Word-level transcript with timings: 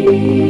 you. 0.00 0.49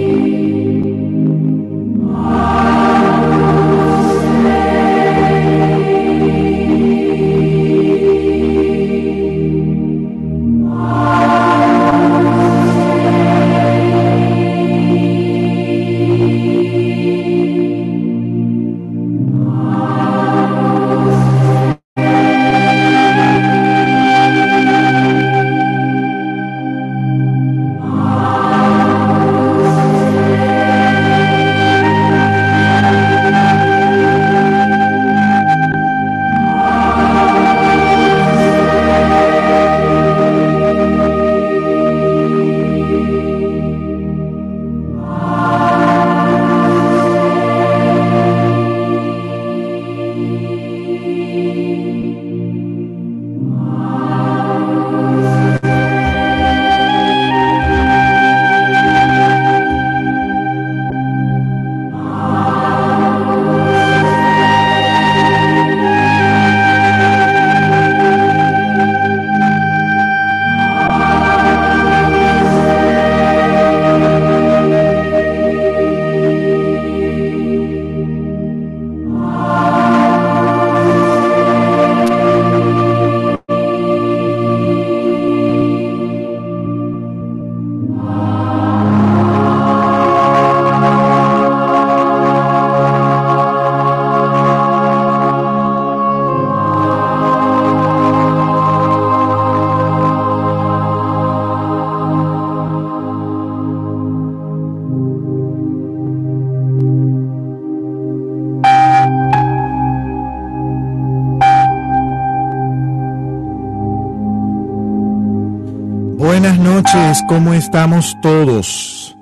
¿Cómo 117.31 117.55
estamos 117.55 118.17
todos? 118.23 119.17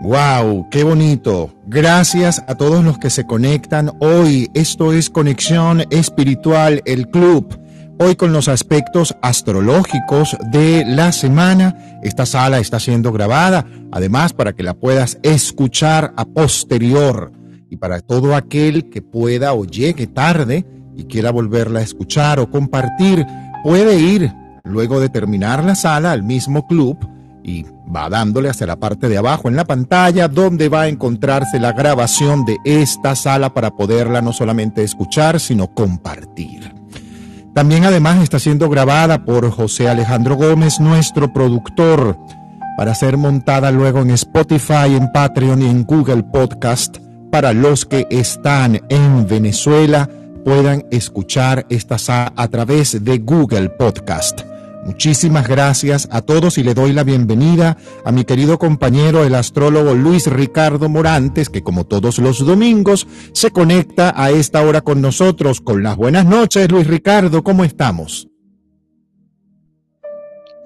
¡Wow! 0.00 0.70
¡Qué 0.70 0.84
bonito! 0.84 1.50
Gracias 1.66 2.42
a 2.48 2.54
todos 2.54 2.82
los 2.82 2.96
que 2.96 3.10
se 3.10 3.26
conectan 3.26 3.92
hoy. 4.00 4.50
Esto 4.54 4.94
es 4.94 5.10
Conexión 5.10 5.84
Espiritual, 5.90 6.80
el 6.86 7.10
club. 7.10 7.60
Hoy 7.98 8.16
con 8.16 8.32
los 8.32 8.48
aspectos 8.48 9.14
astrológicos 9.20 10.34
de 10.50 10.86
la 10.86 11.12
semana. 11.12 11.76
Esta 12.02 12.24
sala 12.24 12.58
está 12.58 12.80
siendo 12.80 13.12
grabada, 13.12 13.66
además 13.92 14.32
para 14.32 14.54
que 14.54 14.62
la 14.62 14.72
puedas 14.72 15.18
escuchar 15.22 16.14
a 16.16 16.24
posterior. 16.24 17.32
Y 17.68 17.76
para 17.76 18.00
todo 18.00 18.34
aquel 18.34 18.88
que 18.88 19.02
pueda 19.02 19.52
o 19.52 19.66
llegue 19.66 20.06
tarde 20.06 20.64
y 20.96 21.04
quiera 21.04 21.32
volverla 21.32 21.80
a 21.80 21.82
escuchar 21.82 22.40
o 22.40 22.50
compartir, 22.50 23.26
puede 23.62 24.00
ir 24.00 24.32
luego 24.64 25.00
de 25.00 25.10
terminar 25.10 25.62
la 25.62 25.74
sala 25.74 26.12
al 26.12 26.22
mismo 26.22 26.66
club 26.66 27.05
y 27.46 27.64
va 27.94 28.08
dándole 28.08 28.48
hacia 28.48 28.66
la 28.66 28.74
parte 28.74 29.08
de 29.08 29.16
abajo 29.16 29.48
en 29.48 29.54
la 29.54 29.64
pantalla 29.64 30.26
donde 30.26 30.68
va 30.68 30.82
a 30.82 30.88
encontrarse 30.88 31.60
la 31.60 31.72
grabación 31.72 32.44
de 32.44 32.56
esta 32.64 33.14
sala 33.14 33.54
para 33.54 33.70
poderla 33.70 34.20
no 34.20 34.32
solamente 34.32 34.82
escuchar, 34.82 35.38
sino 35.38 35.68
compartir. 35.68 36.74
También 37.54 37.84
además 37.84 38.20
está 38.20 38.40
siendo 38.40 38.68
grabada 38.68 39.24
por 39.24 39.48
José 39.50 39.88
Alejandro 39.88 40.34
Gómez, 40.34 40.80
nuestro 40.80 41.32
productor, 41.32 42.18
para 42.76 42.96
ser 42.96 43.16
montada 43.16 43.70
luego 43.70 44.00
en 44.00 44.10
Spotify, 44.10 44.96
en 44.96 45.12
Patreon 45.12 45.62
y 45.62 45.66
en 45.66 45.84
Google 45.84 46.24
Podcast 46.24 46.98
para 47.30 47.52
los 47.52 47.86
que 47.86 48.08
están 48.10 48.80
en 48.88 49.26
Venezuela 49.28 50.10
puedan 50.44 50.84
escuchar 50.90 51.64
esta 51.70 51.96
sala 51.96 52.32
a 52.36 52.48
través 52.48 53.04
de 53.04 53.18
Google 53.18 53.68
Podcast. 53.70 54.55
Muchísimas 54.86 55.48
gracias 55.48 56.08
a 56.12 56.22
todos 56.22 56.58
y 56.58 56.62
le 56.62 56.72
doy 56.72 56.92
la 56.92 57.02
bienvenida 57.02 57.76
a 58.04 58.12
mi 58.12 58.24
querido 58.24 58.56
compañero 58.56 59.24
el 59.24 59.34
astrólogo 59.34 59.94
Luis 59.94 60.28
Ricardo 60.28 60.88
Morantes, 60.88 61.50
que 61.50 61.64
como 61.64 61.86
todos 61.86 62.20
los 62.20 62.46
domingos 62.46 63.08
se 63.32 63.50
conecta 63.50 64.14
a 64.16 64.30
esta 64.30 64.62
hora 64.62 64.82
con 64.82 65.00
nosotros. 65.00 65.60
Con 65.60 65.82
las 65.82 65.96
buenas 65.96 66.24
noches, 66.24 66.70
Luis 66.70 66.86
Ricardo, 66.86 67.42
¿cómo 67.42 67.64
estamos? 67.64 68.28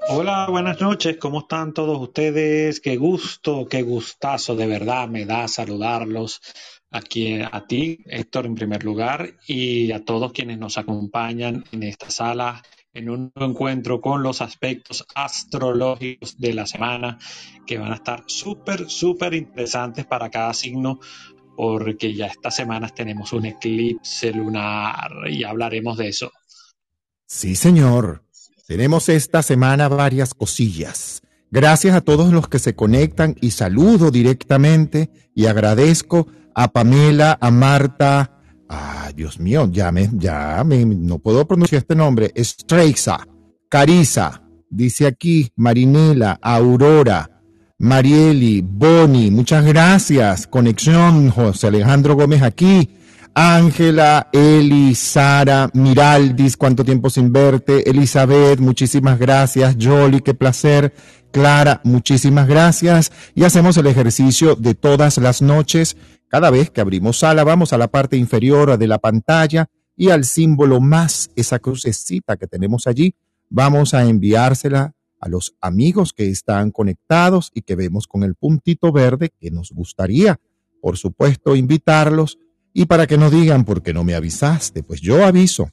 Hola, 0.08 0.48
buenas 0.50 0.78
noches, 0.82 1.16
¿cómo 1.16 1.41
están 1.41 1.72
todos 1.72 1.98
ustedes? 1.98 2.81
Qué 2.81 2.98
gusto, 2.98 3.66
qué 3.70 3.81
gustazo, 3.81 4.54
de 4.54 4.66
verdad 4.66 5.08
me 5.08 5.25
da 5.25 5.48
saludarlos 5.48 6.42
aquí 6.91 7.41
a 7.41 7.66
ti, 7.66 8.00
Héctor, 8.04 8.44
en 8.44 8.54
primer 8.54 8.84
lugar, 8.84 9.37
y 9.47 9.92
a 9.92 10.04
todos 10.04 10.32
quienes 10.32 10.58
nos 10.58 10.76
acompañan 10.76 11.64
en 11.72 11.84
esta 11.84 12.10
sala 12.10 12.62
en 12.92 13.08
un 13.08 13.32
encuentro 13.36 14.00
con 14.00 14.22
los 14.22 14.40
aspectos 14.40 15.06
astrológicos 15.14 16.38
de 16.38 16.54
la 16.54 16.66
semana 16.66 17.18
que 17.66 17.78
van 17.78 17.92
a 17.92 17.96
estar 17.96 18.24
súper, 18.26 18.88
súper 18.90 19.34
interesantes 19.34 20.06
para 20.06 20.30
cada 20.30 20.52
signo 20.52 20.98
porque 21.56 22.14
ya 22.14 22.26
estas 22.26 22.56
semanas 22.56 22.94
tenemos 22.94 23.32
un 23.32 23.46
eclipse 23.46 24.32
lunar 24.32 25.10
y 25.28 25.44
hablaremos 25.44 25.98
de 25.98 26.08
eso. 26.08 26.32
Sí, 27.26 27.54
señor. 27.54 28.24
Tenemos 28.66 29.08
esta 29.08 29.42
semana 29.42 29.88
varias 29.88 30.32
cosillas. 30.32 31.22
Gracias 31.50 31.94
a 31.94 32.00
todos 32.00 32.32
los 32.32 32.48
que 32.48 32.58
se 32.58 32.74
conectan 32.74 33.36
y 33.40 33.50
saludo 33.50 34.10
directamente 34.10 35.10
y 35.34 35.46
agradezco 35.46 36.28
a 36.54 36.68
Pamela, 36.68 37.36
a 37.40 37.50
Marta, 37.50 38.39
Ah, 38.72 39.10
Dios 39.12 39.41
mío, 39.41 39.69
ya 39.69 39.91
me, 39.91 40.08
ya 40.12 40.62
me, 40.64 40.84
no 40.84 41.19
puedo 41.19 41.44
pronunciar 41.44 41.81
este 41.81 41.97
nombre. 41.97 42.32
Streixa, 42.36 43.19
Carisa, 43.69 44.42
dice 44.69 45.08
aquí, 45.08 45.50
Marinela, 45.56 46.38
Aurora, 46.41 47.42
Marieli, 47.78 48.60
Boni, 48.62 49.32
muchas 49.32 49.64
gracias. 49.64 50.47
Conexión, 50.47 51.31
José 51.31 51.66
Alejandro 51.66 52.14
Gómez 52.14 52.42
aquí. 52.42 52.97
Ángela, 53.34 54.28
Eli, 54.32 54.94
Sara, 54.94 55.69
Miraldis, 55.75 56.56
cuánto 56.56 56.84
tiempo 56.84 57.10
sin 57.10 57.32
verte. 57.32 57.91
Elizabeth, 57.91 58.60
muchísimas 58.60 59.19
gracias. 59.19 59.76
Jolly, 59.81 60.20
qué 60.20 60.34
placer. 60.34 60.94
Clara, 61.32 61.81
muchísimas 61.82 62.47
gracias. 62.47 63.10
Y 63.34 63.42
hacemos 63.42 63.76
el 63.78 63.88
ejercicio 63.88 64.54
de 64.54 64.75
todas 64.75 65.19
las 65.19 65.43
noches 65.43 65.96
cada 66.31 66.50
vez 66.50 66.71
que 66.71 66.81
abrimos 66.81 67.19
sala, 67.19 67.43
vamos 67.43 67.73
a 67.73 67.79
la 67.79 67.88
parte 67.88 68.17
inferior 68.17 68.79
de 68.79 68.87
la 68.87 68.99
pantalla 68.99 69.69
y 69.97 70.11
al 70.11 70.25
símbolo 70.25 70.81
más, 70.81 71.31
esa 71.35 71.59
crucecita 71.59 72.37
que 72.37 72.47
tenemos 72.47 72.87
allí, 72.87 73.17
vamos 73.49 73.94
a 73.94 74.05
enviársela 74.05 74.94
a 75.19 75.29
los 75.29 75.56
amigos 75.61 76.12
que 76.12 76.31
están 76.31 76.71
conectados 76.71 77.50
y 77.53 77.62
que 77.62 77.75
vemos 77.75 78.06
con 78.06 78.23
el 78.23 78.37
puntito 78.37 78.93
verde 78.93 79.31
que 79.41 79.50
nos 79.50 79.73
gustaría, 79.73 80.38
por 80.81 80.97
supuesto, 80.97 81.56
invitarlos 81.56 82.38
y 82.73 82.87
para 82.87 83.09
que 83.09 83.19
no 83.19 83.29
digan, 83.29 83.65
¿por 83.65 83.82
qué 83.82 83.93
no 83.93 84.05
me 84.05 84.15
avisaste? 84.15 84.85
Pues 84.85 85.00
yo 85.00 85.27
aviso, 85.27 85.69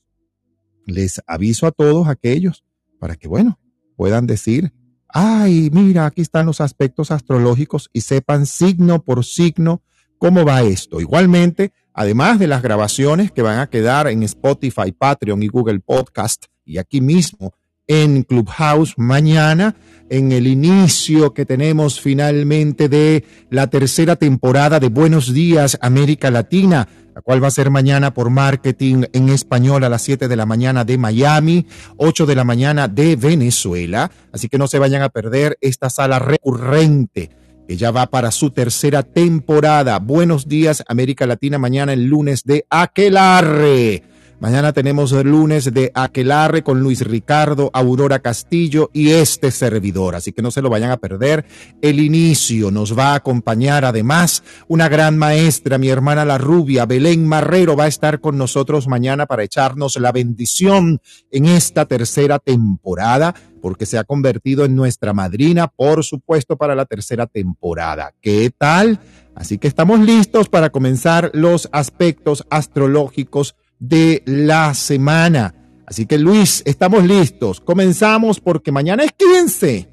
les 0.87 1.21
aviso 1.27 1.67
a 1.67 1.71
todos 1.71 2.07
aquellos 2.07 2.63
para 2.99 3.15
que, 3.15 3.27
bueno, 3.27 3.59
puedan 3.95 4.25
decir, 4.25 4.73
ay, 5.07 5.69
mira, 5.71 6.07
aquí 6.07 6.21
están 6.21 6.47
los 6.47 6.61
aspectos 6.61 7.11
astrológicos 7.11 7.91
y 7.93 8.01
sepan 8.01 8.47
signo 8.47 9.03
por 9.03 9.23
signo 9.23 9.83
¿Cómo 10.19 10.43
va 10.45 10.63
esto? 10.63 10.99
Igualmente, 10.99 11.71
además 11.93 12.39
de 12.39 12.47
las 12.47 12.63
grabaciones 12.63 13.31
que 13.31 13.43
van 13.43 13.59
a 13.59 13.69
quedar 13.69 14.07
en 14.07 14.23
Spotify, 14.23 14.91
Patreon 14.91 15.43
y 15.43 15.47
Google 15.47 15.79
Podcast 15.79 16.45
y 16.65 16.79
aquí 16.79 17.01
mismo 17.01 17.53
en 17.85 18.23
Clubhouse 18.23 18.95
mañana 18.97 19.75
en 20.09 20.31
el 20.31 20.47
inicio 20.47 21.33
que 21.33 21.45
tenemos 21.45 22.01
finalmente 22.01 22.89
de 22.89 23.25
la 23.49 23.67
tercera 23.67 24.15
temporada 24.15 24.79
de 24.79 24.89
Buenos 24.89 25.33
Días 25.33 25.77
América 25.81 26.31
Latina, 26.31 26.87
la 27.13 27.21
cual 27.21 27.43
va 27.43 27.47
a 27.47 27.51
ser 27.51 27.69
mañana 27.69 28.13
por 28.13 28.31
marketing 28.31 29.03
en 29.13 29.29
español 29.29 29.83
a 29.83 29.89
las 29.89 30.01
7 30.01 30.27
de 30.27 30.35
la 30.35 30.47
mañana 30.47 30.83
de 30.83 30.97
Miami, 30.97 31.67
8 31.97 32.25
de 32.25 32.35
la 32.35 32.43
mañana 32.43 32.87
de 32.87 33.15
Venezuela. 33.15 34.09
Así 34.31 34.49
que 34.49 34.57
no 34.57 34.67
se 34.67 34.79
vayan 34.79 35.03
a 35.03 35.09
perder 35.09 35.57
esta 35.61 35.89
sala 35.89 36.19
recurrente 36.19 37.29
ya 37.75 37.91
va 37.91 38.07
para 38.07 38.31
su 38.31 38.51
tercera 38.51 39.03
temporada. 39.03 39.99
Buenos 39.99 40.47
días 40.47 40.83
América 40.87 41.27
Latina 41.27 41.57
mañana 41.57 41.93
el 41.93 42.05
lunes 42.05 42.43
de 42.43 42.65
Aquelarre. 42.69 44.03
Mañana 44.39 44.71
tenemos 44.71 45.13
el 45.13 45.29
lunes 45.29 45.73
de 45.73 45.91
Aquelarre 45.95 46.61
con 46.61 46.81
Luis 46.81 47.01
Ricardo, 47.01 47.71
Aurora 47.73 48.19
Castillo 48.19 48.91
y 48.93 49.09
este 49.09 49.49
servidor. 49.49 50.13
Así 50.13 50.31
que 50.31 50.43
no 50.43 50.51
se 50.51 50.61
lo 50.61 50.69
vayan 50.69 50.91
a 50.91 50.97
perder. 50.97 51.43
El 51.81 51.99
inicio 51.99 52.69
nos 52.69 52.95
va 52.95 53.13
a 53.13 53.15
acompañar 53.15 53.83
además 53.83 54.43
una 54.67 54.89
gran 54.89 55.17
maestra, 55.17 55.79
mi 55.79 55.89
hermana 55.89 56.23
la 56.23 56.37
rubia, 56.37 56.85
Belén 56.85 57.27
Marrero, 57.27 57.75
va 57.75 57.85
a 57.85 57.87
estar 57.87 58.19
con 58.19 58.37
nosotros 58.37 58.87
mañana 58.87 59.25
para 59.25 59.43
echarnos 59.43 59.95
la 59.95 60.11
bendición 60.11 61.01
en 61.31 61.45
esta 61.45 61.85
tercera 61.85 62.37
temporada 62.37 63.33
porque 63.59 63.87
se 63.87 63.97
ha 63.97 64.03
convertido 64.03 64.65
en 64.65 64.75
nuestra 64.75 65.13
madrina, 65.13 65.67
por 65.67 66.03
supuesto, 66.03 66.57
para 66.57 66.75
la 66.75 66.85
tercera 66.85 67.25
temporada. 67.25 68.13
¿Qué 68.21 68.51
tal? 68.55 68.99
Así 69.33 69.57
que 69.57 69.67
estamos 69.67 69.99
listos 69.99 70.47
para 70.47 70.69
comenzar 70.69 71.31
los 71.33 71.69
aspectos 71.71 72.45
astrológicos 72.51 73.55
de 73.79 74.23
la 74.25 74.73
semana. 74.73 75.53
Así 75.85 76.05
que 76.05 76.17
Luis, 76.17 76.63
estamos 76.65 77.05
listos. 77.05 77.61
Comenzamos 77.61 78.39
porque 78.39 78.71
mañana 78.71 79.03
es 79.03 79.11
15. 79.13 79.89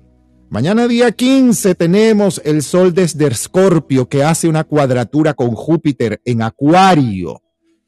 Mañana 0.50 0.86
día 0.86 1.10
15 1.12 1.74
tenemos 1.74 2.40
el 2.44 2.62
Sol 2.62 2.94
desde 2.94 3.26
Escorpio 3.26 4.08
que 4.08 4.22
hace 4.22 4.48
una 4.48 4.64
cuadratura 4.64 5.34
con 5.34 5.50
Júpiter 5.50 6.20
en 6.24 6.42
Acuario. 6.42 7.42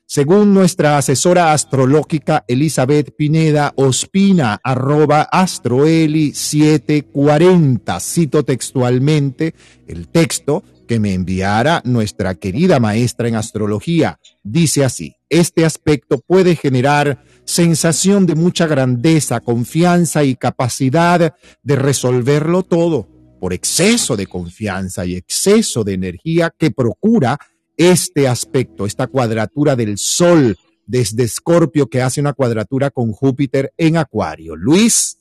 Según 0.09 0.55
nuestra 0.55 0.99
asesora 0.99 1.53
astrológica 1.53 2.45
Elizabeth 2.47 3.15
Pineda, 3.17 3.73
ospina 3.75 4.61
arroba 4.63 5.23
astroeli 5.23 6.33
740. 6.33 7.99
Cito 7.99 8.45
textualmente 8.45 9.55
el 9.89 10.07
texto 10.07 10.63
que 10.87 11.01
me 11.01 11.13
enviara 11.15 11.83
nuestra 11.85 12.35
querida 12.35 12.81
maestra 12.81 13.29
en 13.29 13.35
astrología. 13.37 14.19
Dice 14.43 14.85
así, 14.85 15.17
este 15.29 15.65
aspecto 15.65 16.19
puede 16.19 16.57
generar 16.57 17.25
sensación 17.45 18.27
de 18.27 18.35
mucha 18.35 18.67
grandeza, 18.67 19.41
confianza 19.41 20.25
y 20.25 20.37
capacidad 20.37 21.35
de 21.63 21.77
resolverlo 21.77 22.63
todo 22.63 23.09
por 23.41 23.53
exceso 23.53 24.17
de 24.17 24.27
confianza 24.27 25.05
y 25.05 25.15
exceso 25.15 25.85
de 25.85 25.95
energía 25.95 26.53
que 26.57 26.71
procura 26.71 27.39
este 27.77 28.27
aspecto, 28.27 28.87
esta 28.87 29.07
cuadratura 29.07 29.77
del 29.77 29.99
Sol 29.99 30.57
desde 30.87 31.25
Escorpio 31.25 31.89
que 31.89 32.01
hace 32.01 32.21
una 32.21 32.33
cuadratura 32.33 32.91
con 32.91 33.13
Júpiter 33.13 33.73
en 33.77 33.97
Acuario. 33.97 34.57
Luis. 34.57 35.19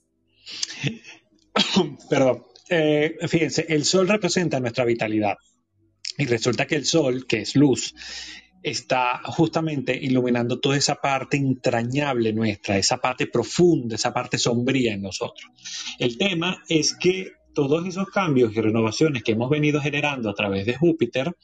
Perdón. 2.10 2.44
Eh, 2.70 3.18
fíjense, 3.28 3.66
el 3.70 3.86
Sol 3.86 4.08
representa 4.08 4.60
nuestra 4.60 4.86
vitalidad, 4.86 5.36
y 6.18 6.26
resulta 6.26 6.66
que 6.68 6.76
el 6.76 6.86
sol, 6.86 7.26
que 7.28 7.42
es 7.42 7.56
luz, 7.56 7.94
está 8.64 9.22
justamente 9.26 9.96
iluminando 9.96 10.60
toda 10.60 10.78
esa 10.78 10.96
parte 10.96 11.38
entrañable 11.38 12.34
nuestra, 12.34 12.78
esa 12.78 12.98
parte 12.98 13.28
profunda, 13.28 13.96
esa 13.96 14.14
parte 14.14 14.38
sombría 14.38 14.94
en 14.94 15.04
nosotros. 15.04 15.52
El 16.00 16.18
tema 16.18 16.64
es 16.68 16.96
que 16.96 17.34
todos 17.54 17.88
esos 17.88 18.08
cambios 18.10 18.56
y 18.56 18.62
renovaciones 18.62 19.24
que 19.24 19.34
hemos 19.34 19.50
venido 19.50 19.80
generando 19.82 20.30
a 20.30 20.34
través 20.34 20.66
de 20.66 20.76
Júpiter, 20.76 21.36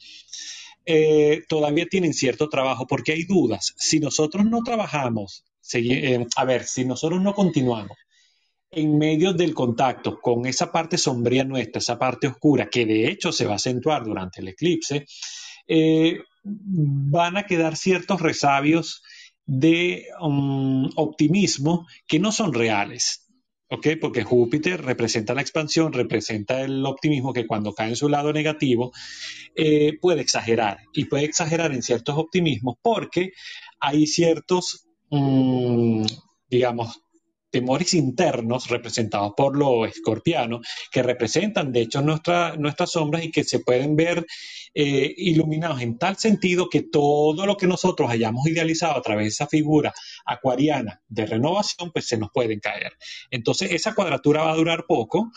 eh, 0.84 1.42
todavía 1.48 1.86
tienen 1.86 2.12
cierto 2.12 2.48
trabajo 2.48 2.86
porque 2.86 3.12
hay 3.12 3.24
dudas. 3.24 3.72
Si 3.76 4.00
nosotros 4.00 4.44
no 4.44 4.62
trabajamos, 4.62 5.44
eh, 5.74 6.26
a 6.36 6.44
ver, 6.44 6.64
si 6.64 6.84
nosotros 6.84 7.22
no 7.22 7.34
continuamos 7.34 7.96
en 8.72 8.96
medio 8.96 9.34
del 9.34 9.52
contacto 9.52 10.18
con 10.18 10.46
esa 10.46 10.72
parte 10.72 10.96
sombría 10.96 11.44
nuestra, 11.44 11.78
esa 11.78 11.98
parte 11.98 12.26
oscura, 12.26 12.68
que 12.70 12.86
de 12.86 13.08
hecho 13.08 13.30
se 13.30 13.44
va 13.44 13.52
a 13.52 13.56
acentuar 13.56 14.04
durante 14.04 14.40
el 14.40 14.48
eclipse, 14.48 15.06
eh, 15.68 16.20
van 16.42 17.36
a 17.36 17.44
quedar 17.44 17.76
ciertos 17.76 18.20
resabios 18.22 19.02
de 19.44 20.06
um, 20.20 20.90
optimismo 20.96 21.86
que 22.06 22.18
no 22.18 22.32
son 22.32 22.54
reales. 22.54 23.28
¿ok? 23.68 23.88
Porque 24.00 24.24
Júpiter 24.24 24.82
representa 24.82 25.34
la 25.34 25.42
expansión, 25.42 25.92
representa 25.92 26.62
el 26.62 26.84
optimismo 26.86 27.32
que 27.32 27.46
cuando 27.46 27.74
cae 27.74 27.90
en 27.90 27.96
su 27.96 28.08
lado 28.08 28.32
negativo 28.32 28.92
eh, 29.54 29.98
puede 30.00 30.22
exagerar 30.22 30.78
y 30.94 31.06
puede 31.06 31.24
exagerar 31.24 31.72
en 31.72 31.82
ciertos 31.82 32.16
optimismos 32.16 32.76
porque 32.82 33.32
hay 33.80 34.06
ciertos, 34.06 34.86
um, 35.10 36.06
digamos, 36.48 37.02
temores 37.52 37.94
internos 37.94 38.68
representados 38.68 39.34
por 39.36 39.56
lo 39.56 39.86
escorpiano, 39.86 40.60
que 40.90 41.02
representan 41.02 41.70
de 41.70 41.82
hecho 41.82 42.02
nuestras 42.02 42.90
sombras 42.90 43.24
y 43.24 43.30
que 43.30 43.44
se 43.44 43.60
pueden 43.60 43.94
ver 43.94 44.26
eh, 44.74 45.14
iluminados 45.18 45.82
en 45.82 45.98
tal 45.98 46.16
sentido 46.16 46.70
que 46.70 46.82
todo 46.82 47.44
lo 47.44 47.56
que 47.58 47.66
nosotros 47.66 48.10
hayamos 48.10 48.46
idealizado 48.46 48.96
a 48.96 49.02
través 49.02 49.24
de 49.24 49.28
esa 49.28 49.46
figura 49.46 49.92
acuariana 50.24 51.02
de 51.08 51.26
renovación, 51.26 51.92
pues 51.92 52.06
se 52.06 52.16
nos 52.16 52.30
pueden 52.32 52.58
caer. 52.58 52.92
Entonces 53.30 53.70
esa 53.72 53.94
cuadratura 53.94 54.44
va 54.44 54.52
a 54.52 54.56
durar 54.56 54.86
poco, 54.88 55.30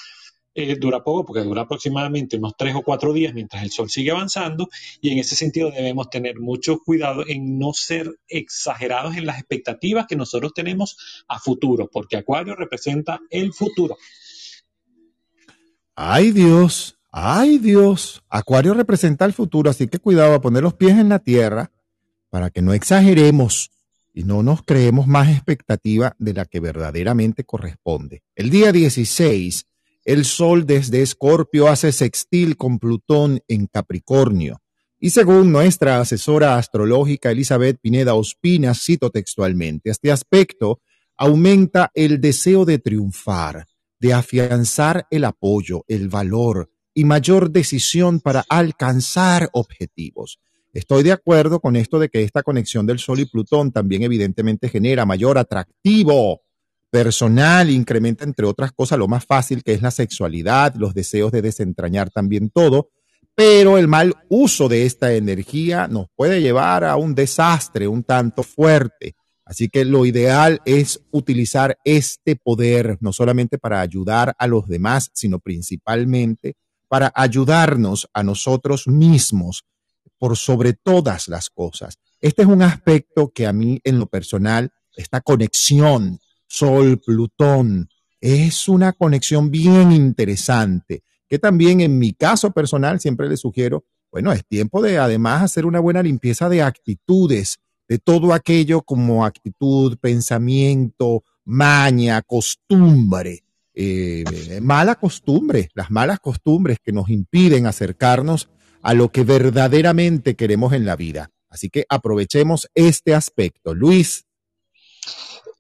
eh, 0.56 0.78
dura 0.78 1.04
poco 1.04 1.26
porque 1.26 1.44
dura 1.44 1.64
aproximadamente 1.64 2.38
unos 2.38 2.54
tres 2.58 2.74
o 2.76 2.82
cuatro 2.82 3.12
días 3.12 3.34
mientras 3.34 3.62
el 3.62 3.72
Sol 3.72 3.90
sigue 3.90 4.12
avanzando 4.12 4.70
y 5.02 5.12
en 5.12 5.20
ese 5.20 5.36
sentido 5.36 5.70
debemos 5.70 6.10
tener 6.10 6.40
mucho 6.40 6.80
cuidado 6.80 7.26
en 7.28 7.60
no 7.60 7.74
ser 7.74 8.10
exagerados 8.30 9.18
en 9.18 9.26
las 9.26 9.38
expectativas 9.38 10.08
que 10.08 10.16
nosotros 10.16 10.54
tenemos 10.54 11.26
a 11.28 11.40
futuro, 11.40 11.90
porque 11.92 12.16
Acuario 12.16 12.56
representa 12.56 13.20
el 13.30 13.52
futuro. 13.52 13.98
Ay 15.94 16.32
Dios, 16.32 16.98
ay 17.12 17.58
Dios, 17.58 18.24
Acuario 18.30 18.74
representa 18.74 19.26
el 19.26 19.34
futuro, 19.34 19.70
así 19.70 19.88
que 19.90 20.00
cuidado 20.00 20.36
a 20.36 20.42
poner 20.42 20.64
los 20.64 20.74
pies 20.74 20.98
en 20.98 21.10
la 21.10 21.20
tierra 21.20 21.72
para 22.30 22.50
que 22.50 22.62
no 22.62 22.74
exageremos 22.74 23.72
y 24.14 24.24
no 24.24 24.42
nos 24.42 24.64
creemos 24.64 25.06
más 25.06 25.30
expectativa 25.30 26.16
de 26.18 26.34
la 26.34 26.46
que 26.46 26.62
verdaderamente 26.62 27.44
corresponde. 27.44 28.24
El 28.36 28.50
día 28.50 28.72
16 28.72 29.68
el 30.06 30.24
Sol 30.24 30.68
desde 30.68 31.02
Escorpio 31.02 31.68
hace 31.68 31.92
sextil 31.92 32.56
con 32.56 32.78
Plutón 32.78 33.42
en 33.48 33.66
Capricornio. 33.66 34.62
Y 35.00 35.10
según 35.10 35.52
nuestra 35.52 36.00
asesora 36.00 36.58
astrológica 36.58 37.32
Elizabeth 37.32 37.80
Pineda 37.82 38.14
Ospina, 38.14 38.74
cito 38.76 39.10
textualmente, 39.10 39.90
este 39.90 40.12
aspecto 40.12 40.80
aumenta 41.18 41.92
el 41.96 42.22
deseo 42.22 42.66
de 42.66 42.78
triunfar, 42.78 43.66
de 44.00 44.14
afianzar 44.14 45.08
el 45.10 45.26
apoyo, 45.26 45.84
el 45.88 46.08
valor 46.08 46.70
y 46.94 47.04
mayor 47.04 47.50
decisión 47.52 48.20
para 48.20 48.46
alcanzar 48.48 49.50
objetivos. 49.54 50.40
Estoy 50.72 51.04
de 51.04 51.14
acuerdo 51.14 51.60
con 51.60 51.76
esto 51.76 52.00
de 52.00 52.10
que 52.10 52.22
esta 52.22 52.44
conexión 52.44 52.86
del 52.86 53.00
Sol 53.00 53.20
y 53.20 53.26
Plutón 53.26 53.72
también 53.72 54.04
evidentemente 54.04 54.70
genera 54.70 55.06
mayor 55.06 55.38
atractivo 55.38 56.42
personal, 56.96 57.70
incrementa 57.70 58.24
entre 58.24 58.46
otras 58.46 58.72
cosas 58.72 58.98
lo 58.98 59.10
más 59.10 59.26
fácil 59.26 59.64
que 59.64 59.74
es 59.74 59.82
la 59.82 59.92
sexualidad, 59.92 60.76
los 60.76 60.94
deseos 60.94 61.30
de 61.34 61.42
desentrañar 61.42 62.10
también 62.10 62.50
todo, 62.50 62.88
pero 63.36 63.78
el 63.78 63.90
mal 63.90 64.16
uso 64.30 64.70
de 64.70 64.86
esta 64.86 65.12
energía 65.14 65.90
nos 65.90 66.08
puede 66.16 66.42
llevar 66.42 66.86
a 66.86 66.96
un 66.96 67.14
desastre 67.14 67.90
un 67.90 68.06
tanto 68.06 68.44
fuerte. 68.44 69.14
Así 69.44 69.68
que 69.68 69.84
lo 69.84 70.06
ideal 70.06 70.62
es 70.64 71.02
utilizar 71.12 71.78
este 71.84 72.38
poder 72.38 72.98
no 73.02 73.12
solamente 73.12 73.58
para 73.58 73.82
ayudar 73.82 74.34
a 74.40 74.48
los 74.48 74.66
demás, 74.66 75.12
sino 75.14 75.40
principalmente 75.40 76.56
para 76.88 77.12
ayudarnos 77.14 78.08
a 78.14 78.24
nosotros 78.24 78.88
mismos 78.88 79.66
por 80.18 80.38
sobre 80.38 80.72
todas 80.72 81.28
las 81.28 81.50
cosas. 81.50 81.98
Este 82.22 82.44
es 82.44 82.48
un 82.48 82.62
aspecto 82.62 83.34
que 83.36 83.48
a 83.48 83.52
mí 83.52 83.82
en 83.84 84.00
lo 84.00 84.06
personal, 84.06 84.72
esta 84.96 85.20
conexión 85.20 86.22
Sol, 86.48 87.00
Plutón. 87.00 87.90
Es 88.20 88.68
una 88.68 88.94
conexión 88.94 89.52
bien 89.52 89.92
interesante, 89.92 91.04
que 91.28 91.40
también 91.40 91.82
en 91.82 92.00
mi 92.00 92.14
caso 92.14 92.52
personal 92.52 93.00
siempre 93.00 93.30
le 93.30 93.38
sugiero, 93.38 93.86
bueno, 94.12 94.32
es 94.32 94.46
tiempo 94.46 94.82
de 94.82 94.98
además 94.98 95.44
hacer 95.44 95.66
una 95.66 95.80
buena 95.80 96.02
limpieza 96.02 96.48
de 96.50 96.62
actitudes, 96.62 97.60
de 97.88 98.00
todo 98.00 98.34
aquello 98.34 98.82
como 98.82 99.26
actitud, 99.26 99.98
pensamiento, 100.00 101.24
maña, 101.44 102.22
costumbre. 102.22 103.44
Eh, 103.74 104.24
mala 104.62 104.96
costumbre, 104.96 105.70
las 105.74 105.92
malas 105.92 106.20
costumbres 106.20 106.80
que 106.82 106.94
nos 106.94 107.10
impiden 107.10 107.68
acercarnos 107.68 108.50
a 108.82 108.94
lo 108.94 109.12
que 109.12 109.24
verdaderamente 109.24 110.36
queremos 110.36 110.72
en 110.74 110.86
la 110.86 110.96
vida. 110.96 111.32
Así 111.50 111.70
que 111.70 111.86
aprovechemos 111.90 112.70
este 112.74 113.14
aspecto. 113.14 113.74
Luis, 113.74 114.26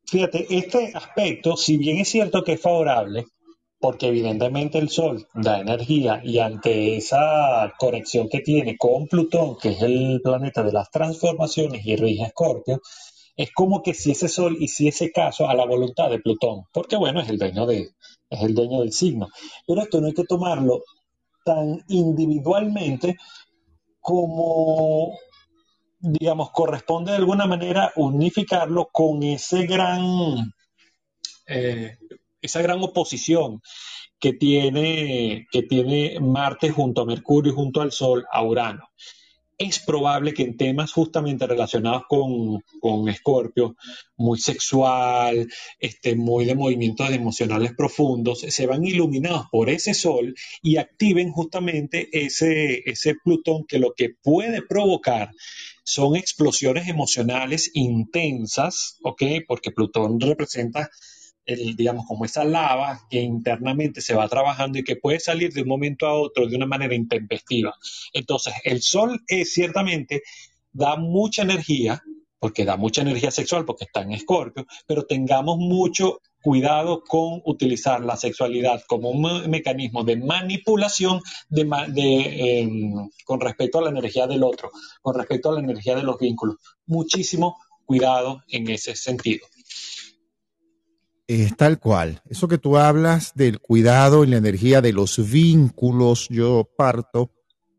Fíjate, 0.07 0.45
este 0.49 0.91
aspecto, 0.93 1.57
si 1.57 1.77
bien 1.77 1.97
es 1.97 2.09
cierto 2.09 2.43
que 2.43 2.53
es 2.53 2.61
favorable, 2.61 3.25
porque 3.79 4.07
evidentemente 4.07 4.77
el 4.77 4.89
Sol 4.89 5.27
da 5.33 5.59
energía 5.59 6.21
y 6.23 6.39
ante 6.39 6.97
esa 6.97 7.73
conexión 7.77 8.29
que 8.29 8.39
tiene 8.39 8.77
con 8.77 9.07
Plutón, 9.07 9.57
que 9.57 9.69
es 9.69 9.81
el 9.81 10.21
planeta 10.23 10.63
de 10.63 10.71
las 10.71 10.89
transformaciones 10.89 11.85
y 11.85 11.95
rige 11.95 12.23
Escorpio, 12.23 12.81
es 13.35 13.51
como 13.51 13.81
que 13.81 13.93
si 13.93 14.11
ese 14.11 14.27
Sol 14.27 14.57
hiciese 14.59 15.11
caso 15.11 15.49
a 15.49 15.55
la 15.55 15.65
voluntad 15.65 16.09
de 16.09 16.19
Plutón, 16.19 16.63
porque 16.71 16.95
bueno, 16.95 17.21
es 17.21 17.29
el 17.29 17.37
dueño, 17.37 17.65
de, 17.65 17.89
es 18.29 18.41
el 18.41 18.55
dueño 18.55 18.81
del 18.81 18.93
signo. 18.93 19.27
Pero 19.67 19.81
esto 19.81 19.99
no 19.99 20.07
hay 20.07 20.13
que 20.13 20.23
tomarlo 20.23 20.83
tan 21.43 21.83
individualmente 21.89 23.17
como, 23.99 25.17
digamos, 26.05 26.51
corresponde 26.51 27.11
de 27.11 27.17
alguna 27.17 27.47
manera 27.47 27.91
unificarlo 27.95 28.89
con 28.91 29.23
ese 29.23 29.65
gran, 29.65 30.53
eh, 31.47 31.97
esa 32.41 32.61
gran 32.61 32.81
oposición 32.83 33.61
que 34.19 34.33
tiene, 34.33 35.47
que 35.51 35.63
tiene 35.63 36.19
Marte 36.19 36.69
junto 36.69 37.01
a 37.01 37.05
Mercurio 37.05 37.51
y 37.51 37.55
junto 37.55 37.81
al 37.81 37.91
Sol 37.91 38.25
a 38.31 38.43
Urano. 38.43 38.89
Es 39.57 39.79
probable 39.79 40.33
que 40.33 40.43
en 40.43 40.57
temas 40.57 40.91
justamente 40.91 41.47
relacionados 41.47 42.03
con, 42.09 42.61
con 42.81 43.05
muy 44.17 44.37
sexual, 44.37 45.47
este, 45.79 46.15
muy 46.15 46.43
de 46.43 46.55
movimientos 46.55 47.09
emocionales 47.09 47.73
profundos, 47.73 48.41
se 48.41 48.67
van 48.67 48.85
iluminados 48.85 49.45
por 49.49 49.69
ese 49.69 49.93
sol 49.93 50.35
y 50.61 50.75
activen 50.75 51.31
justamente 51.31 52.09
ese, 52.11 52.83
ese 52.85 53.15
Plutón 53.23 53.63
que 53.65 53.79
lo 53.79 53.93
que 53.93 54.09
puede 54.21 54.61
provocar 54.61 55.31
son 55.85 56.15
explosiones 56.15 56.87
emocionales 56.87 57.69
intensas, 57.75 58.97
¿ok? 59.03 59.21
Porque 59.47 59.71
Plutón 59.71 60.19
representa 60.19 60.89
el, 61.45 61.75
digamos, 61.75 62.05
como 62.07 62.25
esa 62.25 62.43
lava 62.43 63.01
que 63.07 63.21
internamente 63.21 64.01
se 64.01 64.15
va 64.15 64.27
trabajando 64.27 64.79
y 64.79 64.83
que 64.83 64.95
puede 64.95 65.19
salir 65.19 65.53
de 65.53 65.61
un 65.61 65.67
momento 65.67 66.07
a 66.07 66.19
otro 66.19 66.47
de 66.47 66.55
una 66.55 66.65
manera 66.65 66.95
intempestiva. 66.95 67.75
Entonces, 68.13 68.55
el 68.63 68.81
sol 68.81 69.21
es 69.27 69.53
ciertamente 69.53 70.23
da 70.71 70.97
mucha 70.97 71.43
energía, 71.43 72.01
porque 72.39 72.65
da 72.65 72.77
mucha 72.77 73.03
energía 73.03 73.29
sexual, 73.29 73.63
porque 73.63 73.85
está 73.85 74.01
en 74.01 74.13
escorpio, 74.13 74.65
pero 74.87 75.05
tengamos 75.05 75.57
mucho 75.59 76.19
cuidado 76.45 77.03
con 77.03 77.41
utilizar 77.45 78.05
la 78.05 78.15
sexualidad 78.15 78.83
como 78.85 79.09
un 79.09 79.49
mecanismo 79.49 80.03
de 80.03 80.15
manipulación 80.15 81.19
em, 81.49 83.09
con 83.25 83.39
respecto 83.39 83.79
a 83.79 83.81
la 83.81 83.89
energía 83.89 84.27
del 84.27 84.43
otro, 84.43 84.69
con 85.01 85.15
respecto 85.15 85.49
a 85.49 85.53
la 85.53 85.61
energía 85.61 85.95
de 85.95 86.03
los 86.03 86.19
vínculos. 86.19 86.57
Muchísimo 86.85 87.57
cuidado 87.83 88.43
en 88.47 88.69
ese 88.69 88.95
sentido. 88.95 89.43
Es 91.25 91.57
tal 91.57 91.79
cual. 91.79 92.21
Eso 92.29 92.47
que 92.47 92.59
tú 92.59 92.77
hablas 92.77 93.33
del 93.33 93.59
cuidado 93.59 94.23
y 94.23 94.27
la 94.27 94.37
energía 94.37 94.81
de 94.81 94.93
los 94.93 95.17
vínculos, 95.31 96.27
yo 96.29 96.69
parto, 96.77 97.31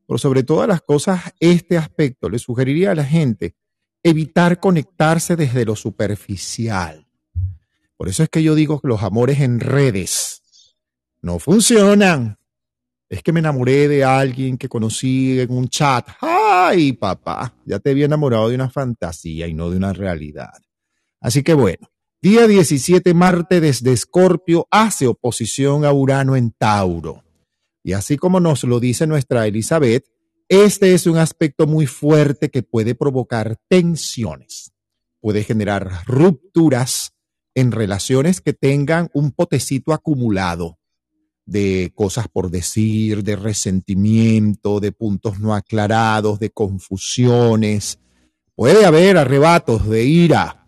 pero 0.09 0.19
sobre 0.19 0.43
todas 0.43 0.67
las 0.67 0.81
cosas, 0.81 1.21
este 1.39 1.79
aspecto 1.79 2.29
le 2.29 2.41
sugeriría 2.41 2.91
a 2.91 2.97
la 2.97 3.05
gente 3.05 3.55
evitar 4.03 4.59
conectarse 4.59 5.37
desde 5.37 5.65
lo 5.65 5.77
superficial. 5.77 7.06
Por 7.97 8.09
eso 8.09 8.23
es 8.23 8.29
que 8.29 8.43
yo 8.43 8.55
digo 8.55 8.81
que 8.81 8.89
los 8.89 9.03
amores 9.03 9.41
en 9.41 9.61
redes 9.61 10.43
no 11.23 11.39
funcionan. 11.39 12.39
Es 13.09 13.23
que 13.23 13.33
me 13.33 13.41
enamoré 13.41 13.89
de 13.89 14.05
alguien 14.05 14.59
que 14.59 14.69
conocí 14.69 15.41
en 15.41 15.53
un 15.53 15.69
chat. 15.69 16.09
¡Ay, 16.21 16.93
papá! 16.93 17.55
Ya 17.65 17.79
te 17.79 17.91
había 17.91 18.07
enamorado 18.07 18.49
de 18.49 18.57
una 18.57 18.69
fantasía 18.69 19.47
y 19.47 19.55
no 19.55 19.71
de 19.71 19.77
una 19.77 19.93
realidad. 19.93 20.55
Así 21.21 21.43
que 21.43 21.55
bueno, 21.55 21.89
Día 22.21 22.47
17, 22.47 23.15
Marte 23.15 23.61
desde 23.61 23.93
Escorpio 23.93 24.67
hace 24.71 25.07
oposición 25.07 25.85
a 25.85 25.93
Urano 25.93 26.35
en 26.35 26.51
Tauro. 26.51 27.23
Y 27.85 27.93
así 27.93 28.17
como 28.17 28.41
nos 28.41 28.65
lo 28.65 28.81
dice 28.81 29.07
nuestra 29.07 29.47
Elizabeth, 29.47 30.07
este 30.49 30.95
es 30.95 31.07
un 31.07 31.19
aspecto 31.19 31.67
muy 31.67 31.87
fuerte 31.87 32.51
que 32.51 32.63
puede 32.63 32.95
provocar 32.95 33.59
tensiones, 33.69 34.73
puede 35.21 35.45
generar 35.45 36.05
rupturas 36.07 37.16
en 37.57 37.73
relaciones 37.73 38.41
que 38.41 38.53
tengan 38.53 39.11
un 39.15 39.33
potecito 39.33 39.93
acumulado 39.93 40.79
de 41.45 41.91
cosas 41.95 42.29
por 42.29 42.51
decir, 42.51 43.25
de 43.25 43.35
resentimiento, 43.35 44.79
de 44.79 44.93
puntos 44.93 45.41
no 45.41 45.55
aclarados, 45.55 46.39
de 46.39 46.51
confusiones. 46.51 47.99
Puede 48.55 48.85
haber 48.85 49.17
arrebatos 49.17 49.89
de 49.89 50.05
ira, 50.05 50.67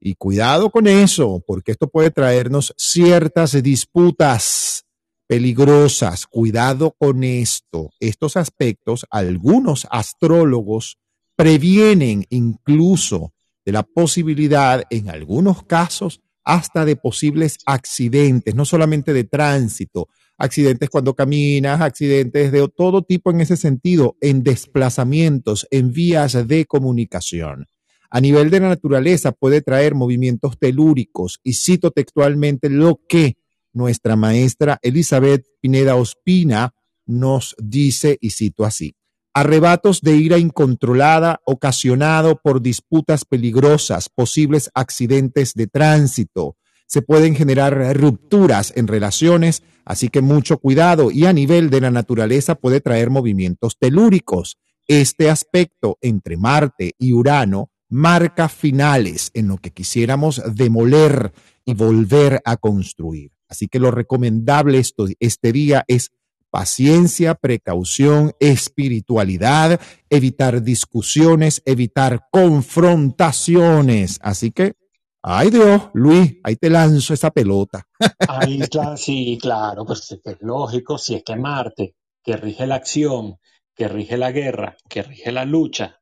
y 0.00 0.14
cuidado 0.14 0.70
con 0.70 0.86
eso, 0.86 1.42
porque 1.46 1.72
esto 1.72 1.88
puede 1.88 2.10
traernos 2.10 2.72
ciertas 2.78 3.62
disputas 3.62 4.86
peligrosas. 5.26 6.26
Cuidado 6.26 6.94
con 6.98 7.22
esto. 7.22 7.90
Estos 8.00 8.36
aspectos, 8.36 9.06
algunos 9.10 9.86
astrólogos 9.90 10.96
previenen 11.36 12.24
incluso 12.30 13.34
de 13.64 13.72
la 13.72 13.82
posibilidad, 13.82 14.82
en 14.90 15.10
algunos 15.10 15.64
casos, 15.64 16.20
hasta 16.44 16.84
de 16.84 16.96
posibles 16.96 17.58
accidentes, 17.66 18.54
no 18.54 18.64
solamente 18.64 19.12
de 19.12 19.24
tránsito, 19.24 20.08
accidentes 20.38 20.88
cuando 20.88 21.14
caminas, 21.14 21.80
accidentes 21.80 22.50
de 22.50 22.66
todo 22.68 23.02
tipo 23.02 23.30
en 23.30 23.42
ese 23.42 23.56
sentido, 23.56 24.16
en 24.20 24.42
desplazamientos, 24.42 25.66
en 25.70 25.92
vías 25.92 26.48
de 26.48 26.64
comunicación. 26.64 27.66
A 28.10 28.20
nivel 28.20 28.50
de 28.50 28.58
la 28.60 28.68
naturaleza 28.70 29.32
puede 29.32 29.60
traer 29.60 29.94
movimientos 29.94 30.58
telúricos 30.58 31.38
y 31.44 31.52
cito 31.52 31.92
textualmente 31.92 32.68
lo 32.68 33.00
que 33.08 33.36
nuestra 33.72 34.16
maestra 34.16 34.80
Elizabeth 34.82 35.46
Pineda 35.60 35.94
Ospina 35.94 36.74
nos 37.06 37.54
dice 37.58 38.18
y 38.20 38.30
cito 38.30 38.64
así. 38.64 38.96
Arrebatos 39.32 40.00
de 40.00 40.16
ira 40.16 40.38
incontrolada 40.38 41.40
ocasionado 41.44 42.40
por 42.42 42.62
disputas 42.62 43.24
peligrosas, 43.24 44.08
posibles 44.08 44.70
accidentes 44.74 45.54
de 45.54 45.68
tránsito. 45.68 46.56
Se 46.86 47.00
pueden 47.00 47.36
generar 47.36 47.96
rupturas 47.96 48.72
en 48.74 48.88
relaciones, 48.88 49.62
así 49.84 50.08
que 50.08 50.20
mucho 50.20 50.58
cuidado 50.58 51.12
y 51.12 51.26
a 51.26 51.32
nivel 51.32 51.70
de 51.70 51.80
la 51.80 51.92
naturaleza 51.92 52.56
puede 52.56 52.80
traer 52.80 53.10
movimientos 53.10 53.78
telúricos. 53.78 54.58
Este 54.88 55.30
aspecto 55.30 55.98
entre 56.00 56.36
Marte 56.36 56.96
y 56.98 57.12
Urano 57.12 57.70
marca 57.88 58.48
finales 58.48 59.30
en 59.34 59.46
lo 59.46 59.58
que 59.58 59.70
quisiéramos 59.70 60.42
demoler 60.54 61.32
y 61.64 61.74
volver 61.74 62.40
a 62.44 62.56
construir. 62.56 63.30
Así 63.48 63.68
que 63.68 63.78
lo 63.78 63.92
recomendable 63.92 64.82
este 65.18 65.52
día 65.52 65.84
es 65.86 66.10
paciencia, 66.50 67.34
precaución, 67.34 68.32
espiritualidad, 68.40 69.80
evitar 70.08 70.62
discusiones, 70.62 71.62
evitar 71.64 72.26
confrontaciones. 72.30 74.18
Así 74.22 74.50
que, 74.50 74.74
ay 75.22 75.50
Dios, 75.50 75.90
Luis, 75.94 76.36
ahí 76.42 76.56
te 76.56 76.70
lanzo 76.70 77.14
esa 77.14 77.30
pelota. 77.30 77.86
Ahí, 78.28 78.60
sí, 78.96 79.38
claro, 79.40 79.84
pues 79.86 80.10
es 80.10 80.36
lógico, 80.40 80.98
si 80.98 81.14
es 81.14 81.22
que 81.22 81.36
Marte, 81.36 81.94
que 82.22 82.36
rige 82.36 82.66
la 82.66 82.74
acción, 82.76 83.36
que 83.74 83.88
rige 83.88 84.16
la 84.16 84.32
guerra, 84.32 84.76
que 84.88 85.02
rige 85.02 85.32
la 85.32 85.44
lucha, 85.44 85.99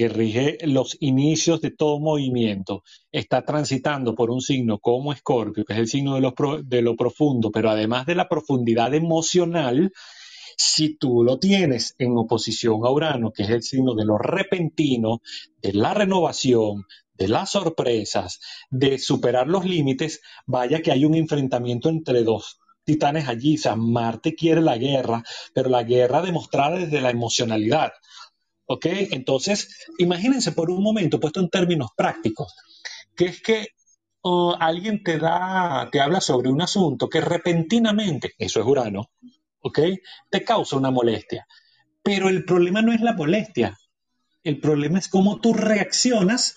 que 0.00 0.08
rige 0.08 0.56
los 0.62 0.96
inicios 1.00 1.60
de 1.60 1.72
todo 1.72 2.00
movimiento, 2.00 2.84
está 3.12 3.44
transitando 3.44 4.14
por 4.14 4.30
un 4.30 4.40
signo 4.40 4.78
como 4.78 5.12
Escorpio, 5.12 5.62
que 5.62 5.74
es 5.74 5.78
el 5.78 5.88
signo 5.88 6.14
de 6.14 6.22
lo, 6.22 6.32
de 6.64 6.80
lo 6.80 6.96
profundo, 6.96 7.50
pero 7.50 7.68
además 7.68 8.06
de 8.06 8.14
la 8.14 8.26
profundidad 8.26 8.94
emocional, 8.94 9.92
si 10.56 10.96
tú 10.96 11.22
lo 11.22 11.38
tienes 11.38 11.96
en 11.98 12.16
oposición 12.16 12.80
a 12.82 12.90
Urano, 12.90 13.30
que 13.30 13.42
es 13.42 13.50
el 13.50 13.62
signo 13.62 13.94
de 13.94 14.06
lo 14.06 14.16
repentino, 14.16 15.20
de 15.60 15.74
la 15.74 15.92
renovación, 15.92 16.86
de 17.12 17.28
las 17.28 17.50
sorpresas, 17.50 18.40
de 18.70 18.96
superar 18.96 19.48
los 19.48 19.66
límites, 19.66 20.22
vaya 20.46 20.80
que 20.80 20.92
hay 20.92 21.04
un 21.04 21.14
enfrentamiento 21.14 21.90
entre 21.90 22.22
dos 22.22 22.58
titanes 22.84 23.28
allí. 23.28 23.56
O 23.56 23.60
sea, 23.60 23.76
Marte 23.76 24.34
quiere 24.34 24.62
la 24.62 24.78
guerra, 24.78 25.22
pero 25.54 25.68
la 25.68 25.82
guerra 25.82 26.22
demostrada 26.22 26.78
desde 26.78 27.02
la 27.02 27.10
emocionalidad. 27.10 27.92
¿Ok? 28.72 28.86
Entonces, 29.10 29.88
imagínense 29.98 30.52
por 30.52 30.70
un 30.70 30.80
momento, 30.80 31.18
puesto 31.18 31.40
en 31.40 31.48
términos 31.48 31.90
prácticos, 31.96 32.54
que 33.16 33.24
es 33.24 33.42
que 33.42 33.66
uh, 34.22 34.52
alguien 34.60 35.02
te 35.02 35.18
da, 35.18 35.88
te 35.90 36.00
habla 36.00 36.20
sobre 36.20 36.50
un 36.50 36.62
asunto 36.62 37.08
que 37.08 37.20
repentinamente, 37.20 38.34
eso 38.38 38.60
es 38.60 38.66
Urano, 38.66 39.10
¿ok? 39.58 39.80
Te 40.30 40.44
causa 40.44 40.76
una 40.76 40.92
molestia. 40.92 41.48
Pero 42.00 42.28
el 42.28 42.44
problema 42.44 42.80
no 42.80 42.92
es 42.92 43.00
la 43.00 43.12
molestia, 43.12 43.76
el 44.44 44.60
problema 44.60 45.00
es 45.00 45.08
cómo 45.08 45.40
tú 45.40 45.52
reaccionas 45.52 46.54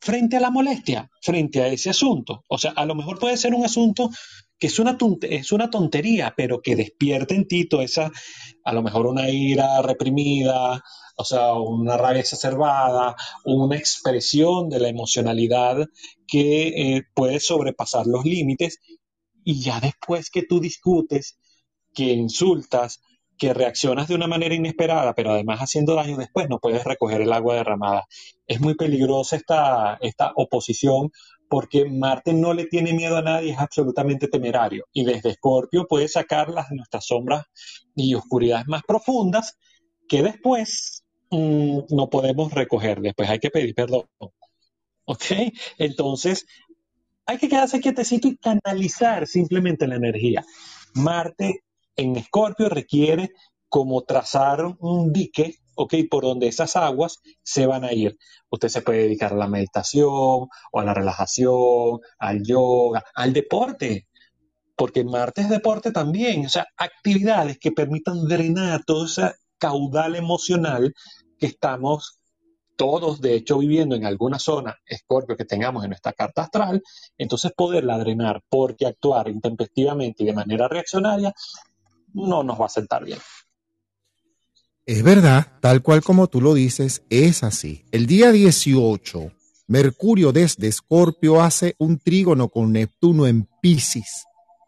frente 0.00 0.36
a 0.36 0.40
la 0.40 0.50
molestia, 0.50 1.08
frente 1.22 1.62
a 1.62 1.68
ese 1.68 1.90
asunto. 1.90 2.42
O 2.48 2.58
sea, 2.58 2.72
a 2.72 2.84
lo 2.84 2.96
mejor 2.96 3.20
puede 3.20 3.36
ser 3.36 3.54
un 3.54 3.64
asunto 3.64 4.10
que 4.58 4.66
es 4.66 4.80
una, 4.80 4.98
es 5.22 5.52
una 5.52 5.70
tontería, 5.70 6.34
pero 6.36 6.60
que 6.60 6.74
despierta 6.74 7.32
en 7.32 7.46
ti 7.46 7.68
toda 7.68 7.84
esa, 7.84 8.10
a 8.64 8.72
lo 8.72 8.82
mejor 8.82 9.06
una 9.06 9.30
ira 9.30 9.80
reprimida, 9.82 10.82
o 11.16 11.24
sea, 11.24 11.54
una 11.54 11.96
rabia 11.96 12.20
exacerbada, 12.20 13.16
una 13.44 13.76
expresión 13.76 14.68
de 14.68 14.80
la 14.80 14.88
emocionalidad 14.88 15.86
que 16.26 16.68
eh, 16.68 17.02
puede 17.14 17.40
sobrepasar 17.40 18.06
los 18.06 18.24
límites 18.24 18.80
y 19.44 19.60
ya 19.60 19.80
después 19.80 20.30
que 20.30 20.42
tú 20.42 20.60
discutes, 20.60 21.38
que 21.94 22.12
insultas, 22.12 23.00
que 23.36 23.52
reaccionas 23.52 24.08
de 24.08 24.14
una 24.14 24.26
manera 24.26 24.54
inesperada, 24.54 25.14
pero 25.14 25.32
además 25.32 25.60
haciendo 25.60 25.94
daño 25.94 26.16
después, 26.16 26.48
no 26.48 26.60
puedes 26.60 26.84
recoger 26.84 27.20
el 27.20 27.32
agua 27.32 27.56
derramada. 27.56 28.06
Es 28.46 28.60
muy 28.60 28.74
peligrosa 28.74 29.36
esta, 29.36 29.98
esta 30.00 30.32
oposición 30.36 31.10
porque 31.48 31.84
Marte 31.84 32.32
no 32.32 32.54
le 32.54 32.66
tiene 32.66 32.92
miedo 32.92 33.16
a 33.16 33.22
nadie, 33.22 33.52
es 33.52 33.58
absolutamente 33.58 34.28
temerario. 34.28 34.86
Y 34.92 35.04
desde 35.04 35.30
Escorpio 35.30 35.86
puede 35.86 36.08
sacar 36.08 36.48
las 36.48 36.70
nuestras 36.70 37.06
sombras 37.06 37.44
y 37.94 38.14
oscuridades 38.14 38.66
más 38.66 38.82
profundas 38.82 39.56
que 40.08 40.22
después 40.22 41.03
mm, 41.34 41.94
no 41.94 42.10
podemos 42.10 42.52
recoger. 42.52 43.00
Después 43.00 43.28
hay 43.28 43.38
que 43.38 43.50
pedir 43.50 43.74
perdón. 43.74 44.04
¿Ok? 45.06 45.24
Entonces, 45.78 46.46
hay 47.26 47.38
que 47.38 47.48
quedarse 47.48 47.80
quietecito 47.80 48.28
y 48.28 48.36
canalizar 48.36 49.26
simplemente 49.26 49.86
la 49.86 49.96
energía. 49.96 50.44
Marte 50.94 51.64
en 51.96 52.16
Escorpio 52.16 52.68
requiere 52.68 53.30
como 53.68 54.02
trazar 54.02 54.64
un 54.78 55.12
dique, 55.12 55.56
¿ok? 55.74 55.94
Por 56.10 56.24
donde 56.24 56.48
esas 56.48 56.76
aguas 56.76 57.20
se 57.42 57.66
van 57.66 57.84
a 57.84 57.92
ir. 57.92 58.16
Usted 58.50 58.68
se 58.68 58.82
puede 58.82 59.02
dedicar 59.02 59.32
a 59.32 59.36
la 59.36 59.48
meditación 59.48 60.08
o 60.10 60.80
a 60.80 60.84
la 60.84 60.94
relajación, 60.94 62.00
al 62.18 62.42
yoga, 62.44 63.04
al 63.14 63.32
deporte, 63.32 64.06
porque 64.76 65.04
Marte 65.04 65.42
es 65.42 65.48
deporte 65.48 65.92
también, 65.92 66.46
o 66.46 66.48
sea, 66.48 66.66
actividades 66.76 67.58
que 67.58 67.72
permitan 67.72 68.26
drenar 68.28 68.84
toda 68.84 69.06
esa 69.06 69.34
caudal 69.58 70.16
emocional 70.16 70.94
que 71.44 71.50
estamos 71.50 72.20
todos, 72.74 73.20
de 73.20 73.34
hecho, 73.34 73.58
viviendo 73.58 73.94
en 73.94 74.06
alguna 74.06 74.38
zona 74.38 74.76
escorpio 74.86 75.36
que 75.36 75.44
tengamos 75.44 75.84
en 75.84 75.90
nuestra 75.90 76.14
carta 76.14 76.42
astral, 76.42 76.82
entonces 77.18 77.52
poderla 77.54 77.98
drenar, 77.98 78.42
porque 78.48 78.86
actuar 78.86 79.28
intempestivamente 79.28 80.22
y 80.22 80.26
de 80.26 80.32
manera 80.32 80.68
reaccionaria 80.68 81.34
no 82.14 82.42
nos 82.42 82.58
va 82.58 82.66
a 82.66 82.70
sentar 82.70 83.04
bien. 83.04 83.18
Es 84.86 85.02
verdad, 85.02 85.46
tal 85.60 85.82
cual 85.82 86.02
como 86.02 86.28
tú 86.28 86.40
lo 86.40 86.54
dices, 86.54 87.04
es 87.10 87.42
así. 87.42 87.84
El 87.92 88.06
día 88.06 88.32
18, 88.32 89.32
Mercurio 89.66 90.32
desde 90.32 90.68
Escorpio 90.68 91.42
hace 91.42 91.74
un 91.78 91.98
trígono 91.98 92.48
con 92.48 92.72
Neptuno 92.72 93.26
en 93.26 93.46
Pisces 93.60 94.24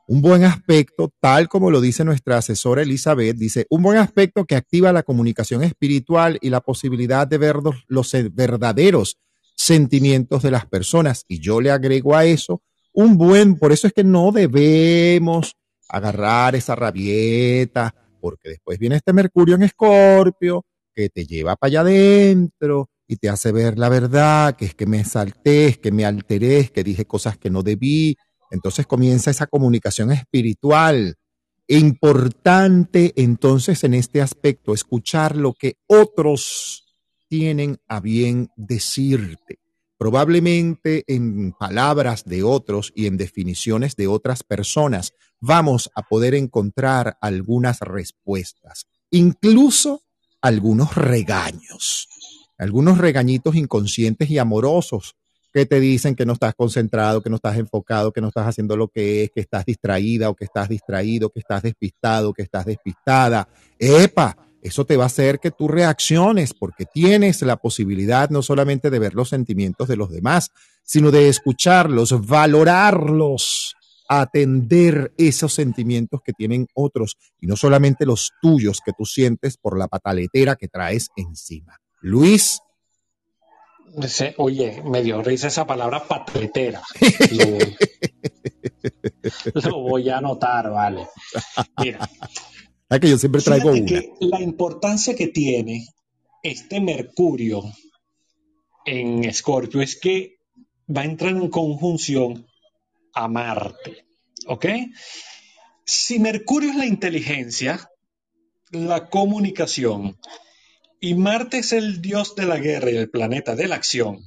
un 0.07 0.23
buen 0.23 0.45
aspecto, 0.45 1.13
tal 1.21 1.49
como 1.49 1.71
lo 1.71 1.81
dice 1.81 2.05
nuestra 2.05 2.39
asesora 2.39 2.83
Elizabeth, 2.83 3.37
dice, 3.37 3.67
un 3.71 3.83
buen 3.83 3.99
aspecto 3.99 4.45
que 4.45 4.55
activa 4.55 4.93
la 4.93 5.03
comunicación 5.03 5.65
espiritual 5.65 6.39
y 6.41 6.51
la 6.51 6.61
posibilidad 6.61 7.27
de 7.27 7.39
ver 7.39 7.57
los, 7.89 8.13
verdaderos 8.33 9.19
sentimientos 9.57 10.43
de 10.43 10.53
las 10.53 10.67
personas. 10.67 11.25
Y 11.27 11.41
yo 11.41 11.61
le 11.61 11.71
agrego 11.71 12.15
a 12.15 12.25
eso 12.25 12.63
un 12.93 13.19
buen, 13.19 13.57
por 13.57 13.73
eso 13.73 13.87
es 13.87 13.93
que 13.93 14.05
no 14.05 14.31
debemos 14.33 15.57
agarrar 15.89 16.55
esa 16.55 16.75
rabieta, 16.75 17.95
porque 18.21 18.51
después 18.51 18.79
viene 18.79 18.97
este 18.97 19.13
Mercurio 19.13 19.57
en 19.57 19.65
Escorpio 19.65 20.65
que 20.95 21.11
te 21.11 21.27
lleva 21.27 21.57
para 21.57 21.69
allá 21.69 21.81
adentro 21.81 22.89
y 23.07 23.17
te 23.17 23.29
hace 23.29 23.53
ver 23.53 23.79
la 23.79 23.89
verdad, 23.89 24.57
que 24.57 24.65
es 24.65 24.75
que 24.75 24.87
me 24.87 25.05
salté, 25.05 25.75
que 25.75 25.93
me 25.93 26.05
alteré, 26.05 26.71
que 26.71 26.83
dije 26.83 27.05
cosas 27.05 27.37
que 27.37 27.51
no 27.51 27.63
debí, 27.63 28.17
entonces 28.51 28.87
comienza 28.87 29.31
esa 29.31 29.47
comunicación 29.47 30.13
espiritual. 30.13 31.17
Importante 31.69 33.13
entonces 33.17 33.83
en 33.85 33.95
este 33.95 34.23
aspecto 34.23 34.73
escuchar 34.73 35.37
lo 35.37 35.53
que 35.53 35.77
otros 35.87 36.85
tienen 37.29 37.79
a 37.89 38.01
bien 38.01 38.49
decirte. 38.57 39.59
Probablemente 39.99 41.05
en 41.07 41.53
palabras 41.53 42.25
de 42.25 42.43
otros 42.43 42.93
y 42.95 43.07
en 43.07 43.17
definiciones 43.17 43.97
de 43.97 44.07
otras 44.07 44.43
personas 44.43 45.15
vamos 45.41 45.91
a 45.95 46.03
poder 46.03 46.35
encontrar 46.35 47.17
algunas 47.21 47.81
respuestas, 47.81 48.87
incluso 49.11 50.03
algunos 50.43 50.95
regaños, 50.95 52.09
algunos 52.59 52.99
regañitos 52.99 53.57
inconscientes 53.57 54.31
y 54.31 54.39
amorosos 54.39 55.17
que 55.57 55.65
te 55.65 55.81
dicen 55.81 56.15
que 56.15 56.27
no 56.27 56.35
estás 56.35 56.55
concentrado, 56.55 57.23
que 57.23 57.31
no 57.31 57.37
estás 57.37 57.57
enfocado, 57.57 58.13
que 58.13 58.21
no 58.21 58.29
estás 58.29 58.47
haciendo 58.47 58.77
lo 58.77 58.89
que 58.89 59.25
es, 59.25 59.31
que 59.31 59.41
estás 59.41 59.65
distraída 59.65 60.29
o 60.29 60.35
que 60.35 60.45
estás 60.45 60.69
distraído, 60.69 61.31
que 61.31 61.41
estás 61.41 61.63
despistado, 61.63 62.35
que 62.35 62.43
estás 62.43 62.67
despistada. 62.67 63.49
Epa, 63.79 64.37
eso 64.61 64.85
te 64.85 64.99
va 64.99 65.05
a 65.05 65.07
hacer 65.07 65.39
que 65.39 65.51
tú 65.51 65.67
reacciones 65.67 66.53
porque 66.53 66.85
tienes 66.85 67.41
la 67.41 67.57
posibilidad 67.57 68.29
no 68.29 68.43
solamente 68.43 68.91
de 68.91 68.99
ver 68.99 69.15
los 69.15 69.31
sentimientos 69.31 69.89
de 69.89 69.97
los 69.97 70.11
demás, 70.11 70.51
sino 70.83 71.11
de 71.11 71.31
escucharlos, 71.31 72.27
valorarlos, 72.27 73.77
atender 74.11 75.15
esos 75.17 75.55
sentimientos 75.55 76.21
que 76.23 76.35
tienen 76.35 76.67
otros 76.75 77.17
y 77.41 77.47
no 77.47 77.57
solamente 77.57 78.05
los 78.05 78.33
tuyos 78.43 78.83
que 78.85 78.93
tú 78.93 79.07
sientes 79.07 79.57
por 79.57 79.79
la 79.79 79.89
pataletera 79.89 80.57
que 80.57 80.69
traes 80.69 81.09
encima. 81.17 81.79
Luis, 82.03 82.61
Oye, 84.37 84.83
me 84.85 85.03
dio 85.03 85.23
risa 85.23 85.49
esa 85.49 85.67
palabra 85.67 86.07
patletera. 86.07 86.83
Lo, 89.55 89.81
voy 89.81 90.11
a 90.11 90.19
anotar, 90.19 90.71
vale. 90.71 91.09
Mira. 91.83 92.09
Es 92.89 93.01
que 93.01 93.09
yo 93.09 93.19
siempre 93.19 93.43
traigo 93.43 93.71
una. 93.71 94.03
la 94.21 94.41
importancia 94.41 95.17
que 95.17 95.29
tiene 95.29 95.87
este 96.43 96.81
Mercurio 96.81 97.63
en 98.85 99.25
Escorpio 99.25 99.81
es 99.81 99.99
que 99.99 100.37
va 100.95 101.01
a 101.01 101.07
entrar 101.07 101.33
en 101.33 101.49
conjunción 101.49 102.47
a 103.15 103.29
Marte. 103.29 104.05
¿Ok? 104.47 104.67
Si 105.85 106.19
Mercurio 106.19 106.71
es 106.71 106.77
la 106.77 106.87
inteligencia, 106.87 107.91
la 108.71 109.09
comunicación, 109.09 110.19
y 111.01 111.15
Marte 111.15 111.59
es 111.59 111.73
el 111.73 112.01
dios 112.01 112.35
de 112.37 112.47
la 112.47 112.59
guerra 112.59 112.91
y 112.91 112.97
el 112.97 113.11
planeta 113.11 113.55
de 113.55 113.69
la 113.69 113.77
acción, 113.77 114.21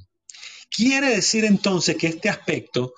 quiere 0.70 1.10
decir 1.10 1.44
entonces 1.44 1.96
que 1.96 2.06
este 2.06 2.28
aspecto 2.28 2.94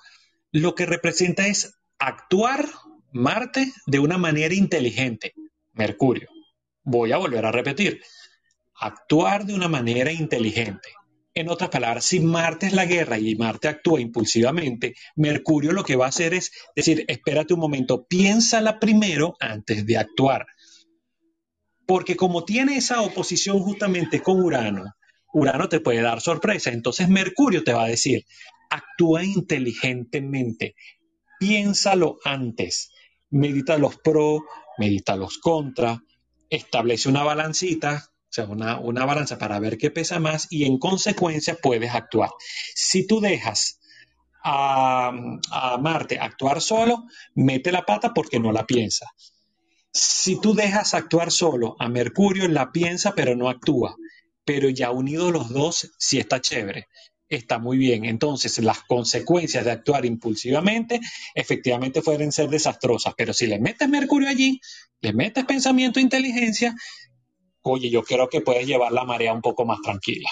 lo 0.51 0.75
que 0.75 0.85
representa 0.85 1.47
es 1.47 1.75
actuar 1.99 2.69
Marte 3.11 3.71
de 3.85 3.99
una 3.99 4.17
manera 4.17 4.53
inteligente, 4.53 5.33
Mercurio. 5.73 6.29
Voy 6.83 7.11
a 7.11 7.17
volver 7.17 7.45
a 7.45 7.51
repetir, 7.51 8.01
actuar 8.75 9.45
de 9.45 9.53
una 9.53 9.67
manera 9.67 10.11
inteligente. 10.11 10.89
En 11.35 11.49
otras 11.49 11.69
palabras, 11.69 12.05
si 12.05 12.19
Marte 12.19 12.67
es 12.67 12.73
la 12.73 12.85
guerra 12.85 13.17
y 13.17 13.35
Marte 13.35 13.67
actúa 13.67 13.99
impulsivamente, 13.99 14.95
Mercurio 15.15 15.71
lo 15.71 15.83
que 15.83 15.95
va 15.95 16.05
a 16.05 16.09
hacer 16.09 16.33
es 16.33 16.51
decir, 16.75 17.05
espérate 17.07 17.53
un 17.53 17.59
momento, 17.59 18.05
piénsala 18.05 18.79
primero 18.79 19.35
antes 19.39 19.85
de 19.85 19.97
actuar. 19.97 20.45
Porque 21.85 22.15
como 22.15 22.45
tiene 22.45 22.77
esa 22.77 23.01
oposición 23.01 23.59
justamente 23.59 24.21
con 24.21 24.41
Urano, 24.41 24.85
Urano 25.33 25.67
te 25.67 25.79
puede 25.79 26.01
dar 26.01 26.21
sorpresa. 26.21 26.71
Entonces 26.71 27.09
Mercurio 27.09 27.63
te 27.63 27.73
va 27.73 27.85
a 27.85 27.89
decir, 27.89 28.25
actúa 28.69 29.23
inteligentemente, 29.23 30.75
piénsalo 31.39 32.17
antes, 32.23 32.91
medita 33.29 33.77
los 33.77 33.97
pro, 33.97 34.45
medita 34.77 35.15
los 35.15 35.37
contra, 35.39 36.01
establece 36.49 37.09
una 37.09 37.23
balancita, 37.23 38.05
o 38.07 38.33
sea, 38.33 38.45
una, 38.45 38.79
una 38.79 39.05
balanza 39.05 39.37
para 39.37 39.59
ver 39.59 39.77
qué 39.77 39.91
pesa 39.91 40.19
más 40.19 40.47
y 40.49 40.65
en 40.65 40.77
consecuencia 40.77 41.57
puedes 41.61 41.93
actuar. 41.93 42.29
Si 42.73 43.05
tú 43.05 43.19
dejas 43.19 43.79
a, 44.43 45.11
a 45.51 45.77
Marte 45.77 46.19
actuar 46.19 46.61
solo, 46.61 47.03
mete 47.35 47.71
la 47.71 47.83
pata 47.83 48.13
porque 48.13 48.39
no 48.39 48.51
la 48.51 48.65
piensa. 48.65 49.07
Si 49.93 50.41
tú 50.41 50.55
dejas 50.55 50.95
actuar 50.95 51.31
solo 51.31 51.75
a 51.77 51.87
Mercurio, 51.87 52.47
la 52.47 52.71
piensa 52.71 53.13
pero 53.13 53.35
no 53.35 53.47
actúa. 53.47 53.95
Pero 54.43 54.69
ya 54.69 54.89
unidos 54.89 55.31
los 55.31 55.49
dos, 55.49 55.91
sí 55.99 56.17
está 56.17 56.41
chévere. 56.41 56.87
Está 57.29 57.59
muy 57.59 57.77
bien. 57.77 58.03
Entonces, 58.03 58.57
las 58.59 58.81
consecuencias 58.81 59.63
de 59.63 59.71
actuar 59.71 60.05
impulsivamente 60.05 60.99
efectivamente 61.35 62.01
pueden 62.01 62.31
ser 62.31 62.49
desastrosas. 62.49 63.13
Pero 63.15 63.33
si 63.33 63.45
le 63.45 63.59
metes 63.59 63.87
Mercurio 63.87 64.29
allí, 64.29 64.59
le 64.99 65.13
metes 65.13 65.45
pensamiento 65.45 65.99
e 65.99 66.03
inteligencia, 66.03 66.75
oye, 67.61 67.89
yo 67.91 68.03
creo 68.03 68.27
que 68.29 68.41
puedes 68.41 68.65
llevar 68.65 68.91
la 68.91 69.05
marea 69.05 69.31
un 69.31 69.41
poco 69.41 69.63
más 69.63 69.79
tranquila. 69.81 70.29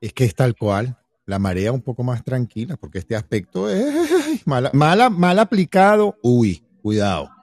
Es 0.00 0.12
que 0.12 0.24
es 0.24 0.34
tal 0.34 0.56
cual, 0.56 0.98
la 1.26 1.38
marea 1.38 1.72
un 1.72 1.82
poco 1.82 2.02
más 2.02 2.24
tranquila, 2.24 2.76
porque 2.76 2.98
este 2.98 3.14
aspecto 3.14 3.70
es 3.70 4.46
mal, 4.46 4.70
mal 4.72 5.38
aplicado. 5.38 6.16
Uy, 6.22 6.64
cuidado. 6.82 7.37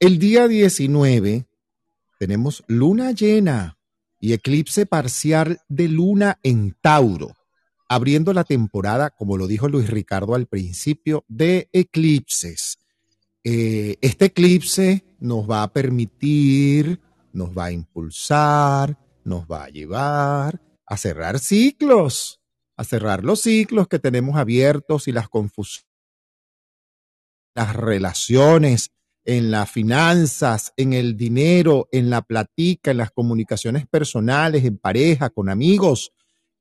El 0.00 0.20
día 0.20 0.46
19 0.46 1.48
tenemos 2.20 2.62
luna 2.68 3.10
llena 3.10 3.78
y 4.20 4.32
eclipse 4.32 4.86
parcial 4.86 5.60
de 5.68 5.88
luna 5.88 6.38
en 6.44 6.76
Tauro. 6.80 7.34
abriendo 7.90 8.34
la 8.34 8.44
temporada, 8.44 9.08
como 9.08 9.38
lo 9.38 9.46
dijo 9.46 9.66
Luis 9.66 9.88
Ricardo 9.88 10.34
al 10.34 10.46
principio, 10.46 11.24
de 11.26 11.70
eclipses. 11.72 12.78
Eh, 13.42 13.96
este 14.02 14.26
eclipse 14.26 15.04
nos 15.18 15.50
va 15.50 15.62
a 15.62 15.72
permitir, 15.72 17.00
nos 17.32 17.56
va 17.56 17.66
a 17.66 17.72
impulsar, 17.72 18.98
nos 19.24 19.46
va 19.46 19.64
a 19.64 19.68
llevar 19.70 20.60
a 20.84 20.96
cerrar 20.96 21.38
ciclos, 21.38 22.40
a 22.76 22.84
cerrar 22.84 23.24
los 23.24 23.40
ciclos 23.40 23.88
que 23.88 23.98
tenemos 23.98 24.36
abiertos 24.36 25.08
y 25.08 25.12
las 25.12 25.28
confusiones, 25.28 25.90
las 27.54 27.74
relaciones, 27.74 28.90
en 29.28 29.50
las 29.50 29.70
finanzas, 29.70 30.72
en 30.78 30.94
el 30.94 31.14
dinero, 31.14 31.86
en 31.92 32.08
la 32.08 32.22
platica, 32.22 32.92
en 32.92 32.96
las 32.96 33.10
comunicaciones 33.10 33.86
personales, 33.86 34.64
en 34.64 34.78
pareja, 34.78 35.28
con 35.28 35.50
amigos. 35.50 36.12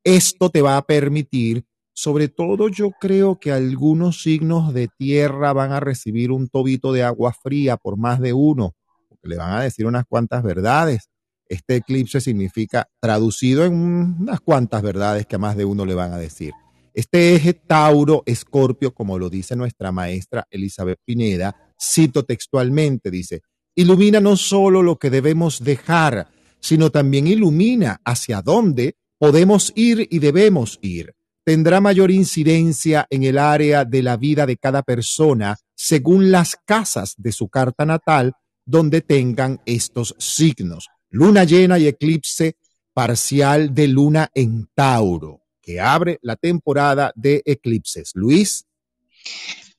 Esto 0.03 0.49
te 0.49 0.61
va 0.61 0.75
a 0.75 0.81
permitir, 0.81 1.63
sobre 1.93 2.27
todo 2.27 2.67
yo 2.67 2.91
creo 2.91 3.39
que 3.39 3.53
algunos 3.53 4.21
signos 4.21 4.73
de 4.73 4.89
tierra 4.89 5.53
van 5.53 5.71
a 5.71 5.79
recibir 5.79 6.29
un 6.29 6.49
tobito 6.49 6.91
de 6.91 7.03
agua 7.03 7.31
fría 7.31 7.77
por 7.77 7.95
más 7.95 8.19
de 8.19 8.33
uno, 8.33 8.75
porque 9.07 9.29
le 9.29 9.37
van 9.37 9.53
a 9.53 9.61
decir 9.61 9.85
unas 9.85 10.03
cuantas 10.05 10.43
verdades. 10.43 11.09
Este 11.47 11.77
eclipse 11.77 12.19
significa 12.19 12.89
traducido 12.99 13.63
en 13.63 13.75
unas 13.75 14.41
cuantas 14.41 14.81
verdades 14.81 15.25
que 15.25 15.37
a 15.37 15.39
más 15.39 15.55
de 15.55 15.63
uno 15.63 15.85
le 15.85 15.95
van 15.95 16.11
a 16.11 16.17
decir. 16.17 16.51
Este 16.93 17.33
eje 17.33 17.53
Tauro-Escorpio, 17.53 18.93
como 18.93 19.17
lo 19.17 19.29
dice 19.29 19.55
nuestra 19.55 19.93
maestra 19.93 20.45
Elizabeth 20.51 20.99
Pineda, 21.05 21.66
cito 21.79 22.23
textualmente, 22.23 23.11
dice, 23.11 23.41
ilumina 23.75 24.19
no 24.19 24.35
solo 24.35 24.81
lo 24.81 24.97
que 24.97 25.09
debemos 25.09 25.63
dejar, 25.63 26.27
sino 26.59 26.89
también 26.89 27.27
ilumina 27.27 28.01
hacia 28.03 28.41
dónde 28.41 28.95
podemos 29.17 29.71
ir 29.75 30.07
y 30.09 30.19
debemos 30.19 30.79
ir. 30.81 31.13
Tendrá 31.43 31.79
mayor 31.79 32.11
incidencia 32.11 33.07
en 33.09 33.23
el 33.23 33.37
área 33.37 33.85
de 33.85 34.03
la 34.03 34.17
vida 34.17 34.45
de 34.45 34.57
cada 34.57 34.83
persona 34.83 35.57
según 35.75 36.31
las 36.31 36.57
casas 36.65 37.13
de 37.17 37.31
su 37.31 37.47
carta 37.47 37.85
natal 37.85 38.33
donde 38.65 39.01
tengan 39.01 39.61
estos 39.65 40.13
signos. 40.19 40.89
Luna 41.09 41.45
llena 41.45 41.79
y 41.79 41.87
eclipse 41.87 42.57
parcial 42.93 43.73
de 43.73 43.87
luna 43.87 44.29
en 44.33 44.67
Tauro, 44.75 45.43
que 45.61 45.79
abre 45.79 46.19
la 46.21 46.35
temporada 46.35 47.13
de 47.15 47.41
eclipses. 47.45 48.11
Luis. 48.15 48.65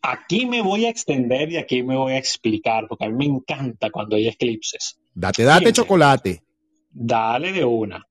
Aquí 0.03 0.47
me 0.47 0.63
voy 0.63 0.87
a 0.87 0.91
extender 0.91 1.51
y 1.51 1.57
aquí 1.57 1.83
me 1.83 1.97
voy 1.97 2.13
a 2.13 2.19
explicar, 2.19 2.87
porque 2.89 3.07
a 3.07 3.09
mí 3.09 3.29
me 3.29 3.37
encanta 3.37 3.91
cuando 3.91 4.17
hay 4.17 4.29
eclipses. 4.29 4.99
Date, 5.15 5.43
date 5.43 5.73
chocolate. 5.73 6.43
Dale 6.91 7.53
de 7.53 7.65
una. 7.65 8.07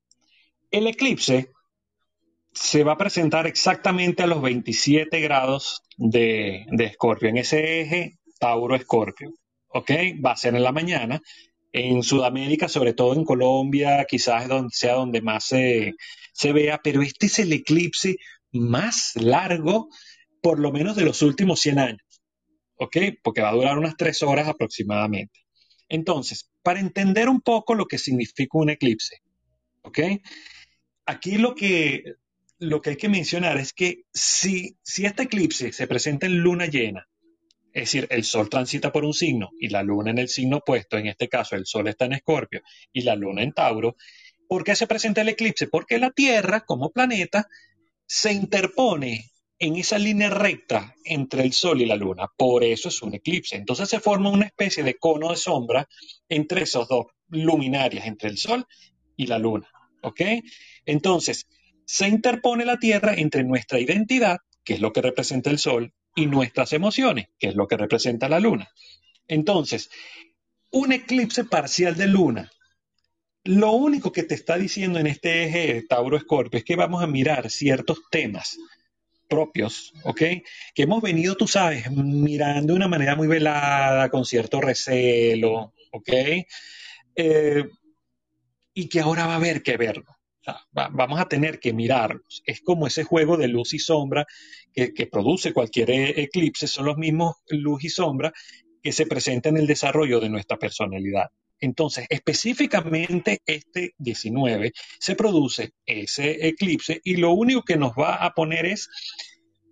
El 0.70 0.88
eclipse 0.88 1.52
se 2.52 2.84
va 2.84 2.94
a 2.94 2.98
presentar 2.98 3.48
exactamente 3.48 4.24
a 4.24 4.28
los 4.28 4.42
27 4.42 5.20
grados 5.22 5.84
de, 5.96 6.66
Escorpio, 6.78 7.30
en 7.30 7.38
ese 7.38 7.82
eje 7.82 8.18
Tauro-Escorpio. 8.40 9.34
¿Ok? 9.70 9.92
Va 10.26 10.32
a 10.32 10.38
ser 10.38 10.56
en 10.56 10.64
la 10.64 10.72
mañana. 10.72 11.22
En 11.72 12.04
Sudamérica, 12.04 12.68
sobre 12.68 12.94
todo 12.94 13.14
en 13.14 13.24
Colombia, 13.24 14.06
quizás 14.10 14.48
donde, 14.48 14.70
sea 14.74 14.96
donde 14.96 15.22
más 15.22 15.46
se, 15.46 15.96
se 16.34 16.52
vea, 16.52 16.80
pero 16.84 17.02
este 17.02 17.28
es 17.28 17.40
el 17.40 17.54
eclipse 17.54 18.18
más 18.52 19.14
largo 19.16 19.90
por 20.42 20.60
lo 20.60 20.72
menos 20.72 20.96
de 20.96 21.06
los 21.06 21.22
últimos 21.22 21.60
100 21.62 21.80
años, 21.80 22.22
¿ok? 22.76 22.98
Porque 23.24 23.42
va 23.42 23.50
a 23.50 23.56
durar 23.56 23.78
unas 23.78 23.96
tres 23.98 24.24
horas 24.24 24.48
aproximadamente. 24.48 25.40
Entonces, 25.90 26.50
para 26.64 26.80
entender 26.80 27.30
un 27.30 27.42
poco 27.42 27.76
lo 27.76 27.86
que 27.86 27.98
significa 27.98 28.58
un 28.58 28.70
eclipse, 28.70 29.22
¿ok? 29.84 30.00
Aquí 31.06 31.38
lo 31.38 31.56
que, 31.56 32.16
lo 32.60 32.82
que 32.82 32.92
hay 32.92 32.98
que 32.98 33.10
mencionar 33.10 33.58
es 33.58 33.74
que 33.74 34.04
si, 34.14 34.78
si 34.84 35.06
este 35.06 35.24
eclipse 35.24 35.72
se 35.72 35.88
presenta 35.88 36.26
en 36.26 36.40
luna 36.40 36.66
llena, 36.66 37.08
es 37.78 37.92
decir, 37.92 38.08
el 38.10 38.24
Sol 38.24 38.50
transita 38.50 38.92
por 38.92 39.06
un 39.06 39.14
signo 39.14 39.52
y 39.60 39.70
la 39.70 39.84
Luna 39.84 40.10
en 40.10 40.18
el 40.18 40.30
signo 40.30 40.58
opuesto, 40.58 40.98
en 40.98 41.06
este 41.06 41.30
caso 41.30 41.56
el 41.56 41.68
Sol 41.68 41.88
está 41.88 42.06
en 42.06 42.14
Escorpio 42.14 42.64
y 42.92 43.02
la 43.02 43.16
Luna 43.16 43.44
en 43.44 43.52
Tauro. 43.52 43.96
¿Por 44.48 44.64
qué 44.64 44.76
se 44.76 44.88
presenta 44.88 45.22
el 45.22 45.30
eclipse? 45.30 45.68
Porque 45.68 46.00
la 46.00 46.10
Tierra, 46.10 46.62
como 46.62 46.90
planeta, 46.90 47.48
se 48.08 48.34
interpone 48.34 49.30
en 49.60 49.76
esa 49.76 49.98
línea 49.98 50.30
recta 50.30 50.96
entre 51.04 51.44
el 51.44 51.54
Sol 51.54 51.82
y 51.82 51.86
la 51.86 51.96
Luna. 51.96 52.28
Por 52.36 52.64
eso 52.64 52.90
es 52.90 53.02
un 53.02 53.16
eclipse. 53.16 53.56
Entonces 53.56 53.90
se 53.90 54.00
forma 54.00 54.30
una 54.30 54.46
especie 54.46 54.84
de 54.84 54.96
cono 54.96 55.30
de 55.30 55.36
sombra 55.36 55.88
entre 56.30 56.64
esos 56.64 56.88
dos 56.88 57.08
luminarias, 57.30 58.06
entre 58.06 58.30
el 58.30 58.38
Sol 58.38 58.66
y 59.16 59.28
la 59.28 59.40
Luna. 59.40 59.70
¿Ok? 60.04 60.22
Entonces, 60.86 61.48
se 61.86 62.08
interpone 62.08 62.66
la 62.66 62.78
Tierra 62.78 63.14
entre 63.16 63.44
nuestra 63.44 63.80
identidad, 63.80 64.38
que 64.64 64.76
es 64.76 64.82
lo 64.82 64.94
que 64.94 65.02
representa 65.02 65.50
el 65.50 65.58
Sol, 65.58 65.94
y 66.16 66.28
nuestras 66.28 66.74
emociones, 66.74 67.28
que 67.40 67.48
es 67.50 67.56
lo 67.56 67.68
que 67.68 67.78
representa 67.78 68.30
la 68.30 68.40
Luna. 68.40 68.70
Entonces, 69.28 69.90
un 70.72 70.92
eclipse 70.92 71.44
parcial 71.46 71.96
de 71.96 72.08
Luna. 72.08 72.52
Lo 73.44 73.72
único 73.72 74.12
que 74.12 74.24
te 74.24 74.36
está 74.36 74.58
diciendo 74.58 75.00
en 75.00 75.08
este 75.08 75.46
eje 75.46 75.84
Tauro-Escorpio 75.88 76.58
es 76.58 76.66
que 76.66 76.76
vamos 76.76 77.02
a 77.02 77.08
mirar 77.08 77.50
ciertos 77.50 78.02
temas 78.12 78.58
propios, 79.28 79.94
¿ok? 80.04 80.22
Que 80.74 80.84
hemos 80.84 81.02
venido, 81.02 81.36
tú 81.36 81.48
sabes, 81.48 81.90
mirando 81.92 82.74
de 82.74 82.78
una 82.78 82.88
manera 82.88 83.16
muy 83.16 83.28
velada, 83.28 84.10
con 84.10 84.26
cierto 84.26 84.62
recelo, 84.62 85.74
¿ok? 85.92 86.10
Eh, 87.16 87.64
y 88.74 88.90
que 88.90 89.00
ahora 89.00 89.26
va 89.26 89.34
a 89.34 89.38
haber 89.38 89.64
que 89.64 89.78
verlo. 89.78 90.06
vamos 90.72 91.20
a 91.20 91.28
tener 91.28 91.60
que 91.60 91.74
mirarlos. 91.74 92.42
Es 92.46 92.62
como 92.62 92.88
ese 92.88 93.04
juego 93.04 93.38
de 93.38 93.48
luz 93.48 93.74
y 93.74 93.80
sombra 93.80 94.26
que, 94.74 95.08
produce 95.08 95.52
cualquier 95.52 95.92
e-, 95.92 96.22
eclipse, 96.22 96.68
son 96.68 96.86
los 96.86 96.98
mismos 96.98 97.38
luz 97.50 97.84
y 97.84 97.90
sombra 97.90 98.32
que 98.82 98.92
se 98.92 99.08
presentan 99.08 99.56
en 99.56 99.62
el 99.62 99.68
desarrollo 99.68 100.20
de 100.20 100.30
nuestra 100.30 100.58
personalidad. 100.58 101.30
Entonces, 101.60 102.06
específicamente 102.10 103.42
este 103.46 103.94
19 103.98 104.74
se 105.00 105.16
produce 105.16 105.74
ese 105.86 106.48
eclipse 106.48 107.02
y 107.04 107.18
lo 107.18 107.32
único 107.32 107.64
que 107.64 107.78
nos 107.78 107.94
va 107.94 108.16
a 108.16 108.34
poner 108.34 108.66
es 108.66 108.90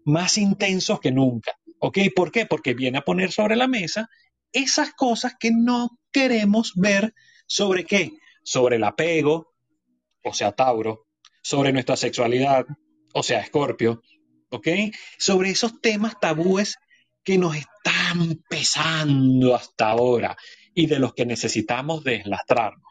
más 0.06 0.38
intensos 0.38 1.00
que 1.00 1.12
nunca. 1.12 1.54
¿Ok? 1.80 2.00
¿Por 2.16 2.32
qué? 2.32 2.46
Porque 2.46 2.74
viene 2.74 3.00
a 3.00 3.06
poner 3.06 3.32
sobre 3.32 3.56
la 3.56 3.68
mesa 3.68 4.10
esas 4.52 4.94
cosas 4.94 5.36
que 5.38 5.52
no 5.52 6.00
queremos 6.12 6.74
ver 6.76 7.14
sobre 7.46 7.84
qué? 7.84 8.14
Sobre 8.44 8.78
el 8.78 8.84
apego, 8.84 9.54
o 10.24 10.34
sea, 10.34 10.54
Tauro, 10.54 11.08
sobre 11.44 11.74
nuestra 11.74 11.98
sexualidad, 11.98 12.66
o 13.14 13.22
sea, 13.22 13.42
Escorpio, 13.42 14.02
¿ok? 14.50 14.68
Sobre 15.18 15.50
esos 15.50 15.82
temas 15.82 16.20
tabúes 16.20 16.78
que 17.24 17.38
nos 17.38 17.56
están 17.56 18.44
pesando 18.50 19.56
hasta 19.56 19.90
ahora 19.90 20.38
y 20.76 20.88
de 20.88 21.00
los 21.00 21.14
que 21.14 21.26
necesitamos 21.26 22.04
deslastrarnos. 22.04 22.84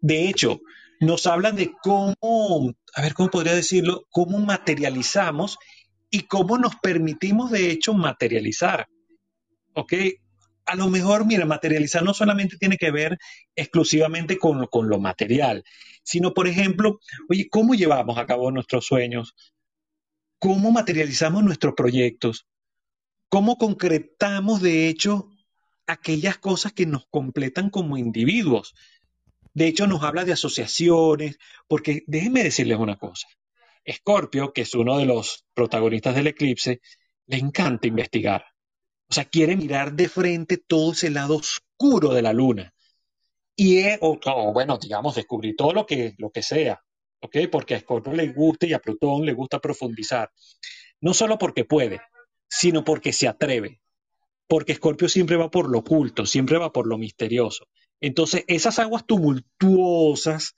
De 0.00 0.28
hecho, 0.28 0.60
nos 1.00 1.26
hablan 1.26 1.56
de 1.56 1.72
cómo, 1.82 2.72
a 2.94 3.02
ver, 3.02 3.12
¿cómo 3.12 3.28
podría 3.28 3.54
decirlo? 3.54 4.06
Cómo 4.10 4.38
materializamos 4.38 5.58
y 6.10 6.22
cómo 6.22 6.56
nos 6.58 6.76
permitimos, 6.76 7.50
de 7.50 7.70
hecho, 7.70 7.92
materializar. 7.92 8.86
¿Ok? 9.74 9.92
A 10.64 10.76
lo 10.76 10.88
mejor, 10.88 11.26
mira, 11.26 11.44
materializar 11.44 12.02
no 12.02 12.14
solamente 12.14 12.56
tiene 12.56 12.76
que 12.76 12.90
ver 12.90 13.18
exclusivamente 13.54 14.38
con, 14.38 14.66
con 14.66 14.88
lo 14.88 14.98
material, 14.98 15.64
sino, 16.02 16.32
por 16.34 16.48
ejemplo, 16.48 17.00
oye, 17.28 17.48
¿cómo 17.50 17.74
llevamos 17.74 18.16
a 18.16 18.26
cabo 18.26 18.50
nuestros 18.50 18.86
sueños? 18.86 19.34
¿Cómo 20.38 20.70
materializamos 20.70 21.42
nuestros 21.42 21.74
proyectos? 21.74 22.46
¿Cómo 23.28 23.56
concretamos, 23.58 24.62
de 24.62 24.88
hecho, 24.88 25.28
aquellas 25.86 26.38
cosas 26.38 26.72
que 26.72 26.86
nos 26.86 27.06
completan 27.06 27.70
como 27.70 27.96
individuos. 27.96 28.74
De 29.54 29.66
hecho, 29.66 29.86
nos 29.86 30.02
habla 30.02 30.24
de 30.24 30.32
asociaciones, 30.32 31.38
porque 31.66 32.02
déjenme 32.06 32.42
decirles 32.44 32.78
una 32.78 32.96
cosa. 32.96 33.28
Scorpio, 33.90 34.52
que 34.52 34.62
es 34.62 34.74
uno 34.74 34.98
de 34.98 35.06
los 35.06 35.46
protagonistas 35.54 36.14
del 36.14 36.26
eclipse, 36.26 36.80
le 37.26 37.38
encanta 37.38 37.86
investigar. 37.86 38.44
O 39.08 39.14
sea, 39.14 39.24
quiere 39.24 39.56
mirar 39.56 39.94
de 39.94 40.08
frente 40.08 40.58
todo 40.58 40.92
ese 40.92 41.10
lado 41.10 41.36
oscuro 41.36 42.12
de 42.12 42.22
la 42.22 42.32
luna. 42.32 42.74
Y, 43.54 43.82
o, 44.00 44.18
bueno, 44.52 44.78
digamos, 44.78 45.14
descubrir 45.14 45.54
todo 45.56 45.72
lo 45.72 45.86
que, 45.86 46.14
lo 46.18 46.30
que 46.30 46.42
sea. 46.42 46.82
¿Ok? 47.20 47.36
Porque 47.50 47.74
a 47.74 47.80
Scorpio 47.80 48.12
le 48.12 48.28
gusta 48.28 48.66
y 48.66 48.74
a 48.74 48.78
Plutón 48.78 49.24
le 49.24 49.32
gusta 49.32 49.60
profundizar. 49.60 50.30
No 51.00 51.14
solo 51.14 51.38
porque 51.38 51.64
puede, 51.64 52.00
sino 52.48 52.84
porque 52.84 53.12
se 53.12 53.28
atreve 53.28 53.80
porque 54.48 54.72
Escorpio 54.72 55.08
siempre 55.08 55.36
va 55.36 55.50
por 55.50 55.70
lo 55.70 55.78
oculto, 55.78 56.26
siempre 56.26 56.58
va 56.58 56.72
por 56.72 56.86
lo 56.86 56.98
misterioso. 56.98 57.66
Entonces, 58.00 58.44
esas 58.46 58.78
aguas 58.78 59.06
tumultuosas 59.06 60.54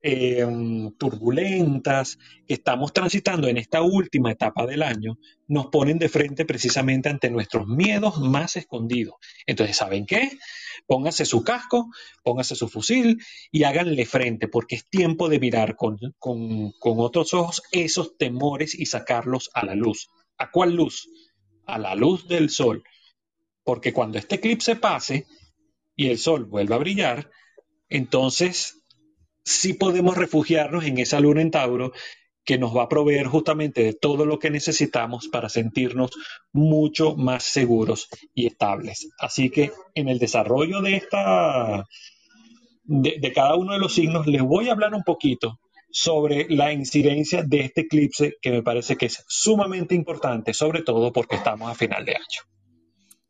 em, 0.00 0.92
turbulentas 0.92 2.18
que 2.46 2.54
estamos 2.54 2.92
transitando 2.92 3.48
en 3.48 3.56
esta 3.56 3.82
última 3.82 4.30
etapa 4.30 4.64
del 4.64 4.84
año 4.84 5.18
nos 5.48 5.66
ponen 5.66 5.98
de 5.98 6.08
frente 6.08 6.44
precisamente 6.44 7.08
ante 7.08 7.30
nuestros 7.30 7.66
miedos 7.66 8.20
más 8.20 8.56
escondidos. 8.56 9.16
Entonces, 9.46 9.76
¿saben 9.76 10.06
qué? 10.06 10.38
Póngase 10.86 11.26
su 11.26 11.42
casco, 11.42 11.90
póngase 12.22 12.54
su 12.54 12.68
fusil 12.68 13.18
y 13.50 13.64
háganle 13.64 14.06
frente, 14.06 14.46
porque 14.46 14.76
es 14.76 14.88
tiempo 14.88 15.28
de 15.28 15.40
mirar 15.40 15.74
con 15.76 15.98
otros 16.20 17.34
ojos 17.34 17.62
esos 17.72 18.16
temores 18.16 18.78
y 18.78 18.86
sacarlos 18.86 19.50
a 19.52 19.66
la 19.66 19.74
luz. 19.74 20.08
¿A 20.38 20.52
cuál 20.52 20.76
luz? 20.76 21.08
A 21.66 21.76
la 21.78 21.96
luz 21.96 22.28
del 22.28 22.50
sol. 22.50 22.84
Porque 23.68 23.92
cuando 23.92 24.16
este 24.16 24.36
eclipse 24.36 24.76
pase 24.76 25.26
y 25.94 26.08
el 26.08 26.16
sol 26.16 26.46
vuelva 26.46 26.76
a 26.76 26.78
brillar, 26.78 27.28
entonces 27.90 28.82
sí 29.44 29.74
podemos 29.74 30.16
refugiarnos 30.16 30.86
en 30.86 30.96
esa 30.96 31.20
luna 31.20 31.42
en 31.42 31.50
Tauro 31.50 31.92
que 32.46 32.56
nos 32.56 32.74
va 32.74 32.84
a 32.84 32.88
proveer 32.88 33.26
justamente 33.26 33.82
de 33.82 33.92
todo 33.92 34.24
lo 34.24 34.38
que 34.38 34.48
necesitamos 34.48 35.28
para 35.28 35.50
sentirnos 35.50 36.12
mucho 36.50 37.14
más 37.14 37.44
seguros 37.44 38.08
y 38.32 38.46
estables. 38.46 39.10
Así 39.18 39.50
que 39.50 39.70
en 39.94 40.08
el 40.08 40.18
desarrollo 40.18 40.80
de 40.80 40.96
esta 40.96 41.84
de, 42.84 43.16
de, 43.20 43.32
cada 43.34 43.54
uno 43.56 43.74
de 43.74 43.80
los 43.80 43.92
signos 43.92 44.26
les 44.26 44.40
voy 44.40 44.70
a 44.70 44.72
hablar 44.72 44.94
un 44.94 45.02
poquito 45.02 45.60
sobre 45.90 46.46
la 46.48 46.72
incidencia 46.72 47.42
de 47.42 47.60
este 47.60 47.82
eclipse 47.82 48.36
que 48.40 48.50
me 48.50 48.62
parece 48.62 48.96
que 48.96 49.04
es 49.04 49.22
sumamente 49.28 49.94
importante, 49.94 50.54
sobre 50.54 50.80
todo 50.80 51.12
porque 51.12 51.36
estamos 51.36 51.70
a 51.70 51.74
final 51.74 52.06
de 52.06 52.12
año. 52.12 52.57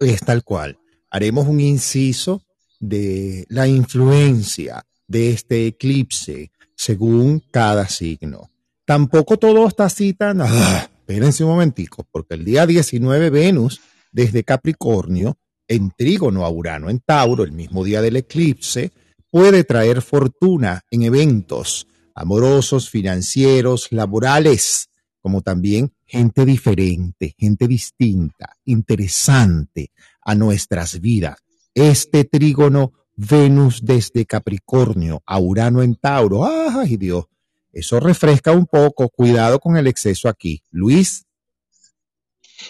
Es 0.01 0.21
tal 0.21 0.45
cual. 0.45 0.79
Haremos 1.11 1.47
un 1.49 1.61
inciso 1.61 2.43
de 2.79 3.45
la 3.49 3.67
influencia 3.67 4.85
de 5.07 5.31
este 5.31 5.67
eclipse 5.67 6.53
según 6.77 7.43
cada 7.51 7.89
signo. 7.89 8.51
Tampoco 8.85 9.37
todo 9.39 9.67
está 9.67 9.89
tan... 10.17 10.43
Ah, 10.43 10.89
espérense 11.01 11.43
un 11.43 11.51
momentico, 11.51 12.07
porque 12.11 12.35
el 12.35 12.45
día 12.45 12.67
19 12.67 13.31
Venus 13.31 13.81
desde 14.13 14.45
Capricornio, 14.45 15.39
en 15.67 15.91
trígono 15.91 16.45
a 16.45 16.51
Urano 16.51 16.89
en 16.89 17.01
Tauro, 17.01 17.45
el 17.45 17.53
mismo 17.53 17.85
día 17.85 18.01
del 18.01 18.17
eclipse, 18.17 18.93
puede 19.31 19.65
traer 19.65 20.01
fortuna 20.03 20.83
en 20.91 21.03
eventos 21.03 21.87
amorosos, 22.15 22.91
financieros, 22.91 23.89
laborales, 23.91 24.88
como 25.20 25.42
también 25.42 25.92
gente 26.07 26.44
diferente, 26.44 27.35
gente 27.38 27.66
distinta, 27.66 28.57
interesante 28.64 29.92
a 30.22 30.35
nuestras 30.35 31.00
vidas. 31.00 31.38
Este 31.74 32.24
trígono 32.24 32.92
Venus 33.20 33.85
desde 33.85 34.26
Capricornio 34.26 35.22
a 35.26 35.40
Urano 35.40 35.83
en 35.83 35.96
Tauro. 35.96 36.44
¡Ay, 36.44 36.96
Dios! 36.96 37.24
Eso 37.72 37.98
refresca 37.98 38.52
un 38.52 38.66
poco. 38.66 39.09
Cuidado 39.09 39.59
con 39.59 39.76
el 39.76 39.88
exceso 39.88 40.28
aquí. 40.28 40.62
Luis. 40.70 41.26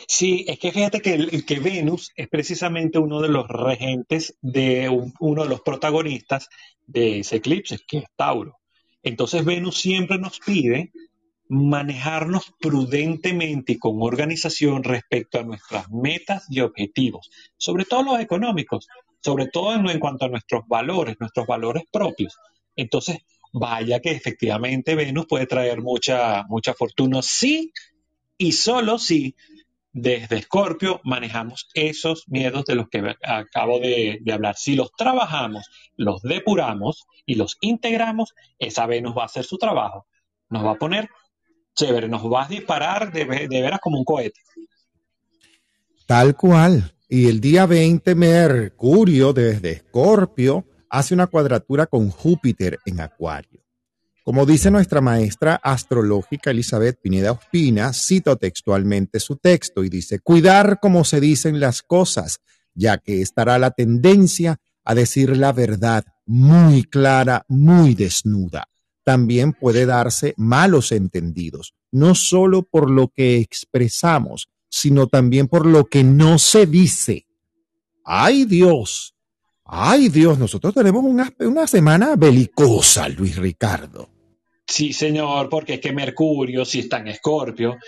Sí, 0.06 0.46
es 0.48 0.58
que 0.58 0.72
fíjate 0.72 1.00
que, 1.00 1.44
que 1.44 1.60
Venus 1.60 2.12
es 2.16 2.28
precisamente 2.28 2.98
uno 2.98 3.20
de 3.20 3.28
los 3.28 3.46
regentes 3.46 4.36
de 4.40 4.88
uno 5.20 5.42
de 5.42 5.48
los 5.48 5.60
protagonistas 5.60 6.48
de 6.86 7.20
ese 7.20 7.36
eclipse, 7.36 7.78
que 7.86 7.98
es 7.98 8.04
Tauro. 8.16 8.58
Entonces 9.02 9.44
Venus 9.44 9.78
siempre 9.78 10.18
nos 10.18 10.40
pide 10.40 10.92
manejarnos 11.48 12.52
prudentemente 12.60 13.72
y 13.72 13.78
con 13.78 14.02
organización 14.02 14.84
respecto 14.84 15.40
a 15.40 15.44
nuestras 15.44 15.90
metas 15.90 16.46
y 16.50 16.60
objetivos, 16.60 17.30
sobre 17.56 17.84
todo 17.84 18.02
los 18.02 18.20
económicos, 18.20 18.86
sobre 19.20 19.46
todo 19.46 19.74
en, 19.74 19.98
cuanto 19.98 20.26
a 20.26 20.28
nuestros 20.28 20.66
valores, 20.68 21.16
nuestros 21.18 21.46
valores 21.46 21.84
propios. 21.90 22.36
Entonces, 22.76 23.18
vaya 23.52 24.00
que 24.00 24.10
efectivamente 24.10 24.94
Venus 24.94 25.26
puede 25.26 25.46
traer 25.46 25.80
mucha, 25.80 26.44
mucha 26.48 26.74
fortuna, 26.74 27.22
sí 27.22 27.72
y 28.36 28.52
solo 28.52 28.98
si 28.98 29.34
desde 29.90 30.36
Escorpio 30.36 31.00
manejamos 31.02 31.68
esos 31.74 32.28
miedos 32.28 32.66
de 32.66 32.74
los 32.74 32.88
que 32.88 33.16
acabo 33.22 33.80
de, 33.80 34.18
de, 34.20 34.32
hablar. 34.32 34.54
Si 34.56 34.76
los 34.76 34.92
trabajamos, 34.92 35.66
los 35.96 36.22
depuramos 36.22 37.06
y 37.24 37.34
los 37.34 37.56
integramos, 37.62 38.34
esa 38.58 38.86
Venus 38.86 39.16
va 39.16 39.22
a 39.22 39.26
hacer 39.26 39.44
su 39.44 39.56
trabajo. 39.56 40.06
Nos 40.50 40.64
va 40.64 40.72
a 40.72 40.78
poner 40.78 41.08
chévere, 41.78 42.08
nos 42.08 42.24
va 42.24 42.44
a 42.44 42.48
disparar 42.48 43.12
de, 43.12 43.24
de 43.24 43.62
veras 43.62 43.80
como 43.80 43.98
un 43.98 44.04
cohete. 44.04 44.40
Tal 46.06 46.36
cual. 46.36 46.94
Y 47.08 47.28
el 47.28 47.40
día 47.40 47.66
20, 47.66 48.14
Mercurio 48.14 49.32
desde 49.32 49.72
Escorpio 49.72 50.66
hace 50.90 51.14
una 51.14 51.26
cuadratura 51.26 51.86
con 51.86 52.10
Júpiter 52.10 52.78
en 52.84 53.00
Acuario. 53.00 53.60
Como 54.24 54.44
dice 54.44 54.70
nuestra 54.70 55.00
maestra 55.00 55.58
astrológica 55.62 56.50
Elizabeth 56.50 57.00
Pineda 57.00 57.32
Ospina, 57.32 57.92
cito 57.94 58.36
textualmente 58.36 59.20
su 59.20 59.36
texto 59.36 59.84
y 59.84 59.88
dice, 59.88 60.18
cuidar 60.18 60.80
como 60.80 61.04
se 61.04 61.20
dicen 61.20 61.60
las 61.60 61.82
cosas, 61.82 62.40
ya 62.74 62.98
que 62.98 63.22
estará 63.22 63.58
la 63.58 63.70
tendencia 63.70 64.58
a 64.84 64.94
decir 64.94 65.34
la 65.34 65.52
verdad 65.52 66.04
muy 66.26 66.84
clara, 66.84 67.44
muy 67.48 67.94
desnuda 67.94 68.68
también 69.08 69.54
puede 69.54 69.86
darse 69.86 70.34
malos 70.36 70.92
entendidos, 70.92 71.72
no 71.90 72.14
solo 72.14 72.62
por 72.62 72.90
lo 72.90 73.08
que 73.08 73.38
expresamos, 73.38 74.50
sino 74.68 75.06
también 75.06 75.48
por 75.48 75.64
lo 75.64 75.86
que 75.86 76.04
no 76.04 76.38
se 76.38 76.66
dice. 76.66 77.24
¡Ay 78.04 78.44
Dios! 78.44 79.14
¡Ay 79.64 80.10
Dios! 80.10 80.38
Nosotros 80.38 80.74
tenemos 80.74 81.02
una, 81.04 81.32
una 81.38 81.66
semana 81.66 82.16
belicosa, 82.16 83.08
Luis 83.08 83.36
Ricardo. 83.36 84.10
Sí, 84.66 84.92
señor, 84.92 85.48
porque 85.48 85.74
es 85.74 85.80
que 85.80 85.94
Mercurio, 85.94 86.66
si 86.66 86.80
está 86.80 86.98
en 86.98 87.08
Escorpio, 87.08 87.78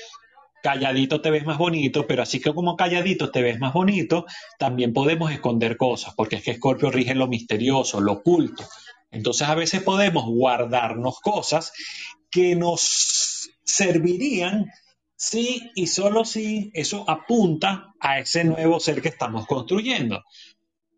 calladito 0.62 1.20
te 1.20 1.30
ves 1.30 1.44
más 1.44 1.58
bonito, 1.58 2.06
pero 2.06 2.22
así 2.22 2.40
que 2.40 2.54
como 2.54 2.76
calladito 2.76 3.30
te 3.30 3.42
ves 3.42 3.60
más 3.60 3.74
bonito, 3.74 4.24
también 4.58 4.94
podemos 4.94 5.30
esconder 5.30 5.76
cosas, 5.76 6.14
porque 6.16 6.36
es 6.36 6.42
que 6.42 6.52
Escorpio 6.52 6.90
rige 6.90 7.14
lo 7.14 7.28
misterioso, 7.28 8.00
lo 8.00 8.12
oculto. 8.12 8.64
Entonces 9.10 9.48
a 9.48 9.54
veces 9.54 9.82
podemos 9.82 10.24
guardarnos 10.26 11.20
cosas 11.20 11.72
que 12.30 12.54
nos 12.54 13.50
servirían 13.64 14.70
si 15.16 15.70
y 15.74 15.86
solo 15.86 16.24
si 16.24 16.70
eso 16.74 17.04
apunta 17.08 17.94
a 18.00 18.20
ese 18.20 18.44
nuevo 18.44 18.80
ser 18.80 19.02
que 19.02 19.08
estamos 19.08 19.46
construyendo. 19.46 20.24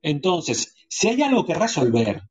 Entonces, 0.03 0.75
si 0.88 1.09
hay 1.09 1.22
algo 1.22 1.44
que 1.44 1.55
resolver 1.55 2.22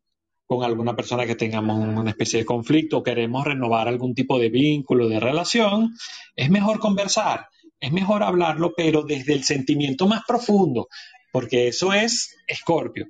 con 0.45 0.63
alguna 0.63 0.95
persona 0.95 1.25
que 1.25 1.35
tengamos 1.35 1.77
una 1.77 2.09
especie 2.09 2.39
de 2.39 2.45
conflicto 2.45 2.97
o 2.97 3.03
queremos 3.03 3.45
renovar 3.45 3.87
algún 3.87 4.13
tipo 4.13 4.37
de 4.37 4.49
vínculo, 4.49 5.07
de 5.07 5.19
relación, 5.19 5.95
es 6.35 6.49
mejor 6.49 6.79
conversar, 6.79 7.47
es 7.79 7.91
mejor 7.91 8.23
hablarlo, 8.23 8.73
pero 8.75 9.03
desde 9.03 9.33
el 9.33 9.43
sentimiento 9.43 10.07
más 10.07 10.23
profundo, 10.27 10.87
porque 11.31 11.69
eso 11.69 11.93
es 11.93 12.35
Escorpio. 12.47 13.07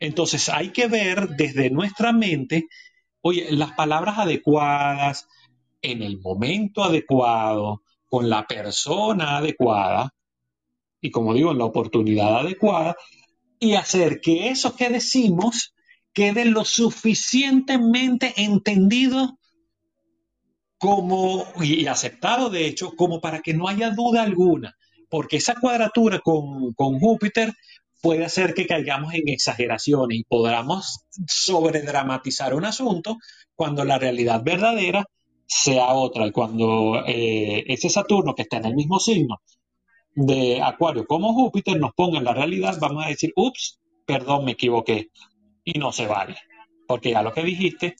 Entonces 0.00 0.48
hay 0.48 0.70
que 0.70 0.86
ver 0.86 1.28
desde 1.30 1.70
nuestra 1.70 2.12
mente, 2.12 2.68
oye, 3.20 3.48
las 3.50 3.72
palabras 3.72 4.18
adecuadas, 4.18 5.28
en 5.82 6.02
el 6.02 6.18
momento 6.20 6.84
adecuado, 6.84 7.82
con 8.06 8.28
la 8.28 8.46
persona 8.46 9.38
adecuada, 9.38 10.14
y 11.00 11.10
como 11.10 11.34
digo, 11.34 11.52
en 11.52 11.58
la 11.58 11.64
oportunidad 11.64 12.38
adecuada, 12.38 12.96
y 13.60 13.74
hacer 13.74 14.20
que 14.20 14.48
eso 14.48 14.74
que 14.76 14.88
decimos 14.88 15.74
quede 16.12 16.44
lo 16.44 16.64
suficientemente 16.64 18.34
entendido 18.36 19.38
como, 20.78 21.46
y 21.60 21.86
aceptado 21.86 22.50
de 22.50 22.66
hecho, 22.66 22.92
como 22.96 23.20
para 23.20 23.40
que 23.40 23.52
no 23.52 23.68
haya 23.68 23.90
duda 23.90 24.22
alguna, 24.22 24.76
porque 25.08 25.36
esa 25.36 25.54
cuadratura 25.54 26.20
con, 26.20 26.72
con 26.74 26.98
Júpiter 26.98 27.52
puede 28.00 28.24
hacer 28.24 28.54
que 28.54 28.66
caigamos 28.66 29.14
en 29.14 29.28
exageraciones 29.28 30.18
y 30.18 30.24
podamos 30.24 31.04
sobredramatizar 31.26 32.54
un 32.54 32.64
asunto 32.64 33.18
cuando 33.54 33.84
la 33.84 33.98
realidad 33.98 34.42
verdadera 34.42 35.04
sea 35.46 35.94
otra. 35.94 36.30
Cuando 36.30 37.02
eh, 37.06 37.64
ese 37.66 37.88
Saturno 37.88 38.34
que 38.34 38.42
está 38.42 38.58
en 38.58 38.66
el 38.66 38.74
mismo 38.74 39.00
signo 39.00 39.40
de 40.14 40.60
Acuario 40.62 41.06
como 41.06 41.32
Júpiter 41.32 41.78
nos 41.78 41.92
ponga 41.94 42.18
en 42.18 42.24
la 42.24 42.34
realidad, 42.34 42.76
vamos 42.80 43.04
a 43.04 43.08
decir, 43.08 43.32
ups, 43.36 43.78
perdón, 44.06 44.44
me 44.44 44.52
equivoqué. 44.52 45.10
Y 45.64 45.78
no 45.78 45.92
se 45.92 46.06
vale, 46.06 46.36
porque 46.86 47.10
ya 47.10 47.22
lo 47.22 47.32
que 47.32 47.42
dijiste 47.42 47.96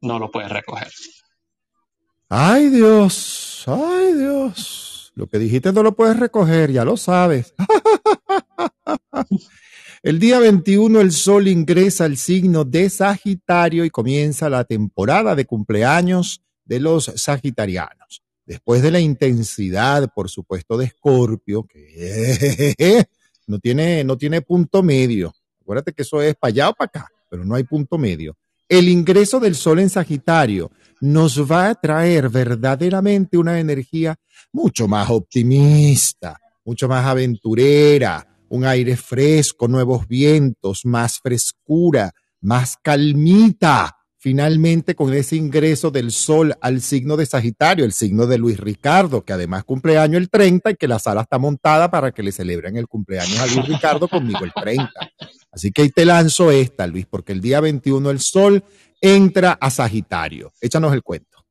no 0.00 0.18
lo 0.18 0.30
puedes 0.30 0.50
recoger. 0.50 0.88
Ay 2.28 2.68
Dios, 2.68 3.64
ay 3.66 4.12
Dios, 4.14 5.12
lo 5.14 5.26
que 5.26 5.38
dijiste 5.38 5.72
no 5.72 5.82
lo 5.82 5.96
puedes 5.96 6.18
recoger, 6.18 6.70
ya 6.70 6.84
lo 6.84 6.96
sabes. 6.96 7.54
El 10.02 10.20
día 10.20 10.38
21 10.38 11.00
el 11.00 11.10
Sol 11.10 11.48
ingresa 11.48 12.04
al 12.04 12.16
signo 12.16 12.64
de 12.64 12.88
Sagitario 12.88 13.84
y 13.84 13.90
comienza 13.90 14.48
la 14.48 14.64
temporada 14.64 15.34
de 15.34 15.44
cumpleaños 15.44 16.40
de 16.64 16.78
los 16.78 17.06
sagitarianos. 17.16 18.22
Después 18.46 18.80
de 18.80 18.92
la 18.92 19.00
intensidad, 19.00 20.08
por 20.14 20.30
supuesto, 20.30 20.78
de 20.78 20.86
Escorpio, 20.86 21.64
que 21.64 23.06
no 23.48 23.58
tiene, 23.58 24.04
no 24.04 24.16
tiene 24.16 24.40
punto 24.40 24.82
medio. 24.82 25.34
Acuérdate 25.60 25.92
que 25.92 26.02
eso 26.02 26.22
es 26.22 26.36
para 26.36 26.50
allá 26.50 26.68
o 26.68 26.74
para 26.74 26.86
acá, 26.86 27.08
pero 27.28 27.44
no 27.44 27.56
hay 27.56 27.64
punto 27.64 27.98
medio. 27.98 28.36
el 28.68 28.88
ingreso 28.88 29.40
del 29.40 29.54
Sol 29.54 29.80
en 29.80 29.90
Sagitario 29.90 30.70
nos 31.00 31.50
va 31.50 31.70
a 31.70 31.74
traer 31.74 32.28
verdaderamente 32.28 33.36
una 33.36 33.58
energía 33.58 34.16
mucho 34.52 34.86
más 34.86 35.10
optimista, 35.10 36.38
mucho 36.64 36.86
más 36.88 37.04
aventurera, 37.06 38.27
un 38.48 38.64
aire 38.64 38.96
fresco, 38.96 39.68
nuevos 39.68 40.06
vientos, 40.08 40.84
más 40.84 41.18
frescura, 41.20 42.12
más 42.40 42.76
calmita. 42.82 43.94
Finalmente, 44.20 44.96
con 44.96 45.14
ese 45.14 45.36
ingreso 45.36 45.92
del 45.92 46.10
sol 46.10 46.52
al 46.60 46.80
signo 46.80 47.16
de 47.16 47.24
Sagitario, 47.24 47.84
el 47.84 47.92
signo 47.92 48.26
de 48.26 48.36
Luis 48.36 48.58
Ricardo, 48.58 49.24
que 49.24 49.32
además 49.32 49.62
cumpleaños 49.62 50.20
el 50.20 50.28
30 50.28 50.72
y 50.72 50.74
que 50.74 50.88
la 50.88 50.98
sala 50.98 51.20
está 51.20 51.38
montada 51.38 51.88
para 51.88 52.10
que 52.10 52.24
le 52.24 52.32
celebren 52.32 52.76
el 52.76 52.88
cumpleaños 52.88 53.38
a 53.38 53.46
Luis 53.46 53.68
Ricardo 53.68 54.08
conmigo 54.08 54.44
el 54.44 54.52
30. 54.52 54.90
Así 55.52 55.70
que 55.70 55.82
ahí 55.82 55.90
te 55.90 56.04
lanzo 56.04 56.50
esta, 56.50 56.88
Luis, 56.88 57.06
porque 57.06 57.32
el 57.32 57.40
día 57.40 57.60
21 57.60 58.10
el 58.10 58.18
sol 58.18 58.64
entra 59.00 59.52
a 59.52 59.70
Sagitario. 59.70 60.52
Échanos 60.60 60.92
el 60.92 61.02
cuento. 61.02 61.44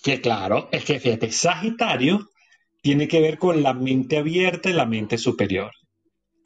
Que 0.00 0.20
claro, 0.20 0.68
es 0.70 0.84
que 0.84 1.00
fíjate, 1.00 1.32
Sagitario 1.32 2.30
tiene 2.80 3.08
que 3.08 3.20
ver 3.20 3.38
con 3.38 3.64
la 3.64 3.74
mente 3.74 4.18
abierta 4.18 4.70
y 4.70 4.72
la 4.72 4.86
mente 4.86 5.18
superior. 5.18 5.72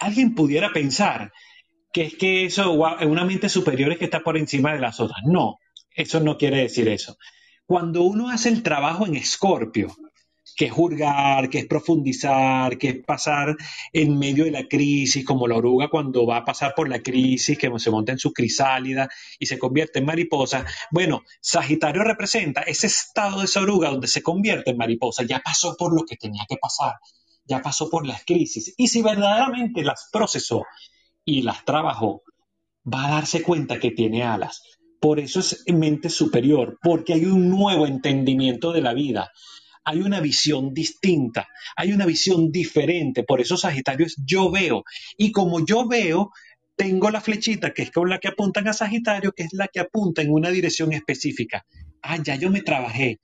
Alguien 0.01 0.35
pudiera 0.35 0.73
pensar 0.73 1.33
que 1.93 2.03
es 2.03 2.15
que 2.17 2.45
eso, 2.47 2.73
una 2.73 3.25
mente 3.25 3.49
superior 3.49 3.93
es 3.93 3.99
que 3.99 4.07
está 4.07 4.21
por 4.21 4.37
encima 4.37 4.73
de 4.73 4.81
las 4.81 4.99
otras. 5.01 5.21
No, 5.25 5.59
eso 5.95 6.21
no 6.21 6.37
quiere 6.37 6.59
decir 6.59 6.89
eso. 6.89 7.17
Cuando 7.67 8.03
uno 8.03 8.31
hace 8.31 8.49
el 8.49 8.63
trabajo 8.63 9.07
en 9.07 9.17
Escorpio, 9.17 9.95
que 10.57 10.67
es 10.67 10.73
juzgar, 10.73 11.49
que 11.49 11.61
es 11.61 11.67
profundizar, 11.67 12.77
que 12.77 12.89
es 12.89 13.05
pasar 13.05 13.57
en 13.93 14.19
medio 14.19 14.45
de 14.45 14.51
la 14.51 14.67
crisis, 14.69 15.25
como 15.25 15.47
la 15.47 15.57
oruga 15.57 15.89
cuando 15.89 16.27
va 16.27 16.39
a 16.39 16.45
pasar 16.45 16.75
por 16.75 16.89
la 16.89 17.01
crisis, 17.01 17.57
que 17.57 17.71
se 17.79 17.91
monta 17.91 18.13
en 18.13 18.19
su 18.19 18.33
crisálida 18.33 19.09
y 19.39 19.47
se 19.47 19.59
convierte 19.59 20.01
en 20.01 20.07
mariposa. 20.07 20.67
Bueno, 20.91 21.23
Sagitario 21.41 22.03
representa 22.03 22.63
ese 22.63 22.89
estado 22.89 23.39
de 23.39 23.45
esa 23.47 23.61
oruga 23.61 23.91
donde 23.91 24.09
se 24.09 24.23
convierte 24.23 24.71
en 24.71 24.77
mariposa, 24.77 25.23
ya 25.25 25.41
pasó 25.41 25.77
por 25.79 25.95
lo 25.95 26.05
que 26.05 26.17
tenía 26.17 26.45
que 26.49 26.57
pasar, 26.57 26.95
ya 27.51 27.61
pasó 27.61 27.91
por 27.91 28.07
las 28.07 28.25
crisis. 28.25 28.73
Y 28.79 28.89
si 28.89 29.03
verdaderamente 29.03 29.83
las 29.83 30.09
procesó 30.13 30.65
y 31.25 31.43
las 31.43 31.65
trabajó, 31.65 32.23
va 32.87 33.07
a 33.07 33.11
darse 33.11 33.43
cuenta 33.43 33.81
que 33.81 33.91
tiene 33.91 34.23
alas. 34.23 34.63
Por 35.01 35.19
eso 35.19 35.41
es 35.41 35.65
mente 35.67 36.11
superior, 36.11 36.79
porque 36.81 37.15
hay 37.15 37.25
un 37.25 37.51
nuevo 37.51 37.87
entendimiento 37.87 38.73
de 38.73 38.83
la 38.83 38.95
vida, 38.95 39.31
hay 39.85 40.01
una 40.01 40.21
visión 40.21 40.73
distinta, 40.73 41.49
hay 41.75 41.93
una 41.93 42.07
visión 42.07 42.53
diferente. 42.53 43.25
Por 43.25 43.41
eso 43.41 43.57
Sagitario 43.57 44.07
es 44.07 44.17
yo 44.25 44.51
veo. 44.51 44.85
Y 45.17 45.33
como 45.33 45.65
yo 45.65 45.89
veo, 45.89 46.31
tengo 46.77 47.11
la 47.11 47.21
flechita 47.21 47.75
que 47.75 47.83
es 47.83 47.91
con 47.91 48.09
la 48.09 48.19
que 48.19 48.29
apuntan 48.29 48.69
a 48.69 48.73
Sagitario, 48.73 49.33
que 49.33 49.43
es 49.43 49.53
la 49.53 49.69
que 49.69 49.81
apunta 49.81 50.23
en 50.23 50.31
una 50.31 50.51
dirección 50.51 50.93
específica. 50.93 51.67
Ah, 52.03 52.19
ya 52.23 52.37
yo 52.37 52.51
me 52.51 52.63
trabajé. 52.63 53.21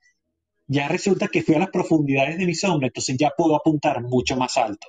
Ya 0.68 0.88
resulta 0.88 1.28
que 1.28 1.42
fui 1.42 1.54
a 1.54 1.60
las 1.60 1.70
profundidades 1.70 2.38
de 2.38 2.46
mi 2.46 2.54
sombra, 2.54 2.88
entonces 2.88 3.16
ya 3.16 3.30
puedo 3.36 3.54
apuntar 3.54 4.02
mucho 4.02 4.36
más 4.36 4.56
alto. 4.56 4.88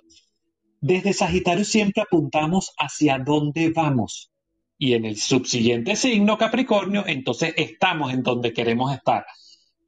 Desde 0.82 1.14
Sagitario 1.14 1.66
siempre 1.66 2.04
apuntamos 2.04 2.74
hacia 2.78 3.20
dónde 3.20 3.70
vamos. 3.70 4.32
Y 4.80 4.94
en 4.94 5.06
el 5.06 5.18
subsiguiente 5.18 5.96
signo 5.96 6.38
Capricornio, 6.38 7.04
entonces 7.08 7.54
estamos 7.58 8.14
en 8.14 8.22
donde 8.24 8.54
queremos 8.54 8.94
estar. 8.94 9.26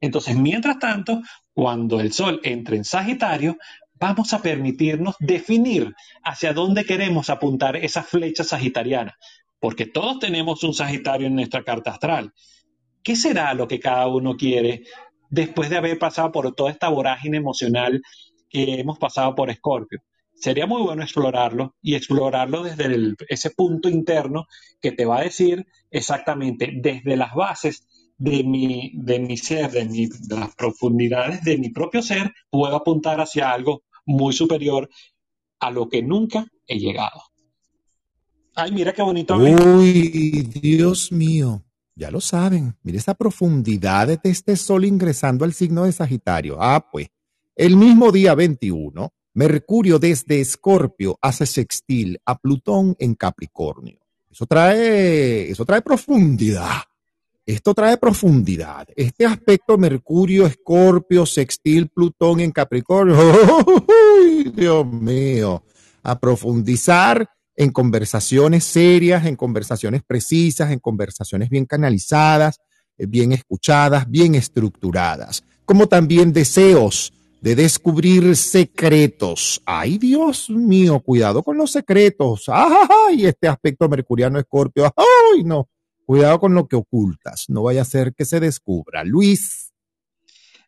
Entonces, 0.00 0.36
mientras 0.36 0.78
tanto, 0.78 1.20
cuando 1.52 2.00
el 2.00 2.12
Sol 2.12 2.40
entre 2.42 2.76
en 2.76 2.84
Sagitario, 2.84 3.56
vamos 3.94 4.32
a 4.32 4.40
permitirnos 4.42 5.14
definir 5.20 5.94
hacia 6.24 6.52
dónde 6.52 6.84
queremos 6.84 7.30
apuntar 7.30 7.76
esa 7.76 8.02
flecha 8.02 8.42
sagitariana, 8.42 9.16
porque 9.60 9.86
todos 9.86 10.18
tenemos 10.18 10.64
un 10.64 10.72
Sagitario 10.72 11.26
en 11.26 11.36
nuestra 11.36 11.62
carta 11.62 11.92
astral. 11.92 12.32
¿Qué 13.02 13.14
será 13.14 13.54
lo 13.54 13.68
que 13.68 13.78
cada 13.78 14.06
uno 14.08 14.36
quiere 14.36 14.84
después 15.30 15.70
de 15.70 15.76
haber 15.76 15.98
pasado 15.98 16.30
por 16.32 16.54
toda 16.54 16.70
esta 16.70 16.88
vorágine 16.88 17.38
emocional 17.38 18.02
que 18.48 18.80
hemos 18.80 18.98
pasado 18.98 19.34
por 19.34 19.50
Escorpio? 19.50 20.00
Sería 20.34 20.66
muy 20.66 20.82
bueno 20.82 21.02
explorarlo 21.02 21.76
y 21.82 21.94
explorarlo 21.94 22.62
desde 22.62 23.14
ese 23.28 23.50
punto 23.50 23.88
interno 23.88 24.46
que 24.80 24.92
te 24.92 25.04
va 25.04 25.18
a 25.18 25.24
decir 25.24 25.66
exactamente 25.90 26.72
desde 26.74 27.16
las 27.16 27.34
bases 27.34 27.86
de 28.16 28.42
mi, 28.44 28.92
de 28.94 29.18
mi 29.18 29.36
ser, 29.36 29.70
de, 29.70 30.08
las 30.28 30.54
profundidades 30.54 31.42
de 31.42 31.58
mi 31.58 31.70
propio 31.70 32.02
ser, 32.02 32.32
puedo 32.50 32.76
apuntar 32.76 33.20
hacia 33.20 33.50
algo 33.50 33.82
muy 34.06 34.32
superior 34.32 34.88
a 35.58 35.70
lo 35.70 35.88
que 35.88 36.02
nunca 36.02 36.46
he 36.66 36.78
llegado. 36.78 37.22
Ay, 38.54 38.72
mira 38.72 38.92
qué 38.92 39.02
bonito. 39.02 39.36
Uy, 39.36 40.42
Dios 40.42 41.12
mío. 41.12 41.62
Ya 42.00 42.10
lo 42.10 42.22
saben. 42.22 42.74
Mira 42.82 42.96
esa 42.96 43.12
profundidad 43.12 44.08
de 44.08 44.18
este 44.22 44.56
sol 44.56 44.86
ingresando 44.86 45.44
al 45.44 45.52
signo 45.52 45.84
de 45.84 45.92
Sagitario. 45.92 46.56
Ah, 46.58 46.88
pues. 46.90 47.08
El 47.54 47.76
mismo 47.76 48.10
día 48.10 48.34
21, 48.34 49.12
Mercurio 49.34 49.98
desde 49.98 50.40
Escorpio 50.40 51.18
hace 51.20 51.44
sextil 51.44 52.18
a 52.24 52.38
Plutón 52.38 52.96
en 52.98 53.14
Capricornio. 53.14 53.98
Eso 54.30 54.46
trae, 54.46 55.50
eso 55.50 55.66
trae 55.66 55.82
profundidad. 55.82 56.84
Esto 57.44 57.74
trae 57.74 57.98
profundidad. 57.98 58.88
Este 58.96 59.26
aspecto 59.26 59.76
Mercurio, 59.76 60.46
Escorpio, 60.46 61.26
Sextil, 61.26 61.88
Plutón 61.88 62.40
en 62.40 62.50
Capricornio. 62.50 63.14
Dios 64.54 64.86
mío! 64.86 65.64
A 66.02 66.18
profundizar 66.18 67.28
en 67.60 67.72
conversaciones 67.72 68.64
serias, 68.64 69.26
en 69.26 69.36
conversaciones 69.36 70.02
precisas, 70.02 70.70
en 70.70 70.78
conversaciones 70.78 71.50
bien 71.50 71.66
canalizadas, 71.66 72.58
eh, 72.96 73.04
bien 73.04 73.32
escuchadas, 73.32 74.10
bien 74.10 74.34
estructuradas, 74.34 75.44
como 75.66 75.86
también 75.86 76.32
deseos 76.32 77.12
de 77.42 77.54
descubrir 77.54 78.34
secretos. 78.34 79.60
Ay, 79.66 79.98
Dios 79.98 80.48
mío, 80.48 81.00
cuidado 81.00 81.42
con 81.42 81.58
los 81.58 81.70
secretos. 81.72 82.46
Ay, 82.48 83.26
este 83.26 83.46
aspecto 83.46 83.90
mercuriano 83.90 84.38
escorpio. 84.38 84.90
Ay, 84.96 85.44
no. 85.44 85.68
Cuidado 86.06 86.40
con 86.40 86.54
lo 86.54 86.66
que 86.66 86.76
ocultas, 86.76 87.44
no 87.50 87.64
vaya 87.64 87.82
a 87.82 87.84
ser 87.84 88.14
que 88.14 88.24
se 88.24 88.40
descubra. 88.40 89.04
Luis. 89.04 89.74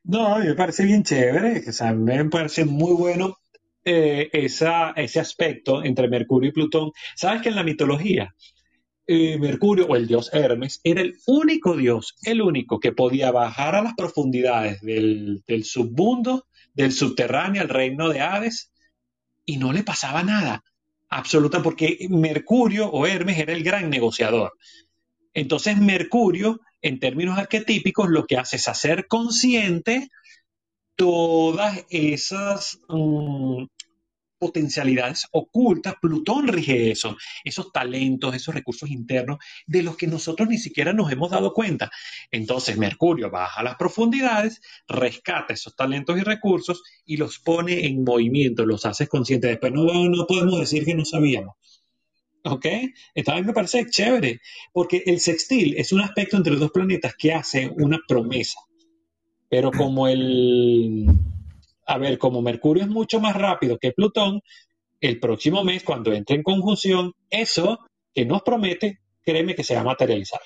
No, 0.05 0.40
me 0.40 0.55
parece 0.55 0.85
bien 0.85 1.05
chévere, 1.05 1.64
o 1.66 1.72
sea, 1.72 1.94
me 1.94 2.22
parece 2.26 2.66
muy 2.66 2.92
bueno 2.92 3.38
eh, 3.85 4.31
ese 4.33 5.21
aspecto 5.21 5.83
entre 5.85 6.09
Mercurio 6.09 6.51
y 6.51 6.53
Plutón. 6.53 6.92
¿Sabes 7.16 7.42
que 7.42 7.49
en 7.49 7.57
la 7.57 7.64
mitología 7.64 8.35
eh, 9.07 9.37
Mercurio 9.38 9.87
o 9.87 9.97
el 9.97 10.07
dios 10.07 10.31
Hermes 10.33 10.81
era 10.85 11.01
el 11.01 11.18
único 11.27 11.77
dios, 11.77 12.14
el 12.23 12.40
único 12.40 12.79
que 12.79 12.92
podía 12.92 13.33
bajar 13.33 13.75
a 13.75 13.83
las 13.83 13.95
profundidades 13.95 14.81
del, 14.81 15.42
del 15.47 15.64
submundo, 15.64 16.47
del 16.73 16.92
subterráneo, 16.92 17.62
al 17.62 17.68
reino 17.68 18.09
de 18.09 18.21
Hades, 18.21 18.73
y 19.45 19.57
no 19.57 19.73
le 19.73 19.83
pasaba 19.83 20.23
nada? 20.23 20.62
Absoluta, 21.09 21.62
porque 21.62 22.07
Mercurio 22.09 22.88
o 22.88 23.07
Hermes 23.07 23.38
era 23.38 23.53
el 23.53 23.64
gran 23.64 23.90
negociador. 23.90 24.53
Entonces, 25.35 25.79
Mercurio, 25.79 26.61
en 26.81 27.01
términos 27.01 27.38
arquetípicos, 27.38 28.09
lo 28.09 28.27
que 28.27 28.37
hace 28.37 28.57
es 28.57 28.68
hacer 28.68 29.07
consciente 29.09 30.09
todas 30.96 31.85
esas 31.90 32.78
mm, 32.88 33.64
potencialidades 34.42 35.28
ocultas. 35.31 35.94
Plutón 36.02 36.48
rige 36.48 36.90
eso, 36.90 37.16
esos 37.44 37.70
talentos, 37.70 38.35
esos 38.35 38.52
recursos 38.52 38.90
internos 38.90 39.38
de 39.68 39.85
los 39.85 39.96
que 39.96 40.09
nosotros 40.09 40.48
ni 40.48 40.59
siquiera 40.59 40.92
nos 40.92 41.12
hemos 41.12 41.31
dado 41.31 41.52
cuenta. 41.52 41.92
Entonces, 42.33 42.76
Mercurio 42.76 43.31
baja 43.31 43.61
a 43.61 43.62
las 43.62 43.76
profundidades, 43.76 44.61
rescata 44.88 45.55
esos 45.55 45.76
talentos 45.76 46.18
y 46.18 46.22
recursos 46.22 46.83
y 47.05 47.18
los 47.18 47.38
pone 47.38 47.87
en 47.87 48.02
movimiento, 48.02 48.66
los 48.66 48.85
hace 48.85 49.07
conscientes. 49.07 49.48
Después 49.48 49.72
no, 49.72 49.85
no 49.85 50.26
podemos 50.26 50.59
decir 50.59 50.85
que 50.85 50.96
no 50.96 51.05
sabíamos. 51.05 51.55
¿Ok? 52.44 52.66
Esta 53.14 53.37
vez 53.37 53.46
me 53.46 53.52
parece 53.52 53.87
chévere, 53.88 54.40
porque 54.72 55.05
el 55.07 55.20
sextil 55.20 55.76
es 55.76 55.92
un 55.92 56.00
aspecto 56.00 56.37
entre 56.37 56.57
dos 56.57 56.72
planetas 56.72 57.14
que 57.16 57.33
hace 57.33 57.70
una 57.76 58.00
promesa. 58.09 58.59
Pero 59.53 59.71
como 59.71 60.09
el. 60.09 61.07
A 61.85 61.99
ver, 61.99 62.17
como 62.17 62.41
Mercurio 62.41 62.85
es 62.85 62.88
mucho 62.88 63.21
más 63.21 63.37
rápido 63.37 63.77
que 63.79 63.93
Plutón, 63.93 64.41
el 64.99 65.21
próximo 65.21 65.62
mes, 65.62 65.83
cuando 65.83 66.11
entre 66.15 66.37
en 66.37 66.43
conjunción, 66.43 67.12
eso 67.29 67.81
que 68.15 68.25
nos 68.25 68.41
promete, 68.41 69.01
créeme 69.23 69.55
que 69.55 69.62
se 69.62 69.75
va 69.75 69.83
a 69.83 69.85
materializar. 69.85 70.41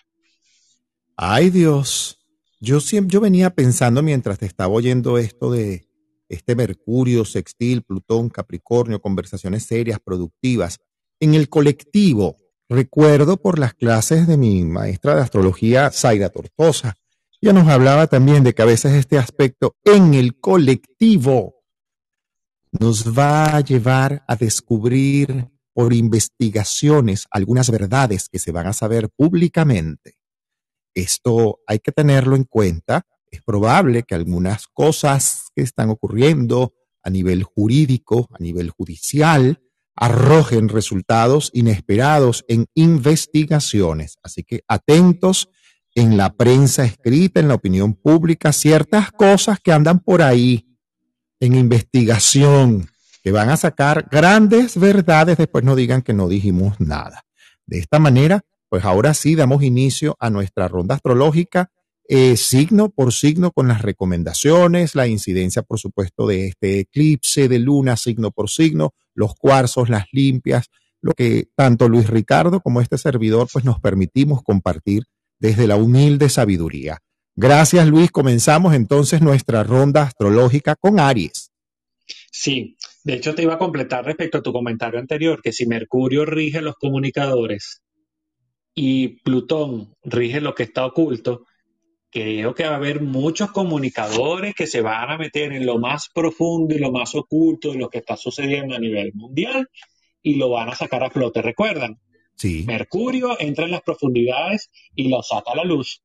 Ay 1.17 1.51
Dios, 1.51 2.19
yo 2.59 2.81
siempre, 2.81 3.13
yo 3.13 3.21
venía 3.21 3.51
pensando 3.51 4.03
mientras 4.03 4.41
te 4.41 4.47
estaba 4.47 4.75
oyendo 4.75 5.19
esto 5.19 5.53
de 5.53 5.87
este 6.29 6.57
Mercurio, 6.57 7.25
Sextil, 7.25 7.83
Plutón, 7.83 8.29
Capricornio, 8.29 9.01
conversaciones 9.01 9.63
serias, 9.63 10.01
productivas 10.05 10.81
en 11.21 11.35
el 11.35 11.49
colectivo. 11.49 12.39
Recuerdo 12.69 13.37
por 13.37 13.61
las 13.61 13.73
clases 13.75 14.27
de 14.27 14.37
mi 14.37 14.65
maestra 14.65 15.15
de 15.15 15.21
astrología, 15.21 15.93
Zaira 15.93 16.29
Tortosa. 16.29 16.97
Ella 17.47 17.61
nos 17.61 17.69
hablaba 17.69 18.09
también 18.09 18.43
de 18.43 18.55
que 18.55 18.63
a 18.63 18.65
veces 18.65 18.93
este 18.95 19.19
aspecto 19.19 19.77
en 19.85 20.15
el 20.15 20.41
colectivo 20.41 21.63
nos 22.73 23.17
va 23.17 23.57
a 23.57 23.61
llevar 23.61 24.25
a 24.27 24.35
descubrir 24.35 25.47
por 25.73 25.93
investigaciones 25.93 27.29
algunas 27.31 27.71
verdades 27.71 28.29
que 28.29 28.41
se 28.41 28.51
van 28.51 28.67
a 28.67 28.73
saber 28.73 29.11
públicamente. 29.11 30.17
Esto 30.93 31.61
hay 31.69 31.79
que 31.79 31.93
tenerlo 31.93 32.35
en 32.35 32.43
cuenta. 32.43 33.07
Es 33.31 33.45
probable 33.45 34.03
que 34.03 34.17
algunas 34.17 34.67
cosas 34.67 35.45
que 35.55 35.63
están 35.63 35.91
ocurriendo 35.91 36.75
a 37.05 37.11
nivel 37.11 37.45
jurídico, 37.45 38.29
a 38.33 38.43
nivel 38.43 38.71
judicial, 38.71 39.63
arrojen 39.95 40.69
resultados 40.69 41.53
inesperados 41.55 42.45
en 42.49 42.67
investigaciones. 42.75 44.17
Así 44.25 44.43
que 44.43 44.63
atentos 44.67 45.49
en 45.97 46.19
la 46.19 46.35
prensa 46.35 46.85
escrita, 46.85 47.41
en 47.41 47.49
la 47.49 47.55
opinión 47.55 47.95
pública, 47.95 48.53
ciertas 48.53 49.11
cosas 49.11 49.59
que 49.61 49.73
andan 49.73 49.99
por 49.99 50.21
ahí 50.21 50.69
en 51.41 51.55
investigación, 51.55 52.91
que 53.25 53.33
van 53.33 53.49
a 53.49 53.57
sacar 53.57 54.07
grandes 54.11 54.79
verdades, 54.79 55.39
después 55.39 55.65
no 55.65 55.75
digan 55.75 56.03
que 56.03 56.13
no 56.13 56.29
dijimos 56.29 56.79
nada. 56.81 57.25
De 57.65 57.79
esta 57.79 57.99
manera, 57.99 58.43
pues 58.69 58.85
ahora 58.85 59.15
sí 59.15 59.35
damos 59.37 59.63
inicio 59.63 60.17
a 60.21 60.29
nuestra 60.29 60.69
ronda 60.69 60.97
astrológica, 60.97 61.71
eh, 62.09 62.37
signo 62.37 62.91
por 62.91 63.15
signo 63.15 63.51
con 63.51 63.67
las 63.67 63.81
recomendaciones, 63.81 64.95
la 64.95 65.07
incidencia, 65.07 65.63
por 65.63 65.79
supuesto, 65.79 66.27
de 66.27 66.49
este 66.49 66.81
eclipse 66.81 67.49
de 67.49 67.59
luna, 67.59 67.97
signo 67.97 68.33
por 68.33 68.51
signo, 68.51 68.93
los 69.15 69.35
cuarzos, 69.35 69.89
las 69.89 70.05
limpias, 70.13 70.67
lo 71.01 71.15
que 71.15 71.49
tanto 71.57 71.89
Luis 71.89 72.09
Ricardo 72.09 72.61
como 72.61 72.83
este 72.83 72.99
servidor, 72.99 73.49
pues 73.51 73.65
nos 73.65 73.81
permitimos 73.81 74.43
compartir 74.43 75.05
desde 75.39 75.67
la 75.67 75.77
humilde 75.77 76.29
sabiduría. 76.29 76.99
Gracias, 77.35 77.87
Luis. 77.87 78.11
Comenzamos 78.11 78.75
entonces 78.75 79.21
nuestra 79.21 79.63
ronda 79.63 80.03
astrológica 80.03 80.75
con 80.75 80.99
Aries. 80.99 81.51
Sí, 82.31 82.77
de 83.05 83.15
hecho 83.15 83.35
te 83.35 83.43
iba 83.43 83.55
a 83.55 83.59
completar 83.59 84.05
respecto 84.05 84.39
a 84.39 84.43
tu 84.43 84.53
comentario 84.53 84.99
anterior, 84.99 85.41
que 85.43 85.53
si 85.53 85.67
Mercurio 85.67 86.25
rige 86.25 86.61
los 86.61 86.77
comunicadores 86.77 87.83
y 88.75 89.21
Plutón 89.23 89.95
rige 90.03 90.41
lo 90.41 90.55
que 90.55 90.65
está 90.65 90.85
oculto, 90.85 91.45
creo 92.11 92.55
que 92.55 92.65
va 92.65 92.73
a 92.73 92.77
haber 92.77 93.03
muchos 93.03 93.51
comunicadores 93.51 94.55
que 94.55 94.67
se 94.67 94.81
van 94.81 95.11
a 95.11 95.19
meter 95.19 95.53
en 95.53 95.67
lo 95.67 95.79
más 95.79 96.09
profundo 96.15 96.75
y 96.75 96.79
lo 96.79 96.93
más 96.93 97.15
oculto 97.15 97.73
de 97.73 97.79
lo 97.79 97.89
que 97.89 97.99
está 97.99 98.17
sucediendo 98.17 98.75
a 98.75 98.79
nivel 98.79 99.13
mundial 99.15 99.69
y 100.23 100.37
lo 100.37 100.51
van 100.51 100.69
a 100.69 100.75
sacar 100.75 101.05
a 101.05 101.11
flote. 101.11 101.43
¿Recuerdan? 101.43 101.99
Sí. 102.37 102.65
Mercurio 102.67 103.37
entra 103.41 103.65
en 103.65 103.73
las 103.73 103.83
profundidades 103.83 104.71
y 104.95 105.09
lo 105.09 105.23
saca 105.23 105.53
a 105.53 105.57
la 105.57 105.65
luz 105.65 106.03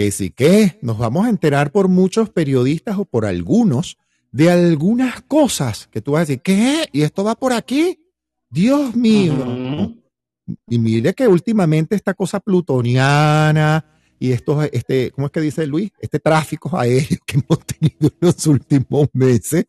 que 0.00 0.10
sí 0.10 0.30
que 0.30 0.78
nos 0.80 0.96
vamos 0.96 1.26
a 1.26 1.28
enterar 1.28 1.72
por 1.72 1.88
muchos 1.88 2.30
periodistas 2.30 2.96
o 2.96 3.04
por 3.04 3.26
algunos 3.26 3.98
de 4.32 4.50
algunas 4.50 5.20
cosas 5.20 5.88
que 5.88 6.00
tú 6.00 6.12
vas 6.12 6.20
a 6.20 6.24
decir, 6.24 6.40
¿qué? 6.40 6.86
¿Y 6.90 7.02
esto 7.02 7.22
va 7.22 7.34
por 7.34 7.52
aquí? 7.52 7.98
Dios 8.48 8.94
mío. 8.96 9.94
Y 10.68 10.78
mire 10.78 11.12
que 11.12 11.28
últimamente 11.28 11.96
esta 11.96 12.14
cosa 12.14 12.40
plutoniana 12.40 13.84
y 14.18 14.32
esto, 14.32 14.62
este, 14.62 15.10
¿cómo 15.10 15.26
es 15.26 15.32
que 15.32 15.40
dice 15.42 15.66
Luis? 15.66 15.90
Este 16.00 16.18
tráfico 16.18 16.74
aéreo 16.78 17.18
que 17.26 17.36
hemos 17.36 17.64
tenido 17.66 18.08
en 18.08 18.16
los 18.20 18.46
últimos 18.46 19.08
meses 19.12 19.66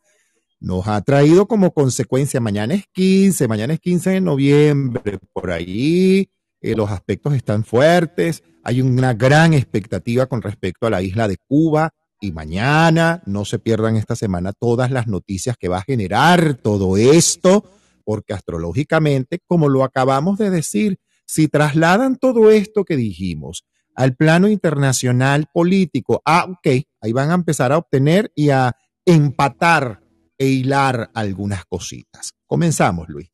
nos 0.62 0.88
ha 0.88 1.02
traído 1.02 1.48
como 1.48 1.74
consecuencia, 1.74 2.40
mañana 2.40 2.76
es 2.76 2.86
15, 2.94 3.48
mañana 3.48 3.74
es 3.74 3.80
15 3.80 4.12
de 4.12 4.22
noviembre, 4.22 5.18
por 5.34 5.52
ahí 5.52 6.30
eh, 6.62 6.76
los 6.76 6.92
aspectos 6.92 7.34
están 7.34 7.66
fuertes, 7.66 8.44
hay 8.64 8.82
una 8.82 9.16
gran 9.16 9.56
expectativa 9.56 10.28
con 10.28 10.44
respecto 10.44 10.86
a 10.86 10.92
la 10.92 11.02
isla 11.02 11.28
de 11.28 11.38
Cuba 11.38 11.96
y 12.22 12.32
mañana 12.32 13.24
no 13.26 13.44
se 13.44 13.58
pierdan 13.58 13.96
esta 13.96 14.16
semana 14.16 14.54
todas 14.54 14.92
las 14.92 15.08
noticias 15.08 15.58
que 15.58 15.68
va 15.68 15.80
a 15.80 15.84
generar 15.84 16.54
todo 16.54 16.96
esto, 16.96 17.66
porque 18.06 18.34
astrológicamente, 18.34 19.40
como 19.48 19.68
lo 19.68 19.84
acabamos 19.84 20.38
de 20.38 20.52
decir, 20.52 21.00
si 21.26 21.48
trasladan 21.48 22.18
todo 22.18 22.52
esto 22.52 22.86
que 22.86 22.98
dijimos 22.98 23.66
al 23.96 24.16
plano 24.16 24.48
internacional 24.48 25.48
político, 25.52 26.22
ah, 26.24 26.46
ok, 26.48 26.86
ahí 27.02 27.12
van 27.14 27.32
a 27.32 27.36
empezar 27.36 27.72
a 27.72 27.80
obtener 27.80 28.32
y 28.36 28.52
a 28.52 28.76
empatar 29.06 30.02
e 30.42 30.48
hilar 30.48 31.12
algunas 31.14 31.66
cositas. 31.66 32.32
Comenzamos, 32.48 33.08
Luis. 33.10 33.30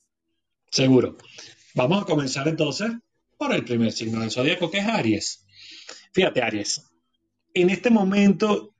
Seguro. 0.69 1.15
Vamos 1.73 2.01
a 2.01 2.05
comenzar 2.05 2.49
entonces 2.49 2.91
por 3.37 3.53
el 3.53 3.63
primer 3.63 3.93
signo 3.93 4.19
del 4.19 4.29
zodíaco, 4.29 4.69
que 4.69 4.79
es 4.79 4.85
Aries. 4.85 5.45
Fíjate, 6.11 6.41
Aries, 6.41 6.83
en 7.53 7.69
este 7.69 7.91
momento, 7.91 8.75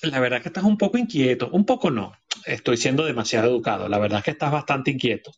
la 0.00 0.20
verdad 0.20 0.38
es 0.38 0.44
que 0.44 0.48
estás 0.48 0.64
un 0.64 0.78
poco 0.78 0.96
inquieto, 0.96 1.50
un 1.52 1.66
poco 1.66 1.90
no, 1.90 2.14
estoy 2.46 2.78
siendo 2.78 3.04
demasiado 3.04 3.50
educado, 3.50 3.90
la 3.90 3.98
verdad 3.98 4.20
es 4.20 4.24
que 4.24 4.30
estás 4.30 4.52
bastante 4.52 4.92
inquieto, 4.92 5.30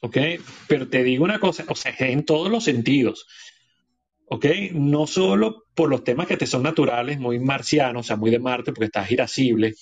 ¿ok? 0.00 0.18
Pero 0.68 0.88
te 0.88 1.02
digo 1.02 1.24
una 1.24 1.40
cosa, 1.40 1.64
o 1.68 1.74
sea, 1.74 1.94
en 2.00 2.26
todos 2.26 2.50
los 2.50 2.64
sentidos, 2.64 3.26
¿ok? 4.26 4.44
No 4.72 5.06
solo 5.06 5.64
por 5.74 5.88
los 5.88 6.04
temas 6.04 6.26
que 6.26 6.36
te 6.36 6.46
son 6.46 6.64
naturales, 6.64 7.18
muy 7.18 7.38
marcianos, 7.38 8.04
o 8.04 8.06
sea, 8.08 8.16
muy 8.16 8.30
de 8.30 8.40
Marte, 8.40 8.72
porque 8.72 8.86
estás 8.86 9.10
irascible, 9.10 9.74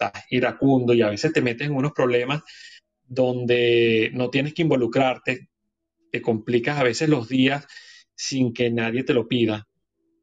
estás 0.00 0.24
iracundo 0.30 0.94
y 0.94 1.02
a 1.02 1.10
veces 1.10 1.32
te 1.32 1.42
metes 1.42 1.66
en 1.66 1.74
unos 1.74 1.92
problemas 1.92 2.42
donde 3.06 4.10
no 4.14 4.30
tienes 4.30 4.54
que 4.54 4.62
involucrarte, 4.62 5.48
te 6.10 6.22
complicas 6.22 6.78
a 6.78 6.84
veces 6.84 7.08
los 7.08 7.28
días 7.28 7.66
sin 8.14 8.52
que 8.52 8.70
nadie 8.70 9.04
te 9.04 9.14
lo 9.14 9.26
pida. 9.26 9.66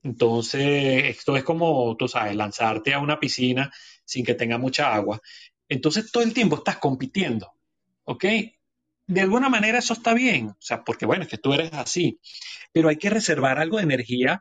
Entonces, 0.04 1.04
esto 1.06 1.36
es 1.36 1.44
como, 1.44 1.96
tú 1.98 2.08
sabes, 2.08 2.36
lanzarte 2.36 2.94
a 2.94 3.00
una 3.00 3.20
piscina 3.20 3.72
sin 4.06 4.24
que 4.24 4.36
tenga 4.36 4.58
mucha 4.58 4.94
agua. 4.94 5.20
Entonces, 5.68 6.12
todo 6.12 6.24
el 6.24 6.34
tiempo 6.34 6.58
estás 6.58 6.78
compitiendo, 6.78 7.52
¿ok? 8.06 8.26
De 9.08 9.22
alguna 9.22 9.50
manera 9.50 9.80
eso 9.80 9.94
está 9.94 10.14
bien, 10.14 10.50
o 10.50 10.58
sea, 10.60 10.84
porque 10.84 11.06
bueno, 11.06 11.24
es 11.24 11.30
que 11.30 11.38
tú 11.38 11.54
eres 11.54 11.74
así, 11.74 12.20
pero 12.72 12.90
hay 12.90 12.98
que 12.98 13.10
reservar 13.10 13.60
algo 13.60 13.78
de 13.78 13.84
energía 13.84 14.40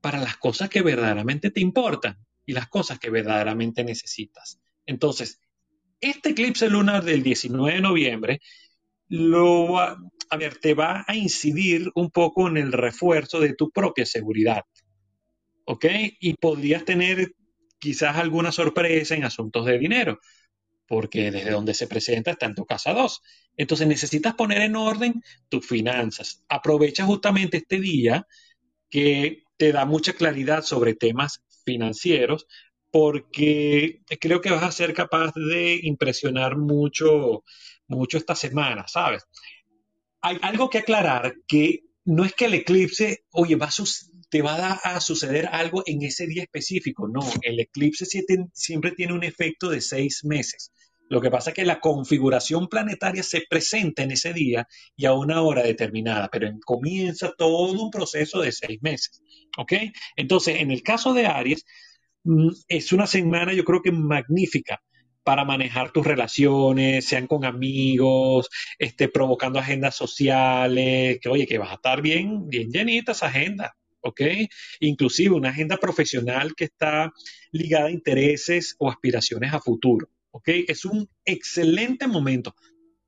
para 0.00 0.18
las 0.18 0.36
cosas 0.36 0.68
que 0.68 0.82
verdaderamente 0.82 1.50
te 1.50 1.60
importan 1.60 2.18
y 2.46 2.52
las 2.52 2.68
cosas 2.68 2.98
que 2.98 3.10
verdaderamente 3.10 3.84
necesitas. 3.84 4.61
Entonces, 4.86 5.40
este 6.00 6.30
eclipse 6.30 6.68
lunar 6.68 7.04
del 7.04 7.22
19 7.22 7.74
de 7.74 7.80
noviembre 7.80 8.40
lo, 9.08 9.78
a 9.78 10.36
ver, 10.38 10.56
te 10.56 10.74
va 10.74 11.04
a 11.06 11.14
incidir 11.14 11.90
un 11.94 12.10
poco 12.10 12.48
en 12.48 12.56
el 12.56 12.72
refuerzo 12.72 13.40
de 13.40 13.54
tu 13.54 13.70
propia 13.70 14.06
seguridad. 14.06 14.62
¿Ok? 15.64 15.84
Y 16.18 16.34
podrías 16.34 16.84
tener 16.84 17.34
quizás 17.78 18.16
alguna 18.16 18.52
sorpresa 18.52 19.14
en 19.14 19.24
asuntos 19.24 19.66
de 19.66 19.78
dinero, 19.78 20.18
porque 20.86 21.30
desde 21.30 21.50
donde 21.50 21.74
se 21.74 21.86
presenta 21.86 22.30
está 22.32 22.46
en 22.46 22.54
tu 22.54 22.64
casa 22.64 22.92
2. 22.92 23.20
Entonces 23.56 23.86
necesitas 23.86 24.34
poner 24.34 24.62
en 24.62 24.76
orden 24.76 25.22
tus 25.48 25.66
finanzas. 25.66 26.44
Aprovecha 26.48 27.04
justamente 27.04 27.58
este 27.58 27.80
día 27.80 28.26
que 28.88 29.42
te 29.56 29.72
da 29.72 29.84
mucha 29.84 30.12
claridad 30.14 30.62
sobre 30.62 30.94
temas 30.94 31.42
financieros, 31.64 32.46
porque 32.92 34.02
creo 34.20 34.40
que 34.40 34.50
vas 34.50 34.62
a 34.62 34.70
ser 34.70 34.94
capaz 34.94 35.32
de 35.34 35.80
impresionar 35.82 36.56
mucho, 36.56 37.42
mucho 37.88 38.18
esta 38.18 38.36
semana, 38.36 38.86
¿sabes? 38.86 39.24
hay 40.22 40.38
algo 40.40 40.70
que 40.70 40.78
aclarar 40.78 41.34
que 41.46 41.80
no 42.04 42.24
es 42.24 42.32
que 42.32 42.46
el 42.46 42.54
eclipse, 42.54 43.24
oye, 43.30 43.56
va 43.56 43.68
te 44.30 44.40
va 44.40 44.72
a, 44.72 45.00
suceder 45.00 45.46
algo 45.52 45.82
en 45.84 46.02
ese 46.02 46.26
día 46.26 46.44
específico. 46.44 47.06
No, 47.06 47.20
el 47.42 47.60
eclipse 47.60 48.06
siempre 48.54 48.92
tiene 48.92 49.12
un 49.12 49.24
efecto 49.24 49.68
de 49.68 49.80
seis 49.80 50.24
meses. 50.24 50.72
Lo 51.10 51.20
que 51.20 51.30
pasa 51.30 51.50
es 51.50 51.56
que 51.56 51.66
la 51.66 51.80
configuración 51.80 52.68
planetaria 52.68 53.22
se 53.22 53.42
presenta 53.48 54.02
en 54.02 54.12
ese 54.12 54.32
día 54.32 54.66
y 54.96 55.04
a 55.04 55.12
una 55.12 55.42
hora 55.42 55.62
determinada, 55.62 56.28
pero 56.32 56.50
comienza 56.64 57.34
todo 57.36 57.72
un 57.72 57.90
proceso 57.90 58.40
de 58.40 58.52
seis 58.52 58.78
meses. 58.80 59.20
¿Ok? 59.58 59.74
Entonces, 60.16 60.60
en 60.60 60.70
el 60.70 60.82
caso 60.82 61.12
de 61.12 61.26
Aries, 61.26 61.66
es 62.68 62.92
una 62.92 63.06
semana 63.06 63.52
yo 63.52 63.64
creo 63.64 63.82
que 63.82 63.92
magnífica 63.92 64.80
para 65.24 65.44
manejar 65.44 65.92
tus 65.92 66.06
relaciones, 66.06 67.04
sean 67.04 67.26
con 67.26 67.44
amigos, 67.44 68.48
este, 68.78 69.08
provocando 69.08 69.58
agendas 69.58 69.94
sociales, 69.94 71.18
que 71.20 71.28
oye, 71.28 71.46
que 71.46 71.58
vas 71.58 71.70
a 71.70 71.74
estar 71.74 72.02
bien, 72.02 72.48
bien 72.48 72.70
llenita 72.70 73.12
esa 73.12 73.26
agenda, 73.26 73.76
¿ok? 74.00 74.20
Inclusive 74.80 75.34
una 75.34 75.50
agenda 75.50 75.76
profesional 75.76 76.54
que 76.56 76.64
está 76.64 77.12
ligada 77.52 77.86
a 77.86 77.92
intereses 77.92 78.74
o 78.78 78.90
aspiraciones 78.90 79.52
a 79.52 79.60
futuro, 79.60 80.08
¿ok? 80.32 80.48
Es 80.66 80.84
un 80.84 81.08
excelente 81.24 82.06
momento, 82.08 82.54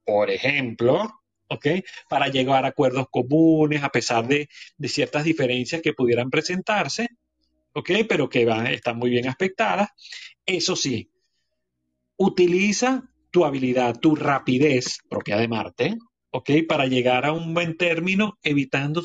por 0.05 0.31
ejemplo, 0.31 1.21
¿ok? 1.49 1.67
Para 2.09 2.29
llegar 2.29 2.65
a 2.65 2.69
acuerdos 2.69 3.09
comunes 3.11 3.83
a 3.83 3.91
pesar 3.91 4.27
de, 4.29 4.49
de 4.77 4.89
ciertas 4.89 5.25
diferencias 5.25 5.83
que 5.83 5.95
pudieran 5.95 6.31
presentarse, 6.31 7.09
¿ok? 7.75 7.91
Pero 8.09 8.29
que 8.29 8.47
están 8.73 8.99
muy 8.99 9.11
bien 9.11 9.29
aspectadas. 9.29 9.89
Eso 10.47 10.77
sí, 10.77 11.11
utiliza 12.17 13.11
tu 13.31 13.45
habilidad, 13.45 13.99
tu 13.99 14.15
rapidez 14.15 14.99
propia 15.09 15.37
de 15.37 15.49
Marte, 15.49 15.99
¿ok? 16.31 16.51
Para 16.69 16.87
llegar 16.87 17.27
a 17.27 17.33
un 17.33 17.53
buen 17.55 17.77
término, 17.77 18.39
evitando. 18.43 19.05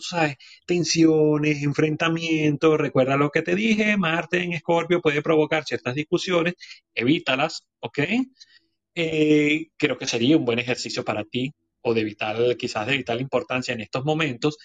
Tensiones, 0.66 1.64
enfrentamientos. 1.64 2.78
Recuerda 2.78 3.18
lo 3.18 3.32
que 3.32 3.42
te 3.42 3.56
dije, 3.56 3.98
Marte 3.98 4.44
en 4.44 4.54
Escorpio 4.54 5.02
puede 5.02 5.22
provocar 5.22 5.66
ciertas 5.66 5.96
discusiones, 5.96 6.56
evítalas, 6.94 7.68
¿ok? 7.80 8.00
Eh, 8.96 9.68
creo 9.78 9.98
que 9.98 10.08
sería 10.08 10.38
un 10.38 10.46
buen 10.46 10.60
ejercicio 10.60 11.04
para 11.06 11.24
ti 11.24 11.54
o 11.82 11.94
de 11.94 12.04
vital, 12.04 12.58
quizás 12.58 12.88
de 12.88 12.98
vital 12.98 13.22
importancia 13.22 13.74
en 13.74 13.82
estos 13.82 14.04
momentos. 14.06 14.58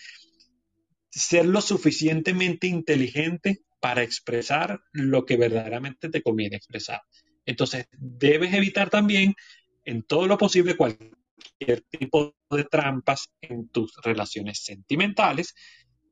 ser 1.11 1.47
lo 1.47 1.61
suficientemente 1.61 2.67
inteligente 2.67 3.61
para 3.85 4.03
expresar 4.03 4.81
lo 4.93 5.27
que 5.27 5.37
verdaderamente 5.37 6.09
te 6.09 6.23
conviene 6.23 6.57
expresar. 6.57 7.03
Entonces, 7.45 7.87
debes 7.93 8.55
evitar 8.55 8.89
también 8.89 9.35
en 9.85 10.05
todo 10.05 10.27
lo 10.27 10.39
posible 10.39 10.75
cualquier 10.75 11.83
tipo 11.91 12.35
de 12.51 12.65
trampas 12.65 13.29
en 13.43 13.69
tus 13.69 13.95
relaciones 14.03 14.65
sentimentales, 14.65 15.55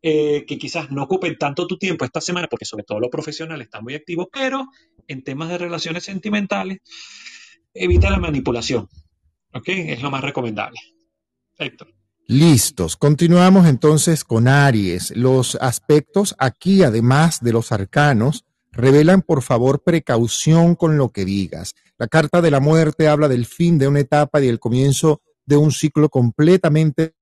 eh, 0.03 0.45
que 0.47 0.59
quizás 0.59 0.91
no 0.91 1.05
ocupen 1.05 1.39
tanto 1.39 1.67
tu 1.67 1.79
tiempo 1.79 2.05
esta 2.05 2.21
semana, 2.21 2.47
porque 2.47 2.67
sobre 2.67 2.85
todo 2.85 3.01
lo 3.01 3.09
profesional 3.09 3.63
está 3.63 3.81
muy 3.81 3.95
activo, 3.95 4.29
pero 4.31 4.67
en 5.09 5.25
temas 5.25 5.49
de 5.49 5.57
relaciones 5.57 6.05
sentimentales, 6.05 6.81
evita 7.73 8.11
la 8.11 8.19
manipulación. 8.19 8.87
¿Ok? 9.55 9.69
Es 9.69 10.03
lo 10.03 10.11
más 10.11 10.21
recomendable. 10.21 10.79
Héctor. 11.57 12.02
Listos. 12.33 12.97
Continuamos 12.97 13.67
entonces 13.67 14.25
con 14.25 14.49
Aries. 14.49 15.15
Los 15.15 15.55
aspectos 15.57 16.35
aquí, 16.39 16.83
además 16.83 17.41
de 17.43 17.53
los 17.53 17.73
arcanos, 17.73 18.47
revelan 18.71 19.21
por 19.21 19.43
favor 19.43 19.83
precaución 19.83 20.75
con 20.75 20.97
lo 20.97 21.11
que 21.11 21.27
digas. 21.27 21.75
La 21.99 22.09
carta 22.09 22.41
de 22.41 22.51
la 22.51 22.59
muerte 22.59 23.07
habla 23.07 23.29
del 23.29 23.45
fin 23.45 23.77
de 23.77 23.87
una 23.87 24.01
etapa 24.01 24.41
y 24.41 24.49
el 24.49 24.61
comienzo 24.61 25.21
de 25.45 25.59
un 25.59 25.73
ciclo 25.73 26.09
completamente 26.09 27.13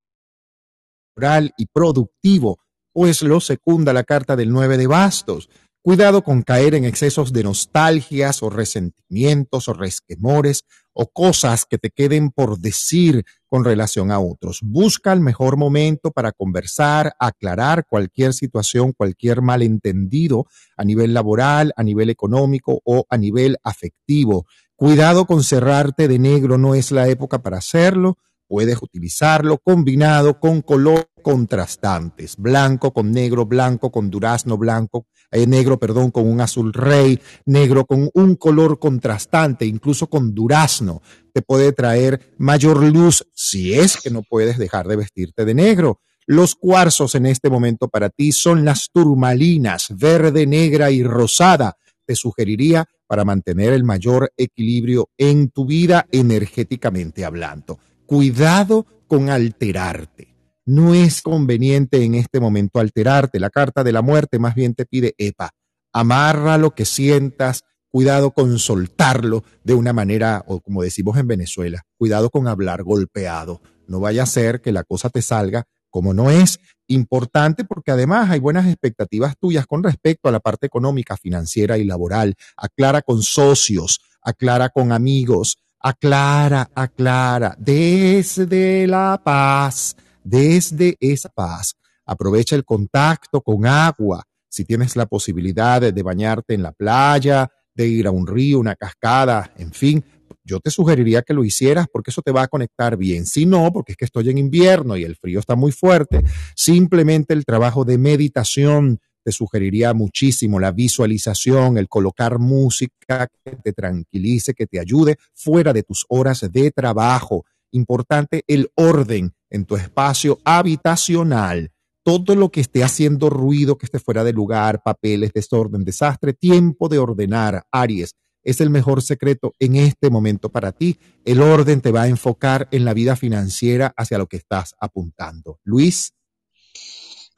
oral 1.17 1.55
y 1.57 1.67
productivo, 1.67 2.61
pues 2.93 3.23
lo 3.23 3.41
secunda 3.41 3.93
la 3.93 4.05
carta 4.05 4.37
del 4.37 4.51
nueve 4.51 4.77
de 4.77 4.87
bastos. 4.87 5.51
Cuidado 5.83 6.23
con 6.23 6.43
caer 6.43 6.77
en 6.77 6.85
excesos 6.85 7.33
de 7.33 7.43
nostalgias 7.43 8.45
o 8.45 8.51
resentimientos 8.51 9.67
o 9.67 9.73
resquemores 9.73 10.67
o 10.93 11.11
cosas 11.11 11.65
que 11.65 11.79
te 11.79 11.91
queden 11.91 12.31
por 12.31 12.59
decir 12.59 13.25
con 13.49 13.65
relación 13.65 14.11
a 14.11 14.21
otros. 14.21 14.61
Busca 14.63 15.13
el 15.13 15.21
mejor 15.21 15.57
momento 15.57 16.11
para 16.11 16.33
conversar, 16.33 17.15
aclarar 17.19 17.87
cualquier 17.89 18.33
situación, 18.33 18.93
cualquier 18.93 19.43
malentendido 19.43 20.47
a 20.77 20.85
nivel 20.85 21.15
laboral, 21.15 21.73
a 21.77 21.83
nivel 21.83 22.11
económico 22.11 22.81
o 22.85 23.07
a 23.09 23.17
nivel 23.17 23.57
afectivo. 23.65 24.47
Cuidado 24.77 25.27
con 25.27 25.43
cerrarte 25.43 26.09
de 26.09 26.19
negro, 26.19 26.59
no 26.59 26.75
es 26.75 26.91
la 26.93 27.09
época 27.09 27.43
para 27.43 27.59
hacerlo. 27.59 28.17
Puedes 28.47 28.83
utilizarlo 28.83 29.59
combinado 29.59 30.41
con 30.41 30.63
color 30.63 31.10
contrastantes, 31.23 32.37
blanco 32.37 32.93
con 32.93 33.13
negro, 33.13 33.47
blanco 33.47 33.91
con 33.91 34.11
durazno 34.11 34.57
blanco, 34.59 35.07
eh, 35.31 35.47
negro, 35.47 35.79
perdón, 35.79 36.11
con 36.11 36.27
un 36.27 36.41
azul 36.41 36.73
rey, 36.73 37.21
negro 37.47 37.85
con 37.85 38.11
un 38.15 38.37
color 38.37 38.79
contrastante, 38.79 39.65
incluso 39.67 40.09
con 40.09 40.35
durazno, 40.35 41.03
te 41.33 41.43
puede 41.43 41.73
traer 41.73 42.35
mayor 42.39 42.83
luz 42.85 43.27
si 43.35 43.75
es 43.75 43.97
que 43.97 44.11
no 44.11 44.23
puedes 44.23 44.59
dejar 44.59 44.89
de 44.89 44.97
vestirte 44.97 45.45
de 45.45 45.55
negro. 45.55 46.01
Los 46.27 46.55
cuarzos 46.55 47.15
en 47.15 47.27
este 47.27 47.51
momento 47.51 47.89
para 47.89 48.11
ti 48.11 48.33
son 48.33 48.65
las 48.65 48.89
turmalinas, 48.93 49.89
verde, 49.97 50.47
negra 50.47 50.91
y 50.91 51.03
rosada. 51.03 51.77
Te 52.05 52.15
sugeriría 52.15 52.87
para 53.07 53.25
mantener 53.25 53.73
el 53.73 53.85
mayor 53.85 54.33
equilibrio 54.37 55.11
en 55.17 55.51
tu 55.51 55.67
vida 55.67 56.07
energéticamente 56.11 57.25
hablando 57.25 57.79
cuidado 58.11 58.87
con 59.07 59.31
alterarte. 59.31 60.30
No 60.71 60.95
es 60.95 61.21
conveniente 61.21 62.05
en 62.05 62.15
este 62.15 62.39
momento 62.39 62.79
alterarte. 62.79 63.41
La 63.41 63.51
carta 63.51 63.83
de 63.83 63.91
la 63.91 64.03
muerte 64.03 64.39
más 64.39 64.55
bien 64.55 64.77
te 64.77 64.87
pide, 64.87 65.17
epa, 65.19 65.51
amarra 65.93 66.59
lo 66.59 66.77
que 66.77 66.85
sientas, 66.85 67.65
cuidado 67.89 68.31
con 68.31 68.57
soltarlo 68.61 69.43
de 69.65 69.75
una 69.75 69.93
manera, 69.93 70.45
o 70.47 70.61
como 70.61 70.85
decimos 70.85 71.19
en 71.19 71.27
Venezuela, 71.27 71.83
cuidado 71.99 72.31
con 72.31 72.47
hablar 72.47 72.85
golpeado. 72.85 73.61
No 73.89 73.99
vaya 73.99 74.23
a 74.23 74.27
ser 74.27 74.61
que 74.61 74.71
la 74.71 74.85
cosa 74.85 75.11
te 75.11 75.23
salga 75.23 75.65
como 75.91 76.15
no 76.15 76.31
es. 76.31 76.61
Importante 76.87 77.65
porque 77.65 77.91
además 77.91 78.31
hay 78.31 78.39
buenas 78.39 78.69
expectativas 78.69 79.35
tuyas 79.41 79.67
con 79.67 79.83
respecto 79.83 80.29
a 80.29 80.33
la 80.33 80.39
parte 80.39 80.67
económica, 80.67 81.17
financiera 81.17 81.79
y 81.79 81.85
laboral. 81.85 82.37
Aclara 82.57 83.03
con 83.03 83.25
socios, 83.25 84.01
aclara 84.23 84.69
con 84.69 84.93
amigos, 84.93 85.59
aclara, 85.81 86.71
aclara, 86.77 87.57
desde 87.59 88.87
la 88.87 89.21
paz, 89.25 89.97
desde 90.25 90.97
esa 91.01 91.29
paz. 91.29 91.75
Aprovecha 92.05 92.57
el 92.57 92.65
contacto 92.65 93.41
con 93.41 93.67
agua. 93.67 94.25
Si 94.49 94.65
tienes 94.65 94.97
la 94.97 95.07
posibilidad 95.07 95.81
de, 95.81 96.03
bañarte 96.03 96.55
en 96.55 96.63
la 96.63 96.73
playa, 96.73 97.51
de 97.75 97.87
ir 97.87 98.07
a 98.07 98.11
un 98.11 98.27
río, 98.27 98.59
una 98.59 98.75
cascada, 98.75 99.53
en 99.57 99.73
fin, 99.73 100.05
yo 100.45 100.59
te 100.59 100.71
sugeriría 100.71 101.23
que 101.23 101.35
lo 101.35 101.45
hicieras 101.45 101.87
porque 101.93 102.11
eso 102.11 102.23
te 102.23 102.33
va 102.33 102.43
a 102.43 102.49
conectar 102.49 102.97
bien. 102.97 103.27
Si 103.27 103.47
no, 103.47 103.73
porque 103.73 103.93
es 103.93 103.97
que 103.97 104.07
estoy 104.07 104.31
en 104.31 104.39
invierno 104.39 104.97
y 104.97 105.05
el 105.05 105.17
frío 105.17 105.39
está 105.39 105.55
muy 105.55 105.71
fuerte, 105.71 106.25
simplemente 106.57 107.33
el 107.33 107.45
trabajo 107.45 107.85
de 107.85 107.99
meditación, 107.99 108.99
te 109.23 109.33
sugeriría 109.33 109.93
muchísimo 109.95 110.59
la 110.59 110.73
visualización, 110.73 111.79
el 111.79 111.89
colocar 111.89 112.39
música 112.39 113.29
que 113.45 113.57
te 113.57 113.73
tranquilice, 113.73 114.55
que 114.55 114.67
te 114.67 114.81
ayude 114.81 115.17
fuera 115.35 115.73
de 115.73 115.83
tus 115.83 116.07
horas 116.09 116.47
de 116.51 116.71
trabajo. 116.71 117.45
Importante 117.71 118.43
el 118.49 118.71
orden 118.75 119.35
en 119.51 119.65
tu 119.65 119.77
espacio 119.77 120.39
habitacional. 120.45 121.71
Todo 122.03 122.35
lo 122.35 122.51
que 122.51 122.61
esté 122.61 122.83
haciendo 122.83 123.29
ruido, 123.29 123.77
que 123.77 123.87
esté 123.87 123.99
fuera 123.99 124.25
de 124.25 124.33
lugar, 124.33 124.83
papeles, 124.83 125.33
desorden, 125.33 125.85
desastre, 125.85 126.33
tiempo 126.33 126.89
de 126.89 126.99
ordenar, 126.99 127.65
Aries. 127.71 128.15
Es 128.43 128.61
el 128.63 128.71
mejor 128.71 129.03
secreto 129.03 129.53
en 129.59 129.77
este 129.77 130.09
momento 130.09 130.49
para 130.49 130.73
ti. 130.73 130.99
El 131.25 131.43
orden 131.43 131.83
te 131.83 131.93
va 131.93 132.03
a 132.03 132.09
enfocar 132.09 132.69
en 132.71 132.87
la 132.87 132.95
vida 132.95 133.17
financiera 133.17 133.93
hacia 133.97 134.17
lo 134.17 134.27
que 134.27 134.39
estás 134.39 134.75
apuntando. 134.81 135.61
Luis. 135.63 136.15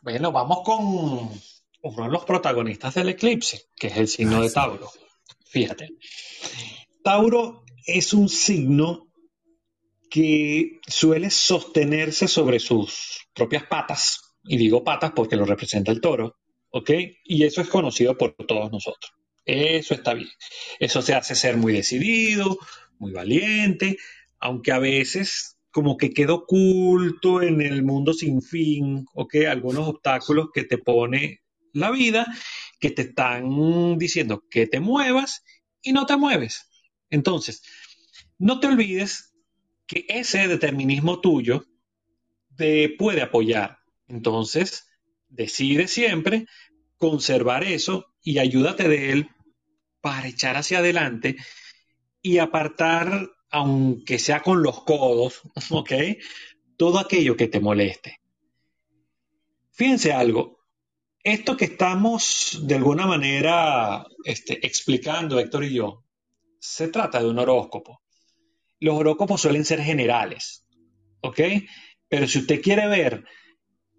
Bueno, 0.01 0.31
vamos 0.31 0.59
con 0.65 0.85
uno 0.85 2.05
de 2.05 2.09
los 2.09 2.25
protagonistas 2.25 2.95
del 2.95 3.09
eclipse, 3.11 3.65
que 3.77 3.89
es 3.89 3.97
el 3.97 4.09
signo 4.09 4.41
de 4.41 4.51
Tauro. 4.51 4.91
Fíjate, 5.45 5.89
Tauro 7.03 7.65
es 7.85 8.15
un 8.15 8.29
signo 8.29 9.12
que 10.13 10.79
suele 10.87 11.31
sostenerse 11.31 12.29
sobre 12.29 12.59
sus 12.59 13.27
propias 13.33 13.65
patas, 13.65 14.37
y 14.45 14.59
digo 14.59 14.85
patas 14.85 15.13
porque 15.17 15.37
lo 15.37 15.47
representa 15.47 15.91
el 15.91 16.03
toro, 16.03 16.37
¿ok? 16.69 16.91
Y 17.25 17.45
eso 17.45 17.63
es 17.63 17.69
conocido 17.69 18.19
por 18.19 18.35
todos 18.47 18.71
nosotros. 18.71 19.15
Eso 19.47 19.95
está 19.95 20.13
bien. 20.13 20.29
Eso 20.79 21.01
se 21.01 21.15
hace 21.15 21.35
ser 21.35 21.57
muy 21.57 21.73
decidido, 21.73 22.59
muy 22.99 23.13
valiente, 23.13 23.97
aunque 24.39 24.73
a 24.73 24.79
veces 24.79 25.57
como 25.71 25.97
que 25.97 26.11
queda 26.11 26.35
oculto 26.35 27.41
en 27.41 27.63
el 27.63 27.83
mundo 27.83 28.13
sin 28.13 28.43
fin, 28.43 29.07
¿ok? 29.15 29.37
Algunos 29.49 29.89
obstáculos 29.89 30.49
que 30.53 30.65
te 30.65 30.77
pone 30.77 31.41
la 31.73 31.91
vida 31.91 32.27
que 32.79 32.91
te 32.91 33.01
están 33.01 33.97
diciendo 33.97 34.45
que 34.51 34.67
te 34.67 34.79
muevas 34.79 35.43
y 35.81 35.95
no 35.95 36.05
te 36.05 36.19
mueves. 36.19 36.69
Entonces, 37.09 37.63
no 38.39 38.61
te 38.61 38.67
olvides 38.67 39.32
que 39.87 40.05
ese 40.09 40.49
determinismo 40.49 41.21
tuyo 41.21 41.65
te 42.57 42.89
puede 42.91 43.23
apoyar. 43.23 43.79
Entonces, 44.09 44.87
decide 45.29 45.89
siempre 45.89 46.47
conservar 46.99 47.65
eso 47.65 48.07
y 48.23 48.39
ayúdate 48.39 48.89
de 48.89 49.13
él 49.13 49.29
para 50.01 50.29
echar 50.29 50.57
hacia 50.57 50.79
adelante 50.79 51.37
y 52.21 52.39
apartar, 52.39 53.31
aunque 53.51 54.19
sea 54.19 54.43
con 54.43 54.63
los 54.63 54.85
codos, 54.85 55.43
¿ok? 55.71 55.93
Todo 56.77 56.99
aquello 56.99 57.37
que 57.37 57.49
te 57.49 57.61
moleste. 57.61 58.21
Fíjense 59.73 60.13
algo, 60.13 60.63
esto 61.25 61.57
que 61.57 61.67
estamos 61.67 62.61
de 62.63 62.75
alguna 62.75 63.07
manera 63.07 64.05
este, 64.25 64.65
explicando, 64.67 65.39
Héctor 65.39 65.65
y 65.65 65.75
yo, 65.75 66.05
se 66.59 66.89
trata 66.89 67.21
de 67.23 67.29
un 67.29 67.39
horóscopo. 67.39 68.02
Los 68.83 68.97
horóscopos 68.97 69.41
suelen 69.41 69.65
ser 69.65 69.81
generales, 69.81 70.65
¿ok? 71.21 71.41
Pero 72.09 72.27
si 72.27 72.41
usted 72.41 72.61
quiere 72.61 72.89
ver 72.89 73.25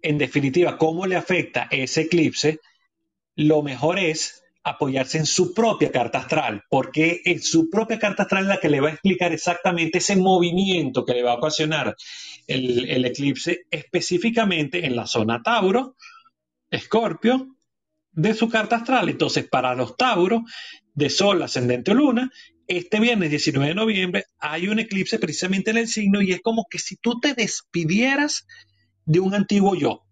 en 0.02 0.18
definitiva 0.18 0.76
cómo 0.76 1.06
le 1.06 1.16
afecta 1.16 1.68
ese 1.70 2.02
eclipse, 2.02 2.60
lo 3.34 3.62
mejor 3.62 3.98
es 3.98 4.42
apoyarse 4.62 5.16
en 5.16 5.24
su 5.24 5.54
propia 5.54 5.90
carta 5.90 6.18
astral, 6.18 6.64
porque 6.68 7.22
en 7.24 7.40
su 7.40 7.70
propia 7.70 7.98
carta 7.98 8.24
astral 8.24 8.42
es 8.42 8.48
la 8.48 8.60
que 8.60 8.68
le 8.68 8.82
va 8.82 8.88
a 8.88 8.92
explicar 8.92 9.32
exactamente 9.32 9.98
ese 9.98 10.16
movimiento 10.16 11.06
que 11.06 11.14
le 11.14 11.22
va 11.22 11.32
a 11.32 11.36
ocasionar 11.36 11.96
el, 12.46 13.06
eclipse 13.06 13.62
específicamente 13.70 14.84
en 14.84 14.96
la 14.96 15.06
zona 15.06 15.42
Tauro, 15.42 15.96
Escorpio 16.70 17.56
de 18.12 18.34
su 18.34 18.50
carta 18.50 18.76
astral. 18.76 19.08
Entonces, 19.08 19.48
para 19.48 19.74
los 19.74 19.96
Tauros 19.96 20.42
de 20.92 21.08
Sol, 21.08 21.42
ascendente 21.42 21.92
o 21.92 21.94
Luna, 21.94 22.30
este 22.66 23.00
viernes 23.00 23.30
19 23.30 23.68
de 23.68 23.74
noviembre 23.74 24.24
hay 24.38 24.68
un 24.68 24.78
eclipse 24.78 25.18
precisamente 25.18 25.70
en 25.70 25.78
el 25.78 25.88
signo 25.88 26.22
y 26.22 26.32
es 26.32 26.40
como 26.40 26.66
que 26.70 26.78
si 26.78 26.96
tú 26.96 27.20
te 27.20 27.34
despidieras 27.34 28.46
de 29.04 29.20
un 29.20 29.34
antiguo 29.34 29.74
yo, 29.74 30.04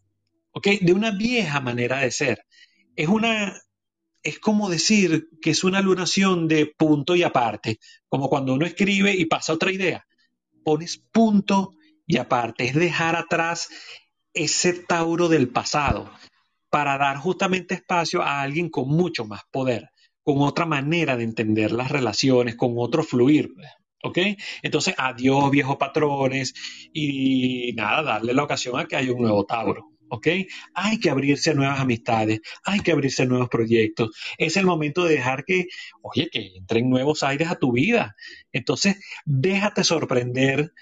¿ok? 0.52 0.68
De 0.80 0.92
una 0.92 1.10
vieja 1.10 1.60
manera 1.60 2.00
de 2.00 2.10
ser. 2.10 2.44
Es 2.94 3.08
una, 3.08 3.58
es 4.22 4.38
como 4.38 4.68
decir 4.68 5.28
que 5.40 5.50
es 5.50 5.64
una 5.64 5.80
lunación 5.80 6.46
de 6.46 6.66
punto 6.66 7.16
y 7.16 7.22
aparte, 7.22 7.78
como 8.08 8.28
cuando 8.28 8.54
uno 8.54 8.66
escribe 8.66 9.14
y 9.14 9.24
pasa 9.26 9.54
otra 9.54 9.72
idea. 9.72 10.06
Pones 10.64 10.98
punto 10.98 11.72
y 12.06 12.18
aparte, 12.18 12.66
es 12.66 12.74
dejar 12.74 13.16
atrás 13.16 13.68
ese 14.34 14.74
Tauro 14.74 15.28
del 15.28 15.48
pasado 15.48 16.10
para 16.70 16.96
dar 16.96 17.16
justamente 17.18 17.74
espacio 17.74 18.22
a 18.22 18.40
alguien 18.40 18.70
con 18.70 18.88
mucho 18.88 19.24
más 19.24 19.42
poder, 19.50 19.90
con 20.22 20.40
otra 20.40 20.66
manera 20.66 21.16
de 21.16 21.24
entender 21.24 21.72
las 21.72 21.90
relaciones, 21.90 22.56
con 22.56 22.74
otro 22.76 23.02
fluir. 23.02 23.50
¿Ok? 24.04 24.18
Entonces, 24.62 24.94
adiós 24.98 25.50
viejos 25.50 25.76
patrones 25.76 26.54
y 26.92 27.72
nada, 27.76 28.02
darle 28.02 28.34
la 28.34 28.42
ocasión 28.42 28.78
a 28.78 28.86
que 28.86 28.96
haya 28.96 29.12
un 29.12 29.22
nuevo 29.22 29.44
Tauro. 29.44 29.92
¿ok? 30.12 30.28
Hay 30.74 31.00
que 31.00 31.08
abrirse 31.08 31.50
a 31.50 31.54
nuevas 31.54 31.80
amistades, 31.80 32.40
hay 32.64 32.80
que 32.80 32.92
abrirse 32.92 33.22
a 33.22 33.26
nuevos 33.26 33.48
proyectos. 33.48 34.10
Es 34.36 34.58
el 34.58 34.66
momento 34.66 35.04
de 35.04 35.14
dejar 35.14 35.44
que, 35.46 35.68
oye, 36.02 36.28
que 36.30 36.54
entren 36.54 36.90
nuevos 36.90 37.22
aires 37.22 37.48
a 37.48 37.58
tu 37.58 37.72
vida. 37.72 38.14
Entonces, 38.52 38.96
déjate 39.24 39.84
sorprender 39.84 40.72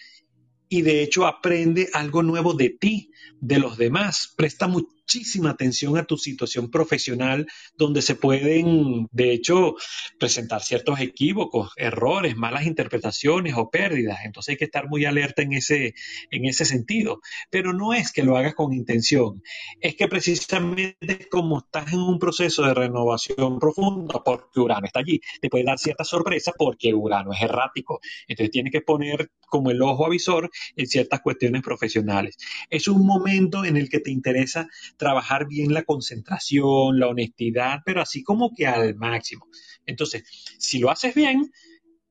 y 0.69 0.83
de 0.83 1.03
hecho 1.03 1.29
aprende 1.29 1.89
algo 1.93 2.25
nuevo 2.25 2.55
de 2.55 2.71
ti, 2.71 3.10
de 3.41 3.59
los 3.59 3.77
demás. 3.77 4.33
Presta 4.37 4.67
muchísima 4.67 5.51
atención 5.51 5.97
a 5.97 6.05
tu 6.05 6.17
situación 6.17 6.71
profesional 6.71 7.47
donde 7.77 8.01
se 8.03 8.15
pueden, 8.15 9.09
de 9.11 9.33
hecho, 9.33 9.75
presentar 10.19 10.63
ciertos 10.63 11.01
equívocos, 11.01 11.73
errores, 11.77 12.37
malas 12.37 12.65
interpretaciones 12.65 13.55
o 13.57 13.71
pérdidas. 13.71 14.21
Entonces 14.25 14.53
hay 14.53 14.57
que 14.57 14.67
estar 14.67 14.89
muy 14.89 15.05
alerta 15.05 15.43
en 15.43 15.53
ese, 15.53 15.95
en 16.31 16.45
ese 16.45 16.65
sentido. 16.65 17.21
Pero 17.51 17.73
no 17.73 17.93
es 17.93 18.13
que 18.13 18.23
lo 18.23 18.37
hagas 18.37 18.55
con 18.55 18.73
intención, 18.73 19.43
es 19.81 19.97
que 19.97 20.07
precisamente 20.07 21.29
como 21.31 21.59
estás 21.59 21.93
en 21.93 22.01
un 22.01 22.19
proceso 22.19 22.63
de 22.63 22.75
renovación 22.75 23.59
profunda, 23.59 24.23
porque 24.25 24.61
Urano 24.61 24.87
está 24.87 25.01
allí, 25.01 25.21
te 25.41 25.49
puede 25.49 25.65
dar 25.65 25.79
cierta 25.79 26.05
sorpresa 26.05 26.53
porque 26.57 26.95
Urano 26.95 27.33
es 27.33 27.43
errático. 27.43 28.01
Entonces 28.29 28.51
tienes 28.51 28.73
que 28.73 28.81
poner 28.81 29.31
como 29.49 29.71
el 29.71 29.83
ojo 29.83 30.07
avisor 30.07 30.51
en 30.77 30.87
ciertas 30.87 31.21
cuestiones 31.21 31.63
profesionales. 31.63 32.37
Es 32.69 32.89
un 32.89 33.05
momento 33.11 33.65
en 33.65 33.77
el 33.77 33.89
que 33.89 34.01
te 34.01 34.11
interesa 34.11 34.69
trabajar 34.97 35.47
bien 35.47 35.75
la 35.75 35.83
concentración, 35.83 36.99
la 36.99 37.09
honestidad, 37.09 37.81
pero 37.85 38.01
así 38.01 38.23
como 38.23 38.55
que 38.55 38.67
al 38.67 38.95
máximo. 38.95 39.47
Entonces, 39.87 40.25
si 40.59 40.79
lo 40.79 40.91
haces 40.91 41.15
bien, 41.15 41.51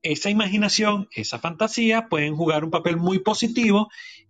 esa 0.02 0.30
imaginación, 0.30 1.08
esa 1.14 1.38
fantasía 1.38 2.08
pueden 2.08 2.36
jugar 2.36 2.64
un 2.64 2.70
papel 2.70 2.96
muy 2.96 3.18
positivo 3.18 3.88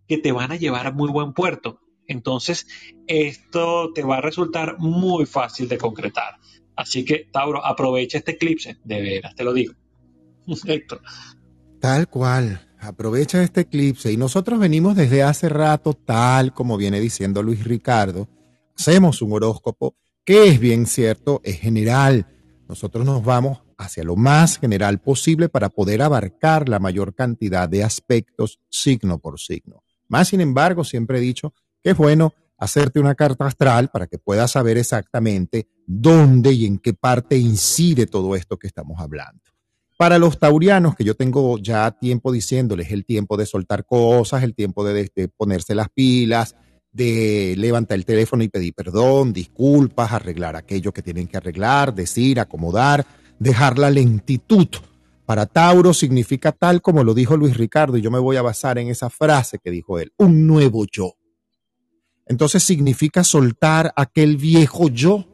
que 0.08 0.18
te 0.18 0.32
van 0.32 0.52
a 0.52 0.56
llevar 0.56 0.86
a 0.86 0.92
muy 0.92 1.10
buen 1.10 1.32
puerto. 1.32 1.80
Entonces, 2.06 2.66
esto 3.06 3.92
te 3.92 4.02
va 4.02 4.16
a 4.16 4.20
resultar 4.20 4.78
muy 4.78 5.26
fácil 5.26 5.68
de 5.68 5.78
concretar. 5.78 6.36
Así 6.74 7.04
que, 7.04 7.28
Tauro, 7.30 7.64
aprovecha 7.64 8.18
este 8.18 8.32
eclipse, 8.32 8.78
de 8.84 9.00
veras, 9.00 9.34
te 9.34 9.44
lo 9.44 9.52
digo. 9.52 9.74
Héctor. 10.66 11.02
Tal 11.80 12.08
cual, 12.08 12.69
aprovecha 12.81 13.43
este 13.43 13.62
eclipse 13.62 14.12
y 14.12 14.16
nosotros 14.16 14.59
venimos 14.59 14.97
desde 14.97 15.22
hace 15.22 15.49
rato, 15.49 15.95
tal 15.95 16.53
como 16.53 16.76
viene 16.76 17.01
diciendo 17.01 17.43
Luis 17.43 17.64
Ricardo, 17.64 18.28
hacemos 18.76 19.22
un 19.22 19.33
horóscopo 19.33 19.97
que 20.24 20.49
es 20.49 20.61
bien 20.61 20.87
cierto, 20.87 21.41
es 21.45 21.61
general. 21.61 22.26
Nosotros 22.68 23.05
nos 23.05 23.24
vamos 23.24 23.62
hacia 23.78 24.05
lo 24.05 24.16
más 24.16 24.59
general 24.59 25.01
posible 25.01 25.49
para 25.49 25.70
poder 25.70 26.03
abarcar 26.03 26.68
la 26.68 26.78
mayor 26.78 27.14
cantidad 27.14 27.68
de 27.68 27.83
aspectos 27.83 28.61
signo 28.68 29.18
por 29.18 29.41
signo. 29.41 29.83
Más 30.09 30.28
sin 30.28 30.41
embargo, 30.41 30.85
siempre 30.85 31.18
he 31.18 31.20
dicho 31.20 31.55
que 31.83 31.91
es 31.91 31.97
bueno 31.97 32.35
hacerte 32.59 33.01
una 33.01 33.14
carta 33.14 33.47
astral 33.47 33.89
para 33.89 34.07
que 34.07 34.18
puedas 34.18 34.53
saber 34.53 34.76
exactamente 34.76 35.68
dónde 35.87 36.53
y 36.53 36.66
en 36.66 36.78
qué 36.78 36.93
parte 36.93 37.37
incide 37.39 38.07
todo 38.07 38.37
esto 38.37 38.59
que 38.59 38.66
estamos 38.66 39.01
hablando. 39.01 39.49
Para 40.01 40.18
los 40.18 40.38
taurianos, 40.38 40.96
que 40.96 41.05
yo 41.05 41.14
tengo 41.14 41.59
ya 41.59 41.90
tiempo 41.90 42.32
diciéndoles 42.32 42.90
el 42.90 43.05
tiempo 43.05 43.36
de 43.36 43.44
soltar 43.44 43.84
cosas, 43.84 44.42
el 44.42 44.55
tiempo 44.55 44.82
de, 44.82 45.11
ponerse 45.36 45.74
las 45.74 45.90
pilas, 45.90 46.57
de 46.90 47.55
levantar 47.59 47.98
el 47.98 48.07
teléfono 48.07 48.42
y 48.42 48.48
pedir 48.48 48.72
perdón, 48.72 49.34
disculpas, 49.34 50.11
arreglar 50.11 50.57
aquello 50.57 50.90
que 50.94 51.03
tienen 51.03 51.26
que 51.26 51.36
arreglar, 51.36 51.94
decir, 51.94 52.40
acomodar, 52.40 53.05
dejar 53.38 53.78
la 53.78 53.90
lentitud. 53.90 54.68
Para 55.26 55.44
Tauro 55.44 55.92
significa 55.92 56.53
tal 56.53 56.80
como 56.80 57.05
lo 57.05 57.12
dijo 57.12 57.36
Luis 57.36 57.59
Ricardo 57.59 57.98
y 57.98 58.01
yo 58.01 58.11
me 58.11 58.18
voy 58.18 58.38
a 58.38 58.42
basar 58.42 58.78
en 58.78 58.88
esa 58.88 59.11
frase 59.11 59.59
que 59.59 59.70
dijo 59.70 59.98
él, 59.98 60.14
un 60.16 60.46
nuevo 60.46 60.86
yo. 60.90 61.12
Entonces 62.24 62.62
significa 62.62 63.22
soltar 63.22 63.92
aquel 63.96 64.38
viejo 64.38 64.88
yo 64.88 65.26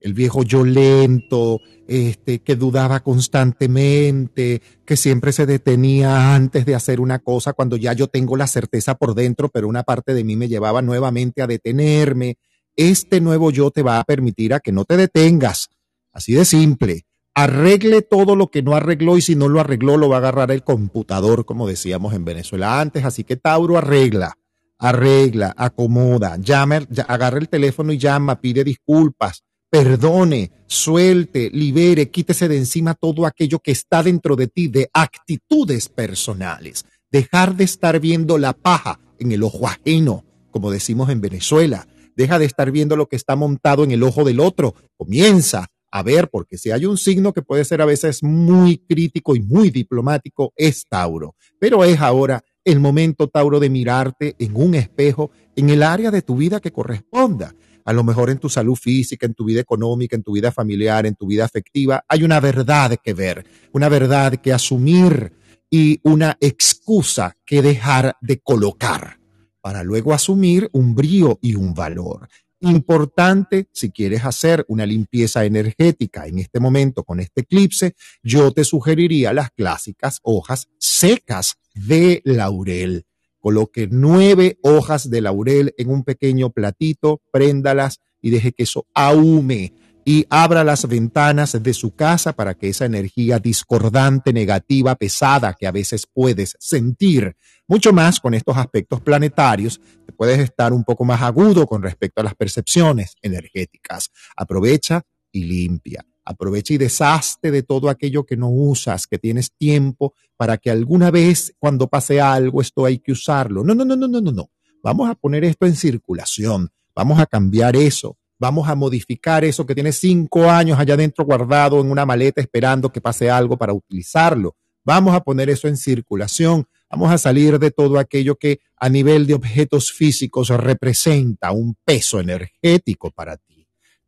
el 0.00 0.14
viejo 0.14 0.42
yo 0.42 0.64
lento, 0.64 1.60
este, 1.86 2.40
que 2.40 2.56
dudaba 2.56 3.00
constantemente, 3.00 4.62
que 4.84 4.96
siempre 4.96 5.32
se 5.32 5.46
detenía 5.46 6.34
antes 6.34 6.64
de 6.64 6.74
hacer 6.74 7.00
una 7.00 7.18
cosa 7.18 7.52
cuando 7.52 7.76
ya 7.76 7.92
yo 7.92 8.08
tengo 8.08 8.36
la 8.36 8.46
certeza 8.46 8.94
por 8.94 9.14
dentro, 9.14 9.48
pero 9.50 9.68
una 9.68 9.82
parte 9.82 10.14
de 10.14 10.24
mí 10.24 10.36
me 10.36 10.48
llevaba 10.48 10.82
nuevamente 10.82 11.42
a 11.42 11.46
detenerme. 11.46 12.38
Este 12.76 13.20
nuevo 13.20 13.50
yo 13.50 13.70
te 13.70 13.82
va 13.82 13.98
a 13.98 14.04
permitir 14.04 14.54
a 14.54 14.60
que 14.60 14.72
no 14.72 14.84
te 14.84 14.96
detengas. 14.96 15.68
Así 16.12 16.32
de 16.32 16.44
simple. 16.44 17.04
Arregle 17.34 18.02
todo 18.02 18.36
lo 18.36 18.50
que 18.50 18.62
no 18.62 18.74
arregló 18.74 19.16
y 19.16 19.22
si 19.22 19.36
no 19.36 19.48
lo 19.48 19.60
arregló 19.60 19.96
lo 19.96 20.08
va 20.08 20.16
a 20.16 20.18
agarrar 20.18 20.50
el 20.50 20.64
computador, 20.64 21.44
como 21.44 21.68
decíamos 21.68 22.14
en 22.14 22.24
Venezuela 22.24 22.80
antes. 22.80 23.04
Así 23.04 23.22
que 23.24 23.36
Tauro 23.36 23.76
arregla, 23.78 24.34
arregla, 24.78 25.54
acomoda, 25.56 26.36
llama, 26.38 26.80
agarra 27.06 27.38
el 27.38 27.48
teléfono 27.48 27.92
y 27.92 27.98
llama, 27.98 28.40
pide 28.40 28.64
disculpas 28.64 29.44
perdone, 29.70 30.50
suelte, 30.66 31.48
libere, 31.50 32.10
quítese 32.10 32.48
de 32.48 32.58
encima 32.58 32.94
todo 32.94 33.24
aquello 33.24 33.60
que 33.60 33.70
está 33.70 34.02
dentro 34.02 34.34
de 34.34 34.48
ti 34.48 34.68
de 34.68 34.90
actitudes 34.92 35.88
personales. 35.88 36.84
Dejar 37.10 37.56
de 37.56 37.64
estar 37.64 38.00
viendo 38.00 38.36
la 38.36 38.52
paja 38.52 39.00
en 39.18 39.32
el 39.32 39.42
ojo 39.44 39.68
ajeno, 39.68 40.24
como 40.50 40.70
decimos 40.70 41.08
en 41.10 41.20
Venezuela. 41.20 41.86
Deja 42.16 42.38
de 42.38 42.44
estar 42.44 42.70
viendo 42.72 42.96
lo 42.96 43.06
que 43.06 43.16
está 43.16 43.36
montado 43.36 43.84
en 43.84 43.92
el 43.92 44.02
ojo 44.02 44.24
del 44.24 44.40
otro. 44.40 44.74
Comienza 44.96 45.68
a 45.92 46.02
ver, 46.02 46.28
porque 46.30 46.56
si 46.56 46.70
hay 46.70 46.86
un 46.86 46.96
signo 46.96 47.32
que 47.32 47.42
puede 47.42 47.64
ser 47.64 47.80
a 47.82 47.84
veces 47.84 48.22
muy 48.22 48.78
crítico 48.78 49.34
y 49.34 49.40
muy 49.40 49.70
diplomático, 49.70 50.52
es 50.56 50.84
Tauro. 50.88 51.34
Pero 51.58 51.84
es 51.84 52.00
ahora 52.00 52.42
el 52.64 52.78
momento, 52.78 53.28
Tauro, 53.28 53.58
de 53.58 53.70
mirarte 53.70 54.36
en 54.38 54.54
un 54.54 54.74
espejo 54.74 55.30
en 55.56 55.70
el 55.70 55.82
área 55.82 56.10
de 56.10 56.22
tu 56.22 56.36
vida 56.36 56.60
que 56.60 56.72
corresponda 56.72 57.54
a 57.90 57.92
lo 57.92 58.04
mejor 58.04 58.30
en 58.30 58.38
tu 58.38 58.48
salud 58.48 58.76
física, 58.76 59.26
en 59.26 59.34
tu 59.34 59.44
vida 59.44 59.60
económica, 59.60 60.14
en 60.14 60.22
tu 60.22 60.30
vida 60.30 60.52
familiar, 60.52 61.06
en 61.06 61.16
tu 61.16 61.26
vida 61.26 61.44
afectiva, 61.44 62.04
hay 62.06 62.22
una 62.22 62.38
verdad 62.38 62.96
que 63.02 63.14
ver, 63.14 63.44
una 63.72 63.88
verdad 63.88 64.36
que 64.36 64.52
asumir 64.52 65.32
y 65.68 65.98
una 66.04 66.36
excusa 66.40 67.36
que 67.44 67.62
dejar 67.62 68.16
de 68.20 68.38
colocar 68.38 69.18
para 69.60 69.82
luego 69.82 70.14
asumir 70.14 70.70
un 70.72 70.94
brío 70.94 71.40
y 71.42 71.56
un 71.56 71.74
valor. 71.74 72.28
Importante, 72.60 73.66
si 73.72 73.90
quieres 73.90 74.24
hacer 74.24 74.64
una 74.68 74.86
limpieza 74.86 75.44
energética 75.44 76.28
en 76.28 76.38
este 76.38 76.60
momento 76.60 77.02
con 77.02 77.18
este 77.18 77.40
eclipse, 77.40 77.96
yo 78.22 78.52
te 78.52 78.62
sugeriría 78.62 79.32
las 79.32 79.50
clásicas 79.50 80.20
hojas 80.22 80.68
secas 80.78 81.56
de 81.74 82.22
laurel 82.24 83.04
Coloque 83.40 83.88
nueve 83.90 84.58
hojas 84.62 85.10
de 85.10 85.20
laurel 85.20 85.74
en 85.78 85.90
un 85.90 86.04
pequeño 86.04 86.50
platito, 86.50 87.22
préndalas 87.32 88.00
y 88.20 88.30
deje 88.30 88.52
que 88.52 88.64
eso 88.64 88.86
ahume 88.94 89.72
y 90.04 90.26
abra 90.30 90.64
las 90.64 90.86
ventanas 90.88 91.62
de 91.62 91.74
su 91.74 91.94
casa 91.94 92.32
para 92.32 92.54
que 92.54 92.68
esa 92.68 92.84
energía 92.84 93.38
discordante, 93.38 94.32
negativa, 94.32 94.94
pesada 94.94 95.54
que 95.58 95.66
a 95.66 95.72
veces 95.72 96.06
puedes 96.12 96.56
sentir, 96.58 97.36
mucho 97.68 97.92
más 97.92 98.18
con 98.18 98.34
estos 98.34 98.56
aspectos 98.56 99.00
planetarios, 99.00 99.80
puedes 100.16 100.38
estar 100.38 100.72
un 100.72 100.84
poco 100.84 101.04
más 101.04 101.22
agudo 101.22 101.66
con 101.66 101.82
respecto 101.82 102.20
a 102.20 102.24
las 102.24 102.34
percepciones 102.34 103.14
energéticas. 103.22 104.10
Aprovecha 104.36 105.02
y 105.32 105.44
limpia. 105.44 106.09
Aprovecha 106.30 106.74
y 106.74 106.78
deshazte 106.78 107.50
de 107.50 107.64
todo 107.64 107.88
aquello 107.88 108.24
que 108.24 108.36
no 108.36 108.50
usas, 108.50 109.08
que 109.08 109.18
tienes 109.18 109.50
tiempo 109.50 110.14
para 110.36 110.58
que 110.58 110.70
alguna 110.70 111.10
vez 111.10 111.52
cuando 111.58 111.88
pase 111.88 112.20
algo 112.20 112.60
esto 112.60 112.84
hay 112.84 113.00
que 113.00 113.10
usarlo. 113.10 113.64
No, 113.64 113.74
no, 113.74 113.84
no, 113.84 113.96
no, 113.96 114.06
no, 114.06 114.20
no, 114.20 114.30
no. 114.30 114.50
Vamos 114.80 115.10
a 115.10 115.16
poner 115.16 115.42
esto 115.42 115.66
en 115.66 115.74
circulación. 115.74 116.70
Vamos 116.94 117.18
a 117.18 117.26
cambiar 117.26 117.74
eso. 117.74 118.16
Vamos 118.38 118.68
a 118.68 118.76
modificar 118.76 119.44
eso 119.44 119.66
que 119.66 119.74
tiene 119.74 119.90
cinco 119.90 120.48
años 120.48 120.78
allá 120.78 120.94
adentro 120.94 121.24
guardado 121.24 121.80
en 121.80 121.90
una 121.90 122.06
maleta 122.06 122.40
esperando 122.40 122.92
que 122.92 123.00
pase 123.00 123.28
algo 123.28 123.58
para 123.58 123.72
utilizarlo. 123.72 124.54
Vamos 124.84 125.16
a 125.16 125.20
poner 125.22 125.50
eso 125.50 125.66
en 125.66 125.76
circulación. 125.76 126.64
Vamos 126.88 127.10
a 127.10 127.18
salir 127.18 127.58
de 127.58 127.72
todo 127.72 127.98
aquello 127.98 128.36
que 128.36 128.60
a 128.76 128.88
nivel 128.88 129.26
de 129.26 129.34
objetos 129.34 129.90
físicos 129.90 130.48
representa 130.50 131.50
un 131.50 131.74
peso 131.84 132.20
energético 132.20 133.10
para 133.10 133.36
ti 133.36 133.49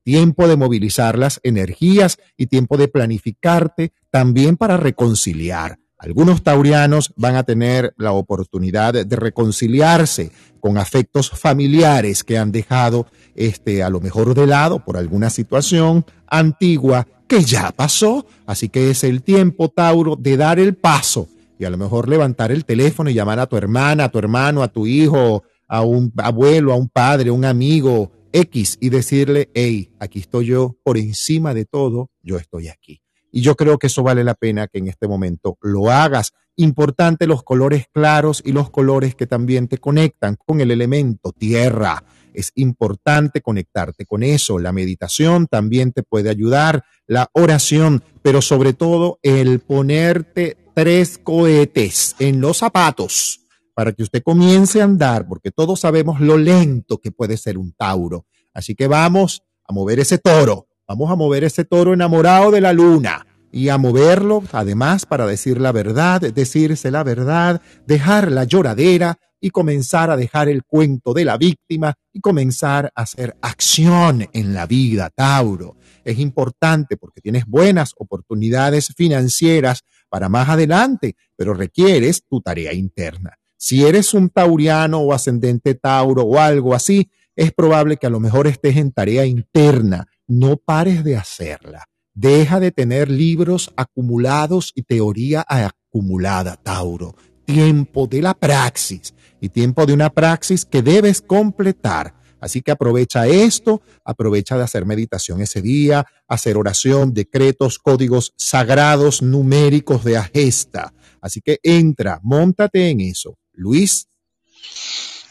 tiempo 0.03 0.49
de 0.49 0.57
movilizar 0.57 1.19
las 1.19 1.41
energías 1.43 2.19
y 2.37 2.47
tiempo 2.47 2.77
de 2.77 2.89
planificarte 2.89 3.93
también 4.11 4.57
para 4.57 4.77
reconciliar. 4.77 5.79
Algunos 6.03 6.43
taurianos 6.43 7.13
van 7.17 7.37
a 7.37 7.45
tener 7.45 7.95
la 7.97 8.11
oportunidad 8.11 8.93
de 9.07 9.17
reconciliarse 9.17 10.33
con 10.59 10.77
afectos 10.77 11.31
familiares 11.31 12.25
que 12.25 12.39
han 12.39 12.51
dejado 12.51 13.07
este 13.37 13.85
a 13.85 13.89
lo 13.89 14.01
mejor 14.01 14.35
de 14.35 14.49
lado 14.49 14.85
por 14.85 14.97
alguna 14.97 15.31
situación 15.31 16.05
antigua 16.27 17.07
que 17.29 17.45
ya 17.45 17.71
pasó, 17.71 18.27
así 18.47 18.69
que 18.69 18.91
es 18.91 19.05
el 19.05 19.23
tiempo 19.23 19.69
Tauro 19.69 20.17
de 20.17 20.37
dar 20.37 20.59
el 20.59 20.75
paso 20.75 21.29
y 21.57 21.65
a 21.65 21.71
lo 21.71 21.79
mejor 21.79 22.09
levantar 22.09 22.51
el 22.51 22.65
teléfono 22.65 23.09
y 23.09 23.15
llamar 23.15 23.39
a 23.39 23.47
tu 23.47 23.57
hermana, 23.57 24.05
a 24.05 24.09
tu 24.09 24.19
hermano, 24.19 24.65
a 24.65 24.69
tu 24.69 24.89
hijo, 24.89 25.45
a 25.69 25.83
un 25.83 26.13
abuelo, 26.17 26.73
a 26.73 26.77
un 26.77 26.89
padre, 26.89 27.31
a 27.31 27.33
un 27.33 27.45
amigo 27.45 28.11
X 28.33 28.79
y 28.81 28.89
decirle, 28.89 29.51
hey, 29.55 29.91
aquí 29.99 30.21
estoy 30.21 30.47
yo, 30.47 30.77
por 30.83 30.99
encima 30.99 31.55
de 31.55 31.65
todo, 31.65 32.11
yo 32.23 32.37
estoy 32.37 32.69
aquí. 32.69 33.03
Y 33.31 33.41
yo 33.41 33.57
creo 33.57 33.79
que 33.79 33.87
eso 33.87 34.03
vale 34.03 34.25
la 34.25 34.35
pena 34.35 34.69
que 34.69 34.79
en 34.79 34.89
este 34.89 35.09
momento 35.09 35.57
lo 35.63 35.91
hagas. 35.91 36.33
Importante 36.57 37.27
los 37.27 37.43
colores 37.43 37.87
claros 37.91 38.43
y 38.45 38.53
los 38.53 38.71
colores 38.71 39.15
que 39.15 39.27
también 39.27 39.69
te 39.69 39.79
conectan 39.79 40.37
con 40.37 40.61
el 40.61 40.71
elemento 40.71 41.33
tierra. 41.33 42.05
Es 42.35 42.53
importante 42.55 43.41
conectarte 43.41 44.05
con 44.05 44.23
eso. 44.23 44.59
La 44.59 44.73
meditación 44.73 45.47
también 45.47 45.93
te 45.93 46.03
puede 46.03 46.29
ayudar, 46.29 46.85
la 47.07 47.29
oración, 47.33 48.03
pero 48.23 48.43
sobre 48.43 48.75
todo 48.75 49.19
el 49.23 49.61
ponerte 49.61 50.57
tres 50.75 51.19
cohetes 51.19 52.17
en 52.19 52.41
los 52.41 52.59
zapatos 52.59 53.42
para 53.75 53.93
que 53.93 54.03
usted 54.03 54.23
comience 54.23 54.81
a 54.81 54.85
andar, 54.85 55.27
porque 55.27 55.51
todos 55.51 55.81
sabemos 55.81 56.21
lo 56.21 56.37
lento 56.37 56.99
que 56.99 57.11
puede 57.11 57.37
ser 57.37 57.59
un 57.59 57.73
Tauro. 57.73 58.27
Así 58.53 58.75
que 58.75 58.87
vamos 58.87 59.43
a 59.65 59.73
mover 59.73 60.01
ese 60.01 60.19
toro, 60.19 60.67
vamos 60.87 61.11
a 61.11 61.17
mover 61.17 61.45
ese 61.45 61.65
toro 61.65 61.95
enamorado 61.95 62.51
de 62.51 62.61
la 62.61 62.73
luna 62.73 63.27
y 63.51 63.69
a 63.69 63.79
moverlo, 63.79 64.43
además, 64.53 65.07
para 65.07 65.27
decir 65.27 65.61
la 65.61 65.73
verdad, 65.73 66.21
decirse 66.21 66.91
la 66.91 67.05
verdad, 67.05 67.61
dejar 67.87 68.33
la 68.33 68.45
lloradera 68.45 69.19
y 69.41 69.51
comenzar 69.51 70.11
a 70.11 70.17
dejar 70.17 70.49
el 70.49 70.65
cuento 70.65 71.13
de 71.13 71.25
la 71.25 71.37
víctima 71.37 71.95
y 72.13 72.21
comenzar 72.21 72.93
a 72.95 73.03
hacer 73.03 73.37
acción 73.43 74.27
en 74.33 74.55
la 74.55 74.67
vida, 74.67 75.11
Tauro. 75.11 75.77
Es 76.05 76.19
importante 76.19 76.97
porque 76.97 77.21
tienes 77.21 77.45
buenas 77.47 77.93
oportunidades 77.99 78.95
financieras 78.97 79.83
para 80.09 80.29
más 80.29 80.49
adelante, 80.49 81.17
pero 81.37 81.55
requieres 81.55 82.23
tu 82.29 82.41
tarea 82.41 82.73
interna. 82.73 83.37
Si 83.65 83.87
eres 83.87 84.13
un 84.13 84.29
tauriano 84.29 84.99
o 84.99 85.13
ascendente 85.13 85.77
Tauro 85.77 86.25
o 86.25 86.41
algo 86.41 86.75
así, 86.75 87.13
es 87.37 87.53
probable 87.53 87.97
que 87.97 88.09
a 88.09 88.11
lo 88.11 88.19
mejor 88.19 88.49
estés 88.49 88.77
en 88.77 88.91
tarea 88.91 89.25
interna. 89.25 90.09
No 90.27 90.57
pares 90.57 91.05
de 91.05 91.17
hacerla. 91.17 91.85
Deja 92.13 92.59
de 92.59 92.73
tener 92.73 93.09
libros 93.09 93.73
acumulados 93.77 94.73
y 94.75 94.83
teoría 94.83 95.47
acumulada, 95.47 96.57
Tauro. 96.57 97.15
Tiempo 97.45 98.09
de 98.09 98.23
la 98.23 98.35
praxis 98.35 99.15
y 99.41 99.49
tiempo 99.51 99.87
de 99.87 99.93
una 99.93 100.11
praxis 100.11 100.65
que 100.65 100.83
debes 100.83 101.23
completar. 101.23 102.15
Así 102.41 102.63
que 102.63 102.73
aprovecha 102.73 103.29
esto, 103.29 103.81
aprovecha 104.05 104.57
de 104.57 104.65
hacer 104.65 104.87
meditación 104.87 105.41
ese 105.41 105.63
día, 105.63 106.05
hacer 106.27 106.57
oración, 106.57 107.15
decretos, 107.15 107.79
códigos 107.79 108.35
sagrados, 108.37 109.23
numéricos 109.23 110.03
de 110.03 110.17
agesta. 110.17 110.93
Así 111.21 111.41
que 111.41 111.61
entra, 111.63 112.19
montate 112.25 112.91
en 112.91 113.01
eso. 113.03 113.39
Luis. 113.53 114.09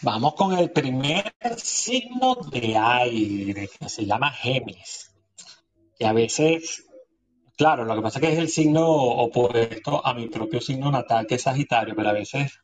Vamos 0.01 0.33
con 0.35 0.57
el 0.57 0.71
primer 0.71 1.33
signo 1.57 2.35
de 2.51 2.75
aire, 2.75 3.69
que 3.79 3.89
se 3.89 4.05
llama 4.05 4.31
Géminis. 4.31 5.11
Que 5.97 6.05
a 6.05 6.13
veces, 6.13 6.85
claro, 7.55 7.85
lo 7.85 7.95
que 7.95 8.01
pasa 8.01 8.19
es 8.19 8.25
que 8.25 8.33
es 8.33 8.39
el 8.39 8.49
signo 8.49 8.87
opuesto 8.87 10.05
a 10.05 10.13
mi 10.13 10.27
propio 10.27 10.59
signo 10.59 10.91
natal, 10.91 11.27
que 11.27 11.35
es 11.35 11.43
Sagitario, 11.43 11.95
pero 11.95 12.09
a 12.09 12.13
veces 12.13 12.59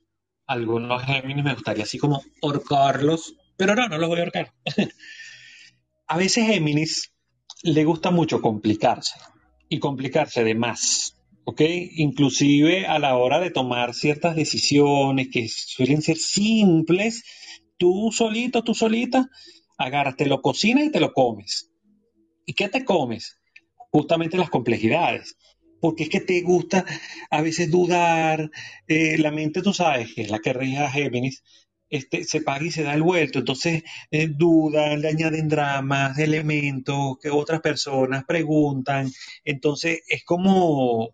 algunos 0.47 1.03
Géminis 1.03 1.43
me 1.43 1.53
gustaría 1.53 1.83
así 1.83 1.97
como 1.97 2.23
ahorcarlos, 2.41 3.35
pero 3.55 3.75
no, 3.75 3.87
no 3.87 3.97
los 3.97 4.09
voy 4.09 4.19
a 4.19 4.23
ahorcar. 4.23 4.53
a 6.07 6.17
veces 6.17 6.47
Géminis 6.47 7.13
le 7.63 7.83
gusta 7.83 8.11
mucho 8.11 8.41
complicarse 8.41 9.19
y 9.69 9.79
complicarse 9.79 10.43
de 10.43 10.55
más. 10.55 11.16
¿Ok? 11.49 11.61
Inclusive 11.95 12.87
a 12.87 12.99
la 12.99 13.15
hora 13.15 13.39
de 13.39 13.51
tomar 13.51 13.93
ciertas 13.93 14.35
decisiones 14.35 15.29
que 15.31 15.47
suelen 15.47 16.01
ser 16.01 16.17
simples, 16.17 17.23
tú 17.77 18.11
solito, 18.11 18.65
tú 18.65 18.75
solita, 18.75 19.29
agarras, 19.77 20.17
te 20.17 20.25
lo 20.25 20.41
cocinas 20.41 20.83
y 20.83 20.91
te 20.91 20.99
lo 20.99 21.13
comes. 21.13 21.71
¿Y 22.45 22.53
qué 22.53 22.67
te 22.67 22.83
comes? 22.83 23.39
Justamente 23.91 24.37
las 24.37 24.49
complejidades. 24.49 25.37
Porque 25.79 26.03
es 26.03 26.09
que 26.09 26.19
te 26.19 26.41
gusta 26.41 26.83
a 27.29 27.41
veces 27.41 27.71
dudar, 27.71 28.51
eh, 28.89 29.17
la 29.17 29.31
mente, 29.31 29.61
tú 29.61 29.71
sabes, 29.71 30.13
que 30.13 30.23
es 30.23 30.29
la 30.29 30.39
que 30.39 30.51
rige 30.51 30.79
a 30.79 30.91
Géminis, 30.91 31.43
este, 31.89 32.25
se 32.25 32.41
paga 32.41 32.65
y 32.65 32.71
se 32.71 32.83
da 32.83 32.93
el 32.93 33.03
vuelto. 33.03 33.39
Entonces, 33.39 33.83
eh, 34.11 34.27
dudan, 34.27 35.01
le 35.01 35.07
añaden 35.07 35.47
dramas, 35.47 36.19
elementos 36.19 37.17
que 37.21 37.29
otras 37.29 37.61
personas 37.61 38.25
preguntan. 38.25 39.09
Entonces, 39.45 40.01
es 40.09 40.25
como 40.25 41.13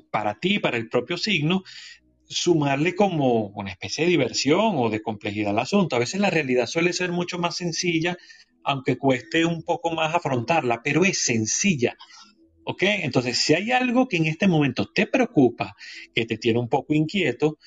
para 0.00 0.38
ti, 0.38 0.58
para 0.58 0.76
el 0.76 0.88
propio 0.88 1.16
signo, 1.16 1.62
sumarle 2.26 2.94
como 2.94 3.48
una 3.48 3.70
especie 3.70 4.04
de 4.04 4.10
diversión 4.10 4.74
o 4.76 4.90
de 4.90 5.02
complejidad 5.02 5.50
al 5.50 5.58
asunto. 5.58 5.96
A 5.96 5.98
veces 5.98 6.20
la 6.20 6.30
realidad 6.30 6.66
suele 6.66 6.92
ser 6.92 7.12
mucho 7.12 7.38
más 7.38 7.56
sencilla, 7.56 8.16
aunque 8.64 8.96
cueste 8.96 9.44
un 9.44 9.62
poco 9.62 9.90
más 9.90 10.14
afrontarla, 10.14 10.82
pero 10.82 11.04
es 11.04 11.18
sencilla. 11.18 11.96
¿Ok? 12.64 12.82
Entonces, 12.84 13.38
si 13.38 13.54
hay 13.54 13.72
algo 13.72 14.08
que 14.08 14.16
en 14.16 14.26
este 14.26 14.46
momento 14.46 14.88
te 14.92 15.06
preocupa, 15.06 15.74
que 16.14 16.26
te 16.26 16.38
tiene 16.38 16.60
un 16.60 16.68
poco 16.68 16.94
inquieto, 16.94 17.58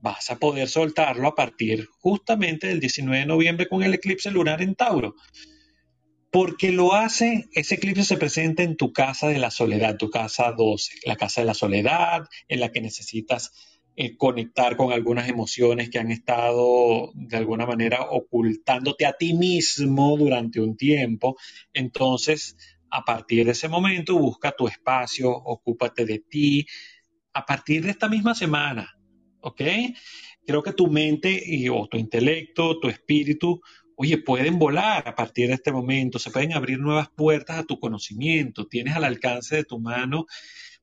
vas 0.00 0.30
a 0.30 0.38
poder 0.38 0.68
soltarlo 0.68 1.28
a 1.28 1.34
partir 1.34 1.86
justamente 1.98 2.68
del 2.68 2.80
19 2.80 3.20
de 3.20 3.26
noviembre 3.26 3.68
con 3.68 3.82
el 3.82 3.94
eclipse 3.94 4.30
lunar 4.30 4.62
en 4.62 4.74
Tauro 4.74 5.14
porque 6.30 6.72
lo 6.72 6.94
hace, 6.94 7.48
ese 7.52 7.76
eclipse 7.76 8.04
se 8.04 8.16
presenta 8.16 8.62
en 8.62 8.76
tu 8.76 8.92
casa 8.92 9.28
de 9.28 9.38
la 9.38 9.50
soledad, 9.50 9.96
tu 9.96 10.10
casa 10.10 10.52
12, 10.52 11.00
la 11.04 11.16
casa 11.16 11.40
de 11.40 11.46
la 11.46 11.54
soledad, 11.54 12.28
en 12.48 12.60
la 12.60 12.70
que 12.70 12.80
necesitas 12.80 13.52
eh, 13.96 14.16
conectar 14.16 14.76
con 14.76 14.92
algunas 14.92 15.28
emociones 15.28 15.90
que 15.90 15.98
han 15.98 16.12
estado 16.12 17.10
de 17.14 17.36
alguna 17.36 17.66
manera 17.66 18.02
ocultándote 18.02 19.06
a 19.06 19.14
ti 19.14 19.34
mismo 19.34 20.16
durante 20.16 20.60
un 20.60 20.76
tiempo. 20.76 21.36
Entonces, 21.72 22.56
a 22.90 23.04
partir 23.04 23.44
de 23.46 23.52
ese 23.52 23.68
momento, 23.68 24.16
busca 24.18 24.52
tu 24.52 24.68
espacio, 24.68 25.30
ocúpate 25.30 26.04
de 26.04 26.20
ti. 26.20 26.66
A 27.32 27.44
partir 27.44 27.82
de 27.82 27.90
esta 27.90 28.08
misma 28.08 28.34
semana, 28.34 28.96
¿ok? 29.40 29.62
Creo 30.46 30.62
que 30.62 30.72
tu 30.72 30.86
mente 30.86 31.42
y, 31.44 31.68
o 31.68 31.88
tu 31.88 31.96
intelecto, 31.96 32.78
tu 32.78 32.88
espíritu 32.88 33.60
oye, 34.00 34.16
pueden 34.16 34.60
volar 34.60 35.08
a 35.08 35.16
partir 35.16 35.48
de 35.48 35.54
este 35.54 35.72
momento, 35.72 36.20
se 36.20 36.30
pueden 36.30 36.52
abrir 36.52 36.78
nuevas 36.78 37.08
puertas 37.10 37.58
a 37.58 37.64
tu 37.64 37.80
conocimiento, 37.80 38.68
tienes 38.68 38.94
al 38.94 39.02
alcance 39.02 39.56
de 39.56 39.64
tu 39.64 39.80
mano 39.80 40.26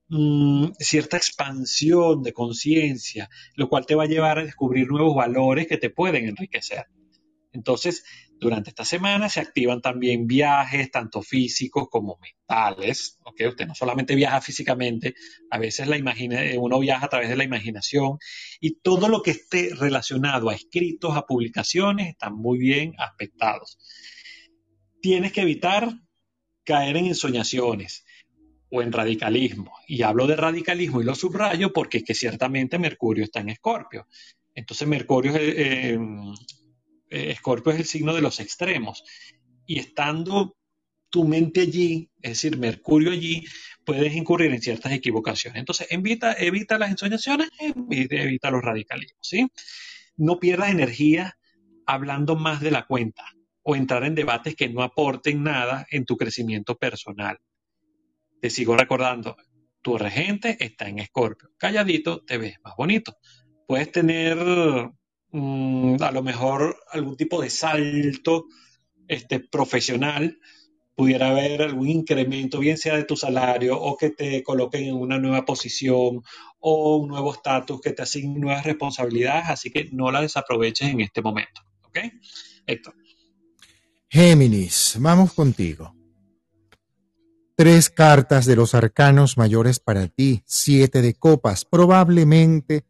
mm, 0.08 0.72
cierta 0.78 1.16
expansión 1.16 2.22
de 2.22 2.34
conciencia, 2.34 3.30
lo 3.54 3.70
cual 3.70 3.86
te 3.86 3.94
va 3.94 4.04
a 4.04 4.06
llevar 4.06 4.38
a 4.38 4.44
descubrir 4.44 4.88
nuevos 4.88 5.16
valores 5.16 5.66
que 5.66 5.78
te 5.78 5.88
pueden 5.88 6.26
enriquecer. 6.26 6.84
Entonces, 7.56 8.04
durante 8.38 8.70
esta 8.70 8.84
semana 8.84 9.28
se 9.28 9.40
activan 9.40 9.80
también 9.80 10.26
viajes, 10.26 10.90
tanto 10.90 11.22
físicos 11.22 11.88
como 11.90 12.18
mentales. 12.20 13.18
¿ok? 13.24 13.40
Usted 13.48 13.66
no 13.66 13.74
solamente 13.74 14.14
viaja 14.14 14.40
físicamente, 14.40 15.14
a 15.50 15.58
veces 15.58 15.88
la 15.88 15.96
imagina, 15.96 16.40
uno 16.58 16.78
viaja 16.78 17.06
a 17.06 17.08
través 17.08 17.28
de 17.28 17.36
la 17.36 17.44
imaginación 17.44 18.18
y 18.60 18.78
todo 18.80 19.08
lo 19.08 19.22
que 19.22 19.32
esté 19.32 19.70
relacionado 19.74 20.50
a 20.50 20.54
escritos, 20.54 21.16
a 21.16 21.26
publicaciones, 21.26 22.08
están 22.08 22.34
muy 22.34 22.58
bien 22.58 22.94
aspectados. 22.98 23.78
Tienes 25.00 25.32
que 25.32 25.42
evitar 25.42 25.90
caer 26.64 26.96
en 26.96 27.06
ensoñaciones 27.06 28.04
o 28.70 28.82
en 28.82 28.92
radicalismo. 28.92 29.72
Y 29.86 30.02
hablo 30.02 30.26
de 30.26 30.36
radicalismo 30.36 31.00
y 31.00 31.04
lo 31.04 31.14
subrayo 31.14 31.72
porque 31.72 31.98
es 31.98 32.04
que 32.04 32.14
ciertamente 32.14 32.78
Mercurio 32.78 33.24
está 33.24 33.40
en 33.40 33.50
Escorpio. 33.50 34.06
Entonces 34.54 34.88
Mercurio 34.88 35.36
eh, 35.36 35.54
eh, 35.94 35.98
Escorpio 37.16 37.72
es 37.72 37.80
el 37.80 37.84
signo 37.84 38.14
de 38.14 38.22
los 38.22 38.40
extremos. 38.40 39.04
Y 39.66 39.78
estando 39.78 40.56
tu 41.10 41.24
mente 41.24 41.62
allí, 41.62 42.10
es 42.20 42.32
decir, 42.32 42.58
Mercurio 42.58 43.10
allí, 43.10 43.44
puedes 43.84 44.14
incurrir 44.14 44.52
en 44.52 44.60
ciertas 44.60 44.92
equivocaciones. 44.92 45.60
Entonces, 45.60 45.86
evita, 45.90 46.32
evita 46.34 46.78
las 46.78 46.90
ensoñaciones, 46.90 47.48
evita 47.60 48.50
los 48.50 48.62
radicalismos. 48.62 49.30
No 50.16 50.38
pierdas 50.38 50.70
energía 50.70 51.38
hablando 51.86 52.36
más 52.36 52.60
de 52.60 52.70
la 52.70 52.86
cuenta 52.86 53.24
o 53.62 53.76
entrar 53.76 54.04
en 54.04 54.14
debates 54.14 54.54
que 54.54 54.68
no 54.68 54.82
aporten 54.82 55.42
nada 55.42 55.86
en 55.90 56.04
tu 56.04 56.16
crecimiento 56.16 56.76
personal. 56.76 57.38
Te 58.40 58.50
sigo 58.50 58.76
recordando, 58.76 59.36
tu 59.82 59.96
regente 59.98 60.56
está 60.60 60.88
en 60.88 60.98
Escorpio. 60.98 61.50
Calladito 61.56 62.22
te 62.24 62.38
ves 62.38 62.56
más 62.62 62.74
bonito. 62.76 63.16
Puedes 63.66 63.90
tener 63.90 64.36
Mm, 65.32 65.96
a 66.00 66.10
lo 66.12 66.22
mejor 66.22 66.76
algún 66.90 67.16
tipo 67.16 67.40
de 67.40 67.50
salto 67.50 68.46
este, 69.08 69.40
profesional, 69.40 70.38
pudiera 70.94 71.28
haber 71.28 71.62
algún 71.62 71.88
incremento, 71.90 72.58
bien 72.58 72.78
sea 72.78 72.96
de 72.96 73.04
tu 73.04 73.16
salario 73.16 73.78
o 73.78 73.96
que 73.96 74.10
te 74.10 74.42
coloquen 74.42 74.84
en 74.84 74.94
una 74.94 75.18
nueva 75.18 75.44
posición 75.44 76.22
o 76.58 76.96
un 76.96 77.08
nuevo 77.08 77.34
estatus, 77.34 77.80
que 77.80 77.92
te 77.92 78.02
asignen 78.02 78.40
nuevas 78.40 78.64
responsabilidades, 78.64 79.50
así 79.50 79.70
que 79.70 79.90
no 79.92 80.10
la 80.10 80.22
desaproveches 80.22 80.88
en 80.88 81.02
este 81.02 81.20
momento. 81.20 81.60
¿Ok? 81.84 81.98
Héctor. 82.66 82.94
Géminis, 84.08 84.96
vamos 84.98 85.34
contigo. 85.34 85.94
Tres 87.54 87.90
cartas 87.90 88.46
de 88.46 88.56
los 88.56 88.74
arcanos 88.74 89.36
mayores 89.36 89.80
para 89.80 90.08
ti, 90.08 90.42
siete 90.46 91.02
de 91.02 91.14
copas. 91.14 91.64
Probablemente 91.64 92.84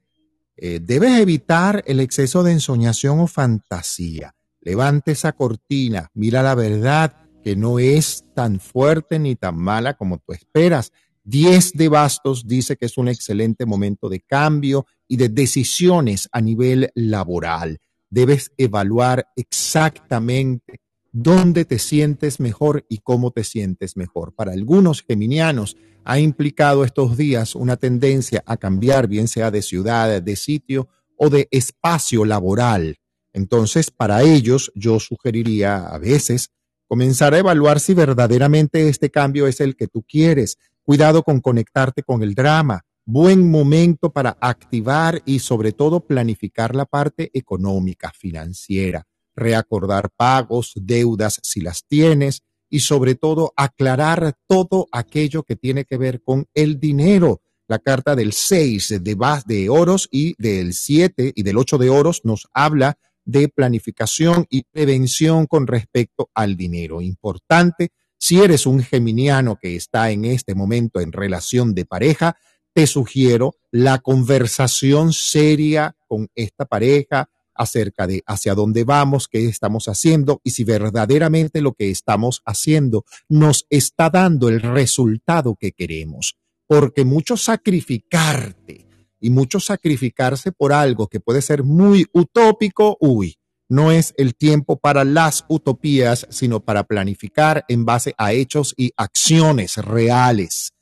eh, 0.56 0.80
debes 0.82 1.20
evitar 1.20 1.82
el 1.86 2.00
exceso 2.00 2.42
de 2.42 2.52
ensoñación 2.52 3.20
o 3.20 3.26
fantasía. 3.26 4.34
Levante 4.60 5.12
esa 5.12 5.32
cortina, 5.32 6.10
mira 6.14 6.42
la 6.42 6.54
verdad 6.54 7.16
que 7.44 7.54
no 7.54 7.78
es 7.78 8.24
tan 8.34 8.58
fuerte 8.58 9.18
ni 9.18 9.36
tan 9.36 9.56
mala 9.56 9.94
como 9.94 10.18
tú 10.18 10.32
esperas. 10.32 10.92
10 11.24 11.72
de 11.74 11.88
bastos 11.88 12.46
dice 12.46 12.76
que 12.76 12.86
es 12.86 12.98
un 12.98 13.08
excelente 13.08 13.66
momento 13.66 14.08
de 14.08 14.20
cambio 14.20 14.86
y 15.06 15.16
de 15.16 15.28
decisiones 15.28 16.28
a 16.32 16.40
nivel 16.40 16.90
laboral. 16.94 17.78
Debes 18.10 18.50
evaluar 18.56 19.28
exactamente 19.36 20.80
dónde 21.18 21.64
te 21.64 21.78
sientes 21.78 22.40
mejor 22.40 22.84
y 22.90 22.98
cómo 22.98 23.30
te 23.30 23.42
sientes 23.42 23.96
mejor. 23.96 24.34
Para 24.34 24.52
algunos 24.52 25.02
geminianos 25.02 25.78
ha 26.04 26.18
implicado 26.18 26.84
estos 26.84 27.16
días 27.16 27.54
una 27.54 27.78
tendencia 27.78 28.42
a 28.44 28.58
cambiar, 28.58 29.08
bien 29.08 29.26
sea 29.26 29.50
de 29.50 29.62
ciudad, 29.62 30.20
de 30.20 30.36
sitio 30.36 30.88
o 31.16 31.30
de 31.30 31.48
espacio 31.50 32.26
laboral. 32.26 32.98
Entonces, 33.32 33.90
para 33.90 34.24
ellos, 34.24 34.70
yo 34.74 35.00
sugeriría 35.00 35.86
a 35.86 35.96
veces 35.96 36.50
comenzar 36.86 37.32
a 37.32 37.38
evaluar 37.38 37.80
si 37.80 37.94
verdaderamente 37.94 38.86
este 38.86 39.10
cambio 39.10 39.46
es 39.46 39.60
el 39.60 39.74
que 39.74 39.88
tú 39.88 40.04
quieres. 40.06 40.58
Cuidado 40.82 41.22
con 41.22 41.40
conectarte 41.40 42.02
con 42.02 42.22
el 42.22 42.34
drama. 42.34 42.82
Buen 43.06 43.50
momento 43.50 44.12
para 44.12 44.36
activar 44.38 45.22
y 45.24 45.38
sobre 45.38 45.72
todo 45.72 46.00
planificar 46.00 46.74
la 46.74 46.84
parte 46.84 47.30
económica, 47.32 48.12
financiera 48.12 49.06
reacordar 49.36 50.10
pagos, 50.16 50.72
deudas 50.74 51.38
si 51.42 51.60
las 51.60 51.84
tienes 51.86 52.42
y 52.68 52.80
sobre 52.80 53.14
todo 53.14 53.52
aclarar 53.56 54.34
todo 54.48 54.88
aquello 54.90 55.42
que 55.44 55.56
tiene 55.56 55.84
que 55.84 55.96
ver 55.96 56.22
con 56.22 56.46
el 56.54 56.80
dinero. 56.80 57.42
La 57.68 57.78
carta 57.78 58.16
del 58.16 58.32
6 58.32 59.02
de, 59.02 59.42
de 59.46 59.68
oros 59.68 60.08
y 60.10 60.34
del 60.38 60.72
7 60.72 61.32
y 61.34 61.42
del 61.42 61.58
8 61.58 61.78
de 61.78 61.90
oros 61.90 62.20
nos 62.24 62.48
habla 62.52 62.98
de 63.24 63.48
planificación 63.48 64.46
y 64.48 64.62
prevención 64.62 65.46
con 65.46 65.66
respecto 65.66 66.30
al 66.32 66.56
dinero. 66.56 67.02
Importante, 67.02 67.90
si 68.18 68.40
eres 68.40 68.66
un 68.66 68.82
geminiano 68.82 69.56
que 69.56 69.76
está 69.76 70.10
en 70.10 70.24
este 70.24 70.54
momento 70.54 71.00
en 71.00 71.12
relación 71.12 71.74
de 71.74 71.84
pareja, 71.84 72.36
te 72.72 72.86
sugiero 72.86 73.56
la 73.70 73.98
conversación 73.98 75.12
seria 75.12 75.96
con 76.06 76.28
esta 76.34 76.66
pareja, 76.66 77.28
acerca 77.56 78.06
de 78.06 78.22
hacia 78.26 78.54
dónde 78.54 78.84
vamos, 78.84 79.28
qué 79.28 79.46
estamos 79.46 79.86
haciendo 79.88 80.40
y 80.44 80.50
si 80.50 80.64
verdaderamente 80.64 81.60
lo 81.60 81.72
que 81.72 81.90
estamos 81.90 82.42
haciendo 82.44 83.04
nos 83.28 83.66
está 83.70 84.10
dando 84.10 84.48
el 84.48 84.60
resultado 84.60 85.56
que 85.56 85.72
queremos. 85.72 86.36
Porque 86.66 87.04
mucho 87.04 87.36
sacrificarte 87.36 88.86
y 89.20 89.30
mucho 89.30 89.60
sacrificarse 89.60 90.52
por 90.52 90.72
algo 90.72 91.08
que 91.08 91.20
puede 91.20 91.42
ser 91.42 91.62
muy 91.62 92.06
utópico, 92.12 92.96
uy, 93.00 93.36
no 93.68 93.90
es 93.90 94.14
el 94.16 94.34
tiempo 94.34 94.78
para 94.78 95.04
las 95.04 95.44
utopías, 95.48 96.26
sino 96.30 96.60
para 96.60 96.84
planificar 96.84 97.64
en 97.68 97.84
base 97.84 98.14
a 98.16 98.32
hechos 98.32 98.74
y 98.76 98.92
acciones 98.96 99.76
reales. 99.76 100.72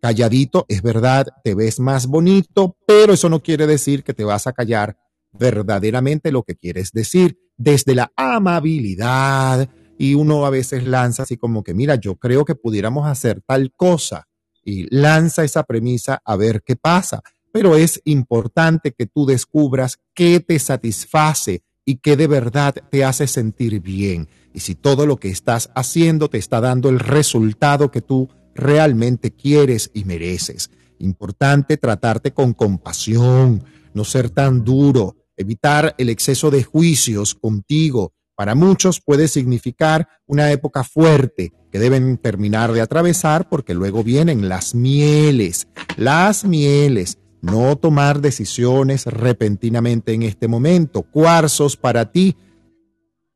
Calladito, 0.00 0.64
es 0.68 0.80
verdad, 0.80 1.26
te 1.44 1.54
ves 1.54 1.78
más 1.78 2.06
bonito, 2.06 2.78
pero 2.86 3.12
eso 3.12 3.28
no 3.28 3.40
quiere 3.40 3.66
decir 3.66 4.02
que 4.02 4.14
te 4.14 4.24
vas 4.24 4.46
a 4.46 4.54
callar 4.54 4.96
verdaderamente 5.32 6.32
lo 6.32 6.42
que 6.42 6.56
quieres 6.56 6.92
decir 6.92 7.38
desde 7.56 7.94
la 7.94 8.10
amabilidad 8.16 9.68
y 9.98 10.14
uno 10.14 10.46
a 10.46 10.50
veces 10.50 10.86
lanza 10.86 11.24
así 11.24 11.36
como 11.36 11.62
que, 11.62 11.74
mira, 11.74 11.96
yo 11.96 12.16
creo 12.16 12.44
que 12.46 12.54
pudiéramos 12.54 13.06
hacer 13.06 13.42
tal 13.46 13.72
cosa 13.76 14.28
y 14.64 14.86
lanza 14.94 15.44
esa 15.44 15.64
premisa 15.64 16.22
a 16.24 16.36
ver 16.36 16.62
qué 16.62 16.76
pasa. 16.76 17.22
Pero 17.52 17.76
es 17.76 18.00
importante 18.04 18.92
que 18.92 19.06
tú 19.06 19.26
descubras 19.26 19.98
qué 20.14 20.40
te 20.40 20.58
satisface 20.58 21.62
y 21.84 21.96
qué 21.96 22.16
de 22.16 22.28
verdad 22.28 22.74
te 22.90 23.04
hace 23.04 23.26
sentir 23.26 23.80
bien. 23.80 24.28
Y 24.54 24.60
si 24.60 24.74
todo 24.74 25.04
lo 25.04 25.18
que 25.18 25.28
estás 25.28 25.70
haciendo 25.74 26.30
te 26.30 26.38
está 26.38 26.60
dando 26.60 26.88
el 26.88 26.98
resultado 26.98 27.90
que 27.90 28.00
tú 28.00 28.28
realmente 28.54 29.32
quieres 29.32 29.90
y 29.92 30.04
mereces. 30.04 30.70
Importante 30.98 31.76
tratarte 31.76 32.32
con 32.32 32.54
compasión, 32.54 33.64
no 33.92 34.04
ser 34.04 34.30
tan 34.30 34.64
duro, 34.64 35.16
evitar 35.40 35.94
el 35.98 36.08
exceso 36.08 36.50
de 36.50 36.62
juicios 36.62 37.34
contigo. 37.34 38.12
Para 38.36 38.54
muchos 38.54 39.00
puede 39.00 39.28
significar 39.28 40.08
una 40.26 40.50
época 40.50 40.84
fuerte 40.84 41.52
que 41.70 41.78
deben 41.78 42.18
terminar 42.18 42.72
de 42.72 42.80
atravesar 42.80 43.48
porque 43.48 43.74
luego 43.74 44.02
vienen 44.04 44.48
las 44.48 44.74
mieles. 44.74 45.68
Las 45.96 46.44
mieles. 46.44 47.18
No 47.42 47.76
tomar 47.76 48.20
decisiones 48.20 49.06
repentinamente 49.06 50.12
en 50.12 50.22
este 50.22 50.46
momento. 50.46 51.02
Cuarzos 51.02 51.76
para 51.76 52.12
ti. 52.12 52.36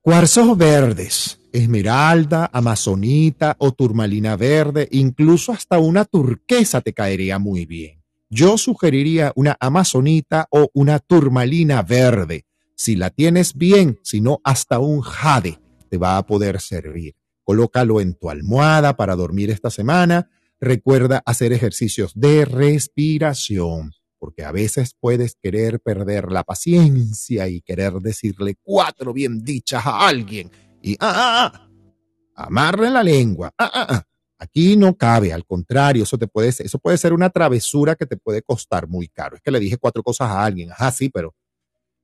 Cuarzos 0.00 0.56
verdes. 0.56 1.40
Esmeralda, 1.52 2.50
amazonita 2.52 3.54
o 3.58 3.72
turmalina 3.72 4.36
verde, 4.36 4.88
incluso 4.90 5.52
hasta 5.52 5.78
una 5.78 6.04
turquesa 6.04 6.80
te 6.80 6.92
caería 6.92 7.38
muy 7.38 7.64
bien 7.64 8.03
yo 8.34 8.58
sugeriría 8.58 9.32
una 9.36 9.56
amazonita 9.60 10.48
o 10.50 10.68
una 10.74 10.98
turmalina 10.98 11.82
verde. 11.82 12.46
Si 12.74 12.96
la 12.96 13.10
tienes 13.10 13.54
bien, 13.54 14.00
si 14.02 14.20
no, 14.20 14.40
hasta 14.42 14.80
un 14.80 15.02
jade 15.02 15.60
te 15.88 15.98
va 15.98 16.18
a 16.18 16.26
poder 16.26 16.60
servir. 16.60 17.14
Colócalo 17.44 18.00
en 18.00 18.14
tu 18.14 18.30
almohada 18.30 18.96
para 18.96 19.14
dormir 19.14 19.50
esta 19.50 19.70
semana. 19.70 20.30
Recuerda 20.60 21.22
hacer 21.24 21.52
ejercicios 21.52 22.12
de 22.16 22.44
respiración, 22.44 23.92
porque 24.18 24.42
a 24.42 24.50
veces 24.50 24.96
puedes 24.98 25.36
querer 25.40 25.78
perder 25.78 26.32
la 26.32 26.42
paciencia 26.42 27.46
y 27.46 27.60
querer 27.60 27.92
decirle 28.00 28.56
cuatro 28.64 29.12
bien 29.12 29.44
dichas 29.44 29.86
a 29.86 30.08
alguien 30.08 30.50
y 30.82 30.94
ah, 30.94 31.12
ah, 31.14 31.52
ah 31.54 31.68
amarre 32.34 32.90
la 32.90 33.04
lengua. 33.04 33.52
Ah, 33.56 33.70
ah, 33.72 33.86
ah. 33.90 34.06
Aquí 34.38 34.76
no 34.76 34.96
cabe, 34.96 35.32
al 35.32 35.46
contrario, 35.46 36.02
eso 36.02 36.18
te 36.18 36.26
puede 36.26 36.52
ser, 36.52 36.66
eso 36.66 36.78
puede 36.78 36.98
ser 36.98 37.12
una 37.12 37.30
travesura 37.30 37.94
que 37.94 38.06
te 38.06 38.16
puede 38.16 38.42
costar 38.42 38.88
muy 38.88 39.08
caro. 39.08 39.36
Es 39.36 39.42
que 39.42 39.50
le 39.50 39.60
dije 39.60 39.78
cuatro 39.78 40.02
cosas 40.02 40.28
a 40.28 40.44
alguien, 40.44 40.72
ajá, 40.72 40.90
sí, 40.90 41.08
pero 41.08 41.34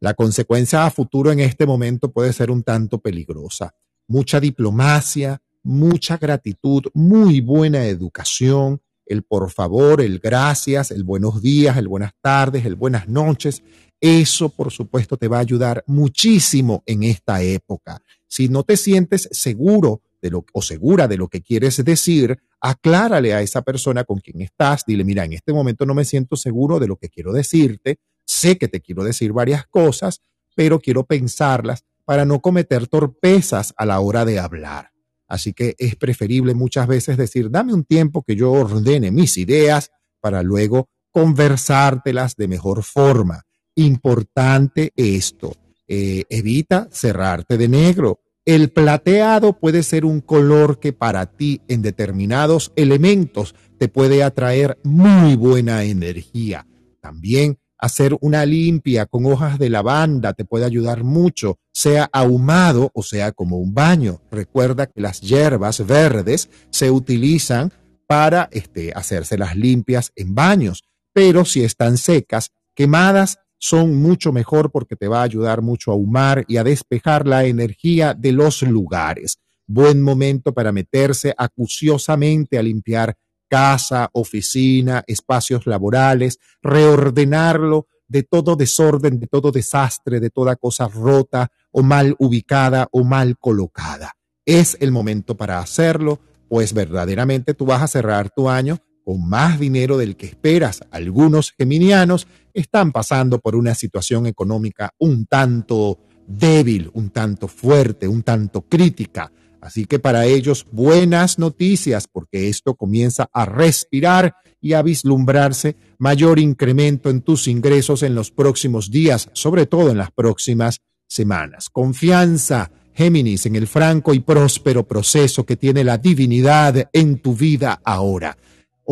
la 0.00 0.14
consecuencia 0.14 0.86
a 0.86 0.90
futuro 0.90 1.30
en 1.30 1.40
este 1.40 1.66
momento 1.66 2.10
puede 2.10 2.32
ser 2.32 2.50
un 2.50 2.62
tanto 2.62 2.98
peligrosa. 2.98 3.74
Mucha 4.06 4.40
diplomacia, 4.40 5.42
mucha 5.62 6.16
gratitud, 6.16 6.84
muy 6.94 7.40
buena 7.40 7.84
educación, 7.84 8.80
el 9.04 9.22
por 9.22 9.50
favor, 9.50 10.00
el 10.00 10.20
gracias, 10.20 10.90
el 10.90 11.04
buenos 11.04 11.42
días, 11.42 11.76
el 11.76 11.88
buenas 11.88 12.12
tardes, 12.22 12.64
el 12.64 12.76
buenas 12.76 13.08
noches. 13.08 13.62
Eso, 14.00 14.48
por 14.48 14.70
supuesto, 14.70 15.16
te 15.16 15.28
va 15.28 15.38
a 15.38 15.40
ayudar 15.40 15.84
muchísimo 15.86 16.82
en 16.86 17.02
esta 17.02 17.42
época. 17.42 18.00
Si 18.26 18.48
no 18.48 18.62
te 18.62 18.76
sientes 18.76 19.28
seguro 19.32 20.00
de 20.20 20.30
lo, 20.30 20.44
o 20.52 20.62
segura 20.62 21.08
de 21.08 21.16
lo 21.16 21.28
que 21.28 21.42
quieres 21.42 21.82
decir, 21.84 22.38
aclárale 22.60 23.34
a 23.34 23.42
esa 23.42 23.62
persona 23.62 24.04
con 24.04 24.18
quien 24.18 24.40
estás, 24.42 24.84
dile, 24.86 25.04
mira, 25.04 25.24
en 25.24 25.32
este 25.32 25.52
momento 25.52 25.86
no 25.86 25.94
me 25.94 26.04
siento 26.04 26.36
seguro 26.36 26.78
de 26.78 26.86
lo 26.86 26.96
que 26.96 27.08
quiero 27.08 27.32
decirte, 27.32 27.98
sé 28.24 28.58
que 28.58 28.68
te 28.68 28.80
quiero 28.80 29.04
decir 29.04 29.32
varias 29.32 29.66
cosas, 29.66 30.22
pero 30.54 30.78
quiero 30.78 31.04
pensarlas 31.04 31.84
para 32.04 32.24
no 32.24 32.40
cometer 32.40 32.86
torpezas 32.86 33.72
a 33.76 33.86
la 33.86 34.00
hora 34.00 34.24
de 34.24 34.38
hablar. 34.38 34.90
Así 35.28 35.52
que 35.52 35.76
es 35.78 35.94
preferible 35.96 36.54
muchas 36.54 36.88
veces 36.88 37.16
decir, 37.16 37.50
dame 37.50 37.72
un 37.72 37.84
tiempo 37.84 38.22
que 38.22 38.34
yo 38.34 38.50
ordene 38.50 39.12
mis 39.12 39.36
ideas 39.36 39.92
para 40.20 40.42
luego 40.42 40.88
conversártelas 41.12 42.36
de 42.36 42.48
mejor 42.48 42.82
forma. 42.82 43.44
Importante 43.76 44.92
esto, 44.96 45.54
eh, 45.86 46.24
evita 46.28 46.88
cerrarte 46.90 47.56
de 47.56 47.68
negro 47.68 48.20
el 48.44 48.70
plateado 48.70 49.52
puede 49.52 49.82
ser 49.82 50.04
un 50.04 50.20
color 50.20 50.80
que 50.80 50.92
para 50.92 51.26
ti 51.26 51.60
en 51.68 51.82
determinados 51.82 52.72
elementos 52.76 53.54
te 53.78 53.88
puede 53.88 54.22
atraer 54.22 54.78
muy 54.82 55.36
buena 55.36 55.84
energía. 55.84 56.66
También 57.00 57.58
hacer 57.78 58.16
una 58.20 58.44
limpia 58.44 59.06
con 59.06 59.26
hojas 59.26 59.58
de 59.58 59.70
lavanda 59.70 60.34
te 60.34 60.44
puede 60.44 60.64
ayudar 60.64 61.02
mucho, 61.02 61.58
sea 61.72 62.08
ahumado 62.12 62.90
o 62.94 63.02
sea 63.02 63.32
como 63.32 63.58
un 63.58 63.72
baño. 63.74 64.20
Recuerda 64.30 64.86
que 64.86 65.00
las 65.00 65.20
hierbas 65.20 65.86
verdes 65.86 66.50
se 66.70 66.90
utilizan 66.90 67.72
para 68.06 68.48
este, 68.52 68.92
hacerse 68.94 69.38
las 69.38 69.56
limpias 69.56 70.12
en 70.16 70.34
baños, 70.34 70.82
pero 71.12 71.44
si 71.44 71.62
están 71.62 71.96
secas, 71.96 72.50
quemadas, 72.74 73.38
son 73.60 73.94
mucho 73.94 74.32
mejor 74.32 74.72
porque 74.72 74.96
te 74.96 75.06
va 75.06 75.20
a 75.20 75.24
ayudar 75.24 75.60
mucho 75.60 75.92
a 75.92 75.94
humar 75.94 76.44
y 76.48 76.56
a 76.56 76.64
despejar 76.64 77.26
la 77.26 77.44
energía 77.44 78.14
de 78.14 78.32
los 78.32 78.62
lugares. 78.62 79.38
Buen 79.66 80.02
momento 80.02 80.52
para 80.52 80.72
meterse 80.72 81.34
acuciosamente 81.36 82.58
a 82.58 82.62
limpiar 82.62 83.16
casa, 83.48 84.08
oficina, 84.12 85.04
espacios 85.06 85.66
laborales, 85.66 86.38
reordenarlo 86.62 87.86
de 88.08 88.22
todo 88.22 88.56
desorden, 88.56 89.20
de 89.20 89.26
todo 89.26 89.52
desastre, 89.52 90.20
de 90.20 90.30
toda 90.30 90.56
cosa 90.56 90.88
rota 90.88 91.52
o 91.70 91.82
mal 91.82 92.16
ubicada 92.18 92.88
o 92.92 93.04
mal 93.04 93.36
colocada. 93.38 94.14
Es 94.46 94.76
el 94.80 94.90
momento 94.90 95.36
para 95.36 95.58
hacerlo, 95.58 96.18
pues 96.48 96.72
verdaderamente 96.72 97.52
tú 97.52 97.66
vas 97.66 97.82
a 97.82 97.88
cerrar 97.88 98.30
tu 98.30 98.48
año 98.48 98.78
con 99.04 99.28
más 99.28 99.58
dinero 99.58 99.98
del 99.98 100.16
que 100.16 100.26
esperas. 100.26 100.80
Algunos 100.90 101.52
geminianos 101.56 102.26
están 102.54 102.92
pasando 102.92 103.38
por 103.38 103.56
una 103.56 103.74
situación 103.74 104.26
económica 104.26 104.92
un 104.98 105.26
tanto 105.26 105.98
débil, 106.26 106.90
un 106.94 107.10
tanto 107.10 107.48
fuerte, 107.48 108.06
un 108.08 108.22
tanto 108.22 108.62
crítica. 108.62 109.32
Así 109.60 109.84
que 109.84 109.98
para 109.98 110.26
ellos 110.26 110.66
buenas 110.70 111.38
noticias 111.38 112.08
porque 112.10 112.48
esto 112.48 112.74
comienza 112.74 113.28
a 113.32 113.44
respirar 113.44 114.34
y 114.60 114.72
a 114.72 114.82
vislumbrarse 114.82 115.76
mayor 115.98 116.38
incremento 116.38 117.10
en 117.10 117.22
tus 117.22 117.46
ingresos 117.48 118.02
en 118.02 118.14
los 118.14 118.30
próximos 118.30 118.90
días, 118.90 119.28
sobre 119.32 119.66
todo 119.66 119.90
en 119.90 119.98
las 119.98 120.10
próximas 120.12 120.80
semanas. 121.06 121.68
Confianza, 121.70 122.70
Géminis, 122.94 123.46
en 123.46 123.56
el 123.56 123.66
franco 123.66 124.14
y 124.14 124.20
próspero 124.20 124.86
proceso 124.86 125.44
que 125.44 125.56
tiene 125.56 125.84
la 125.84 125.98
divinidad 125.98 126.88
en 126.92 127.18
tu 127.18 127.34
vida 127.34 127.80
ahora. 127.84 128.36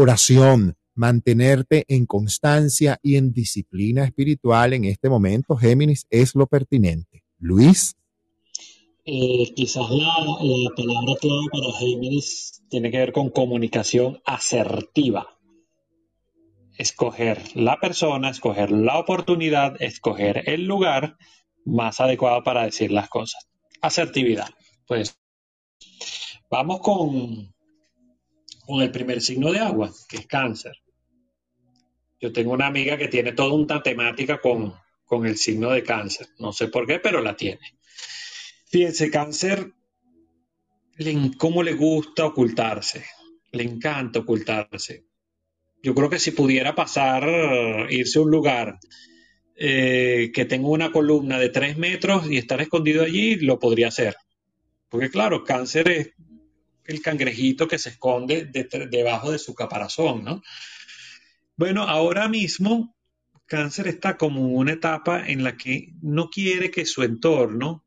Oración, 0.00 0.76
mantenerte 0.94 1.84
en 1.88 2.06
constancia 2.06 3.00
y 3.02 3.16
en 3.16 3.32
disciplina 3.32 4.04
espiritual 4.04 4.72
en 4.72 4.84
este 4.84 5.08
momento, 5.08 5.56
Géminis, 5.56 6.06
es 6.08 6.36
lo 6.36 6.46
pertinente. 6.46 7.24
Luis. 7.40 7.96
Eh, 9.04 9.52
quizás 9.56 9.90
la, 9.90 10.14
palabra 10.76 11.14
clave 11.20 11.46
para 11.50 11.78
Géminis 11.80 12.62
tiene 12.70 12.92
que 12.92 12.98
ver 12.98 13.12
con 13.12 13.30
comunicación 13.30 14.22
asertiva. 14.24 15.36
Escoger 16.76 17.42
la 17.56 17.80
persona, 17.80 18.30
escoger 18.30 18.70
la 18.70 19.00
oportunidad, 19.00 19.82
escoger 19.82 20.48
el 20.48 20.66
lugar 20.66 21.16
más 21.64 21.98
adecuado 21.98 22.44
para 22.44 22.62
decir 22.62 22.92
las 22.92 23.08
cosas. 23.08 23.48
Asertividad. 23.82 24.50
Pues 24.86 25.18
vamos 26.48 26.78
con, 26.82 27.52
con 28.68 28.82
el 28.82 28.90
primer 28.90 29.22
signo 29.22 29.50
de 29.50 29.60
agua, 29.60 29.90
que 30.06 30.18
es 30.18 30.26
cáncer. 30.26 30.76
Yo 32.20 32.30
tengo 32.34 32.52
una 32.52 32.66
amiga 32.66 32.98
que 32.98 33.08
tiene 33.08 33.32
toda 33.32 33.54
una 33.54 33.82
temática 33.82 34.42
con, 34.42 34.74
con 35.06 35.24
el 35.24 35.38
signo 35.38 35.70
de 35.70 35.82
cáncer. 35.82 36.26
No 36.38 36.52
sé 36.52 36.68
por 36.68 36.86
qué, 36.86 36.98
pero 36.98 37.22
la 37.22 37.34
tiene. 37.34 37.78
Fíjense, 38.66 39.10
cáncer, 39.10 39.72
¿cómo 41.38 41.62
le 41.62 41.72
gusta 41.72 42.26
ocultarse? 42.26 43.06
Le 43.52 43.62
encanta 43.62 44.18
ocultarse. 44.18 45.06
Yo 45.82 45.94
creo 45.94 46.10
que 46.10 46.18
si 46.18 46.32
pudiera 46.32 46.74
pasar, 46.74 47.26
irse 47.88 48.18
a 48.18 48.22
un 48.22 48.30
lugar 48.30 48.78
eh, 49.56 50.30
que 50.34 50.44
tenga 50.44 50.68
una 50.68 50.92
columna 50.92 51.38
de 51.38 51.48
tres 51.48 51.78
metros 51.78 52.30
y 52.30 52.36
estar 52.36 52.60
escondido 52.60 53.02
allí, 53.02 53.36
lo 53.36 53.58
podría 53.58 53.88
hacer. 53.88 54.14
Porque 54.90 55.08
claro, 55.08 55.42
cáncer 55.42 55.88
es 55.88 56.12
el 56.88 57.00
cangrejito 57.02 57.68
que 57.68 57.78
se 57.78 57.90
esconde 57.90 58.46
debajo 58.90 59.30
de 59.30 59.38
su 59.38 59.54
caparazón, 59.54 60.24
¿no? 60.24 60.42
Bueno, 61.56 61.82
ahora 61.82 62.28
mismo 62.28 62.96
cáncer 63.46 63.88
está 63.88 64.16
como 64.16 64.40
en 64.40 64.56
una 64.56 64.72
etapa 64.72 65.28
en 65.28 65.44
la 65.44 65.56
que 65.56 65.92
no 66.02 66.30
quiere 66.30 66.70
que 66.70 66.86
su 66.86 67.02
entorno 67.02 67.84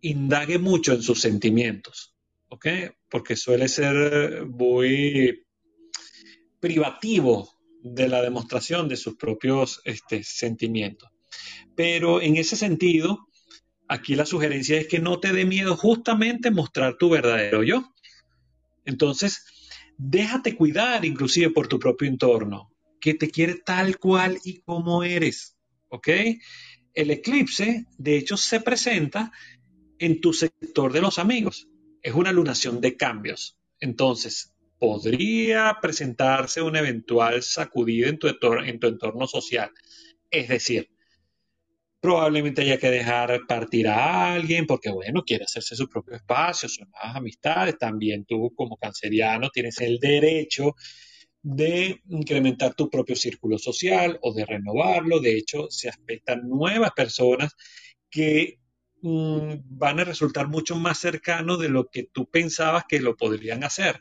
indague 0.00 0.58
mucho 0.58 0.92
en 0.92 1.02
sus 1.02 1.20
sentimientos, 1.20 2.16
¿ok? 2.48 2.66
Porque 3.08 3.36
suele 3.36 3.68
ser 3.68 4.46
muy 4.46 5.44
privativo 6.60 7.50
de 7.82 8.08
la 8.08 8.22
demostración 8.22 8.88
de 8.88 8.96
sus 8.96 9.16
propios 9.16 9.80
este, 9.84 10.22
sentimientos. 10.22 11.10
Pero 11.74 12.20
en 12.22 12.36
ese 12.36 12.56
sentido, 12.56 13.28
aquí 13.88 14.14
la 14.14 14.26
sugerencia 14.26 14.78
es 14.78 14.88
que 14.88 15.00
no 15.00 15.20
te 15.20 15.32
dé 15.32 15.44
miedo 15.44 15.76
justamente 15.76 16.50
mostrar 16.50 16.96
tu 16.96 17.10
verdadero 17.10 17.62
yo. 17.62 17.92
Entonces, 18.88 19.44
déjate 19.98 20.56
cuidar 20.56 21.04
inclusive 21.04 21.50
por 21.50 21.68
tu 21.68 21.78
propio 21.78 22.08
entorno, 22.08 22.72
que 22.98 23.12
te 23.12 23.30
quiere 23.30 23.56
tal 23.56 23.98
cual 23.98 24.38
y 24.42 24.62
como 24.62 25.04
eres, 25.04 25.58
¿ok? 25.90 26.08
El 26.94 27.10
eclipse, 27.10 27.84
de 27.98 28.16
hecho, 28.16 28.38
se 28.38 28.60
presenta 28.60 29.30
en 29.98 30.22
tu 30.22 30.32
sector 30.32 30.90
de 30.90 31.02
los 31.02 31.18
amigos. 31.18 31.68
Es 32.02 32.14
una 32.14 32.32
lunación 32.32 32.80
de 32.80 32.96
cambios. 32.96 33.58
Entonces, 33.78 34.54
podría 34.78 35.76
presentarse 35.82 36.62
un 36.62 36.76
eventual 36.76 37.42
sacudido 37.42 38.08
en 38.08 38.18
tu, 38.18 38.28
entorno, 38.28 38.64
en 38.64 38.80
tu 38.80 38.86
entorno 38.86 39.26
social. 39.26 39.70
Es 40.30 40.48
decir, 40.48 40.88
probablemente 42.00 42.62
haya 42.62 42.78
que 42.78 42.90
dejar 42.90 43.40
partir 43.46 43.88
a 43.88 44.34
alguien 44.34 44.66
porque, 44.66 44.90
bueno, 44.90 45.22
quiere 45.24 45.44
hacerse 45.44 45.76
su 45.76 45.88
propio 45.88 46.16
espacio, 46.16 46.68
sus 46.68 46.86
nuevas 46.88 47.16
amistades. 47.16 47.78
También 47.78 48.24
tú, 48.24 48.52
como 48.54 48.76
canceriano, 48.76 49.50
tienes 49.50 49.80
el 49.80 49.98
derecho 49.98 50.74
de 51.42 52.00
incrementar 52.08 52.74
tu 52.74 52.90
propio 52.90 53.16
círculo 53.16 53.58
social 53.58 54.18
o 54.22 54.32
de 54.34 54.44
renovarlo. 54.46 55.20
De 55.20 55.36
hecho, 55.36 55.66
se 55.70 55.88
aspectan 55.88 56.48
nuevas 56.48 56.92
personas 56.92 57.54
que 58.10 58.58
Mm, 59.00 59.60
van 59.64 60.00
a 60.00 60.04
resultar 60.04 60.48
mucho 60.48 60.74
más 60.76 60.98
cercanos 60.98 61.60
de 61.60 61.68
lo 61.68 61.88
que 61.88 62.04
tú 62.04 62.28
pensabas 62.28 62.84
que 62.88 63.00
lo 63.00 63.16
podrían 63.16 63.62
hacer. 63.64 64.00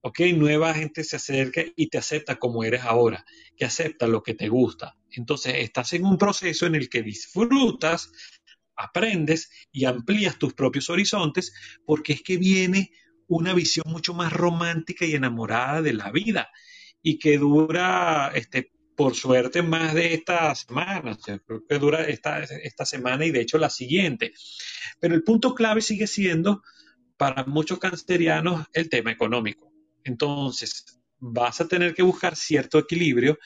¿Ok? 0.00 0.20
Nueva 0.34 0.74
gente 0.74 1.04
se 1.04 1.16
acerca 1.16 1.62
y 1.76 1.88
te 1.88 1.98
acepta 1.98 2.36
como 2.36 2.64
eres 2.64 2.82
ahora, 2.84 3.24
que 3.56 3.64
acepta 3.66 4.06
lo 4.06 4.22
que 4.22 4.34
te 4.34 4.48
gusta. 4.48 4.96
Entonces, 5.18 5.54
estás 5.58 5.92
en 5.94 6.04
un 6.04 6.16
proceso 6.16 6.66
en 6.66 6.76
el 6.76 6.88
que 6.88 7.02
disfrutas, 7.02 8.10
aprendes 8.76 9.50
y 9.72 9.84
amplías 9.84 10.38
tus 10.38 10.54
propios 10.54 10.88
horizontes 10.90 11.52
porque 11.84 12.12
es 12.12 12.22
que 12.22 12.36
viene 12.36 12.92
una 13.26 13.52
visión 13.52 13.84
mucho 13.88 14.14
más 14.14 14.32
romántica 14.32 15.04
y 15.04 15.14
enamorada 15.14 15.82
de 15.82 15.92
la 15.92 16.12
vida 16.12 16.48
y 17.02 17.18
que 17.18 17.36
dura 17.36 18.30
este, 18.34 18.70
por 18.96 19.16
suerte 19.16 19.62
más 19.62 19.92
de 19.94 20.14
esta 20.14 20.54
semana, 20.54 21.18
creo 21.44 21.66
que 21.68 21.78
dura 21.78 22.04
esta, 22.04 22.42
esta 22.42 22.86
semana 22.86 23.26
y 23.26 23.32
de 23.32 23.40
hecho 23.40 23.58
la 23.58 23.70
siguiente. 23.70 24.32
Pero 25.00 25.16
el 25.16 25.24
punto 25.24 25.54
clave 25.54 25.80
sigue 25.80 26.06
siendo 26.06 26.62
para 27.16 27.44
muchos 27.44 27.80
cancerianos 27.80 28.66
el 28.72 28.88
tema 28.88 29.10
económico. 29.10 29.72
Entonces, 30.04 31.00
vas 31.18 31.60
a 31.60 31.66
tener 31.66 31.92
que 31.94 32.02
buscar 32.02 32.36
cierto 32.36 32.78
equilibrio 32.78 33.38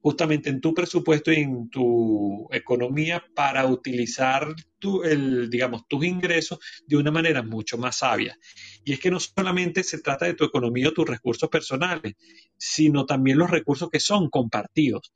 justamente 0.00 0.50
en 0.50 0.60
tu 0.60 0.74
presupuesto 0.74 1.32
y 1.32 1.36
en 1.36 1.68
tu 1.70 2.48
economía 2.50 3.24
para 3.34 3.66
utilizar 3.66 4.54
tu, 4.78 5.02
el, 5.02 5.50
digamos, 5.50 5.86
tus 5.88 6.04
ingresos 6.04 6.58
de 6.86 6.96
una 6.96 7.10
manera 7.10 7.42
mucho 7.42 7.78
más 7.78 7.96
sabia. 7.98 8.38
Y 8.84 8.92
es 8.92 9.00
que 9.00 9.10
no 9.10 9.20
solamente 9.20 9.82
se 9.82 10.00
trata 10.00 10.26
de 10.26 10.34
tu 10.34 10.44
economía 10.44 10.88
o 10.88 10.92
tus 10.92 11.08
recursos 11.08 11.48
personales, 11.48 12.14
sino 12.56 13.06
también 13.06 13.38
los 13.38 13.50
recursos 13.50 13.90
que 13.90 14.00
son 14.00 14.30
compartidos. 14.30 15.12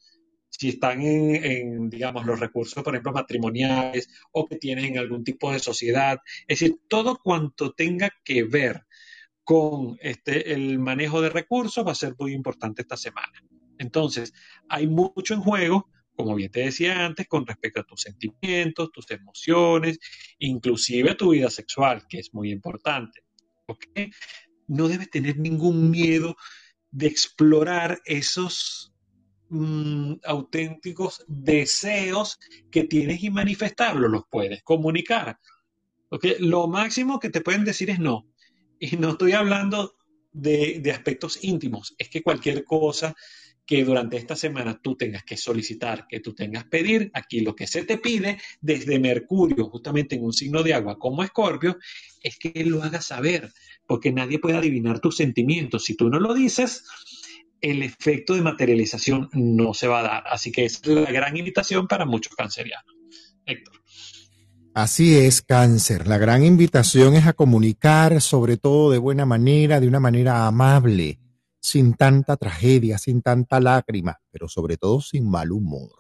Si 0.49 0.68
están 0.68 1.01
en, 1.01 1.89
digamos, 1.89 2.26
los 2.26 2.39
recursos, 2.39 2.83
por 2.83 2.95
ejemplo, 2.95 3.12
matrimoniales 3.12 4.09
o 4.33 4.47
que 4.47 4.57
tienen 4.57 4.99
algún 4.99 5.24
tipo 5.24 5.51
de 5.51 5.59
sociedad. 5.59 6.18
Es 6.47 6.61
decir, 6.61 6.76
todo 6.89 7.18
cuanto 7.22 7.72
tenga 7.72 8.11
que 8.22 8.45
ver 8.45 8.85
con 9.45 9.97
este, 10.01 10.53
el 10.53 10.78
manejo 10.78 11.20
de 11.20 11.30
recursos 11.30 11.87
va 11.87 11.93
a 11.93 11.97
ser 11.97 12.14
muy 12.18 12.33
importante 12.33 12.83
esta 12.83 12.97
semana. 12.97 13.33
Entonces, 13.83 14.33
hay 14.68 14.87
mucho 14.87 15.35
en 15.35 15.41
juego, 15.41 15.91
como 16.14 16.37
bien 16.37 16.53
te 16.53 16.61
decía 16.61 17.05
antes, 17.05 17.26
con 17.26 17.45
respecto 17.45 17.80
a 17.80 17.85
tus 17.85 18.03
sentimientos, 18.03 18.93
tus 18.93 19.11
emociones, 19.11 19.99
inclusive 20.39 21.11
a 21.11 21.16
tu 21.16 21.30
vida 21.30 21.51
sexual, 21.51 22.07
que 22.09 22.20
es 22.20 22.33
muy 22.33 22.51
importante. 22.53 23.24
¿Ok? 23.66 23.85
No 24.68 24.87
debes 24.87 25.11
tener 25.11 25.37
ningún 25.37 25.91
miedo 25.91 26.37
de 26.93 27.09
explorar 27.09 28.01
esos 28.05 28.95
mm, 29.49 30.14
auténticos 30.24 31.24
deseos 31.26 32.39
que 32.70 32.85
tienes 32.85 33.22
y 33.24 33.30
manifestarlos, 33.30 34.11
los 34.11 34.22
puedes 34.30 34.62
comunicar. 34.62 35.39
Lo 36.39 36.68
máximo 36.68 37.18
que 37.18 37.30
te 37.30 37.41
pueden 37.41 37.64
decir 37.64 37.91
es 37.91 37.99
no. 37.99 38.28
Y 38.78 38.97
no 38.97 39.11
estoy 39.11 39.33
hablando 39.33 39.97
de 40.33 40.91
aspectos 40.93 41.43
íntimos, 41.43 41.95
es 41.99 42.09
que 42.09 42.22
cualquier 42.22 42.64
cosa 42.64 43.14
que 43.67 43.85
durante 43.85 44.17
esta 44.17 44.37
semana 44.37 44.79
tú 44.83 44.97
tengas 44.97 45.25
que 45.25 45.37
solicitar, 45.37 46.07
que 46.09 46.21
tú 46.21 46.35
tengas 46.35 46.65
pedir. 46.65 47.11
Aquí 47.15 47.41
lo 47.41 47.55
que 47.55 47.67
se 47.67 47.85
te 47.85 47.99
pide 47.99 48.39
desde 48.61 48.99
Mercurio, 48.99 49.67
justamente 49.67 50.17
en 50.17 50.25
un 50.25 50.33
signo 50.33 50.63
de 50.63 50.75
agua 50.75 50.99
como 50.99 51.23
Escorpio, 51.23 51.79
es 52.23 52.39
que 52.39 52.65
lo 52.65 52.83
hagas 52.83 53.07
saber, 53.07 53.53
porque 53.87 54.13
nadie 54.13 54.39
puede 54.39 54.57
adivinar 54.57 55.01
tus 55.01 55.17
sentimientos. 55.17 55.85
Si 55.85 55.95
tú 55.95 56.09
no 56.09 56.19
lo 56.19 56.35
dices, 56.35 56.85
el 57.61 57.83
efecto 57.83 58.35
de 58.35 58.43
materialización 58.43 59.29
no 59.33 59.75
se 59.75 59.87
va 59.87 60.01
a 60.01 60.03
dar. 60.03 60.25
Así 60.27 60.51
que 60.51 60.65
es 60.65 60.85
la 60.87 61.11
gran 61.11 61.37
invitación 61.37 61.87
para 61.87 62.05
muchos 62.05 62.35
cancerianos. 62.35 62.95
Héctor. 63.47 63.81
Así 64.75 65.17
es, 65.17 65.43
cáncer. 65.43 66.09
La 66.09 66.19
gran 66.19 66.45
invitación 66.45 67.15
es 67.15 67.27
a 67.27 67.35
comunicar, 67.35 68.21
sobre 68.23 68.57
todo 68.57 68.91
de 68.91 68.99
buena 68.99 69.27
manera, 69.27 69.81
de 69.81 69.87
una 69.87 70.01
manera 70.01 70.47
amable 70.47 71.19
sin 71.63 71.95
tanta 71.95 72.37
tragedia, 72.37 72.99
sin 72.99 73.23
tanta 73.23 73.61
lágrima, 73.61 74.21
pero 74.31 74.49
sobre 74.49 74.77
todo 74.77 75.01
sin 75.01 75.31
mal 75.31 75.53
humor. 75.53 75.91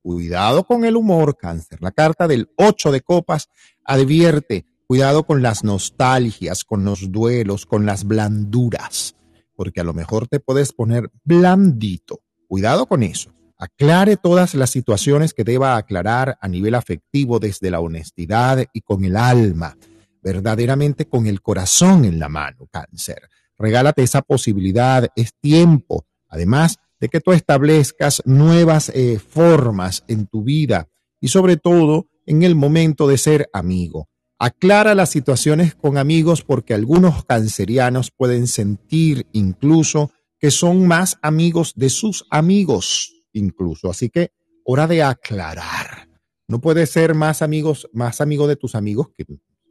Cuidado 0.00 0.64
con 0.64 0.84
el 0.84 0.96
humor, 0.96 1.36
cáncer. 1.36 1.82
La 1.82 1.90
carta 1.90 2.28
del 2.28 2.48
8 2.56 2.92
de 2.92 3.00
copas 3.00 3.48
advierte, 3.84 4.64
cuidado 4.86 5.26
con 5.26 5.42
las 5.42 5.64
nostalgias, 5.64 6.64
con 6.64 6.84
los 6.84 7.10
duelos, 7.10 7.66
con 7.66 7.84
las 7.84 8.04
blanduras. 8.04 9.14
porque 9.56 9.80
a 9.80 9.84
lo 9.84 9.94
mejor 9.94 10.28
te 10.28 10.38
puedes 10.38 10.74
poner 10.74 11.10
blandito. 11.24 12.20
Cuidado 12.46 12.84
con 12.84 13.02
eso. 13.02 13.32
Aclare 13.56 14.18
todas 14.18 14.54
las 14.54 14.68
situaciones 14.68 15.32
que 15.32 15.44
deba 15.44 15.76
aclarar 15.78 16.36
a 16.42 16.46
nivel 16.46 16.74
afectivo 16.74 17.38
desde 17.38 17.70
la 17.70 17.80
honestidad 17.80 18.66
y 18.74 18.82
con 18.82 19.02
el 19.06 19.16
alma, 19.16 19.78
verdaderamente 20.22 21.08
con 21.08 21.26
el 21.26 21.40
corazón 21.40 22.04
en 22.04 22.18
la 22.18 22.28
mano, 22.28 22.68
cáncer. 22.70 23.30
Regálate 23.58 24.02
esa 24.02 24.22
posibilidad, 24.22 25.08
es 25.16 25.32
tiempo. 25.40 26.06
Además 26.28 26.78
de 27.00 27.08
que 27.08 27.20
tú 27.20 27.32
establezcas 27.32 28.22
nuevas 28.24 28.90
eh, 28.90 29.18
formas 29.18 30.04
en 30.08 30.26
tu 30.26 30.42
vida 30.42 30.88
y 31.20 31.28
sobre 31.28 31.56
todo 31.56 32.08
en 32.26 32.42
el 32.42 32.54
momento 32.54 33.06
de 33.06 33.18
ser 33.18 33.48
amigo. 33.52 34.08
Aclara 34.38 34.94
las 34.94 35.10
situaciones 35.10 35.74
con 35.74 35.96
amigos 35.96 36.42
porque 36.42 36.74
algunos 36.74 37.24
cancerianos 37.24 38.10
pueden 38.10 38.46
sentir 38.46 39.26
incluso 39.32 40.10
que 40.38 40.50
son 40.50 40.86
más 40.86 41.18
amigos 41.22 41.72
de 41.76 41.88
sus 41.88 42.26
amigos 42.30 43.24
incluso. 43.32 43.90
Así 43.90 44.10
que 44.10 44.32
hora 44.64 44.86
de 44.86 45.02
aclarar. 45.02 46.08
No 46.48 46.60
puedes 46.60 46.90
ser 46.90 47.14
más 47.14 47.42
amigos, 47.42 47.88
más 47.92 48.20
amigo 48.20 48.46
de 48.46 48.56
tus 48.56 48.74
amigos 48.74 49.08
que 49.16 49.24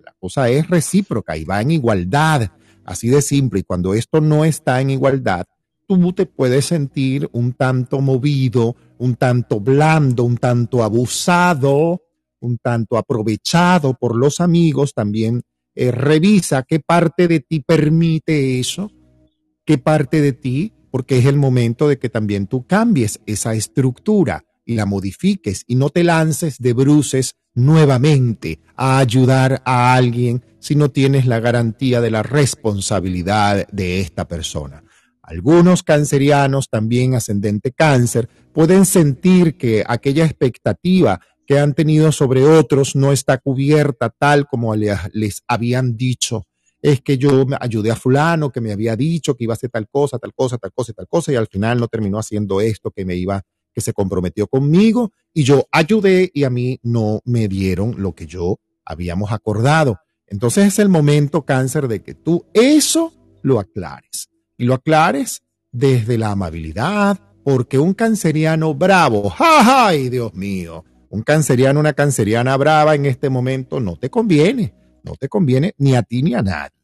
la 0.04 0.14
cosa 0.20 0.50
es 0.50 0.68
recíproca 0.68 1.38
y 1.38 1.46
va 1.46 1.62
en 1.62 1.72
igualdad. 1.72 2.52
Así 2.86 3.10
de 3.10 3.22
simple. 3.22 3.60
Y 3.60 3.64
cuando 3.64 3.94
esto 3.94 4.22
no 4.22 4.46
está 4.46 4.80
en 4.80 4.92
igualdad, 4.92 5.46
tú 5.88 6.14
te 6.14 6.26
puedes 6.26 6.66
sentir 6.66 7.30
un 7.34 7.54
tanto 7.54 8.00
movido, 8.00 8.76
un 8.98 9.16
tanto 9.16 9.60
blando, 9.60 10.24
un 10.24 10.38
tanto 10.38 10.84
abusado, 10.84 12.02
un 12.40 12.58
tanto 12.58 12.98
aprovechado 12.98 13.96
por 13.96 14.16
los 14.16 14.40
amigos. 14.40 14.94
También 14.94 15.42
eh, 15.74 15.92
revisa 15.92 16.64
qué 16.64 16.80
parte 16.80 17.28
de 17.28 17.40
ti 17.40 17.60
permite 17.60 18.60
eso, 18.60 18.92
qué 19.66 19.78
parte 19.78 20.22
de 20.22 20.34
ti, 20.34 20.74
porque 20.92 21.18
es 21.18 21.26
el 21.26 21.38
momento 21.38 21.88
de 21.88 22.00
que 22.00 22.10
también 22.10 22.48
tú 22.48 22.66
cambies 22.66 23.20
esa 23.26 23.54
estructura 23.54 24.46
y 24.64 24.76
la 24.76 24.86
modifiques 24.86 25.64
y 25.68 25.76
no 25.76 25.90
te 25.90 26.04
lances 26.04 26.58
de 26.60 26.74
bruces 26.74 27.36
nuevamente 27.56 28.60
a 28.76 29.00
ayudar 29.00 29.62
a 29.66 29.96
alguien 29.96 30.44
si 30.60 30.76
no 30.76 30.90
tienes 30.90 31.26
la 31.26 31.40
garantía 31.40 32.02
de 32.02 32.12
la 32.12 32.22
responsabilidad 32.24 33.68
de 33.72 34.02
esta 34.02 34.28
persona. 34.28 34.84
Algunos 35.22 35.82
cancerianos, 35.82 36.70
también 36.70 37.16
ascendente 37.16 37.72
cáncer, 37.72 38.30
pueden 38.54 38.86
sentir 38.86 39.58
que 39.58 39.84
aquella 39.88 40.26
expectativa 40.26 41.20
que 41.48 41.60
han 41.60 41.74
tenido 41.74 42.12
sobre 42.12 42.44
otros 42.44 42.96
no 42.96 43.12
está 43.12 43.38
cubierta 43.38 44.10
tal 44.10 44.48
como 44.48 44.76
les 44.76 45.44
habían 45.48 45.98
dicho. 45.98 46.44
Es 46.82 47.02
que 47.02 47.18
yo 47.18 47.46
ayudé 47.60 47.92
a 47.92 47.96
fulano 47.96 48.52
que 48.52 48.62
me 48.62 48.72
había 48.72 48.96
dicho 48.96 49.36
que 49.36 49.46
iba 49.46 49.54
a 49.54 49.56
hacer 49.56 49.72
tal 49.72 49.88
cosa, 49.90 50.20
tal 50.20 50.34
cosa, 50.34 50.58
tal 50.58 50.72
cosa 50.74 50.94
tal 50.94 51.08
cosa, 51.08 51.32
y 51.32 51.36
al 51.36 51.48
final 51.48 51.80
no 51.80 51.88
terminó 51.88 52.20
haciendo 52.20 52.62
esto 52.62 52.92
que 52.92 53.06
me 53.06 53.16
iba, 53.16 53.42
que 53.74 53.82
se 53.82 53.94
comprometió 53.94 54.48
conmigo, 54.48 55.12
y 55.36 55.44
yo 55.44 55.68
ayudé 55.70 56.32
y 56.34 56.46
a 56.46 56.50
mí 56.50 56.80
no 56.82 57.20
me 57.26 57.50
dieron 57.50 58.02
lo 58.02 58.16
que 58.16 58.26
yo 58.26 58.58
habíamos 58.86 59.34
acordado. 59.34 60.00
Entonces 60.28 60.66
es 60.66 60.80
el 60.80 60.88
momento, 60.88 61.44
cáncer, 61.44 61.90
de 61.90 62.02
que 62.02 62.16
tú 62.16 62.46
eso 62.54 63.14
lo 63.44 63.60
aclares 63.60 64.30
y 64.58 64.64
lo 64.64 64.74
aclares 64.74 65.44
desde 65.74 66.18
la 66.18 66.32
amabilidad, 66.32 67.20
porque 67.44 67.78
un 67.78 67.94
canceriano 67.94 68.74
bravo, 68.74 69.32
¡ay, 69.38 70.08
Dios 70.10 70.34
mío! 70.34 70.86
Un 71.10 71.22
canceriano, 71.22 71.82
una 71.82 71.94
canceriana 71.94 72.56
brava 72.56 72.96
en 72.96 73.06
este 73.06 73.30
momento 73.30 73.82
no 73.82 73.98
te 73.98 74.10
conviene, 74.10 74.74
no 75.04 75.16
te 75.18 75.28
conviene 75.28 75.76
ni 75.78 75.96
a 75.96 76.02
ti 76.02 76.24
ni 76.24 76.34
a 76.34 76.42
nadie. 76.42 76.78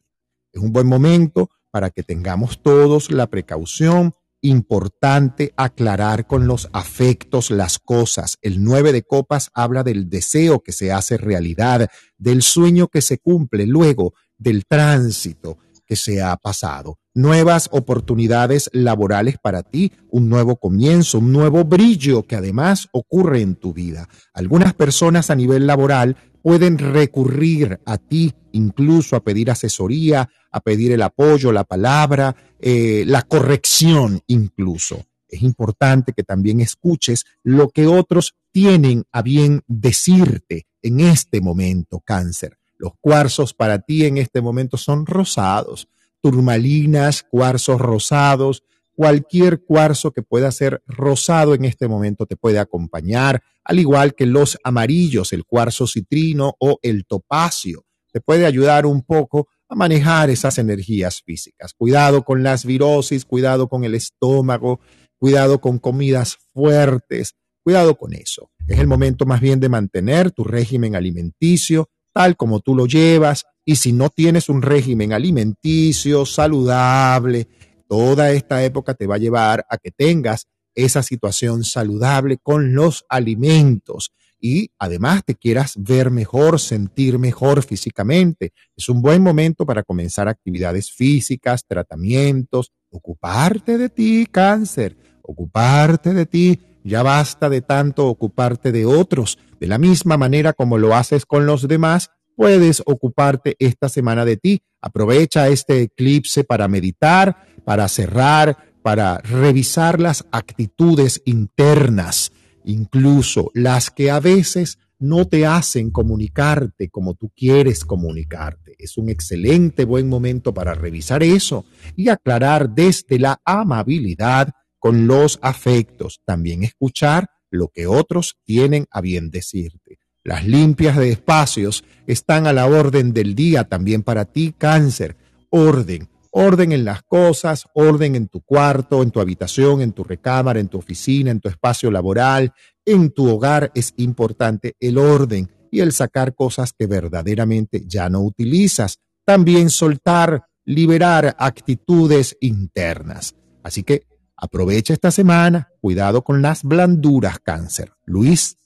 Es 0.52 0.60
un 0.60 0.72
buen 0.72 0.86
momento 0.86 1.48
para 1.70 1.88
que 1.88 2.02
tengamos 2.02 2.62
todos 2.62 3.10
la 3.10 3.26
precaución 3.28 4.14
importante 4.42 5.54
aclarar 5.56 6.26
con 6.26 6.46
los 6.46 6.68
afectos 6.72 7.50
las 7.50 7.78
cosas. 7.78 8.36
El 8.42 8.62
9 8.62 8.92
de 8.92 9.02
copas 9.04 9.50
habla 9.54 9.82
del 9.82 10.10
deseo 10.10 10.62
que 10.62 10.72
se 10.72 10.92
hace 10.92 11.16
realidad, 11.16 11.88
del 12.18 12.42
sueño 12.42 12.88
que 12.88 13.00
se 13.00 13.18
cumple 13.18 13.66
luego 13.66 14.12
del 14.36 14.66
tránsito 14.66 15.58
que 15.86 15.96
se 15.96 16.20
ha 16.20 16.36
pasado 16.36 16.98
nuevas 17.14 17.68
oportunidades 17.72 18.70
laborales 18.72 19.36
para 19.42 19.62
ti, 19.62 19.92
un 20.10 20.28
nuevo 20.28 20.56
comienzo, 20.56 21.18
un 21.18 21.32
nuevo 21.32 21.64
brillo 21.64 22.22
que 22.22 22.36
además 22.36 22.88
ocurre 22.92 23.40
en 23.40 23.56
tu 23.56 23.72
vida. 23.72 24.08
Algunas 24.32 24.74
personas 24.74 25.30
a 25.30 25.34
nivel 25.34 25.66
laboral 25.66 26.16
pueden 26.42 26.78
recurrir 26.78 27.80
a 27.84 27.98
ti 27.98 28.34
incluso 28.52 29.16
a 29.16 29.20
pedir 29.20 29.50
asesoría, 29.50 30.28
a 30.50 30.60
pedir 30.60 30.92
el 30.92 31.02
apoyo, 31.02 31.52
la 31.52 31.64
palabra, 31.64 32.34
eh, 32.58 33.04
la 33.06 33.22
corrección 33.22 34.20
incluso. 34.26 35.04
Es 35.28 35.42
importante 35.42 36.12
que 36.12 36.24
también 36.24 36.60
escuches 36.60 37.24
lo 37.42 37.70
que 37.70 37.86
otros 37.86 38.34
tienen 38.50 39.04
a 39.12 39.22
bien 39.22 39.62
decirte 39.66 40.66
en 40.82 41.00
este 41.00 41.40
momento, 41.40 42.00
cáncer. 42.04 42.58
Los 42.76 42.92
cuarzos 43.00 43.54
para 43.54 43.78
ti 43.78 44.04
en 44.04 44.18
este 44.18 44.42
momento 44.42 44.76
son 44.76 45.06
rosados 45.06 45.88
turmalinas, 46.22 47.22
cuarzos 47.22 47.80
rosados, 47.80 48.62
cualquier 48.94 49.62
cuarzo 49.64 50.12
que 50.12 50.22
pueda 50.22 50.50
ser 50.52 50.82
rosado 50.86 51.54
en 51.54 51.64
este 51.64 51.88
momento 51.88 52.26
te 52.26 52.36
puede 52.36 52.58
acompañar, 52.58 53.42
al 53.64 53.78
igual 53.78 54.14
que 54.14 54.26
los 54.26 54.58
amarillos, 54.64 55.32
el 55.32 55.44
cuarzo 55.44 55.86
citrino 55.86 56.54
o 56.58 56.78
el 56.82 57.04
topacio. 57.04 57.84
Te 58.12 58.20
puede 58.20 58.46
ayudar 58.46 58.86
un 58.86 59.02
poco 59.02 59.48
a 59.68 59.74
manejar 59.74 60.30
esas 60.30 60.58
energías 60.58 61.22
físicas. 61.22 61.74
Cuidado 61.74 62.24
con 62.24 62.42
las 62.42 62.64
virosis, 62.64 63.24
cuidado 63.24 63.68
con 63.68 63.84
el 63.84 63.94
estómago, 63.94 64.80
cuidado 65.18 65.60
con 65.60 65.78
comidas 65.78 66.36
fuertes, 66.52 67.34
cuidado 67.64 67.96
con 67.96 68.12
eso. 68.12 68.50
Es 68.68 68.78
el 68.78 68.86
momento 68.86 69.24
más 69.24 69.40
bien 69.40 69.60
de 69.60 69.68
mantener 69.68 70.30
tu 70.30 70.44
régimen 70.44 70.94
alimenticio 70.94 71.88
tal 72.12 72.36
como 72.36 72.60
tú 72.60 72.74
lo 72.74 72.86
llevas, 72.86 73.46
y 73.64 73.76
si 73.76 73.92
no 73.92 74.10
tienes 74.10 74.48
un 74.48 74.62
régimen 74.62 75.12
alimenticio 75.12 76.26
saludable, 76.26 77.48
toda 77.88 78.32
esta 78.32 78.64
época 78.64 78.94
te 78.94 79.06
va 79.06 79.16
a 79.16 79.18
llevar 79.18 79.66
a 79.68 79.78
que 79.78 79.90
tengas 79.90 80.46
esa 80.74 81.02
situación 81.02 81.64
saludable 81.64 82.38
con 82.42 82.74
los 82.74 83.04
alimentos 83.08 84.12
y 84.42 84.72
además 84.76 85.22
te 85.24 85.36
quieras 85.36 85.74
ver 85.76 86.10
mejor, 86.10 86.58
sentir 86.58 87.18
mejor 87.18 87.62
físicamente. 87.62 88.52
Es 88.76 88.88
un 88.88 89.00
buen 89.00 89.22
momento 89.22 89.64
para 89.64 89.84
comenzar 89.84 90.26
actividades 90.26 90.90
físicas, 90.90 91.64
tratamientos, 91.64 92.72
ocuparte 92.90 93.78
de 93.78 93.88
ti, 93.88 94.26
cáncer, 94.28 94.96
ocuparte 95.22 96.12
de 96.12 96.26
ti. 96.26 96.60
Ya 96.82 97.04
basta 97.04 97.48
de 97.48 97.62
tanto 97.62 98.08
ocuparte 98.08 98.72
de 98.72 98.84
otros. 98.84 99.38
De 99.60 99.68
la 99.68 99.78
misma 99.78 100.16
manera 100.16 100.52
como 100.52 100.76
lo 100.76 100.96
haces 100.96 101.24
con 101.24 101.46
los 101.46 101.68
demás, 101.68 102.10
puedes 102.36 102.82
ocuparte 102.86 103.56
esta 103.58 103.88
semana 103.88 104.24
de 104.24 104.36
ti. 104.36 104.62
Aprovecha 104.80 105.48
este 105.48 105.82
eclipse 105.82 106.44
para 106.44 106.68
meditar, 106.68 107.46
para 107.64 107.88
cerrar, 107.88 108.72
para 108.82 109.18
revisar 109.18 110.00
las 110.00 110.24
actitudes 110.32 111.22
internas, 111.24 112.32
incluso 112.64 113.50
las 113.54 113.90
que 113.90 114.10
a 114.10 114.20
veces 114.20 114.78
no 114.98 115.26
te 115.26 115.46
hacen 115.46 115.90
comunicarte 115.90 116.88
como 116.88 117.14
tú 117.14 117.30
quieres 117.34 117.84
comunicarte. 117.84 118.76
Es 118.78 118.96
un 118.96 119.08
excelente 119.08 119.84
buen 119.84 120.08
momento 120.08 120.54
para 120.54 120.74
revisar 120.74 121.24
eso 121.24 121.64
y 121.96 122.08
aclarar 122.08 122.70
desde 122.70 123.18
la 123.18 123.40
amabilidad 123.44 124.50
con 124.78 125.08
los 125.08 125.40
afectos. 125.42 126.20
También 126.24 126.62
escuchar 126.62 127.26
lo 127.50 127.68
que 127.68 127.86
otros 127.86 128.36
tienen 128.44 128.86
a 128.90 129.00
bien 129.00 129.30
decirte. 129.30 129.81
Las 130.24 130.46
limpias 130.46 130.96
de 130.96 131.10
espacios 131.10 131.84
están 132.06 132.46
a 132.46 132.52
la 132.52 132.66
orden 132.66 133.12
del 133.12 133.34
día 133.34 133.64
también 133.64 134.02
para 134.02 134.24
ti, 134.24 134.54
cáncer. 134.56 135.16
Orden, 135.50 136.08
orden 136.30 136.72
en 136.72 136.84
las 136.84 137.02
cosas, 137.02 137.66
orden 137.74 138.14
en 138.14 138.28
tu 138.28 138.40
cuarto, 138.40 139.02
en 139.02 139.10
tu 139.10 139.20
habitación, 139.20 139.80
en 139.80 139.92
tu 139.92 140.04
recámara, 140.04 140.60
en 140.60 140.68
tu 140.68 140.78
oficina, 140.78 141.30
en 141.30 141.40
tu 141.40 141.48
espacio 141.48 141.90
laboral, 141.90 142.52
en 142.84 143.10
tu 143.10 143.28
hogar. 143.28 143.72
Es 143.74 143.94
importante 143.96 144.76
el 144.78 144.96
orden 144.98 145.50
y 145.70 145.80
el 145.80 145.92
sacar 145.92 146.34
cosas 146.34 146.72
que 146.72 146.86
verdaderamente 146.86 147.82
ya 147.86 148.08
no 148.08 148.20
utilizas. 148.20 148.98
También 149.24 149.70
soltar, 149.70 150.44
liberar 150.64 151.34
actitudes 151.38 152.36
internas. 152.40 153.34
Así 153.62 153.82
que 153.82 154.06
aprovecha 154.36 154.92
esta 154.92 155.10
semana, 155.10 155.68
cuidado 155.80 156.22
con 156.22 156.42
las 156.42 156.62
blanduras, 156.62 157.40
cáncer. 157.40 157.92
Luis. 158.04 158.56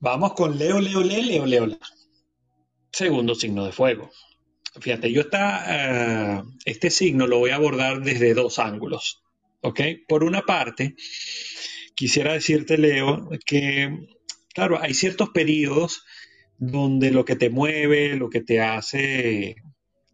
Vamos 0.00 0.34
con 0.34 0.58
Leo, 0.58 0.80
Leo, 0.80 1.02
Leo, 1.02 1.46
Leo, 1.46 1.66
Leo. 1.66 1.78
Segundo 2.92 3.34
signo 3.34 3.64
de 3.64 3.72
fuego. 3.72 4.10
Fíjate, 4.80 5.12
yo 5.12 5.22
está, 5.22 5.64
eh, 5.68 6.42
este 6.64 6.90
signo 6.90 7.26
lo 7.26 7.38
voy 7.38 7.50
a 7.50 7.56
abordar 7.56 8.02
desde 8.02 8.34
dos 8.34 8.58
ángulos. 8.58 9.22
¿Ok? 9.62 9.80
Por 10.08 10.24
una 10.24 10.42
parte, 10.42 10.94
quisiera 11.94 12.34
decirte, 12.34 12.76
Leo, 12.76 13.30
que, 13.46 14.08
claro, 14.52 14.78
hay 14.80 14.94
ciertos 14.94 15.30
periodos 15.30 16.04
donde 16.58 17.10
lo 17.10 17.24
que 17.24 17.36
te 17.36 17.50
mueve, 17.50 18.16
lo 18.16 18.28
que 18.28 18.40
te 18.42 18.60
hace 18.60 19.56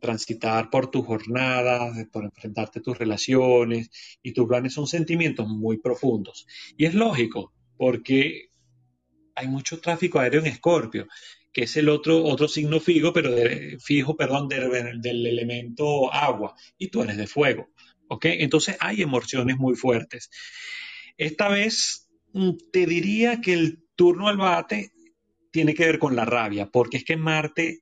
transitar 0.00 0.70
por 0.70 0.90
tu 0.90 1.02
jornada, 1.02 1.92
por 2.12 2.24
enfrentarte 2.24 2.78
a 2.78 2.82
tus 2.82 2.98
relaciones 2.98 3.90
y 4.22 4.32
tus 4.32 4.46
planes 4.46 4.74
son 4.74 4.86
sentimientos 4.86 5.48
muy 5.48 5.78
profundos. 5.78 6.46
Y 6.76 6.86
es 6.86 6.94
lógico, 6.94 7.52
porque 7.76 8.49
hay 9.40 9.48
mucho 9.48 9.80
tráfico 9.80 10.18
aéreo 10.18 10.40
en 10.40 10.46
Escorpio, 10.46 11.08
que 11.52 11.62
es 11.62 11.76
el 11.76 11.88
otro, 11.88 12.22
otro 12.24 12.46
signo 12.46 12.78
fijo, 12.78 13.12
pero 13.12 13.30
fijo, 13.80 14.16
perdón, 14.16 14.48
del 14.48 15.26
elemento 15.26 16.12
agua, 16.12 16.54
y 16.78 16.88
tú 16.88 17.02
eres 17.02 17.16
de 17.16 17.26
fuego. 17.26 17.70
¿Ok? 18.08 18.26
Entonces 18.26 18.76
hay 18.80 19.02
emociones 19.02 19.56
muy 19.56 19.76
fuertes. 19.76 20.30
Esta 21.16 21.48
vez 21.48 22.08
mm, 22.32 22.50
te 22.72 22.86
diría 22.86 23.40
que 23.40 23.52
el 23.52 23.84
turno 23.94 24.28
al 24.28 24.36
bate 24.36 24.92
tiene 25.50 25.74
que 25.74 25.86
ver 25.86 25.98
con 25.98 26.16
la 26.16 26.24
rabia, 26.24 26.66
porque 26.66 26.98
es 26.98 27.04
que 27.04 27.16
Marte 27.16 27.80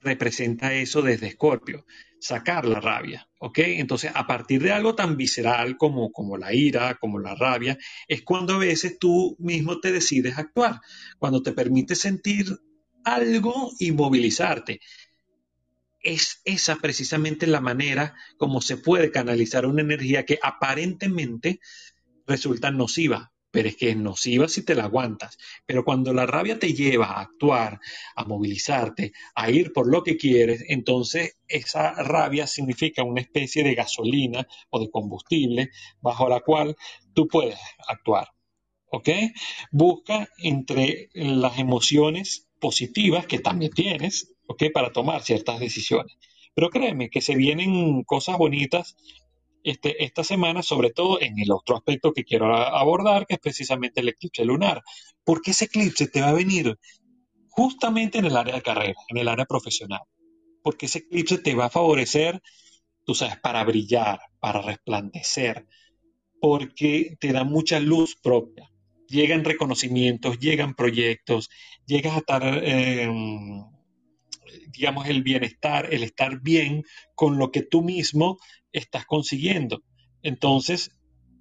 representa 0.00 0.74
eso 0.74 1.02
desde 1.02 1.28
Escorpio, 1.28 1.84
sacar 2.22 2.64
la 2.66 2.80
rabia, 2.80 3.28
¿ok? 3.40 3.58
Entonces, 3.58 4.12
a 4.14 4.26
partir 4.28 4.62
de 4.62 4.70
algo 4.70 4.94
tan 4.94 5.16
visceral 5.16 5.76
como, 5.76 6.12
como 6.12 6.36
la 6.36 6.54
ira, 6.54 6.96
como 7.00 7.18
la 7.18 7.34
rabia, 7.34 7.76
es 8.06 8.22
cuando 8.22 8.54
a 8.54 8.58
veces 8.58 8.96
tú 9.00 9.36
mismo 9.40 9.80
te 9.80 9.90
decides 9.90 10.38
actuar, 10.38 10.80
cuando 11.18 11.42
te 11.42 11.52
permite 11.52 11.96
sentir 11.96 12.46
algo 13.04 13.72
y 13.80 13.90
movilizarte. 13.90 14.80
Es 16.00 16.42
esa 16.44 16.76
precisamente 16.76 17.48
la 17.48 17.60
manera 17.60 18.14
como 18.36 18.60
se 18.60 18.76
puede 18.76 19.10
canalizar 19.10 19.66
una 19.66 19.82
energía 19.82 20.24
que 20.24 20.38
aparentemente 20.40 21.58
resulta 22.24 22.70
nociva, 22.70 23.31
pero 23.52 23.68
es 23.68 23.76
que 23.76 23.90
es 23.90 23.96
nociva 23.96 24.48
si 24.48 24.64
te 24.64 24.74
la 24.74 24.84
aguantas. 24.84 25.38
Pero 25.66 25.84
cuando 25.84 26.12
la 26.12 26.26
rabia 26.26 26.58
te 26.58 26.72
lleva 26.72 27.06
a 27.06 27.20
actuar, 27.20 27.78
a 28.16 28.24
movilizarte, 28.24 29.12
a 29.36 29.50
ir 29.50 29.72
por 29.72 29.88
lo 29.88 30.02
que 30.02 30.16
quieres, 30.16 30.64
entonces 30.68 31.36
esa 31.46 31.92
rabia 32.02 32.48
significa 32.48 33.04
una 33.04 33.20
especie 33.20 33.62
de 33.62 33.74
gasolina 33.74 34.48
o 34.70 34.80
de 34.80 34.90
combustible 34.90 35.70
bajo 36.00 36.28
la 36.28 36.40
cual 36.40 36.74
tú 37.14 37.28
puedes 37.28 37.58
actuar. 37.86 38.28
¿Ok? 38.90 39.08
Busca 39.70 40.28
entre 40.38 41.08
las 41.14 41.58
emociones 41.58 42.48
positivas 42.60 43.26
que 43.26 43.38
también 43.38 43.72
tienes, 43.72 44.34
¿ok? 44.46 44.64
Para 44.72 44.92
tomar 44.92 45.22
ciertas 45.22 45.60
decisiones. 45.60 46.16
Pero 46.54 46.68
créeme 46.68 47.08
que 47.08 47.22
se 47.22 47.34
vienen 47.34 48.02
cosas 48.04 48.36
bonitas 48.36 48.96
este, 49.62 50.04
esta 50.04 50.24
semana, 50.24 50.62
sobre 50.62 50.90
todo 50.90 51.20
en 51.20 51.38
el 51.38 51.52
otro 51.52 51.76
aspecto 51.76 52.12
que 52.12 52.24
quiero 52.24 52.54
abordar, 52.54 53.26
que 53.26 53.34
es 53.34 53.40
precisamente 53.40 54.00
el 54.00 54.08
eclipse 54.08 54.44
lunar. 54.44 54.82
Porque 55.24 55.52
ese 55.52 55.66
eclipse 55.66 56.08
te 56.08 56.20
va 56.20 56.30
a 56.30 56.34
venir 56.34 56.78
justamente 57.48 58.18
en 58.18 58.24
el 58.24 58.36
área 58.36 58.54
de 58.54 58.62
carrera, 58.62 59.00
en 59.08 59.18
el 59.18 59.28
área 59.28 59.44
profesional. 59.44 60.00
Porque 60.62 60.86
ese 60.86 61.00
eclipse 61.00 61.38
te 61.38 61.54
va 61.54 61.66
a 61.66 61.70
favorecer, 61.70 62.40
tú 63.04 63.14
sabes, 63.14 63.38
para 63.38 63.64
brillar, 63.64 64.20
para 64.40 64.62
resplandecer, 64.62 65.66
porque 66.40 67.16
te 67.20 67.32
da 67.32 67.44
mucha 67.44 67.78
luz 67.78 68.16
propia. 68.20 68.68
Llegan 69.06 69.44
reconocimientos, 69.44 70.38
llegan 70.38 70.74
proyectos, 70.74 71.50
llegas 71.86 72.14
a 72.14 72.18
estar, 72.18 72.42
em, 72.64 73.64
digamos, 74.70 75.06
el 75.06 75.22
bienestar, 75.22 75.92
el 75.92 76.02
estar 76.02 76.40
bien 76.40 76.82
con 77.14 77.38
lo 77.38 77.50
que 77.50 77.62
tú 77.62 77.82
mismo 77.82 78.38
estás 78.72 79.06
consiguiendo. 79.06 79.82
Entonces, 80.22 80.90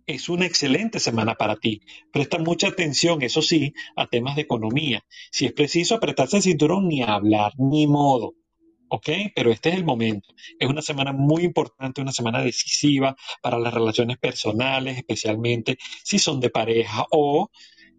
es 0.07 0.29
una 0.29 0.45
excelente 0.45 0.99
semana 0.99 1.35
para 1.35 1.55
ti. 1.55 1.81
Presta 2.11 2.37
mucha 2.39 2.67
atención, 2.67 3.21
eso 3.21 3.41
sí, 3.41 3.73
a 3.95 4.07
temas 4.07 4.35
de 4.35 4.43
economía. 4.43 5.03
Si 5.31 5.45
es 5.45 5.53
preciso 5.53 5.95
apretarse 5.95 6.37
el 6.37 6.43
cinturón, 6.43 6.87
ni 6.87 7.01
hablar, 7.01 7.53
ni 7.57 7.87
modo. 7.87 8.33
¿Ok? 8.89 9.09
Pero 9.33 9.51
este 9.51 9.69
es 9.69 9.75
el 9.75 9.85
momento. 9.85 10.33
Es 10.59 10.67
una 10.67 10.81
semana 10.81 11.13
muy 11.13 11.43
importante, 11.43 12.01
una 12.01 12.11
semana 12.11 12.41
decisiva 12.41 13.15
para 13.41 13.57
las 13.57 13.73
relaciones 13.73 14.17
personales, 14.17 14.97
especialmente 14.97 15.77
si 16.03 16.19
son 16.19 16.41
de 16.41 16.49
pareja 16.49 17.05
o 17.11 17.49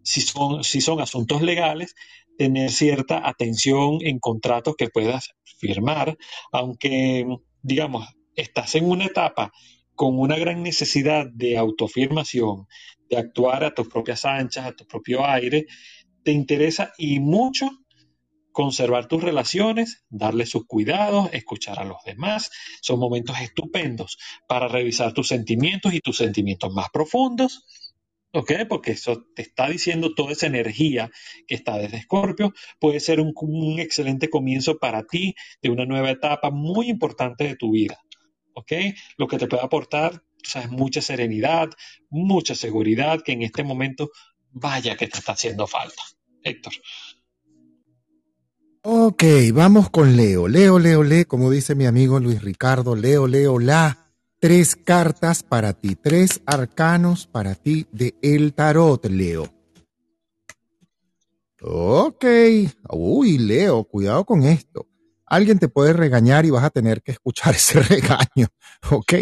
si 0.03 0.21
son, 0.21 0.63
si 0.63 0.81
son 0.81 1.01
asuntos 1.01 1.41
legales, 1.41 1.95
tener 2.37 2.69
cierta 2.69 3.27
atención 3.27 3.97
en 4.01 4.19
contratos 4.19 4.75
que 4.77 4.89
puedas 4.89 5.31
firmar, 5.57 6.17
aunque, 6.51 7.25
digamos, 7.63 8.05
estás 8.35 8.75
en 8.75 8.89
una 8.89 9.05
etapa 9.05 9.51
con 9.95 10.19
una 10.19 10.37
gran 10.37 10.63
necesidad 10.63 11.27
de 11.31 11.57
autoafirmación, 11.57 12.67
de 13.09 13.17
actuar 13.17 13.63
a 13.63 13.73
tus 13.73 13.87
propias 13.87 14.25
anchas, 14.25 14.65
a 14.65 14.71
tu 14.73 14.85
propio 14.85 15.25
aire, 15.25 15.67
te 16.23 16.31
interesa 16.31 16.93
y 16.97 17.19
mucho 17.19 17.69
conservar 18.53 19.07
tus 19.07 19.21
relaciones, 19.21 20.05
darle 20.09 20.45
sus 20.45 20.65
cuidados, 20.65 21.29
escuchar 21.33 21.79
a 21.79 21.85
los 21.85 21.97
demás. 22.05 22.51
Son 22.81 22.99
momentos 22.99 23.39
estupendos 23.41 24.17
para 24.47 24.67
revisar 24.67 25.13
tus 25.13 25.27
sentimientos 25.27 25.93
y 25.93 25.99
tus 25.99 26.17
sentimientos 26.17 26.71
más 26.73 26.87
profundos. 26.93 27.65
¿Ok? 28.35 28.51
Porque 28.67 28.91
eso 28.91 29.25
te 29.35 29.43
está 29.43 29.69
diciendo 29.69 30.15
toda 30.15 30.31
esa 30.31 30.47
energía 30.47 31.11
que 31.45 31.53
está 31.53 31.77
desde 31.77 31.97
Escorpio. 31.97 32.53
Puede 32.79 32.99
ser 32.99 33.19
un, 33.19 33.31
un 33.35 33.79
excelente 33.79 34.29
comienzo 34.29 34.79
para 34.79 35.03
ti 35.03 35.35
de 35.61 35.69
una 35.69 35.85
nueva 35.85 36.09
etapa 36.09 36.49
muy 36.49 36.89
importante 36.89 37.43
de 37.43 37.55
tu 37.55 37.71
vida. 37.71 37.99
¿Ok? 38.53 38.71
Lo 39.17 39.27
que 39.27 39.37
te 39.37 39.47
puede 39.47 39.63
aportar, 39.63 40.23
es 40.43 40.69
mucha 40.69 41.01
serenidad, 41.01 41.69
mucha 42.09 42.55
seguridad, 42.55 43.21
que 43.23 43.33
en 43.33 43.43
este 43.43 43.63
momento 43.63 44.11
vaya 44.51 44.95
que 44.95 45.07
te 45.07 45.17
está 45.17 45.33
haciendo 45.33 45.67
falta. 45.67 46.01
Héctor. 46.43 46.73
Ok, 48.81 49.23
vamos 49.53 49.89
con 49.89 50.17
Leo. 50.17 50.47
Leo, 50.47 50.77
Leo, 50.77 51.03
Leo, 51.03 51.27
como 51.27 51.49
dice 51.49 51.73
mi 51.73 51.85
amigo 51.85 52.19
Luis 52.19 52.41
Ricardo, 52.41 52.95
Leo, 52.95 53.27
Leo, 53.27 53.59
la. 53.59 53.99
Tres 54.39 54.75
cartas 54.75 55.41
para 55.41 55.71
ti, 55.71 55.95
tres 55.95 56.41
arcanos 56.45 57.27
para 57.27 57.55
ti 57.55 57.87
de 57.93 58.13
El 58.21 58.53
Tarot, 58.53 59.05
Leo. 59.05 59.47
Ok. 61.61 62.25
Uy, 62.89 63.37
Leo, 63.37 63.85
cuidado 63.85 64.25
con 64.25 64.43
esto 64.43 64.85
alguien 65.35 65.57
te 65.57 65.67
puede 65.67 65.93
regañar 65.93 66.45
y 66.45 66.51
vas 66.51 66.63
a 66.63 66.69
tener 66.69 67.01
que 67.01 67.11
escuchar 67.11 67.55
ese 67.55 67.81
regaño. 67.81 68.47
¿Ok? 68.91 69.13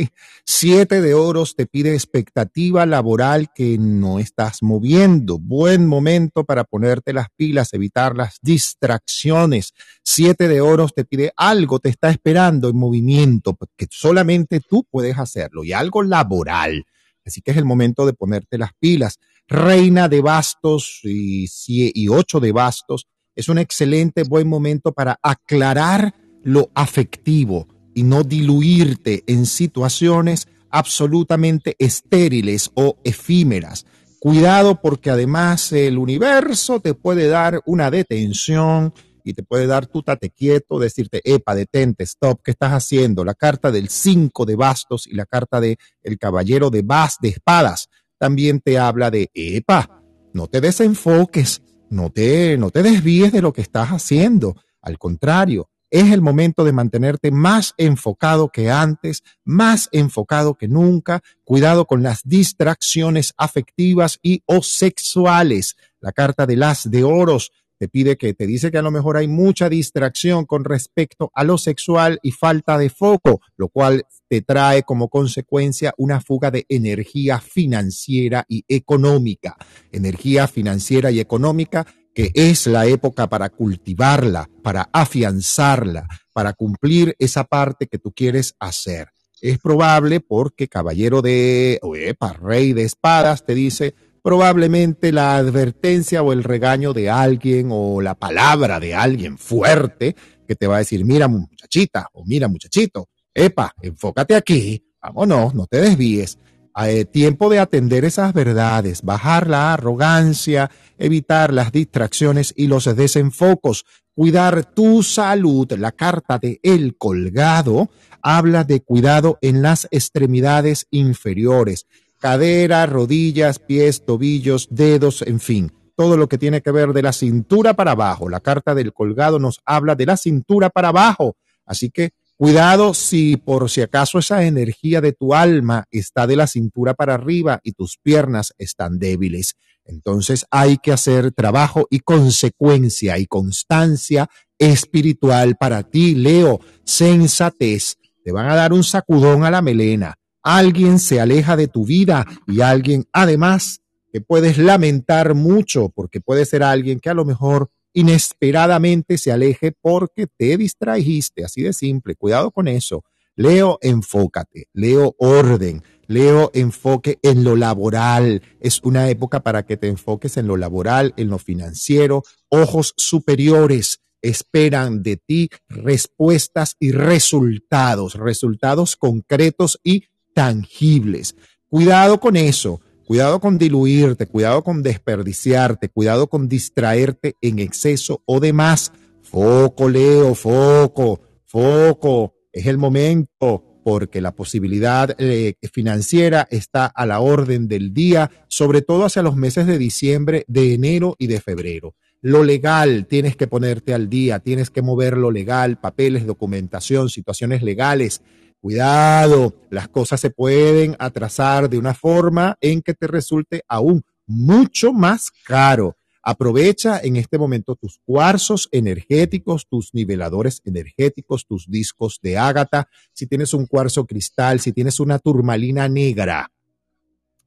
Siete 0.46 1.02
de 1.02 1.14
oros 1.14 1.56
te 1.56 1.66
pide 1.66 1.94
expectativa 1.94 2.86
laboral 2.86 3.52
que 3.54 3.78
no 3.78 4.20
estás 4.20 4.62
moviendo. 4.62 5.40
Buen 5.40 5.88
momento 5.88 6.44
para 6.44 6.64
ponerte 6.64 7.14
las 7.14 7.28
pilas, 7.36 7.74
evitar 7.74 8.16
las 8.16 8.38
distracciones. 8.42 9.74
Siete 10.04 10.48
de 10.48 10.62
oros 10.62 10.94
te 10.94 11.06
pide 11.06 11.32
algo, 11.36 11.80
te 11.80 11.90
está 11.90 12.10
esperando 12.10 12.70
en 12.70 12.78
movimiento, 12.78 13.58
que 13.78 13.88
solamente 13.90 14.60
tú 14.60 14.86
puedes 14.90 15.18
hacerlo 15.18 15.64
y 15.64 15.74
algo 15.74 16.04
laboral. 16.04 16.86
Así 17.26 17.42
que 17.42 17.52
es 17.52 17.58
el 17.58 17.66
momento 17.66 18.06
de 18.06 18.14
ponerte 18.14 18.58
las 18.58 18.72
pilas. 18.80 19.20
Reina 19.48 20.10
de 20.10 20.22
bastos 20.22 21.02
y, 21.04 21.48
y 21.68 22.08
ocho 22.08 22.40
de 22.40 22.52
bastos 22.52 23.08
es 23.42 23.50
un 23.50 23.58
excelente 23.58 24.24
buen 24.24 24.48
momento 24.48 24.92
para 24.92 25.20
aclarar 25.24 26.14
lo 26.44 26.70
afectivo 26.76 27.68
y 27.96 28.04
no 28.04 28.24
diluirte 28.24 29.24
en 29.26 29.48
situaciones 29.48 30.48
absolutamente 30.70 31.76
estériles 31.80 32.70
o 32.76 32.98
efímeras. 33.04 33.86
Cuidado 34.20 34.80
porque 34.80 35.10
además 35.10 35.72
el 35.72 35.98
universo 35.98 36.80
te 36.80 36.94
puede 36.94 37.28
dar 37.28 37.62
una 37.66 37.90
detención 37.90 38.94
y 39.24 39.34
te 39.34 39.42
puede 39.42 39.66
dar 39.66 39.88
tu 39.88 40.04
tate 40.04 40.30
quieto, 40.30 40.78
decirte, 40.78 41.22
epa, 41.24 41.56
detente, 41.56 42.04
stop, 42.04 42.42
¿qué 42.44 42.52
estás 42.52 42.74
haciendo? 42.74 43.26
La 43.26 43.34
carta 43.34 43.72
del 43.72 43.90
5 43.90 44.46
de 44.46 44.56
bastos 44.56 45.08
y 45.08 45.16
la 45.16 45.26
carta 45.26 45.60
de 45.60 45.78
el 46.04 46.20
caballero 46.20 46.70
de 46.70 46.84
bas 46.84 47.18
de 47.20 47.30
espadas 47.30 47.90
también 48.20 48.60
te 48.60 48.78
habla 48.78 49.10
de, 49.10 49.32
epa, 49.34 50.04
no 50.32 50.46
te 50.46 50.62
desenfoques, 50.62 51.64
no 51.92 52.10
te, 52.10 52.58
no 52.58 52.72
te 52.72 52.82
desvíes 52.82 53.32
de 53.32 53.42
lo 53.42 53.54
que 53.54 53.62
estás 53.62 53.90
haciendo. 53.90 54.56
Al 54.82 54.98
contrario, 54.98 55.70
es 55.92 56.12
el 56.12 56.22
momento 56.22 56.64
de 56.64 56.72
mantenerte 56.72 57.32
más 57.32 57.74
enfocado 57.78 58.50
que 58.50 58.72
antes, 58.72 59.24
más 59.44 59.90
enfocado 59.92 60.56
que 60.56 60.70
nunca. 60.70 61.22
Cuidado 61.44 61.86
con 61.86 62.02
las 62.02 62.22
distracciones 62.24 63.34
afectivas 63.38 64.18
y 64.24 64.42
o 64.46 64.64
sexuales. 64.64 65.76
La 66.00 66.14
carta 66.14 66.46
de 66.46 66.56
las 66.56 66.90
de 66.90 67.04
oros 67.04 67.52
te 67.82 67.88
pide 67.88 68.16
que 68.16 68.36
te 68.36 68.45
dice 68.45 68.70
que 68.70 68.78
a 68.78 68.84
lo 68.84 68.91
mejor 68.91 69.18
hay 69.18 69.28
mucha 69.28 69.68
distracción 69.68 70.45
con 70.45 70.66
respecto 70.66 71.32
a 71.34 71.44
lo 71.44 71.58
sexual 71.58 72.20
y 72.22 72.30
falta 72.30 72.78
de 72.78 72.91
foco, 72.91 73.41
lo 73.58 73.70
cual 73.70 74.06
te 74.30 74.44
trae 74.44 74.84
como 74.84 75.10
consecuencia 75.10 75.91
una 75.98 76.22
fuga 76.22 76.52
de 76.52 76.68
energía 76.70 77.40
financiera 77.40 78.45
y 78.48 78.64
económica. 78.68 79.58
Energía 79.91 80.48
financiera 80.48 81.10
y 81.10 81.20
económica 81.20 81.88
que 82.14 82.30
es 82.36 82.68
la 82.68 82.86
época 82.86 83.28
para 83.28 83.49
cultivarla, 83.49 84.48
para 84.62 84.88
afianzarla, 84.94 86.08
para 86.34 86.53
cumplir 86.53 87.16
esa 87.18 87.45
parte 87.45 87.88
que 87.88 87.98
tú 87.98 88.12
quieres 88.12 88.53
hacer. 88.60 89.08
Es 89.41 89.58
probable 89.58 90.20
porque 90.20 90.68
caballero 90.68 91.24
de, 91.24 91.80
epa, 91.95 92.34
rey 92.34 92.74
de 92.74 92.84
espadas 92.84 93.44
te 93.44 93.56
dice, 93.56 93.95
probablemente 94.22 95.11
la 95.11 95.35
advertencia 95.35 96.22
o 96.22 96.34
el 96.34 96.43
regaño 96.43 96.93
de 96.93 97.10
alguien 97.10 97.69
o 97.72 98.02
la 98.02 98.15
palabra 98.15 98.80
de 98.80 98.93
alguien 98.93 99.38
fuerte 99.38 100.15
que 100.48 100.56
te 100.56 100.68
va 100.68 100.76
a 100.76 100.80
decir, 100.80 101.06
mira 101.06 101.27
muchachita 101.27 102.07
o 102.14 102.26
mira 102.26 102.48
muchachito, 102.48 103.10
epa, 103.34 103.73
enfócate 103.81 104.35
aquí, 104.35 104.84
vámonos, 105.02 105.56
no 105.56 105.65
te 105.65 105.77
desvíes. 105.81 106.38
Eh, 106.85 107.03
tiempo 107.06 107.49
de 107.49 107.60
atender 107.60 108.06
esas 108.06 108.34
verdades, 108.34 109.02
bajar 109.02 109.48
la 109.48 109.73
arrogancia, 109.73 110.72
evitar 110.98 111.53
las 111.53 111.72
distracciones 111.72 112.53
y 112.56 112.68
los 112.68 112.85
desenfocos, 112.95 113.85
cuidar 114.14 114.64
tu 114.73 115.03
salud. 115.03 115.69
La 115.73 115.91
carta 115.91 116.38
de 116.38 116.60
El 116.64 116.98
Colgado 116.98 117.89
habla 118.22 118.64
de 118.64 118.81
cuidado 118.81 119.38
en 119.41 119.61
las 119.61 119.88
extremidades 119.91 120.88
inferiores, 120.91 121.88
cadera, 122.22 122.85
rodillas, 122.85 123.60
pies, 123.60 124.06
tobillos, 124.06 124.69
dedos, 124.72 125.23
en 125.23 125.41
fin, 125.41 125.73
todo 125.98 126.15
lo 126.15 126.30
que 126.30 126.38
tiene 126.38 126.61
que 126.61 126.72
ver 126.72 126.93
de 126.93 127.02
la 127.02 127.11
cintura 127.11 127.73
para 127.73 127.91
abajo. 127.91 128.30
La 128.30 128.39
carta 128.39 128.73
del 128.73 128.93
Colgado 128.93 129.39
nos 129.39 129.60
habla 129.65 129.95
de 129.95 130.06
la 130.06 130.15
cintura 130.15 130.69
para 130.69 130.88
abajo. 130.89 131.35
Así 131.65 131.89
que 131.89 132.11
Cuidado 132.41 132.95
si 132.95 133.38
por 133.38 133.69
si 133.69 133.81
acaso 133.81 134.18
esa 134.18 134.43
energía 134.43 134.99
de 134.99 135.14
tu 135.14 135.35
alma 135.35 135.85
está 135.91 136.26
de 136.26 136.35
la 136.35 136.48
cintura 136.48 136.95
para 136.95 137.14
arriba 137.14 137.60
y 137.61 137.73
tus 137.73 137.99
piernas 138.02 138.56
están 138.57 138.98
débiles. 138.98 139.57
Entonces 139.85 140.48
hay 140.49 140.80
que 140.80 140.91
hacer 140.91 141.34
trabajo 141.34 141.85
y 141.91 141.99
consecuencia 141.99 143.19
y 143.19 143.27
constancia 143.27 144.27
espiritual 144.57 145.56
para 145.56 145.84
ti, 145.84 146.15
Leo. 146.15 146.60
Sensatez. 146.84 147.98
Te 148.23 148.31
van 148.31 148.49
a 148.49 148.56
dar 148.56 148.73
un 148.73 148.84
sacudón 148.84 149.43
a 149.43 149.52
la 149.52 149.61
melena. 149.61 150.15
Alguien 150.44 151.00
se 151.00 151.20
aleja 151.20 151.56
de 151.56 151.68
tu 151.68 151.86
vida 151.86 152.26
y 152.48 152.62
alguien 152.62 153.06
además 153.14 153.82
que 154.12 154.22
puedes 154.22 154.58
lamentar 154.58 155.36
mucho 155.36 155.90
porque 155.90 156.20
puede 156.20 156.46
ser 156.46 156.64
alguien 156.64 157.00
que 157.00 157.10
a 157.10 157.14
lo 157.14 157.26
mejor 157.26 157.70
inesperadamente 157.94 159.18
se 159.18 159.32
aleje 159.32 159.72
porque 159.72 160.28
te 160.28 160.58
distrajiste, 160.58 161.44
así 161.44 161.62
de 161.62 161.74
simple, 161.74 162.16
cuidado 162.16 162.52
con 162.52 162.68
eso. 162.68 163.04
Leo, 163.36 163.80
enfócate, 163.82 164.68
leo 164.74 165.16
orden, 165.18 165.84
leo 166.08 166.52
enfoque 166.54 167.20
en 167.24 167.44
lo 167.44 167.56
laboral. 167.56 168.42
Es 168.60 168.82
una 168.84 169.10
época 169.10 169.42
para 169.42 169.66
que 169.66 169.78
te 169.78 169.88
enfoques 169.88 170.38
en 170.38 170.48
lo 170.48 170.58
laboral, 170.58 171.14
en 171.18 171.30
lo 171.30 171.40
financiero. 171.40 172.24
Ojos 172.50 172.94
superiores 172.98 174.02
esperan 174.22 175.02
de 175.02 175.18
ti 175.18 175.50
respuestas 175.68 176.76
y 176.80 176.92
resultados, 176.92 178.16
resultados 178.16 178.96
concretos 178.96 179.80
y 179.84 180.04
tangibles. 180.34 181.36
Cuidado 181.68 182.20
con 182.20 182.36
eso. 182.36 182.82
Cuidado 183.06 183.41
con 183.41 183.58
diluirte, 183.58 184.26
cuidado 184.26 184.64
con 184.64 184.84
desperdiciarte, 184.84 185.90
cuidado 185.90 186.28
con 186.28 186.48
distraerte 186.48 187.36
en 187.41 187.60
exceso 187.60 188.24
o 188.26 188.40
demás. 188.40 188.94
Foco, 189.22 189.90
Leo, 189.90 190.34
foco, 190.34 191.20
foco. 191.45 192.36
Es 192.53 192.68
el 192.68 192.78
momento 192.78 193.82
porque 193.84 194.22
la 194.22 194.34
posibilidad 194.34 195.14
eh, 195.18 195.56
financiera 195.74 196.48
está 196.49 196.86
a 196.86 197.06
la 197.06 197.20
orden 197.20 197.68
del 197.68 197.94
día, 197.94 198.32
sobre 198.48 198.82
todo 198.82 199.03
hacia 199.03 199.24
los 199.24 199.36
meses 199.36 199.68
de 199.68 199.78
diciembre, 199.78 200.45
de 200.48 200.74
enero 200.74 201.16
y 201.20 201.28
de 201.28 201.41
febrero. 201.41 201.95
Lo 202.22 202.44
legal, 202.44 203.08
tienes 203.08 203.36
que 203.36 203.48
ponerte 203.48 203.94
al 203.94 204.08
día, 204.08 204.40
tienes 204.40 204.70
que 204.70 204.82
mover 204.82 205.18
lo 205.18 205.32
legal, 205.32 205.80
papeles, 205.80 206.26
documentación, 206.26 207.10
situaciones 207.10 207.64
legales 207.64 208.22
Cuidado, 208.62 209.56
las 209.72 209.88
cosas 209.88 210.22
se 210.22 210.30
pueden 210.30 210.96
atrasar 211.00 211.68
de 211.68 211.80
una 211.80 211.96
forma 211.96 212.60
en 212.62 212.84
que 212.84 212.94
te 212.94 213.08
resulte 213.08 213.64
aún 213.68 214.04
mucho 214.28 214.94
más 214.94 215.32
caro. 215.44 215.98
Aprovecha 216.22 217.00
en 217.00 217.16
este 217.16 217.40
momento 217.40 217.76
tus 217.76 218.00
cuarzos 218.06 218.70
energéticos, 218.72 219.66
tus 219.68 219.96
niveladores 219.96 220.62
energéticos, 220.64 221.48
tus 221.48 221.68
discos 221.72 222.20
de 222.22 222.38
ágata. 222.38 222.88
Si 223.14 223.26
tienes 223.26 223.56
un 223.56 223.66
cuarzo 223.66 224.06
cristal, 224.06 224.60
si 224.60 224.72
tienes 224.72 225.00
una 225.00 225.18
turmalina 225.18 225.90
negra, 225.90 226.52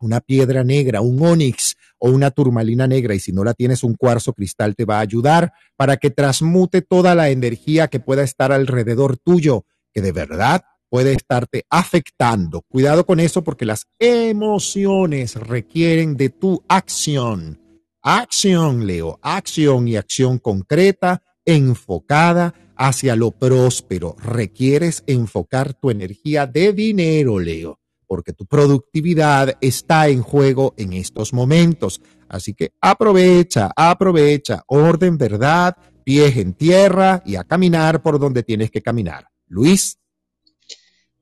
una 0.00 0.20
piedra 0.20 0.64
negra, 0.64 1.00
un 1.00 1.24
onix 1.24 1.76
o 1.98 2.10
una 2.10 2.32
turmalina 2.32 2.88
negra, 2.88 3.14
y 3.14 3.20
si 3.20 3.30
no 3.30 3.44
la 3.44 3.54
tienes, 3.54 3.84
un 3.84 3.94
cuarzo 3.94 4.32
cristal 4.32 4.74
te 4.74 4.84
va 4.84 4.96
a 4.96 5.02
ayudar 5.02 5.52
para 5.76 5.96
que 5.96 6.10
transmute 6.10 6.82
toda 6.82 7.14
la 7.14 7.30
energía 7.30 7.86
que 7.86 8.00
pueda 8.00 8.24
estar 8.24 8.50
alrededor 8.50 9.16
tuyo, 9.16 9.64
que 9.92 10.02
de 10.02 10.10
verdad 10.10 10.64
puede 10.94 11.12
estarte 11.12 11.66
afectando. 11.70 12.62
Cuidado 12.68 13.04
con 13.04 13.18
eso 13.18 13.42
porque 13.42 13.64
las 13.64 13.88
emociones 13.98 15.34
requieren 15.34 16.16
de 16.16 16.28
tu 16.28 16.62
acción. 16.68 17.60
Acción, 18.00 18.86
Leo, 18.86 19.18
acción 19.20 19.88
y 19.88 19.96
acción 19.96 20.38
concreta, 20.38 21.20
enfocada 21.44 22.54
hacia 22.76 23.16
lo 23.16 23.32
próspero. 23.32 24.14
Requieres 24.22 25.02
enfocar 25.08 25.74
tu 25.74 25.90
energía 25.90 26.46
de 26.46 26.72
dinero, 26.72 27.40
Leo, 27.40 27.80
porque 28.06 28.32
tu 28.32 28.46
productividad 28.46 29.58
está 29.60 30.06
en 30.06 30.22
juego 30.22 30.74
en 30.76 30.92
estos 30.92 31.32
momentos. 31.32 32.02
Así 32.28 32.54
que 32.54 32.70
aprovecha, 32.80 33.72
aprovecha, 33.74 34.62
orden, 34.68 35.18
verdad, 35.18 35.76
pies 36.04 36.36
en 36.36 36.52
tierra 36.52 37.20
y 37.26 37.34
a 37.34 37.42
caminar 37.42 38.00
por 38.00 38.20
donde 38.20 38.44
tienes 38.44 38.70
que 38.70 38.80
caminar. 38.80 39.26
Luis. 39.48 39.98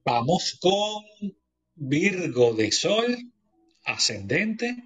Vamos 0.05 0.59
con 0.61 1.05
Virgo 1.77 2.55
de 2.55 2.73
Sol, 2.73 3.17
ascendente 3.85 4.77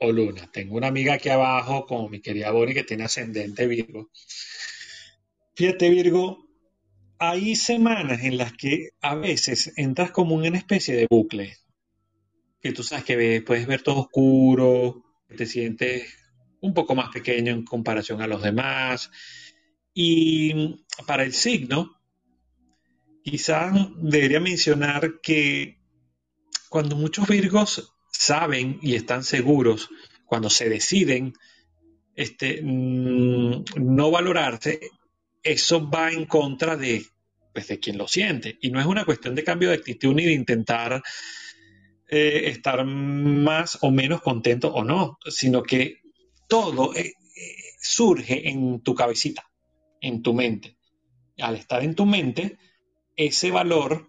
o 0.00 0.10
luna. 0.10 0.50
Tengo 0.52 0.76
una 0.76 0.88
amiga 0.88 1.14
aquí 1.14 1.28
abajo, 1.28 1.86
como 1.86 2.08
mi 2.08 2.20
querida 2.20 2.50
Bonnie, 2.50 2.74
que 2.74 2.82
tiene 2.82 3.04
ascendente 3.04 3.68
Virgo. 3.68 4.10
Fíjate, 5.54 5.90
Virgo, 5.90 6.48
hay 7.18 7.54
semanas 7.54 8.24
en 8.24 8.36
las 8.36 8.52
que 8.52 8.90
a 9.00 9.14
veces 9.14 9.72
entras 9.76 10.10
como 10.10 10.40
en 10.40 10.48
una 10.48 10.58
especie 10.58 10.96
de 10.96 11.06
bucle, 11.08 11.56
que 12.60 12.72
tú 12.72 12.82
sabes 12.82 13.04
que 13.04 13.42
puedes 13.42 13.68
ver 13.68 13.82
todo 13.82 14.00
oscuro, 14.00 15.04
te 15.36 15.46
sientes 15.46 16.18
un 16.60 16.74
poco 16.74 16.96
más 16.96 17.10
pequeño 17.10 17.52
en 17.52 17.64
comparación 17.64 18.20
a 18.22 18.26
los 18.26 18.42
demás. 18.42 19.08
Y 19.94 20.84
para 21.06 21.22
el 21.22 21.32
signo, 21.32 22.01
Quizás 23.24 23.72
debería 23.96 24.40
mencionar 24.40 25.20
que 25.22 25.78
cuando 26.68 26.96
muchos 26.96 27.28
virgos 27.28 27.92
saben 28.10 28.78
y 28.82 28.94
están 28.94 29.24
seguros, 29.24 29.90
cuando 30.26 30.50
se 30.50 30.68
deciden 30.68 31.34
este, 32.14 32.60
mm, 32.62 33.64
no 33.76 34.10
valorarse, 34.10 34.80
eso 35.42 35.88
va 35.88 36.10
en 36.10 36.26
contra 36.26 36.76
de, 36.76 37.04
pues, 37.52 37.68
de 37.68 37.78
quien 37.78 37.98
lo 37.98 38.08
siente. 38.08 38.58
Y 38.60 38.70
no 38.70 38.80
es 38.80 38.86
una 38.86 39.04
cuestión 39.04 39.34
de 39.34 39.44
cambio 39.44 39.68
de 39.68 39.76
actitud 39.76 40.14
ni 40.14 40.24
de 40.24 40.32
intentar 40.32 41.02
eh, 42.08 42.50
estar 42.50 42.84
más 42.84 43.78
o 43.82 43.90
menos 43.90 44.20
contento 44.20 44.72
o 44.72 44.84
no, 44.84 45.18
sino 45.26 45.62
que 45.62 46.00
todo 46.48 46.94
eh, 46.94 47.14
eh, 47.36 47.56
surge 47.80 48.48
en 48.48 48.82
tu 48.82 48.94
cabecita, 48.94 49.44
en 50.00 50.22
tu 50.22 50.34
mente. 50.34 50.76
Al 51.38 51.56
estar 51.56 51.82
en 51.82 51.94
tu 51.94 52.04
mente, 52.04 52.58
ese 53.16 53.50
valor 53.50 54.08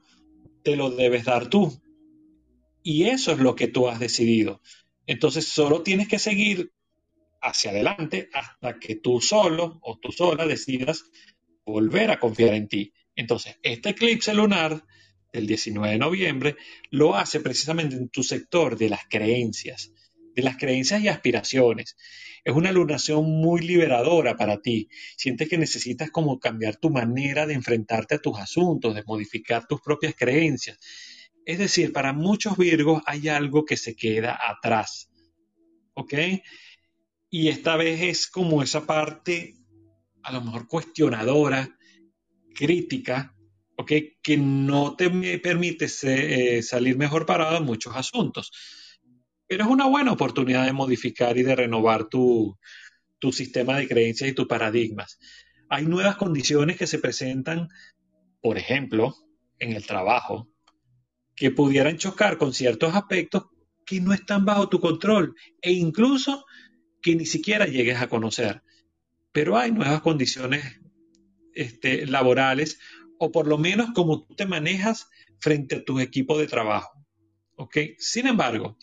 te 0.64 0.76
lo 0.76 0.90
debes 0.90 1.26
dar 1.26 1.50
tú. 1.50 1.82
Y 2.82 3.06
eso 3.06 3.32
es 3.32 3.40
lo 3.40 3.56
que 3.56 3.68
tú 3.68 3.88
has 3.88 4.00
decidido. 4.00 4.62
Entonces 5.08 5.48
solo 5.48 5.84
tienes 5.84 6.08
que 6.08 6.20
seguir 6.20 6.72
hacia 7.42 7.72
adelante 7.72 8.30
hasta 8.34 8.80
que 8.80 8.96
tú 8.96 9.20
solo 9.20 9.80
o 9.82 9.98
tú 10.00 10.12
sola 10.12 10.46
decidas 10.46 11.04
volver 11.66 12.12
a 12.12 12.20
confiar 12.20 12.54
en 12.54 12.68
ti. 12.68 12.94
Entonces, 13.16 13.58
este 13.62 13.90
eclipse 13.90 14.34
lunar 14.34 14.84
del 15.32 15.48
19 15.48 15.94
de 15.94 16.00
noviembre 16.00 16.56
lo 16.90 17.16
hace 17.16 17.40
precisamente 17.40 17.96
en 17.96 18.10
tu 18.10 18.24
sector 18.24 18.78
de 18.78 18.90
las 18.90 19.02
creencias, 19.10 19.92
de 20.36 20.42
las 20.42 20.58
creencias 20.58 21.02
y 21.02 21.08
aspiraciones. 21.08 21.98
Es 22.44 22.53
una 22.53 22.72
lunación 22.72 23.26
muy 23.26 23.61
liberadora 23.61 24.36
para 24.36 24.61
ti. 24.61 24.90
Sientes 25.15 25.48
que 25.48 25.57
necesitas 25.57 26.11
como 26.11 26.40
cambiar 26.40 26.76
tu 26.76 26.90
manera 26.90 27.45
de 27.45 27.53
enfrentarte 27.53 28.15
a 28.15 28.20
tus 28.20 28.38
asuntos, 28.38 28.94
de 28.94 29.03
modificar 29.03 29.65
tus 29.65 29.82
propias 29.82 30.14
creencias. 30.15 30.78
Es 31.45 31.57
decir, 31.57 31.94
para 31.94 32.11
muchos 32.11 32.57
Virgos 32.57 33.02
hay 33.06 33.30
algo 33.30 33.64
que 33.64 33.78
se 33.78 33.95
queda 33.95 34.38
atrás. 34.41 35.10
¿Ok? 35.94 36.14
Y 37.30 37.48
esta 37.48 37.78
vez 37.78 38.02
es 38.02 38.28
como 38.28 38.61
esa 38.61 38.86
parte, 38.86 39.56
a 40.22 40.34
lo 40.34 40.41
mejor 40.41 40.68
cuestionadora, 40.68 41.78
crítica, 42.53 43.36
¿ok? 43.78 43.91
Que 44.22 44.38
no 44.38 44.95
te 44.95 45.10
permite 45.40 45.88
eh, 46.03 46.61
salir 46.61 46.98
mejor 46.98 47.26
parado 47.26 47.57
en 47.57 47.64
muchos 47.64 47.95
asuntos 47.95 48.52
pero 49.48 49.65
es 49.65 49.70
una 49.70 49.88
buena 49.88 50.11
oportunidad 50.11 50.65
de 50.65 50.74
modificar 50.74 51.38
y 51.38 51.44
de 51.44 51.56
renovar 51.56 52.06
tu, 52.06 52.57
sistema 53.32 53.78
de 53.78 53.88
creencias 53.88 54.30
y 54.30 54.34
tus 54.34 54.48
paradigmas. 54.48 55.18
Hay 55.70 55.86
nuevas 55.86 56.18
condiciones 56.18 56.78
que 56.78 56.88
se 56.88 56.99
presentan, 56.99 57.70
por 58.41 58.57
ejemplo, 58.57 59.15
en 59.60 59.72
el 59.72 59.86
trabajo, 59.86 60.49
que 61.36 61.49
pudieran 61.49 61.98
chocar 61.98 62.38
con 62.38 62.53
ciertos 62.53 62.94
aspectos 62.95 63.45
que 63.86 64.02
no 64.02 64.14
están 64.14 64.44
bajo 64.44 64.68
tu 64.68 64.82
control 64.82 65.36
e 65.61 65.72
incluso 65.72 66.45
que 67.02 67.15
ni 67.15 67.26
siquiera 67.26 67.65
llegues 67.65 68.02
a 68.02 68.10
conocer. 68.10 68.61
Pero 69.32 69.57
hay 69.57 69.72
nuevas 69.72 70.02
condiciones 70.02 70.82
este, 71.53 72.06
laborales 72.06 72.80
o 73.20 73.32
por 73.32 73.48
lo 73.48 73.57
menos 73.57 73.91
cómo 73.95 74.26
tú 74.26 74.36
te 74.36 74.45
manejas 74.45 75.07
frente 75.40 75.78
a 75.78 75.84
tu 75.84 75.99
equipo 75.99 76.38
de 76.38 76.48
trabajo. 76.48 76.91
¿Ok? 77.56 77.78
Sin 77.98 78.28
embargo, 78.28 78.78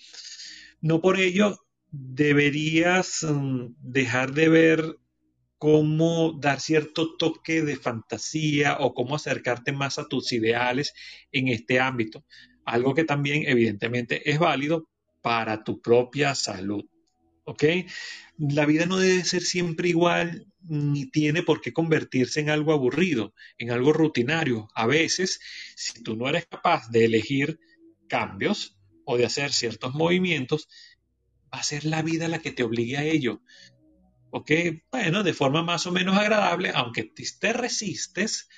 no 0.81 1.01
por 1.01 1.19
ello 1.19 1.59
deberías 1.91 3.23
mm, 3.23 3.75
dejar 3.81 4.33
de 4.33 4.49
ver 4.49 4.97
cómo 5.59 6.39
dar 6.41 6.61
cierto 6.61 7.17
toque 7.17 7.63
de 7.63 7.77
fantasía 7.77 8.79
o 8.81 8.95
cómo 8.95 9.15
acercarte 9.15 9.73
más 9.73 9.99
a 9.99 10.09
tus 10.09 10.33
ideales 10.33 10.95
en 11.33 11.49
este 11.49 11.81
ámbito. 11.81 12.25
Algo 12.65 12.95
que 12.95 13.05
también 13.05 13.43
evidentemente 13.47 14.31
es 14.31 14.39
válido 14.39 14.89
para 15.21 15.63
tu 15.63 15.81
propia 15.83 16.35
salud. 16.35 16.85
¿Ok? 17.45 17.65
La 18.39 18.65
vida 18.65 18.87
no 18.87 18.97
debe 18.97 19.25
ser 19.25 19.43
siempre 19.43 19.89
igual 19.89 20.47
ni 20.63 21.11
tiene 21.11 21.43
por 21.43 21.61
qué 21.61 21.73
convertirse 21.73 22.41
en 22.41 22.49
algo 22.49 22.73
aburrido, 22.73 23.35
en 23.59 23.71
algo 23.71 23.93
rutinario. 23.93 24.69
A 24.75 24.87
veces, 24.87 25.41
si 25.77 26.03
tú 26.03 26.17
no 26.17 26.29
eres 26.29 26.47
capaz 26.47 26.89
de 26.91 27.05
elegir 27.05 27.59
cambios 28.09 28.80
o 29.05 29.17
de 29.17 29.27
hacer 29.27 29.53
ciertos 29.53 29.95
movimientos, 29.95 30.69
va 31.53 31.59
a 31.59 31.63
ser 31.63 31.85
la 31.85 32.03
vida 32.03 32.29
la 32.29 32.41
que 32.41 32.53
te 32.53 32.63
obligue 32.63 32.97
a 32.97 33.05
ello. 33.05 33.43
¿Ok? 34.31 34.53
Bueno, 34.93 35.23
de 35.23 35.35
forma 35.35 35.63
más 35.63 35.87
o 35.87 35.93
menos 35.93 36.17
agradable, 36.17 36.71
aunque 36.75 37.05
te 37.05 37.53
resistes, 37.53 38.49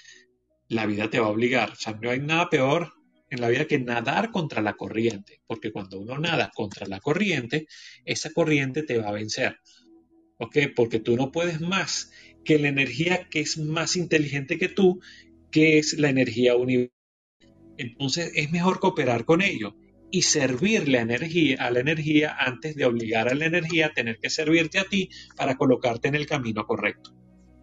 la 0.68 0.86
vida 0.86 1.08
te 1.08 1.18
va 1.18 1.26
a 1.26 1.30
obligar. 1.30 1.70
O 1.70 1.76
sea, 1.76 1.98
no 2.00 2.10
hay 2.10 2.20
nada 2.20 2.50
peor 2.50 2.92
en 3.30 3.40
la 3.40 3.48
vida 3.48 3.66
que 3.66 3.78
nadar 3.78 4.30
contra 4.30 4.60
la 4.60 4.74
corriente, 4.74 5.40
porque 5.46 5.72
cuando 5.72 5.98
uno 5.98 6.18
nada 6.18 6.50
contra 6.54 6.86
la 6.86 7.00
corriente, 7.00 7.66
esa 8.04 8.30
corriente 8.30 8.82
te 8.82 8.98
va 8.98 9.08
a 9.08 9.12
vencer. 9.12 9.56
¿Ok? 10.38 10.58
Porque 10.76 11.00
tú 11.00 11.16
no 11.16 11.32
puedes 11.32 11.60
más 11.60 12.10
que 12.44 12.58
la 12.58 12.68
energía 12.68 13.28
que 13.30 13.40
es 13.40 13.56
más 13.56 13.96
inteligente 13.96 14.58
que 14.58 14.68
tú, 14.68 15.00
que 15.50 15.78
es 15.78 15.98
la 15.98 16.10
energía 16.10 16.56
universal. 16.56 16.92
Entonces 17.78 18.32
es 18.34 18.50
mejor 18.50 18.80
cooperar 18.80 19.24
con 19.24 19.40
ello 19.40 19.74
y 20.12 20.22
servirle 20.22 20.98
a, 20.98 21.02
energía, 21.02 21.56
a 21.58 21.70
la 21.70 21.80
energía 21.80 22.36
antes 22.38 22.76
de 22.76 22.84
obligar 22.84 23.28
a 23.28 23.34
la 23.34 23.46
energía 23.46 23.86
a 23.86 23.92
tener 23.92 24.18
que 24.18 24.30
servirte 24.30 24.78
a 24.78 24.84
ti 24.84 25.08
para 25.36 25.56
colocarte 25.56 26.08
en 26.08 26.14
el 26.14 26.26
camino 26.26 26.66
correcto. 26.66 27.14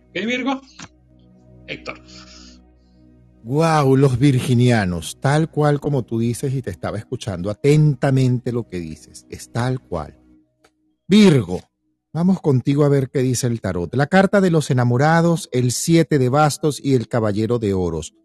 ¿Ok, 0.10 0.26
Virgo? 0.26 0.60
Héctor. 1.68 2.02
Wow, 3.44 3.96
los 3.96 4.18
virginianos, 4.18 5.20
tal 5.22 5.50
cual 5.50 5.80
como 5.80 6.04
tú 6.04 6.20
dices 6.20 6.54
y 6.54 6.62
te 6.64 6.72
estaba 6.72 6.98
escuchando 6.98 7.52
atentamente 7.52 8.52
lo 8.52 8.68
que 8.68 8.80
dices, 8.80 9.26
es 9.30 9.52
tal 9.52 9.80
cual. 9.80 10.20
Virgo, 11.08 11.62
vamos 12.12 12.42
contigo 12.42 12.84
a 12.84 12.90
ver 12.90 13.12
qué 13.12 13.20
dice 13.20 13.46
el 13.46 13.62
tarot. 13.62 13.96
La 13.96 14.08
carta 14.08 14.42
de 14.42 14.50
los 14.50 14.72
enamorados, 14.72 15.50
el 15.52 15.72
siete 15.72 16.18
de 16.18 16.30
bastos 16.30 16.82
y 16.84 16.96
el 16.96 17.08
caballero 17.08 17.60
de 17.60 17.76
oros. 17.76 18.16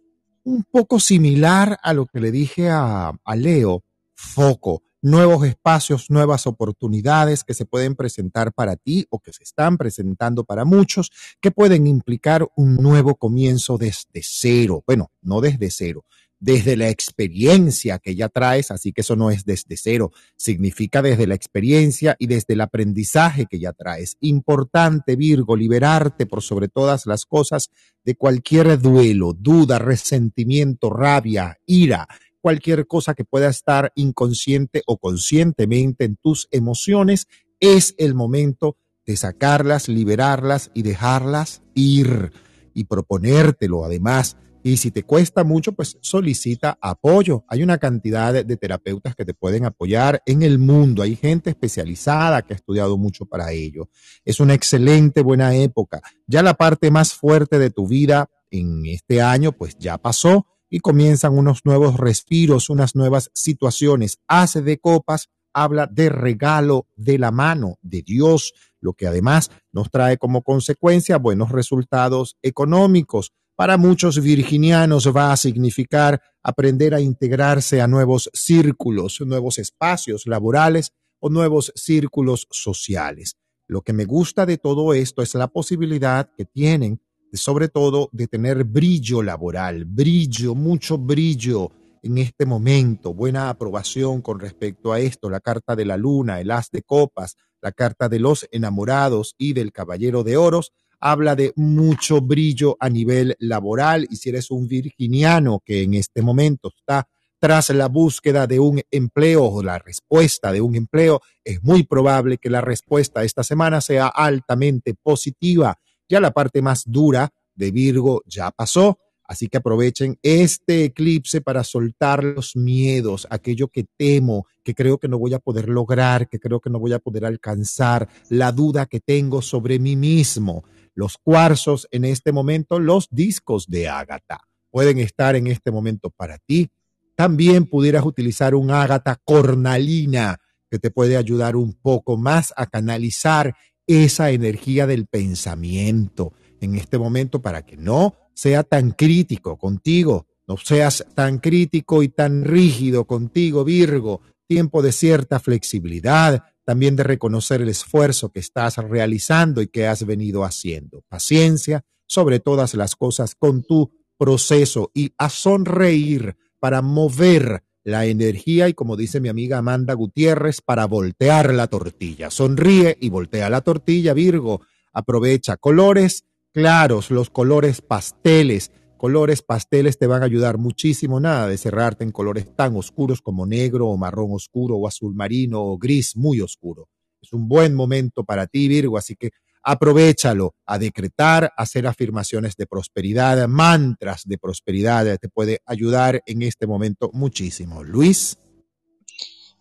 Un 0.42 0.64
poco 0.64 0.98
similar 0.98 1.78
a 1.82 1.92
lo 1.92 2.06
que 2.06 2.20
le 2.20 2.32
dije 2.32 2.70
a, 2.70 3.12
a 3.24 3.36
Leo, 3.36 3.84
foco, 4.14 4.82
nuevos 5.02 5.46
espacios, 5.46 6.10
nuevas 6.10 6.46
oportunidades 6.46 7.44
que 7.44 7.52
se 7.52 7.66
pueden 7.66 7.94
presentar 7.94 8.52
para 8.54 8.76
ti 8.76 9.06
o 9.10 9.20
que 9.20 9.34
se 9.34 9.42
están 9.42 9.76
presentando 9.76 10.44
para 10.44 10.64
muchos, 10.64 11.10
que 11.42 11.50
pueden 11.50 11.86
implicar 11.86 12.48
un 12.56 12.76
nuevo 12.76 13.16
comienzo 13.16 13.76
desde 13.76 14.22
cero. 14.22 14.82
Bueno, 14.86 15.10
no 15.20 15.42
desde 15.42 15.70
cero, 15.70 16.06
desde 16.40 16.76
la 16.76 16.88
experiencia 16.88 17.98
que 17.98 18.14
ya 18.14 18.28
traes, 18.28 18.70
así 18.70 18.92
que 18.92 19.02
eso 19.02 19.16
no 19.16 19.30
es 19.30 19.44
desde 19.44 19.76
cero, 19.76 20.10
significa 20.36 21.02
desde 21.02 21.26
la 21.26 21.34
experiencia 21.34 22.16
y 22.18 22.26
desde 22.26 22.54
el 22.54 22.62
aprendizaje 22.62 23.46
que 23.46 23.58
ya 23.58 23.72
traes. 23.72 24.16
Importante, 24.20 25.16
Virgo, 25.16 25.56
liberarte 25.56 26.26
por 26.26 26.42
sobre 26.42 26.68
todas 26.68 27.06
las 27.06 27.26
cosas 27.26 27.70
de 28.04 28.14
cualquier 28.14 28.78
duelo, 28.80 29.32
duda, 29.32 29.78
resentimiento, 29.78 30.90
rabia, 30.90 31.58
ira, 31.66 32.08
cualquier 32.44 32.86
cosa 32.86 33.14
que 33.14 33.24
pueda 33.24 33.48
estar 33.48 33.90
inconsciente 33.94 34.82
o 34.86 34.98
conscientemente 34.98 36.04
en 36.04 36.16
tus 36.16 36.46
emociones, 36.50 37.26
es 37.58 37.94
el 37.96 38.14
momento 38.14 38.76
de 39.06 39.16
sacarlas, 39.16 39.88
liberarlas 39.88 40.70
y 40.74 40.82
dejarlas 40.82 41.62
ir 41.72 42.32
y 42.74 42.84
proponértelo 42.84 43.82
además. 43.82 44.36
Y 44.62 44.76
si 44.76 44.90
te 44.90 45.04
cuesta 45.04 45.42
mucho, 45.42 45.72
pues 45.72 45.96
solicita 46.02 46.76
apoyo. 46.82 47.46
Hay 47.48 47.62
una 47.62 47.78
cantidad 47.78 48.34
de, 48.34 48.56
terapeutas 48.58 49.14
que 49.14 49.24
te 49.24 49.32
pueden 49.32 49.64
apoyar 49.64 50.22
en 50.26 50.42
el 50.42 50.58
mundo. 50.58 51.02
Hay 51.02 51.16
gente 51.16 51.48
especializada 51.48 52.42
que 52.42 52.52
ha 52.52 52.56
estudiado 52.56 52.98
mucho 52.98 53.24
para 53.24 53.52
ello. 53.52 53.88
Es 54.22 54.38
una 54.38 54.52
excelente, 54.52 55.22
buena 55.22 55.56
época. 55.56 56.02
Ya 56.26 56.42
la 56.42 56.52
parte 56.52 56.90
más 56.90 57.14
fuerte 57.14 57.58
de 57.58 57.70
tu 57.70 57.88
vida 57.88 58.28
en 58.50 58.84
este 58.84 59.22
año, 59.22 59.52
pues 59.52 59.78
ya 59.78 59.96
pasó 59.96 60.46
y 60.74 60.80
comienzan 60.80 61.38
unos 61.38 61.60
nuevos 61.64 61.98
respiros, 61.98 62.68
unas 62.68 62.96
nuevas 62.96 63.30
situaciones. 63.32 64.18
Hace 64.26 64.60
de 64.60 64.78
copas 64.78 65.28
habla 65.52 65.86
de 65.86 66.08
regalo 66.08 66.88
de 66.96 67.16
la 67.16 67.30
mano 67.30 67.78
de 67.80 68.02
Dios, 68.02 68.54
lo 68.80 68.94
que 68.94 69.06
además 69.06 69.52
nos 69.70 69.88
trae 69.88 70.18
como 70.18 70.42
consecuencia 70.42 71.16
buenos 71.18 71.52
resultados 71.52 72.38
económicos. 72.42 73.30
Para 73.54 73.76
muchos 73.76 74.20
virginianos 74.20 75.06
va 75.14 75.30
a 75.30 75.36
significar 75.36 76.20
aprender 76.42 76.92
a 76.92 77.00
integrarse 77.00 77.80
a 77.80 77.86
nuevos 77.86 78.28
círculos, 78.34 79.20
nuevos 79.20 79.60
espacios 79.60 80.26
laborales 80.26 80.90
o 81.20 81.30
nuevos 81.30 81.72
círculos 81.76 82.48
sociales. 82.50 83.36
Lo 83.68 83.82
que 83.82 83.92
me 83.92 84.06
gusta 84.06 84.44
de 84.44 84.58
todo 84.58 84.92
esto 84.92 85.22
es 85.22 85.36
la 85.36 85.46
posibilidad 85.46 86.28
que 86.36 86.44
tienen 86.44 87.00
sobre 87.34 87.68
todo 87.68 88.08
de 88.12 88.26
tener 88.26 88.64
brillo 88.64 89.22
laboral, 89.22 89.84
brillo, 89.84 90.54
mucho 90.54 90.98
brillo 90.98 91.70
en 92.02 92.18
este 92.18 92.44
momento, 92.44 93.14
buena 93.14 93.48
aprobación 93.48 94.20
con 94.20 94.38
respecto 94.38 94.92
a 94.92 95.00
esto, 95.00 95.30
la 95.30 95.40
carta 95.40 95.74
de 95.74 95.86
la 95.86 95.96
luna, 95.96 96.40
el 96.40 96.50
as 96.50 96.70
de 96.70 96.82
copas, 96.82 97.36
la 97.62 97.72
carta 97.72 98.08
de 98.10 98.18
los 98.18 98.46
enamorados 98.52 99.34
y 99.38 99.54
del 99.54 99.72
caballero 99.72 100.22
de 100.22 100.36
oros, 100.36 100.72
habla 101.00 101.34
de 101.34 101.52
mucho 101.56 102.20
brillo 102.20 102.76
a 102.78 102.90
nivel 102.90 103.36
laboral. 103.38 104.06
Y 104.10 104.16
si 104.16 104.28
eres 104.28 104.50
un 104.50 104.68
virginiano 104.68 105.62
que 105.64 105.82
en 105.82 105.94
este 105.94 106.22
momento 106.22 106.70
está 106.76 107.08
tras 107.38 107.70
la 107.70 107.88
búsqueda 107.88 108.46
de 108.46 108.58
un 108.58 108.80
empleo 108.90 109.44
o 109.44 109.62
la 109.62 109.78
respuesta 109.78 110.52
de 110.52 110.60
un 110.60 110.76
empleo, 110.76 111.20
es 111.42 111.62
muy 111.62 111.84
probable 111.84 112.38
que 112.38 112.48
la 112.48 112.60
respuesta 112.60 113.22
esta 113.22 113.44
semana 113.44 113.80
sea 113.80 114.08
altamente 114.08 114.94
positiva 114.94 115.78
ya 116.08 116.20
la 116.20 116.32
parte 116.32 116.62
más 116.62 116.84
dura 116.86 117.30
de 117.54 117.70
Virgo 117.70 118.22
ya 118.26 118.50
pasó, 118.50 118.98
así 119.24 119.48
que 119.48 119.58
aprovechen 119.58 120.18
este 120.22 120.84
eclipse 120.84 121.40
para 121.40 121.64
soltar 121.64 122.22
los 122.22 122.56
miedos, 122.56 123.26
aquello 123.30 123.68
que 123.68 123.86
temo, 123.96 124.46
que 124.62 124.74
creo 124.74 124.98
que 124.98 125.08
no 125.08 125.18
voy 125.18 125.34
a 125.34 125.38
poder 125.38 125.68
lograr, 125.68 126.28
que 126.28 126.38
creo 126.38 126.60
que 126.60 126.70
no 126.70 126.78
voy 126.78 126.92
a 126.92 126.98
poder 126.98 127.24
alcanzar, 127.24 128.08
la 128.28 128.52
duda 128.52 128.86
que 128.86 129.00
tengo 129.00 129.42
sobre 129.42 129.78
mí 129.78 129.96
mismo. 129.96 130.64
Los 130.94 131.18
cuarzos 131.18 131.88
en 131.90 132.04
este 132.04 132.32
momento, 132.32 132.78
los 132.78 133.08
discos 133.10 133.66
de 133.66 133.88
Ágata 133.88 134.40
pueden 134.70 134.98
estar 134.98 135.36
en 135.36 135.46
este 135.46 135.70
momento 135.70 136.10
para 136.10 136.38
ti. 136.38 136.70
También 137.16 137.66
pudieras 137.66 138.04
utilizar 138.04 138.54
un 138.54 138.70
Ágata 138.70 139.20
cornalina 139.24 140.38
que 140.70 140.78
te 140.78 140.90
puede 140.90 141.16
ayudar 141.16 141.54
un 141.54 141.74
poco 141.74 142.16
más 142.16 142.52
a 142.56 142.66
canalizar 142.66 143.54
esa 143.86 144.30
energía 144.30 144.86
del 144.86 145.06
pensamiento 145.06 146.32
en 146.60 146.74
este 146.74 146.98
momento 146.98 147.42
para 147.42 147.64
que 147.64 147.76
no 147.76 148.14
sea 148.34 148.62
tan 148.62 148.92
crítico 148.92 149.56
contigo, 149.58 150.26
no 150.46 150.56
seas 150.56 151.04
tan 151.14 151.38
crítico 151.38 152.02
y 152.02 152.08
tan 152.08 152.44
rígido 152.44 153.06
contigo, 153.06 153.64
Virgo. 153.64 154.20
Tiempo 154.46 154.82
de 154.82 154.92
cierta 154.92 155.40
flexibilidad, 155.40 156.44
también 156.64 156.96
de 156.96 157.02
reconocer 157.02 157.62
el 157.62 157.70
esfuerzo 157.70 158.30
que 158.30 158.40
estás 158.40 158.76
realizando 158.76 159.62
y 159.62 159.68
que 159.68 159.86
has 159.86 160.04
venido 160.04 160.44
haciendo. 160.44 161.02
Paciencia 161.08 161.82
sobre 162.06 162.40
todas 162.40 162.74
las 162.74 162.94
cosas 162.94 163.34
con 163.34 163.62
tu 163.62 163.90
proceso 164.18 164.90
y 164.94 165.12
a 165.16 165.30
sonreír 165.30 166.36
para 166.60 166.82
mover 166.82 167.63
la 167.84 168.06
energía 168.06 168.68
y 168.68 168.74
como 168.74 168.96
dice 168.96 169.20
mi 169.20 169.28
amiga 169.28 169.58
Amanda 169.58 169.94
Gutiérrez, 169.94 170.62
para 170.62 170.86
voltear 170.86 171.54
la 171.54 171.66
tortilla. 171.66 172.30
Sonríe 172.30 172.96
y 173.00 173.10
voltea 173.10 173.50
la 173.50 173.60
tortilla, 173.60 174.14
Virgo. 174.14 174.62
Aprovecha 174.92 175.56
colores 175.58 176.24
claros, 176.52 177.10
los 177.10 177.30
colores 177.30 177.82
pasteles. 177.82 178.72
Colores 178.96 179.42
pasteles 179.42 179.98
te 179.98 180.06
van 180.06 180.22
a 180.22 180.24
ayudar 180.24 180.56
muchísimo, 180.56 181.20
nada 181.20 181.46
de 181.46 181.58
cerrarte 181.58 182.04
en 182.04 182.10
colores 182.10 182.56
tan 182.56 182.74
oscuros 182.74 183.20
como 183.20 183.44
negro 183.44 183.88
o 183.88 183.98
marrón 183.98 184.30
oscuro 184.32 184.76
o 184.76 184.88
azul 184.88 185.14
marino 185.14 185.62
o 185.62 185.76
gris 185.76 186.16
muy 186.16 186.40
oscuro. 186.40 186.88
Es 187.20 187.32
un 187.34 187.48
buen 187.48 187.74
momento 187.74 188.24
para 188.24 188.46
ti, 188.46 188.66
Virgo, 188.66 188.96
así 188.96 189.14
que 189.14 189.32
aprovechalo 189.64 190.54
a 190.66 190.78
decretar, 190.78 191.52
hacer 191.56 191.86
afirmaciones 191.86 192.54
de 192.56 192.66
prosperidad, 192.66 193.48
mantras 193.48 194.22
de 194.26 194.38
prosperidad, 194.38 195.18
te 195.18 195.28
puede 195.28 195.60
ayudar 195.66 196.22
en 196.26 196.42
este 196.42 196.66
momento 196.66 197.10
muchísimo. 197.12 197.82
Luis. 197.82 198.38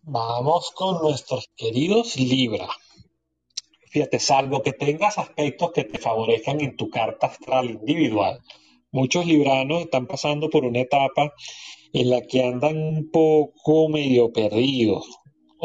Vamos 0.02 0.72
con 0.76 1.02
nuestros 1.02 1.50
queridos 1.56 2.18
Libra. 2.18 2.68
fíjate, 3.90 4.20
salvo 4.20 4.62
que 4.62 4.74
tengas 4.74 5.18
aspectos 5.18 5.72
que 5.72 5.86
te 5.86 5.98
favorezcan 5.98 6.60
en 6.60 6.76
tu 6.76 6.90
carta 6.90 7.28
astral 7.28 7.70
individual. 7.70 8.40
Muchos 8.92 9.26
libranos 9.26 9.84
están 9.84 10.06
pasando 10.06 10.50
por 10.50 10.66
una 10.66 10.82
etapa 10.82 11.32
en 11.94 12.10
la 12.10 12.22
que 12.22 12.44
andan 12.44 12.78
un 12.78 13.10
poco 13.12 13.88
medio 13.88 14.34
perdidos, 14.34 15.08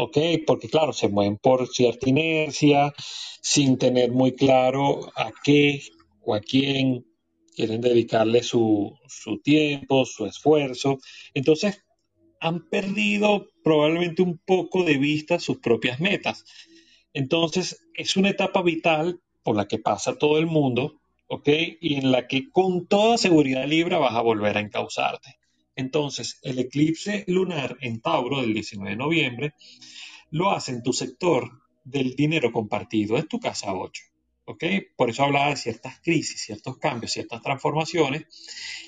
¿ok? 0.01 0.17
Porque 0.47 0.69
claro, 0.69 0.93
se 0.93 1.09
mueven 1.09 1.39
por 1.39 1.67
cierta 1.67 2.09
inercia, 2.09 2.95
sin 3.43 3.79
tener 3.79 4.13
muy 4.13 4.37
claro 4.37 5.11
a 5.17 5.33
qué 5.43 5.83
o 6.21 6.37
a 6.37 6.41
quién 6.41 7.05
quieren 7.57 7.81
dedicarle 7.81 8.45
su, 8.45 8.97
su 9.09 9.41
tiempo, 9.41 10.07
su 10.07 10.25
esfuerzo. 10.25 10.99
Entonces, 11.35 11.83
han 12.39 12.69
perdido 12.69 13.49
probablemente 13.65 14.23
un 14.23 14.39
poco 14.39 14.85
de 14.85 14.99
vista 14.99 15.41
sus 15.41 15.59
propias 15.59 15.99
metas. 15.99 16.45
Entonces, 17.13 17.81
es 17.95 18.17
una 18.17 18.31
etapa 18.31 18.63
vital 18.63 19.21
por 19.43 19.57
la 19.57 19.67
que 19.67 19.81
pasa 19.81 20.17
todo 20.17 20.39
el 20.39 20.47
mundo, 20.47 21.01
¿ok? 21.27 21.49
Y 21.81 21.97
en 21.97 22.13
la 22.13 22.29
que 22.29 22.51
con 22.53 22.87
toda 22.87 23.19
seguridad 23.19 23.67
Libra 23.67 23.99
vas 23.99 24.15
a 24.15 24.23
volver 24.23 24.59
a 24.59 24.61
encauzarte. 24.61 25.38
Entonces, 25.79 26.41
el 26.43 26.59
eclipse 26.59 27.23
lunar 27.29 27.77
en 27.81 28.01
Tauro 28.01 28.41
del 28.41 28.53
19 28.53 28.91
de 28.91 28.97
noviembre 28.97 29.55
lo 30.33 30.51
hace 30.51 30.73
en 30.73 30.83
tu 30.83 30.93
sector 30.93 31.63
del 31.85 32.17
dinero 32.17 32.51
compartido, 32.51 33.17
en 33.17 33.29
tu 33.29 33.39
casa 33.39 33.73
8. 33.73 34.03
¿ok? 34.47 34.65
Por 34.97 35.09
eso 35.09 35.23
hablaba 35.23 35.51
de 35.51 35.57
ciertas 35.57 36.01
crisis, 36.01 36.43
ciertos 36.43 36.79
cambios, 36.79 37.13
ciertas 37.13 37.41
transformaciones. 37.43 38.25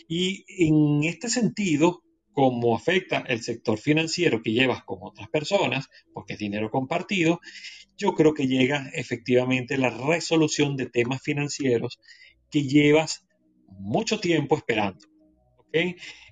Y 0.09 0.45
en 0.65 1.05
este 1.05 1.29
sentido, 1.29 2.03
como 2.33 2.75
afecta 2.75 3.19
el 3.29 3.41
sector 3.41 3.79
financiero 3.79 4.43
que 4.43 4.53
llevas 4.53 4.83
con 4.83 4.99
otras 5.03 5.29
personas, 5.29 5.89
porque 6.13 6.33
es 6.33 6.41
dinero 6.41 6.73
compartido, 6.73 7.41
yo 7.97 8.15
creo 8.17 8.35
que 8.35 8.49
llega 8.49 8.91
efectivamente 8.95 9.79
la 9.79 9.91
resolución 9.91 10.77
de 10.77 10.87
temas 10.87 11.23
financieros 11.23 12.01
que 12.51 12.65
llevas 12.65 13.29
mucho 13.69 14.19
tiempo 14.19 14.57
esperando. 14.57 15.10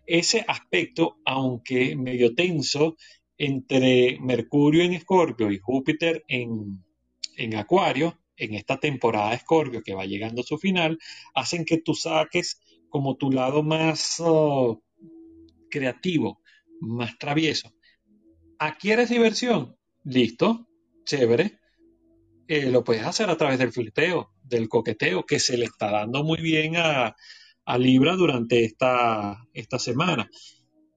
Ese 0.06 0.44
aspecto, 0.47 1.19
aunque 1.24 1.97
medio 1.97 2.35
tenso, 2.35 2.97
entre 3.36 4.19
Mercurio 4.20 4.82
en 4.82 4.94
Escorpio 4.94 5.51
y 5.51 5.59
Júpiter 5.59 6.24
en, 6.27 6.85
en 7.36 7.55
Acuario, 7.55 8.19
en 8.36 8.55
esta 8.55 8.78
temporada 8.78 9.31
de 9.31 9.36
Escorpio 9.36 9.82
que 9.82 9.94
va 9.94 10.06
llegando 10.06 10.43
a 10.43 10.44
su 10.44 10.59
final, 10.59 10.98
hacen 11.35 11.65
que 11.65 11.78
tú 11.78 11.94
saques 11.94 12.60
como 12.89 13.16
tu 13.16 13.31
lado 13.31 13.62
más 13.62 14.16
oh, 14.19 14.82
creativo, 15.70 16.40
más 16.81 17.16
travieso. 17.19 17.73
¿Adquieres 18.59 19.10
diversión? 19.10 19.77
Listo, 20.05 20.69
chévere. 21.05 21.59
Eh, 22.48 22.70
lo 22.70 22.82
puedes 22.82 23.05
hacer 23.05 23.28
a 23.31 23.36
través 23.36 23.59
del 23.59 23.73
flirteo, 23.73 24.32
del 24.43 24.69
coqueteo, 24.69 25.24
que 25.24 25.39
se 25.39 25.59
le 25.59 25.66
está 25.66 25.90
dando 25.90 26.24
muy 26.24 26.40
bien 26.40 26.77
a, 26.77 27.15
Libra 27.77 28.16
durante 28.16 28.65
esta, 28.65 29.47
esta 29.53 29.78
semana. 29.78 30.31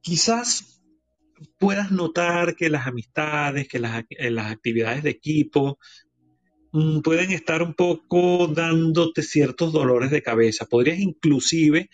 Quizás 0.02 0.82
puedas 1.58 1.92
notar 1.92 2.56
que 2.56 2.70
las 2.70 2.88
amistades, 2.88 3.68
que 3.68 3.80
las, 3.80 4.06
eh, 4.10 4.30
las 4.30 4.52
actividades 4.52 5.04
de 5.04 5.10
equipo 5.10 5.80
mm, 6.72 7.02
pueden 7.02 7.32
estar 7.32 7.62
un 7.62 7.74
poco 7.74 8.48
dándote 8.48 9.24
ciertos 9.24 9.74
dolores 9.74 10.12
de 10.12 10.22
cabeza. 10.22 10.66
Podrías 10.66 11.00
inclusive 11.00 11.90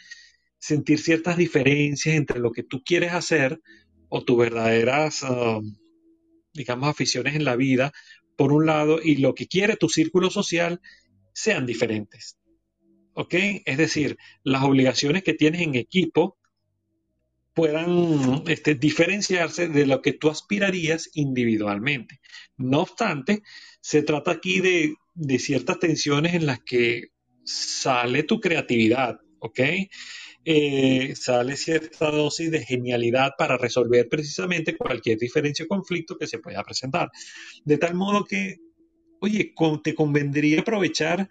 sentir 0.60 1.00
ciertas 1.00 1.38
diferencias 1.38 2.16
entre 2.16 2.40
lo 2.40 2.52
que 2.52 2.64
tú 2.64 2.84
quieres 2.84 3.14
hacer 3.14 3.62
o 4.10 4.24
tus 4.24 4.38
verdaderas, 4.38 5.24
ah, 5.24 5.60
digamos, 6.54 6.90
aficiones 6.90 7.36
en 7.36 7.46
la 7.46 7.56
vida, 7.56 7.94
por 8.36 8.54
un 8.54 8.66
lado, 8.66 9.00
y 9.04 9.18
lo 9.18 9.34
que 9.34 9.48
quiere 9.48 9.78
tu 9.78 9.90
círculo 9.90 10.30
social 10.30 10.82
sean 11.34 11.66
diferentes. 11.66 12.38
¿Ok? 13.20 13.34
Es 13.66 13.80
decir, 13.80 14.16
las 14.44 14.62
obligaciones 14.62 15.24
que 15.24 15.34
tienes 15.34 15.62
en 15.62 15.74
equipo 15.74 16.38
puedan 17.56 18.44
este, 18.48 18.76
diferenciarse 18.76 19.70
de 19.70 19.88
lo 19.88 20.04
que 20.04 20.14
tú 20.14 20.30
aspirarías 20.30 21.10
individualmente. 21.16 22.22
No 22.58 22.82
obstante, 22.82 23.42
se 23.82 24.04
trata 24.04 24.30
aquí 24.30 24.60
de, 24.60 25.40
ciertas 25.40 25.80
tensiones 25.80 26.36
en 26.36 26.46
las 26.46 26.60
que 26.60 27.08
sale 27.44 28.22
tu 28.22 28.40
creatividad, 28.40 29.20
¿ok? 29.40 29.62
Eh, 30.46 31.16
sale 31.16 31.58
cierta 31.58 32.12
dosis 32.12 32.52
de 32.52 32.64
genialidad 32.64 33.32
para 33.36 33.58
resolver 33.58 34.08
precisamente 34.08 34.78
cualquier 34.78 35.18
diferencia 35.18 35.66
o 35.66 35.68
conflicto 35.68 36.20
que 36.20 36.28
se 36.28 36.38
pueda 36.38 36.62
presentar. 36.64 37.10
De 37.66 37.80
tal 37.80 37.96
modo 37.96 38.26
que, 38.26 38.58
oye, 39.22 39.56
te 39.84 39.96
convendría 39.96 40.60
aprovechar 40.60 41.28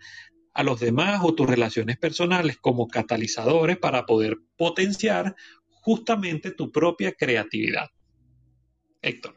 a 0.57 0.63
los 0.63 0.81
demás 0.81 1.21
o 1.23 1.35
tus 1.35 1.47
relaciones 1.47 1.99
personales 1.99 2.57
como 2.59 2.89
catalizadores 2.89 3.77
para 3.79 4.07
poder 4.07 4.39
potenciar 4.57 5.37
justamente 5.69 6.51
tu 6.51 6.73
propia 6.73 7.13
creatividad. 7.13 7.89
Héctor. 9.03 9.37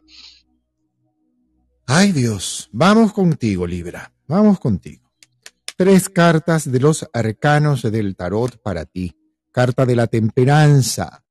Ay 1.86 2.12
Dios, 2.12 2.70
vamos 2.72 3.14
contigo, 3.14 3.68
Libra, 3.68 4.14
vamos 4.28 4.60
contigo. 4.60 5.12
Tres 5.76 6.10
cartas 6.10 6.72
de 6.72 6.80
los 6.80 7.08
arcanos 7.14 7.84
del 7.84 8.16
tarot 8.16 8.62
para 8.62 8.86
ti 8.86 9.16
carta 9.52 9.86
de 9.86 9.96
la 9.96 10.08
temperanza. 10.08 11.24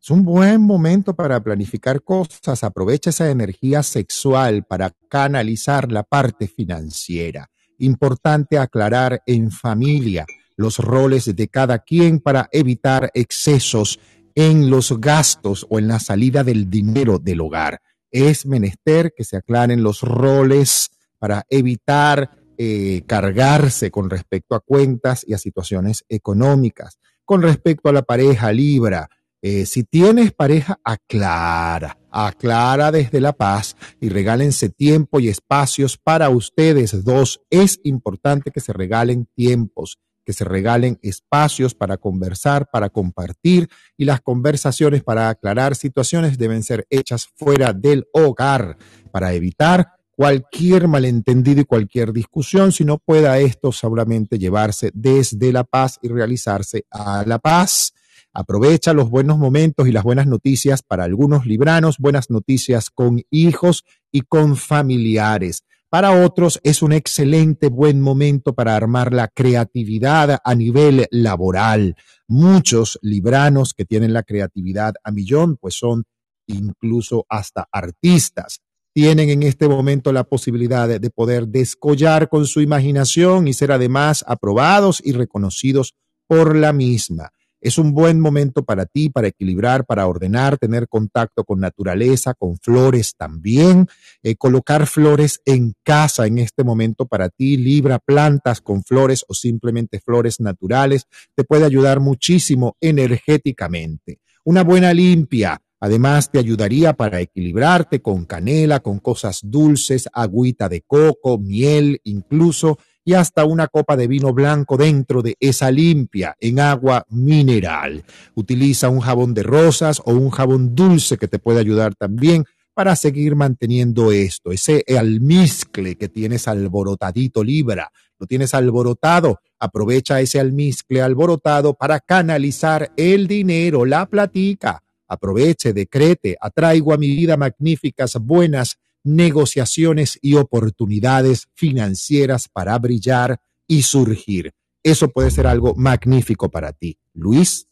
Es 0.00 0.10
un 0.10 0.22
buen 0.22 0.60
momento 0.60 1.14
para 1.14 1.42
planificar 1.42 2.02
cosas. 2.02 2.62
Aprovecha 2.64 3.10
esa 3.10 3.30
energía 3.30 3.82
sexual 3.82 4.64
para 4.64 4.90
canalizar 5.08 5.90
la 5.90 6.02
parte 6.02 6.46
financiera. 6.46 7.50
Importante 7.84 8.58
aclarar 8.58 9.22
en 9.26 9.50
familia 9.50 10.26
los 10.56 10.78
roles 10.78 11.34
de 11.34 11.48
cada 11.48 11.80
quien 11.80 12.20
para 12.20 12.48
evitar 12.52 13.10
excesos 13.14 13.98
en 14.34 14.70
los 14.70 14.98
gastos 15.00 15.66
o 15.68 15.78
en 15.78 15.88
la 15.88 16.00
salida 16.00 16.44
del 16.44 16.70
dinero 16.70 17.18
del 17.18 17.40
hogar. 17.40 17.80
Es 18.10 18.46
menester 18.46 19.12
que 19.16 19.24
se 19.24 19.36
aclaren 19.36 19.82
los 19.82 20.00
roles 20.00 20.90
para 21.18 21.44
evitar 21.50 22.30
eh, 22.56 23.02
cargarse 23.06 23.90
con 23.90 24.10
respecto 24.10 24.54
a 24.54 24.60
cuentas 24.60 25.24
y 25.26 25.34
a 25.34 25.38
situaciones 25.38 26.04
económicas 26.08 26.98
con 27.24 27.42
respecto 27.42 27.88
a 27.88 27.92
la 27.92 28.02
pareja 28.02 28.52
Libra. 28.52 29.08
Eh, 29.46 29.66
si 29.66 29.84
tienes 29.84 30.32
pareja, 30.32 30.80
aclara, 30.82 31.98
aclara 32.10 32.90
desde 32.90 33.20
la 33.20 33.34
paz 33.34 33.76
y 34.00 34.08
regálense 34.08 34.70
tiempo 34.70 35.20
y 35.20 35.28
espacios 35.28 35.98
para 35.98 36.30
ustedes 36.30 37.04
dos. 37.04 37.42
Es 37.50 37.78
importante 37.84 38.50
que 38.50 38.60
se 38.60 38.72
regalen 38.72 39.28
tiempos, 39.34 39.98
que 40.24 40.32
se 40.32 40.46
regalen 40.46 40.98
espacios 41.02 41.74
para 41.74 41.98
conversar, 41.98 42.70
para 42.72 42.88
compartir 42.88 43.68
y 43.98 44.06
las 44.06 44.22
conversaciones 44.22 45.02
para 45.02 45.28
aclarar 45.28 45.76
situaciones 45.76 46.38
deben 46.38 46.62
ser 46.62 46.86
hechas 46.88 47.28
fuera 47.36 47.74
del 47.74 48.06
hogar 48.14 48.78
para 49.12 49.34
evitar 49.34 49.88
cualquier 50.16 50.88
malentendido 50.88 51.60
y 51.60 51.64
cualquier 51.66 52.14
discusión, 52.14 52.72
si 52.72 52.86
no 52.86 52.96
pueda 52.96 53.38
esto 53.38 53.72
seguramente 53.72 54.38
llevarse 54.38 54.90
desde 54.94 55.52
la 55.52 55.64
paz 55.64 55.98
y 56.00 56.08
realizarse 56.08 56.86
a 56.90 57.24
la 57.26 57.38
paz. 57.38 57.92
Aprovecha 58.34 58.92
los 58.92 59.08
buenos 59.08 59.38
momentos 59.38 59.86
y 59.86 59.92
las 59.92 60.02
buenas 60.02 60.26
noticias 60.26 60.82
para 60.82 61.04
algunos 61.04 61.46
libranos, 61.46 61.98
buenas 61.98 62.30
noticias 62.30 62.90
con 62.90 63.22
hijos 63.30 63.84
y 64.12 64.22
con 64.22 64.56
familiares. 64.56 65.62
Para 65.88 66.24
otros 66.24 66.60
es 66.64 66.82
un 66.82 66.92
excelente 66.92 67.68
buen 67.68 68.00
momento 68.00 68.52
para 68.52 68.74
armar 68.74 69.14
la 69.14 69.28
creatividad 69.28 70.40
a 70.44 70.54
nivel 70.56 71.06
laboral. 71.12 71.94
Muchos 72.26 72.98
libranos 73.00 73.72
que 73.72 73.84
tienen 73.84 74.12
la 74.12 74.24
creatividad 74.24 74.94
a 75.04 75.12
millón, 75.12 75.56
pues 75.56 75.76
son 75.76 76.04
incluso 76.48 77.24
hasta 77.28 77.68
artistas 77.70 78.60
tienen 78.94 79.28
en 79.28 79.42
este 79.42 79.68
momento 79.68 80.12
la 80.12 80.22
posibilidad 80.22 80.88
de, 80.88 81.10
poder 81.10 81.48
descollar 81.48 82.28
con 82.28 82.46
su 82.46 82.60
imaginación 82.60 83.48
y 83.48 83.52
ser 83.52 83.72
además 83.72 84.24
aprobados 84.26 85.02
y 85.04 85.12
reconocidos 85.12 85.94
por 86.28 86.56
la 86.56 86.72
misma. 86.72 87.32
Es 87.64 87.78
un 87.78 87.94
buen 87.94 88.20
momento 88.20 88.62
para 88.62 88.84
ti, 88.84 89.08
para 89.08 89.28
equilibrar, 89.28 89.86
para 89.86 90.06
ordenar, 90.06 90.58
tener 90.58 90.86
contacto 90.86 91.44
con 91.44 91.60
naturaleza, 91.60 92.34
con 92.34 92.58
flores 92.58 93.14
también. 93.16 93.88
Eh, 94.22 94.36
colocar 94.36 94.86
flores 94.86 95.40
en 95.46 95.72
casa 95.82 96.26
en 96.26 96.36
este 96.36 96.62
momento 96.62 97.06
para 97.06 97.30
ti, 97.30 97.56
libra 97.56 97.98
plantas 98.00 98.60
con 98.60 98.84
flores 98.84 99.24
o 99.28 99.32
simplemente 99.32 99.98
flores 99.98 100.40
naturales, 100.40 101.06
te 101.34 101.44
puede 101.44 101.64
ayudar 101.64 102.00
muchísimo 102.00 102.76
energéticamente. 102.82 104.18
Una 104.44 104.62
buena 104.62 104.92
limpia, 104.92 105.58
Además, 105.80 106.30
te 106.30 106.38
ayudaría 106.38 106.94
para 106.94 107.20
equilibrarte 107.20 108.00
con 108.00 108.24
canela, 108.24 108.80
con 108.80 109.00
cosas 109.00 109.40
dulces, 109.42 110.08
agüita 110.14 110.70
de 110.70 110.80
coco, 110.80 111.36
miel 111.36 112.00
incluso, 112.04 112.78
y 113.04 113.14
hasta 113.14 113.44
una 113.44 113.68
copa 113.68 113.96
de 113.96 114.06
vino 114.06 114.32
blanco 114.32 114.76
dentro 114.76 115.22
de 115.22 115.36
esa 115.40 115.70
limpia 115.70 116.36
en 116.40 116.60
agua 116.60 117.04
mineral. 117.10 118.04
Utiliza 118.34 118.88
un 118.88 119.00
jabón 119.00 119.34
de 119.34 119.42
rosas 119.42 120.00
o 120.04 120.12
un 120.12 120.30
jabón 120.30 120.74
dulce 120.74 121.18
que 121.18 121.28
te 121.28 121.38
puede 121.38 121.60
ayudar 121.60 121.94
también 121.94 122.44
para 122.74 122.96
seguir 122.96 123.36
manteniendo 123.36 124.10
esto, 124.10 124.50
ese 124.50 124.84
almizcle 124.98 125.96
que 125.96 126.08
tienes 126.08 126.48
alborotadito 126.48 127.44
Libra, 127.44 127.90
lo 128.18 128.26
tienes 128.26 128.52
alborotado, 128.52 129.40
aprovecha 129.60 130.20
ese 130.20 130.40
almizcle 130.40 131.00
alborotado 131.00 131.74
para 131.74 132.00
canalizar 132.00 132.92
el 132.96 133.28
dinero, 133.28 133.84
la 133.84 134.06
platica. 134.06 134.82
Aproveche, 135.06 135.72
decrete, 135.72 136.36
atraigo 136.40 136.92
a 136.92 136.96
mi 136.96 137.08
vida 137.08 137.36
magníficas, 137.36 138.14
buenas 138.14 138.78
negociaciones 139.04 140.18
y 140.20 140.34
oportunidades 140.34 141.48
financieras 141.54 142.48
para 142.48 142.78
brillar 142.78 143.40
y 143.66 143.82
surgir. 143.82 144.52
Eso 144.82 145.08
puede 145.08 145.30
ser 145.30 145.46
algo 145.46 145.74
magnífico 145.74 146.50
para 146.50 146.72
ti. 146.72 146.98
Luis. 147.12 147.68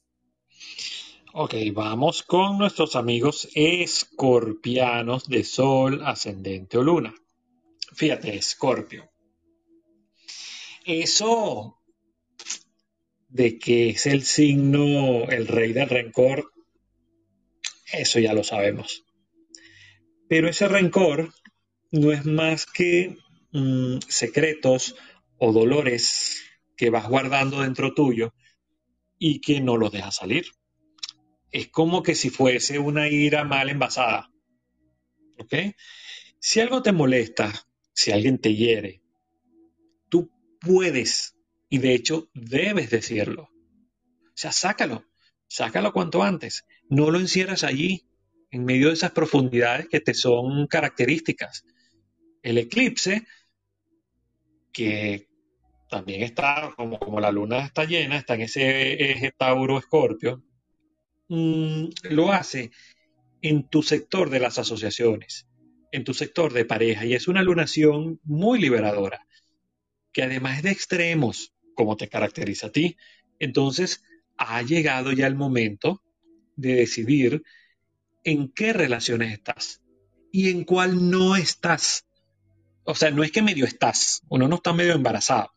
Ok, 1.34 1.54
vamos 1.72 2.22
con 2.22 2.58
nuestros 2.58 2.94
amigos 2.94 3.48
escorpianos 3.54 5.26
de 5.28 5.44
Sol, 5.44 6.02
Ascendente 6.04 6.78
o 6.78 6.82
Luna. 6.82 7.14
Fíjate, 7.94 8.36
Escorpio. 8.36 9.10
Eso 10.84 11.78
de 13.28 13.58
que 13.58 13.90
es 13.90 14.06
el 14.06 14.24
signo, 14.24 15.24
el 15.30 15.48
rey 15.48 15.72
del 15.72 15.88
rencor, 15.88 16.52
eso 17.92 18.18
ya 18.18 18.34
lo 18.34 18.44
sabemos. 18.44 19.04
Pero 20.32 20.48
ese 20.48 20.66
rencor 20.66 21.30
no 21.90 22.10
es 22.10 22.24
más 22.24 22.64
que 22.64 23.18
mm, 23.52 23.98
secretos 24.08 24.96
o 25.36 25.52
dolores 25.52 26.42
que 26.74 26.88
vas 26.88 27.06
guardando 27.06 27.60
dentro 27.60 27.92
tuyo 27.92 28.32
y 29.18 29.42
que 29.42 29.60
no 29.60 29.76
los 29.76 29.92
dejas 29.92 30.16
salir 30.16 30.46
es 31.50 31.68
como 31.68 32.02
que 32.02 32.14
si 32.14 32.30
fuese 32.30 32.78
una 32.78 33.10
ira 33.10 33.44
mal 33.44 33.68
envasada. 33.68 34.30
¿Ok? 35.38 35.54
Si 36.38 36.60
algo 36.60 36.82
te 36.82 36.92
molesta, 36.92 37.52
si 37.92 38.10
alguien 38.10 38.38
te 38.38 38.54
hiere, 38.54 39.02
tú 40.08 40.30
puedes 40.62 41.36
y 41.68 41.76
de 41.76 41.92
hecho 41.92 42.30
debes 42.32 42.88
decirlo. 42.88 43.50
O 43.52 44.34
sea, 44.34 44.50
sácalo, 44.50 45.04
sácalo 45.46 45.92
cuanto 45.92 46.22
antes. 46.22 46.64
No 46.88 47.10
lo 47.10 47.20
encierras 47.20 47.64
allí, 47.64 48.06
en 48.52 48.64
medio 48.64 48.88
de 48.88 48.94
esas 48.94 49.10
profundidades 49.10 49.88
que 49.88 50.00
te 50.00 50.14
son 50.14 50.68
características. 50.68 51.64
El 52.42 52.58
eclipse, 52.58 53.26
que 54.72 55.26
también 55.90 56.22
está, 56.22 56.72
como, 56.76 57.20
la 57.20 57.32
luna 57.32 57.64
está 57.66 57.84
llena, 57.84 58.16
está 58.16 58.34
en 58.34 58.42
ese 58.42 58.92
eje 59.10 59.32
Tauro-Escorpio, 59.36 60.42
Mm, 61.34 61.88
lo 62.10 62.30
hace 62.30 62.72
en 63.40 63.66
tu 63.66 63.82
sector 63.82 64.28
de 64.28 64.38
las 64.38 64.58
asociaciones, 64.58 65.46
en 65.90 66.04
tu 66.04 66.12
sector 66.12 66.52
de 66.52 66.66
pareja, 66.66 67.06
y 67.06 67.14
es 67.14 67.26
una 67.26 67.42
lunación 67.42 68.20
muy 68.22 68.60
liberadora, 68.60 69.26
que 70.12 70.24
además 70.24 70.62
de 70.62 70.72
extremos, 70.72 71.54
como 71.74 71.96
te 71.96 72.10
caracteriza 72.10 72.66
a 72.66 72.72
ti, 72.72 72.98
entonces 73.38 74.04
ha 74.36 74.60
llegado 74.60 75.10
ya 75.12 75.26
el 75.26 75.34
momento 75.34 76.02
de 76.56 76.74
decidir 76.74 77.42
en 78.24 78.52
qué 78.52 78.72
relaciones 78.72 79.32
estás 79.32 79.82
y 80.30 80.50
en 80.50 80.64
cuál 80.64 81.10
no 81.10 81.36
estás. 81.36 82.06
O 82.84 82.94
sea, 82.94 83.10
no 83.10 83.22
es 83.22 83.30
que 83.30 83.42
medio 83.42 83.64
estás, 83.64 84.22
uno 84.28 84.48
no 84.48 84.56
está 84.56 84.72
medio 84.72 84.94
embarazado. 84.94 85.52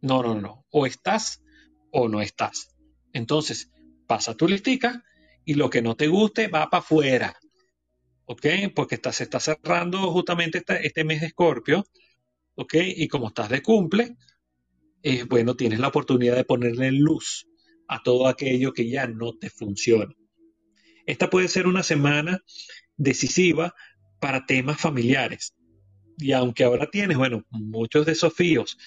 No, 0.00 0.22
no, 0.22 0.40
no. 0.40 0.66
O 0.70 0.86
estás 0.86 1.42
o 1.90 2.08
no 2.08 2.20
estás. 2.20 2.76
Entonces, 3.12 3.70
pasa 4.06 4.36
tu 4.36 4.46
listica 4.46 5.02
y 5.44 5.54
lo 5.54 5.70
que 5.70 5.82
no 5.82 5.96
te 5.96 6.08
guste 6.08 6.48
va 6.48 6.68
para 6.68 6.82
afuera. 6.82 7.36
¿Ok? 8.26 8.46
Porque 8.74 9.00
se 9.12 9.24
está 9.24 9.40
cerrando 9.40 10.10
justamente 10.12 10.62
este, 10.82 11.04
mes 11.04 11.20
de 11.20 11.28
Escorpio. 11.28 11.86
¿Ok? 12.54 12.74
Y 12.74 13.08
como 13.08 13.28
estás 13.28 13.48
de 13.48 13.62
cumple, 13.62 14.16
eh, 15.02 15.24
bueno, 15.24 15.56
tienes 15.56 15.80
la 15.80 15.88
oportunidad 15.88 16.36
de 16.36 16.44
ponerle 16.44 16.92
luz 16.92 17.46
a 17.88 18.02
todo 18.02 18.28
aquello 18.28 18.72
que 18.72 18.88
ya 18.88 19.06
no 19.06 19.32
te 19.38 19.50
funciona. 19.50 20.14
Esta 21.06 21.30
puede 21.30 21.48
ser 21.48 21.66
una 21.66 21.82
semana 21.82 22.40
decisiva 22.96 23.74
para 24.20 24.46
temas 24.46 24.80
familiares. 24.80 25.54
Y 26.18 26.32
aunque 26.32 26.64
ahora 26.64 26.90
tienes, 26.90 27.18
bueno, 27.18 27.44
muchos 27.50 28.06
desafíos 28.06 28.78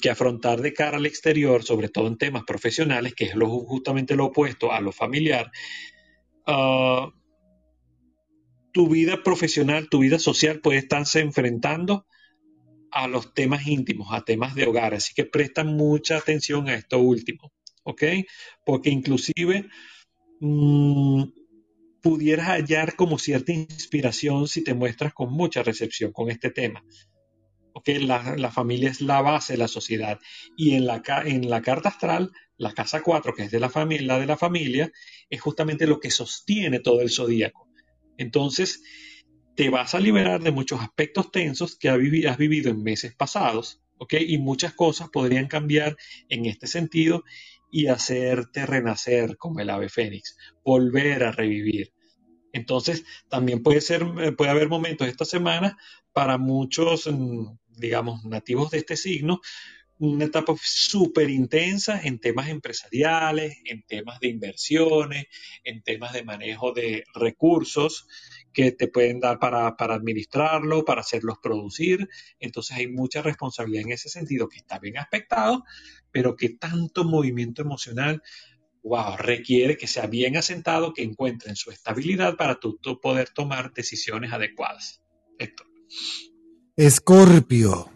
que 0.00 0.10
afrontar 0.10 0.60
de 0.60 0.72
cara 0.72 0.98
al 0.98 1.06
exterior, 1.06 1.62
sobre 1.62 1.88
todo 1.88 2.06
en 2.06 2.18
temas 2.18 2.44
profesionales, 2.44 3.14
que 3.14 3.24
es 3.24 3.34
lo, 3.34 3.48
justamente 3.48 4.14
lo 4.14 4.26
opuesto 4.26 4.72
a 4.72 4.80
lo 4.80 4.92
familiar, 4.92 5.50
ah, 6.46 7.10
tu 8.72 8.88
vida 8.88 9.22
profesional, 9.22 9.88
tu 9.88 10.00
vida 10.00 10.18
social 10.18 10.60
puede 10.60 10.78
estarse 10.78 11.20
enfrentando 11.20 12.06
a 12.90 13.08
los 13.08 13.32
temas 13.32 13.66
íntimos, 13.66 14.08
a 14.12 14.22
temas 14.22 14.54
de 14.54 14.66
hogar. 14.66 14.94
Así 14.94 15.14
que 15.14 15.24
presta 15.24 15.64
mucha 15.64 16.18
atención 16.18 16.68
a 16.68 16.74
esto 16.74 16.98
último, 16.98 17.52
¿ok? 17.84 18.02
Porque 18.64 18.90
inclusive 18.90 19.68
mm, 20.42 21.24
pudieras 22.02 22.48
hallar 22.48 22.96
como 22.96 23.18
cierta 23.18 23.52
inspiración 23.52 24.48
si 24.48 24.64
te 24.64 24.74
muestras 24.74 25.14
con 25.14 25.32
mucha 25.32 25.62
recepción 25.62 26.12
con 26.12 26.30
este 26.30 26.50
tema. 26.50 26.84
La, 27.86 28.50
familia 28.50 28.90
es 28.90 29.00
la 29.00 29.22
base 29.22 29.54
de 29.54 29.58
la 29.58 29.68
sociedad. 29.68 30.18
Y 30.56 30.74
en 30.74 30.86
la, 30.86 31.02
en 31.24 31.48
la 31.48 31.62
carta 31.62 31.88
astral, 31.88 32.30
la 32.58 32.74
casa 32.74 33.02
4, 33.02 33.34
que 33.34 33.44
es 33.44 33.50
de 33.50 33.60
la 33.60 33.70
familia, 33.70 34.06
la 34.08 34.20
de 34.20 34.26
la 34.26 34.36
familia, 34.36 34.92
es 35.30 35.40
justamente 35.40 35.86
lo 35.86 35.98
que 35.98 36.10
sostiene 36.10 36.80
todo 36.80 37.00
el 37.00 37.10
zodíaco. 37.10 37.68
Entonces, 38.18 38.82
te 39.56 39.70
vas 39.70 39.94
a 39.94 40.00
liberar 40.00 40.42
de 40.42 40.50
muchos 40.50 40.80
aspectos 40.80 41.30
tensos 41.30 41.76
que 41.76 41.88
has 41.88 41.98
vivido 42.38 42.70
en 42.70 42.82
meses 42.82 43.14
pasados, 43.14 43.80
¿ok? 43.98 44.14
Y 44.20 44.38
muchas 44.38 44.74
cosas 44.74 45.08
podrían 45.10 45.46
cambiar 45.46 45.96
en 46.28 46.46
este 46.46 46.66
sentido 46.66 47.24
y 47.72 47.88
hacerte 47.88 48.66
renacer 48.66 49.36
como 49.36 49.58
el 49.58 49.70
ave 49.70 49.88
fénix, 49.88 50.36
volver 50.62 51.24
a 51.24 51.32
revivir. 51.32 51.92
Entonces, 52.52 53.04
también 53.28 53.62
puede 53.64 53.80
ser, 53.80 54.06
eh, 54.20 54.30
puede 54.30 54.50
haber 54.50 54.68
momentos 54.68 55.08
esta 55.08 55.24
semana 55.24 55.76
para 56.12 56.38
muchos 56.38 57.08
mm, 57.10 57.46
digamos, 57.76 58.24
nativos 58.24 58.70
de 58.70 58.78
este 58.78 58.96
signo, 58.96 59.40
una 59.98 60.24
etapa 60.24 60.54
súper 60.60 61.30
intensa 61.30 62.00
en 62.02 62.18
temas 62.18 62.48
empresariales, 62.48 63.56
en 63.64 63.82
temas 63.84 64.18
de 64.20 64.28
inversiones, 64.28 65.26
en 65.64 65.82
temas 65.82 66.12
de 66.12 66.24
manejo 66.24 66.72
de 66.72 67.04
recursos 67.14 68.06
que 68.52 68.72
te 68.72 68.88
pueden 68.88 69.20
dar 69.20 69.38
para, 69.38 69.76
para 69.76 69.94
administrarlo, 69.94 70.84
para 70.84 71.00
hacerlos 71.00 71.38
producir. 71.42 72.08
Entonces 72.38 72.76
hay 72.76 72.88
mucha 72.88 73.22
responsabilidad 73.22 73.84
en 73.86 73.92
ese 73.92 74.08
sentido 74.08 74.48
que 74.48 74.58
está 74.58 74.78
bien 74.78 74.98
aspectado, 74.98 75.64
pero 76.10 76.36
que 76.36 76.50
tanto 76.50 77.04
movimiento 77.04 77.62
emocional 77.62 78.22
wow, 78.82 79.16
requiere 79.16 79.76
que 79.76 79.86
sea 79.86 80.06
bien 80.06 80.36
asentado, 80.36 80.92
que 80.92 81.02
encuentren 81.02 81.56
su 81.56 81.70
estabilidad 81.70 82.36
para 82.36 82.58
tú, 82.58 82.78
poder 83.00 83.30
tomar 83.30 83.72
decisiones 83.72 84.32
adecuadas. 84.32 85.00
Héctor. 85.38 85.66
Escorpio, 86.76 87.90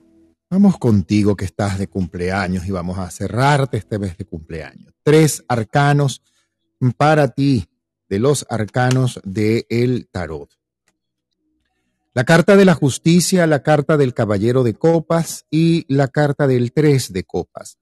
vamos 0.50 0.78
contigo 0.78 1.36
que 1.36 1.44
estás 1.44 1.78
de 1.78 1.88
cumpleaños 1.88 2.66
y 2.66 2.70
vamos 2.70 2.98
a 2.98 3.10
cerrarte 3.10 3.78
este 3.78 3.98
mes 3.98 4.16
de 4.16 4.26
cumpleaños. 4.26 4.94
Tres 5.02 5.44
arcanos 5.48 6.22
para 6.96 7.28
ti 7.28 7.66
de 8.08 8.18
los 8.18 8.46
arcanos 8.48 9.20
del 9.24 9.66
el 9.68 10.08
tarot. 10.10 10.50
La 12.14 12.24
carta 12.24 12.56
de 12.56 12.64
la 12.64 12.74
justicia, 12.74 13.46
la 13.46 13.62
carta 13.62 13.96
del 13.96 14.14
caballero 14.14 14.62
de 14.62 14.74
copas 14.74 15.44
y 15.50 15.84
la 15.88 16.08
carta 16.08 16.46
del 16.46 16.72
tres 16.72 17.12
de 17.12 17.24
copas. 17.24 17.78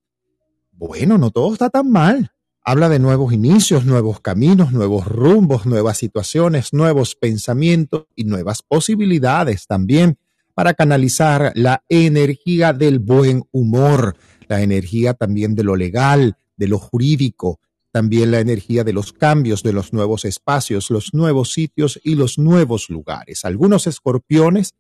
Bueno, 0.73 1.19
no 1.19 1.31
todo 1.31 1.53
está 1.53 1.71
tan 1.71 1.91
mal. 1.91 2.33
Habla 2.65 2.89
de 2.89 2.99
nuevos 2.99 3.33
inicios, 3.33 3.85
nuevos 3.85 4.21
caminos, 4.21 4.73
nuevos 4.73 5.07
rumbos, 5.07 5.67
nuevas 5.67 5.99
situaciones, 5.99 6.73
nuevos 6.73 7.15
pensamientos 7.15 8.07
y 8.17 8.25
nuevas 8.25 8.63
posibilidades 8.63 9.67
también 9.67 10.19
para 10.55 10.75
canalizar 10.75 11.53
la 11.55 11.85
energía 11.89 12.73
del 12.73 13.01
buen 13.01 13.45
humor, 13.53 14.17
la 14.49 14.63
energía 14.63 15.15
también 15.15 15.55
de 15.55 15.63
lo 15.63 15.77
legal, 15.77 16.37
de 16.57 16.69
lo 16.69 16.79
jurídico, 16.79 17.61
también 17.95 18.33
la 18.33 18.41
energía 18.41 18.83
de 18.83 18.93
los 18.93 19.13
cambios, 19.13 19.63
de 19.63 19.73
los 19.73 19.93
nuevos 19.93 20.25
espacios, 20.25 20.91
los 20.91 21.15
nuevos 21.15 21.53
sitios 21.53 22.01
y 22.03 22.17
los 22.17 22.41
nuevos 22.41 22.91
lugares. 22.91 23.45
Algunos 23.45 23.87
escorpiones 23.87 24.75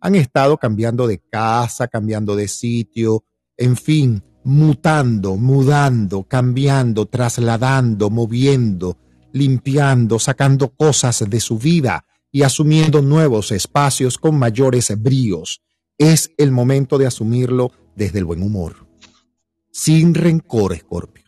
han 0.00 0.14
estado 0.14 0.56
cambiando 0.56 1.08
de 1.08 1.18
casa, 1.18 1.88
cambiando 1.88 2.36
de 2.36 2.46
sitio, 2.46 3.24
en 3.56 3.76
fin, 3.76 4.22
mutando, 4.44 5.34
mudando, 5.36 6.22
cambiando, 6.22 7.06
trasladando, 7.06 8.08
moviendo, 8.08 8.96
limpiando, 9.32 10.20
sacando 10.20 10.68
cosas 10.68 11.28
de 11.28 11.40
su 11.40 11.58
vida 11.58 12.04
y 12.30 12.42
asumiendo 12.42 13.02
nuevos 13.02 13.50
espacios 13.50 14.16
con 14.16 14.38
mayores 14.38 14.96
bríos. 14.96 15.60
Es 15.98 16.30
el 16.38 16.52
momento 16.52 16.98
de 16.98 17.08
asumirlo 17.08 17.72
desde 17.96 18.20
el 18.20 18.26
buen 18.26 18.44
humor. 18.44 18.86
Sin 19.72 20.14
rencor, 20.14 20.72
Escorpio. 20.72 21.19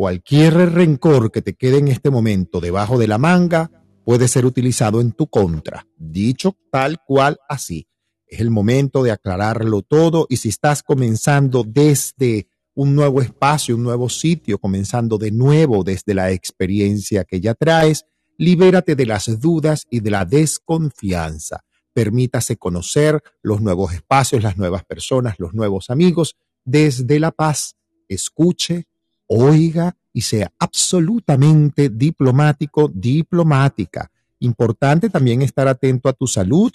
Cualquier 0.00 0.54
rencor 0.72 1.30
que 1.30 1.42
te 1.42 1.52
quede 1.52 1.76
en 1.76 1.88
este 1.88 2.08
momento 2.08 2.62
debajo 2.62 2.98
de 2.98 3.06
la 3.06 3.18
manga 3.18 3.70
puede 4.02 4.28
ser 4.28 4.46
utilizado 4.46 5.02
en 5.02 5.12
tu 5.12 5.26
contra. 5.26 5.86
Dicho 5.98 6.56
tal 6.72 7.04
cual 7.06 7.36
así. 7.50 7.86
Es 8.26 8.40
el 8.40 8.48
momento 8.48 9.02
de 9.02 9.10
aclararlo 9.10 9.82
todo 9.82 10.26
y 10.30 10.38
si 10.38 10.48
estás 10.48 10.82
comenzando 10.82 11.64
desde 11.64 12.48
un 12.72 12.94
nuevo 12.94 13.20
espacio, 13.20 13.76
un 13.76 13.82
nuevo 13.82 14.08
sitio, 14.08 14.56
comenzando 14.56 15.18
de 15.18 15.32
nuevo 15.32 15.84
desde 15.84 16.14
la 16.14 16.30
experiencia 16.30 17.24
que 17.24 17.38
ya 17.42 17.52
traes, 17.52 18.06
libérate 18.38 18.96
de 18.96 19.04
las 19.04 19.38
dudas 19.38 19.86
y 19.90 20.00
de 20.00 20.12
la 20.12 20.24
desconfianza. 20.24 21.60
Permítase 21.92 22.56
conocer 22.56 23.22
los 23.42 23.60
nuevos 23.60 23.92
espacios, 23.92 24.42
las 24.42 24.56
nuevas 24.56 24.82
personas, 24.86 25.34
los 25.38 25.52
nuevos 25.52 25.90
amigos 25.90 26.36
desde 26.64 27.20
la 27.20 27.32
paz. 27.32 27.76
Escuche, 28.08 28.86
oiga 29.30 29.96
y 30.12 30.22
sea 30.22 30.52
absolutamente 30.58 31.88
diplomático, 31.88 32.90
diplomática. 32.92 34.10
Importante 34.40 35.08
también 35.08 35.42
estar 35.42 35.68
atento 35.68 36.08
a 36.08 36.12
tu 36.12 36.26
salud. 36.26 36.72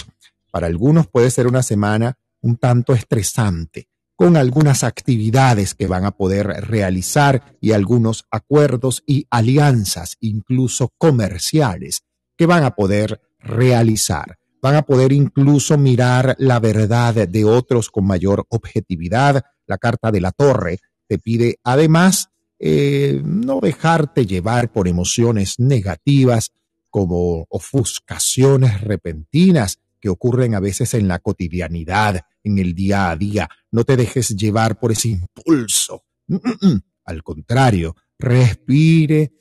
Para 0.51 0.67
algunos 0.67 1.07
puede 1.07 1.29
ser 1.31 1.47
una 1.47 1.61
semana 1.61 2.17
un 2.41 2.55
tanto 2.55 2.93
estresante 2.93 3.89
con 4.15 4.37
algunas 4.37 4.85
actividades 4.85 5.73
que 5.73 5.87
van 5.87 6.05
a 6.05 6.11
poder 6.11 6.47
realizar 6.47 7.57
y 7.59 7.73
algunos 7.73 8.25
acuerdos 8.31 9.03
y 9.05 9.27
alianzas, 9.29 10.15
incluso 10.21 10.93
comerciales, 10.97 12.03
que 12.37 12.45
van 12.45 12.63
a 12.63 12.75
poder 12.75 13.19
realizar. 13.39 14.37
Van 14.61 14.75
a 14.75 14.83
poder 14.83 15.11
incluso 15.11 15.77
mirar 15.77 16.35
la 16.39 16.59
verdad 16.59 17.27
de 17.27 17.43
otros 17.43 17.89
con 17.89 18.05
mayor 18.05 18.45
objetividad. 18.47 19.43
La 19.67 19.77
carta 19.77 20.11
de 20.11 20.21
la 20.21 20.31
torre 20.31 20.79
te 21.07 21.19
pide 21.19 21.59
además 21.63 22.29
eh, 22.59 23.21
no 23.23 23.59
dejarte 23.59 24.25
llevar 24.25 24.71
por 24.71 24.87
emociones 24.87 25.59
negativas 25.59 26.51
como 26.89 27.45
ofuscaciones 27.49 28.81
repentinas 28.81 29.79
que 29.99 30.09
ocurren 30.09 30.55
a 30.55 30.59
veces 30.59 30.93
en 30.93 31.07
la 31.07 31.19
cotidianidad 31.19 32.21
en 32.43 32.59
el 32.59 32.73
día 32.73 33.09
a 33.09 33.15
día. 33.17 33.49
No 33.71 33.83
te 33.83 33.97
dejes 33.97 34.29
llevar 34.29 34.79
por 34.79 34.91
ese 34.91 35.09
impulso. 35.09 36.03
Mm, 36.27 36.35
mm, 36.35 36.67
mm. 36.67 36.81
Al 37.05 37.23
contrario, 37.23 37.95
respire, 38.17 39.33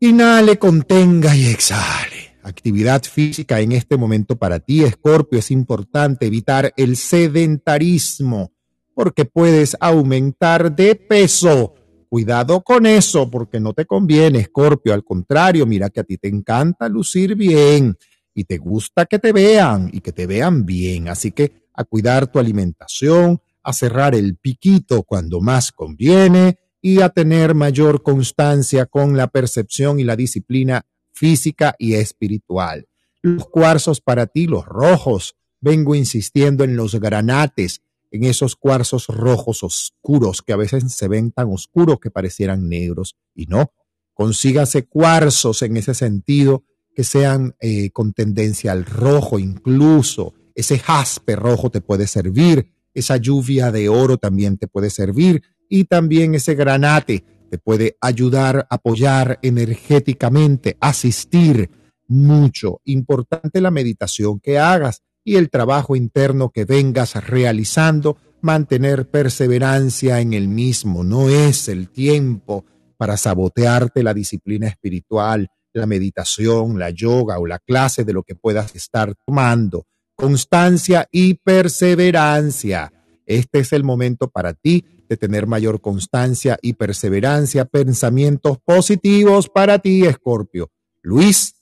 inhale, 0.00 0.58
contenga 0.58 1.36
y 1.36 1.46
exhale. 1.46 2.38
Actividad 2.42 3.02
física 3.02 3.60
en 3.60 3.72
este 3.72 3.96
momento 3.96 4.36
para 4.36 4.60
ti, 4.60 4.82
Escorpio, 4.82 5.38
es 5.38 5.50
importante 5.50 6.26
evitar 6.26 6.72
el 6.76 6.96
sedentarismo 6.96 8.53
porque 8.94 9.24
puedes 9.24 9.76
aumentar 9.80 10.74
de 10.74 10.94
peso. 10.94 11.74
Cuidado 12.08 12.62
con 12.62 12.86
eso 12.86 13.30
porque 13.30 13.58
no 13.58 13.72
te 13.72 13.86
conviene, 13.86 14.38
Escorpio. 14.38 14.94
Al 14.94 15.04
contrario, 15.04 15.66
mira 15.66 15.90
que 15.90 16.00
a 16.00 16.04
ti 16.04 16.16
te 16.16 16.28
encanta 16.28 16.88
lucir 16.88 17.34
bien 17.34 17.96
y 18.34 18.44
te 18.44 18.58
gusta 18.58 19.06
que 19.06 19.18
te 19.18 19.32
vean 19.32 19.90
y 19.92 20.00
que 20.00 20.12
te 20.12 20.26
vean 20.26 20.64
bien. 20.64 21.08
Así 21.08 21.32
que 21.32 21.64
a 21.74 21.84
cuidar 21.84 22.30
tu 22.30 22.38
alimentación, 22.38 23.40
a 23.62 23.72
cerrar 23.72 24.14
el 24.14 24.36
piquito 24.36 25.02
cuando 25.02 25.40
más 25.40 25.72
conviene 25.72 26.58
y 26.80 27.00
a 27.00 27.08
tener 27.08 27.54
mayor 27.54 28.02
constancia 28.02 28.86
con 28.86 29.16
la 29.16 29.28
percepción 29.28 29.98
y 29.98 30.04
la 30.04 30.16
disciplina 30.16 30.84
física 31.12 31.74
y 31.78 31.94
espiritual. 31.94 32.86
Los 33.22 33.48
cuarzos 33.48 34.00
para 34.00 34.26
ti, 34.26 34.46
los 34.46 34.66
rojos, 34.66 35.34
vengo 35.60 35.94
insistiendo 35.94 36.62
en 36.62 36.76
los 36.76 36.94
granates, 36.96 37.80
en 38.14 38.22
esos 38.22 38.54
cuarzos 38.54 39.08
rojos 39.08 39.64
oscuros 39.64 40.40
que 40.40 40.52
a 40.52 40.56
veces 40.56 40.84
se 40.94 41.08
ven 41.08 41.32
tan 41.32 41.50
oscuros 41.50 41.98
que 42.00 42.12
parecieran 42.12 42.68
negros 42.68 43.16
y 43.34 43.46
no. 43.46 43.72
Consígase 44.12 44.86
cuarzos 44.86 45.62
en 45.62 45.76
ese 45.76 45.94
sentido 45.94 46.62
que 46.94 47.02
sean 47.02 47.56
eh, 47.58 47.90
con 47.90 48.12
tendencia 48.12 48.70
al 48.70 48.84
rojo 48.84 49.40
incluso, 49.40 50.32
ese 50.54 50.78
jaspe 50.78 51.34
rojo 51.34 51.70
te 51.70 51.80
puede 51.80 52.06
servir, 52.06 52.70
esa 52.94 53.16
lluvia 53.16 53.72
de 53.72 53.88
oro 53.88 54.16
también 54.16 54.58
te 54.58 54.68
puede 54.68 54.90
servir 54.90 55.42
y 55.68 55.86
también 55.86 56.36
ese 56.36 56.54
granate 56.54 57.24
te 57.50 57.58
puede 57.58 57.96
ayudar, 58.00 58.68
apoyar 58.70 59.40
energéticamente, 59.42 60.76
asistir 60.78 61.68
mucho. 62.06 62.80
Importante 62.84 63.60
la 63.60 63.72
meditación 63.72 64.38
que 64.38 64.60
hagas 64.60 65.02
y 65.24 65.36
el 65.36 65.50
trabajo 65.50 65.96
interno 65.96 66.50
que 66.50 66.64
vengas 66.64 67.14
realizando, 67.26 68.18
mantener 68.42 69.08
perseverancia 69.08 70.20
en 70.20 70.34
el 70.34 70.48
mismo. 70.48 71.02
No 71.02 71.30
es 71.30 71.68
el 71.68 71.88
tiempo 71.88 72.64
para 72.98 73.16
sabotearte 73.16 74.02
la 74.02 74.12
disciplina 74.12 74.68
espiritual, 74.68 75.48
la 75.72 75.86
meditación, 75.86 76.78
la 76.78 76.90
yoga 76.90 77.38
o 77.38 77.46
la 77.46 77.58
clase 77.58 78.04
de 78.04 78.12
lo 78.12 78.22
que 78.22 78.34
puedas 78.34 78.74
estar 78.76 79.14
tomando 79.26 79.86
constancia 80.14 81.08
y 81.10 81.34
perseverancia. 81.34 82.92
Este 83.26 83.60
es 83.60 83.72
el 83.72 83.82
momento 83.82 84.28
para 84.28 84.52
ti 84.52 84.84
de 85.08 85.16
tener 85.16 85.46
mayor 85.46 85.80
constancia 85.80 86.58
y 86.62 86.74
perseverancia, 86.74 87.64
pensamientos 87.64 88.58
positivos 88.64 89.48
para 89.48 89.78
ti, 89.78 90.04
Escorpio. 90.04 90.70
Luis. 91.02 91.54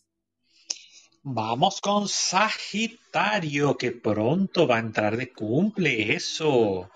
Vamos 1.25 1.81
con 1.81 2.09
Sagitario, 2.09 3.77
que 3.77 3.93
pronto 3.93 4.67
va 4.67 4.77
a 4.77 4.81
entrar 4.81 5.17
de 5.17 5.33
cumple, 5.33 6.15
eso. 6.15 6.91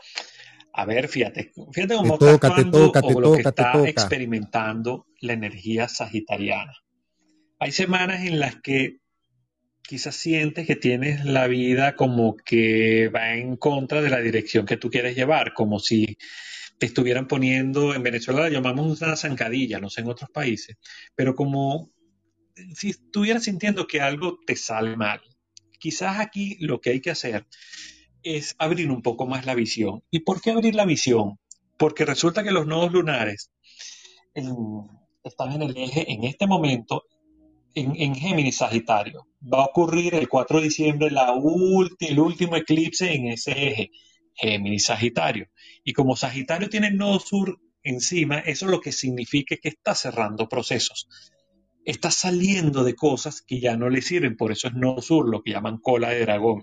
A 0.73 0.85
ver, 0.85 1.09
fíjate, 1.09 1.53
fíjate 1.73 1.95
cómo 1.95 2.19
te 2.19 2.27
toca, 2.27 2.55
te 2.55 2.65
toca, 2.65 3.03
te 3.03 3.15
toca, 3.15 3.49
está 3.49 3.73
toca. 3.73 3.89
experimentando 3.89 5.07
la 5.21 5.33
energía 5.33 5.89
sagitariana. 5.89 6.73
Hay 7.61 7.71
semanas 7.71 8.27
en 8.27 8.41
las 8.41 8.57
que 8.57 8.99
quizás 9.83 10.17
sientes 10.17 10.67
que 10.67 10.77
tienes 10.77 11.25
la 11.25 11.47
vida 11.47 11.95
como 11.95 12.37
que 12.37 13.09
va 13.09 13.35
en 13.35 13.57
contra 13.57 14.03
de 14.03 14.11
la 14.11 14.19
dirección 14.19 14.67
que 14.67 14.77
tú 14.77 14.91
quieres 14.91 15.15
llevar, 15.15 15.55
como 15.55 15.79
si 15.79 16.19
te 16.79 16.87
estuvieran 16.87 17.29
poniendo, 17.29 17.95
en 17.95 18.03
Venezuela 18.03 18.43
la 18.43 18.51
llamamos 18.51 19.01
una 19.01 19.17
zancadilla, 19.17 19.79
no 19.79 19.89
sé 19.89 20.03
en 20.03 20.09
otros 20.09 20.31
países, 20.31 20.77
pero 21.15 21.35
como 21.35 21.91
si 22.75 22.91
estuvieras 22.91 23.45
sintiendo 23.45 23.87
que 23.87 24.01
algo 24.01 24.39
te 24.47 24.57
sale 24.57 24.97
mal. 24.97 25.21
Quizás 25.79 26.19
aquí 26.19 26.57
lo 26.61 26.81
que 26.81 26.91
hay 26.91 27.01
que 27.01 27.11
hacer 27.11 27.47
es 28.23 28.55
abrir 28.59 28.91
un 28.91 29.03
poco 29.03 29.27
más 29.27 29.47
la 29.47 29.55
visión. 29.55 30.03
¿Y 30.11 30.21
por 30.21 30.41
qué 30.41 30.51
abrir 30.51 30.75
la 30.75 30.85
visión? 30.85 31.39
Porque 31.79 32.05
resulta 32.05 32.43
que 32.43 32.51
los 32.51 32.67
nodos 32.67 32.93
lunares 32.93 33.51
están 34.35 35.53
en 35.53 35.63
el 35.63 35.77
eje 35.77 36.11
en 36.13 36.25
este 36.25 36.47
momento 36.47 37.05
en, 37.75 38.15
Géminis 38.15 38.57
Sagitario. 38.57 39.27
Va 39.43 39.63
a 39.63 39.67
ocurrir 39.67 40.15
el 40.15 40.29
4 40.29 40.59
de 40.59 40.65
diciembre 40.65 41.11
la 41.11 41.35
el 42.01 42.19
último 42.19 42.57
eclipse 42.57 43.13
en 43.13 43.29
ese 43.29 43.69
eje, 43.69 43.91
Géminis 44.35 44.87
Sagitario. 44.87 45.49
Y 45.85 45.93
como 45.93 46.17
Sagitario 46.17 46.71
tiene 46.71 46.89
el 46.89 46.97
nodo 46.97 47.21
sur 47.21 47.61
encima, 47.83 48.39
eso 48.39 48.67
lo 48.67 48.81
que 48.81 48.93
significa 48.93 49.57
que 49.57 49.69
está 49.69 49.95
cerrando 49.95 50.49
procesos. 50.49 51.07
Está 51.87 52.11
saliendo 52.11 52.85
de 52.85 52.95
cosas 52.95 53.41
que 53.41 53.61
ya 53.61 53.77
no 53.77 53.89
le 53.89 54.03
sirven, 54.03 54.37
por 54.37 54.53
eso 54.53 54.69
es 54.69 54.75
nodo 54.75 55.01
sur, 55.01 55.31
lo 55.31 55.43
que 55.43 55.53
llaman 55.53 55.79
cola 55.79 56.11
de 56.11 56.21
dragón. 56.21 56.63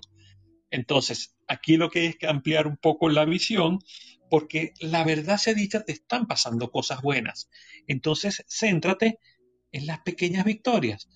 Entonces, 0.70 1.34
aquí 1.48 1.76
lo 1.76 1.90
que 1.90 2.06
es 2.06 2.16
que 2.16 2.26
ampliar 2.26 2.66
un 2.66 2.76
poco 2.76 3.08
la 3.08 3.24
visión, 3.24 3.78
porque 4.28 4.74
la 4.80 5.02
verdad 5.02 5.38
se 5.38 5.54
dicha, 5.54 5.82
te 5.82 5.92
están 5.92 6.26
pasando 6.26 6.70
cosas 6.70 7.00
buenas. 7.00 7.48
Entonces, 7.86 8.44
céntrate 8.48 9.18
en 9.72 9.86
las 9.86 10.00
pequeñas 10.00 10.44
victorias. 10.44 11.08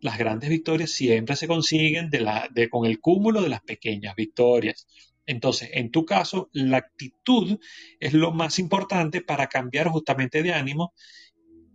Las 0.00 0.16
grandes 0.16 0.48
victorias 0.48 0.90
siempre 0.90 1.34
se 1.34 1.48
consiguen 1.48 2.08
de 2.08 2.20
la, 2.20 2.48
de, 2.52 2.68
con 2.70 2.86
el 2.86 3.00
cúmulo 3.00 3.42
de 3.42 3.48
las 3.48 3.62
pequeñas 3.62 4.14
victorias. 4.14 4.86
Entonces, 5.26 5.70
en 5.72 5.90
tu 5.90 6.04
caso, 6.04 6.50
la 6.52 6.76
actitud 6.76 7.58
es 7.98 8.12
lo 8.12 8.32
más 8.32 8.60
importante 8.60 9.22
para 9.22 9.48
cambiar 9.48 9.88
justamente 9.88 10.42
de 10.42 10.52
ánimo 10.52 10.94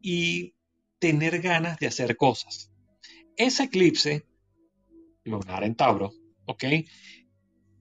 y 0.02 0.54
tener 1.02 1.42
ganas 1.42 1.78
de 1.80 1.88
hacer 1.88 2.16
cosas. 2.16 2.72
Ese 3.36 3.64
eclipse 3.64 4.26
lunar 5.26 5.66
en 5.66 5.76
Tauro, 5.76 6.14
¿ok? 6.46 6.64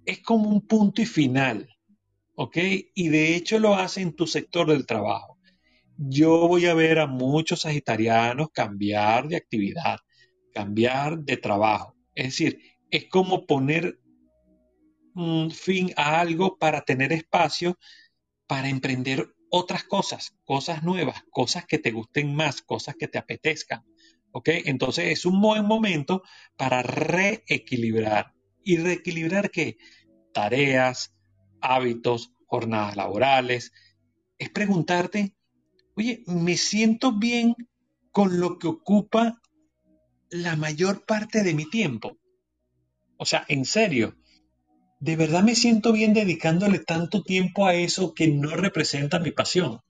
Es 0.05 0.21
como 0.23 0.49
un 0.49 0.67
punto 0.67 1.01
y 1.01 1.07
final, 1.07 1.69
¿ok? 2.35 2.57
Y 2.95 3.09
de 3.09 3.37
hecho 3.37 3.61
lo 3.61 3.77
hace 3.77 4.01
en 4.01 4.17
tu 4.17 4.27
sector 4.27 4.69
del 4.69 4.87
trabajo 4.87 5.41
yo 6.03 6.49
voy 6.49 6.65
a 6.65 6.75
ver 6.75 6.99
a 6.99 7.07
muchos 7.07 7.61
sagitarianos 7.61 8.49
cambiar 8.53 9.29
de 9.29 9.37
actividad, 9.37 9.99
cambiar 10.55 11.19
de 11.19 11.37
trabajo. 11.37 11.95
Es 12.15 12.27
decir, 12.27 12.59
es 12.91 13.05
como 13.09 13.45
poner 13.47 14.01
fin 15.51 15.93
a 15.97 16.21
algo 16.21 16.57
para 16.57 16.81
tener 16.83 17.13
espacio 17.13 17.79
para 18.47 18.71
emprender 18.71 19.29
otras 19.51 19.85
cosas, 19.85 20.37
cosas 20.45 20.83
nuevas, 20.83 21.23
cosas 21.31 21.67
que 21.67 21.79
te 21.79 21.91
gusten 21.91 22.35
más, 22.35 22.63
cosas 22.63 22.97
que 22.97 23.09
te 23.09 23.19
apetezcan. 23.19 23.85
¿Ok? 24.33 24.49
Entonces 24.65 25.07
es 25.09 25.27
un 25.27 25.41
buen 25.41 25.67
momento 25.67 26.23
para 26.57 26.83
reequilibrar. 26.83 28.33
¿Y 28.63 28.77
reequilibrar 28.77 29.51
qué? 29.51 29.77
Tareas, 30.33 31.15
hábitos, 31.61 32.33
jornadas 32.47 32.97
laborales. 32.97 33.73
Es 34.39 34.51
preguntarte 34.51 35.35
oye, 35.97 36.23
me 36.27 36.57
siento 36.57 37.13
bien 37.13 37.55
con 38.11 38.41
lo 38.41 38.59
que 38.59 38.69
ocupa 38.69 39.41
la 40.31 40.57
mayor 40.57 41.05
parte 41.05 41.43
de 41.43 41.55
mi 41.55 41.69
tiempo. 41.69 42.17
O 43.17 43.27
sea, 43.27 43.45
en 43.49 43.65
serio, 43.65 44.17
¿de 45.01 45.17
verdad 45.17 45.43
me 45.43 45.55
siento 45.55 45.93
bien 45.93 46.13
dedicándole 46.13 46.79
tanto 46.79 47.23
tiempo 47.23 47.67
a 47.67 47.75
eso 47.75 48.15
que 48.15 48.29
no 48.29 48.51
representa 48.51 49.19
mi 49.19 49.33
pasión? 49.33 49.81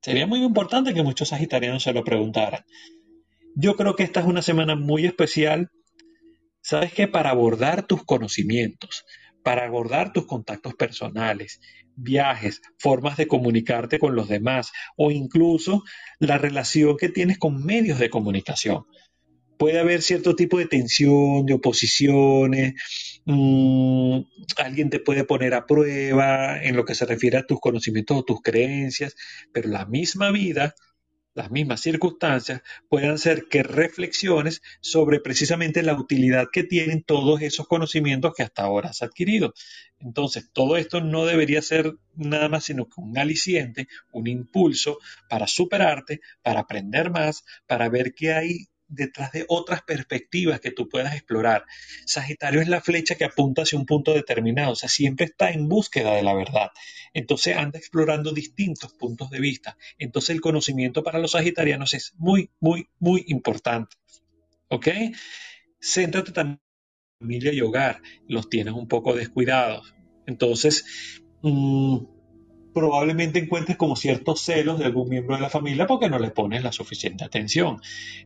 Sería 0.00 0.26
muy 0.26 0.42
importante 0.42 0.94
que 0.94 1.02
muchos 1.02 1.30
sagitarianos 1.30 1.82
se 1.82 1.92
lo 1.92 2.04
preguntaran. 2.04 2.64
Yo 3.56 3.74
creo 3.74 3.96
que 3.96 4.04
esta 4.04 4.20
es 4.20 4.26
una 4.26 4.42
semana 4.42 4.76
muy 4.76 5.04
especial, 5.04 5.68
¿sabes 6.60 6.92
qué? 6.92 7.08
Para 7.08 7.30
abordar 7.30 7.86
tus 7.86 8.04
conocimientos, 8.04 9.04
para 9.42 9.64
abordar 9.64 10.12
tus 10.12 10.26
contactos 10.26 10.74
personales, 10.74 11.60
viajes, 11.96 12.60
formas 12.78 13.16
de 13.16 13.26
comunicarte 13.26 13.98
con 13.98 14.14
los 14.14 14.28
demás 14.28 14.70
o 14.96 15.10
incluso 15.10 15.82
la 16.20 16.38
relación 16.38 16.96
que 16.96 17.08
tienes 17.08 17.38
con 17.38 17.64
medios 17.64 17.98
de 17.98 18.10
comunicación 18.10 18.84
puede 19.58 19.78
haber 19.80 20.02
cierto 20.02 20.36
tipo 20.36 20.58
de 20.58 20.66
tensión, 20.66 21.46
de 21.46 21.54
oposiciones, 21.54 22.74
mm, 23.24 24.20
alguien 24.56 24.90
te 24.90 25.00
puede 25.00 25.24
poner 25.24 25.54
a 25.54 25.66
prueba 25.66 26.62
en 26.62 26.76
lo 26.76 26.84
que 26.84 26.94
se 26.94 27.06
refiere 27.06 27.38
a 27.38 27.46
tus 27.46 27.60
conocimientos 27.60 28.16
o 28.18 28.24
tus 28.24 28.42
creencias, 28.42 29.16
pero 29.52 29.68
la 29.68 29.86
misma 29.86 30.30
vida, 30.30 30.74
las 31.34 31.50
mismas 31.50 31.82
circunstancias 31.82 32.62
pueden 32.88 33.10
hacer 33.10 33.46
que 33.50 33.62
reflexiones 33.62 34.62
sobre 34.80 35.20
precisamente 35.20 35.82
la 35.82 35.94
utilidad 35.94 36.46
que 36.50 36.64
tienen 36.64 37.02
todos 37.02 37.42
esos 37.42 37.66
conocimientos 37.68 38.32
que 38.34 38.42
hasta 38.42 38.62
ahora 38.62 38.90
has 38.90 39.02
adquirido. 39.02 39.52
Entonces, 39.98 40.50
todo 40.52 40.78
esto 40.78 41.02
no 41.02 41.26
debería 41.26 41.60
ser 41.60 41.92
nada 42.14 42.48
más 42.48 42.64
sino 42.64 42.86
que 42.86 43.00
un 43.02 43.18
aliciente, 43.18 43.86
un 44.12 44.26
impulso 44.28 44.98
para 45.28 45.46
superarte, 45.46 46.20
para 46.42 46.60
aprender 46.60 47.10
más, 47.10 47.44
para 47.66 47.88
ver 47.90 48.14
qué 48.14 48.32
hay 48.32 48.66
detrás 48.88 49.32
de 49.32 49.44
otras 49.48 49.82
perspectivas 49.82 50.60
que 50.60 50.70
tú 50.70 50.88
puedas 50.88 51.14
explorar. 51.14 51.64
Sagitario 52.04 52.60
es 52.60 52.68
la 52.68 52.80
flecha 52.80 53.14
que 53.14 53.24
apunta 53.24 53.62
hacia 53.62 53.78
un 53.78 53.86
punto 53.86 54.14
determinado, 54.14 54.72
o 54.72 54.76
sea, 54.76 54.88
siempre 54.88 55.26
está 55.26 55.50
en 55.50 55.68
búsqueda 55.68 56.14
de 56.14 56.22
la 56.22 56.34
verdad. 56.34 56.70
Entonces 57.14 57.56
anda 57.56 57.78
explorando 57.78 58.32
distintos 58.32 58.92
puntos 58.92 59.30
de 59.30 59.40
vista. 59.40 59.76
Entonces 59.98 60.30
el 60.30 60.40
conocimiento 60.40 61.02
para 61.02 61.18
los 61.18 61.32
sagitarianos 61.32 61.94
es 61.94 62.14
muy, 62.16 62.50
muy, 62.60 62.88
muy 62.98 63.24
importante. 63.28 63.96
¿Ok? 64.68 64.88
Céntrate 65.80 66.32
también 66.32 66.60
en 67.20 67.26
familia 67.26 67.52
y 67.52 67.60
hogar, 67.60 68.02
los 68.28 68.48
tienes 68.48 68.74
un 68.74 68.88
poco 68.88 69.14
descuidados. 69.14 69.94
Entonces, 70.26 70.84
mmm, 71.42 71.98
probablemente 72.76 73.38
encuentres 73.38 73.78
como 73.78 73.96
ciertos 73.96 74.42
celos 74.42 74.78
de 74.78 74.84
algún 74.84 75.08
miembro 75.08 75.34
de 75.34 75.40
la 75.40 75.48
familia 75.48 75.86
porque 75.86 76.10
no 76.10 76.18
le 76.18 76.30
pones 76.30 76.62
la 76.62 76.72
suficiente 76.72 77.24
atención. 77.24 77.80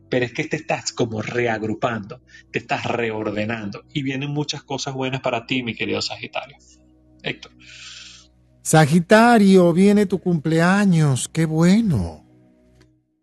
Pero 0.09 0.25
es 0.25 0.33
que 0.33 0.43
te 0.43 0.57
estás 0.57 0.91
como 0.91 1.21
reagrupando, 1.21 2.19
te 2.51 2.59
estás 2.59 2.83
reordenando 2.83 3.85
y 3.93 4.03
vienen 4.03 4.31
muchas 4.31 4.63
cosas 4.63 4.93
buenas 4.93 5.21
para 5.21 5.45
ti, 5.45 5.63
mi 5.63 5.73
querido 5.73 6.01
Sagitario. 6.01 6.57
Héctor. 7.23 7.53
Sagitario, 8.61 9.71
viene 9.71 10.05
tu 10.05 10.19
cumpleaños, 10.19 11.29
qué 11.29 11.45
bueno. 11.45 12.25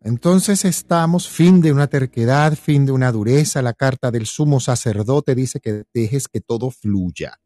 Entonces 0.01 0.65
estamos, 0.65 1.29
fin 1.29 1.61
de 1.61 1.73
una 1.73 1.89
terquedad, 1.89 2.57
fin 2.57 2.87
de 2.87 2.93
una 2.93 3.13
dureza. 3.13 3.61
La 3.61 3.75
carta 3.75 4.11
del 4.11 4.25
sumo 4.25 4.61
sacerdote 4.61 5.35
dice 5.35 5.61
que 5.61 5.83
dejes 5.93 6.27
que 6.27 6.41
todo 6.41 6.71
fluya 6.71 7.39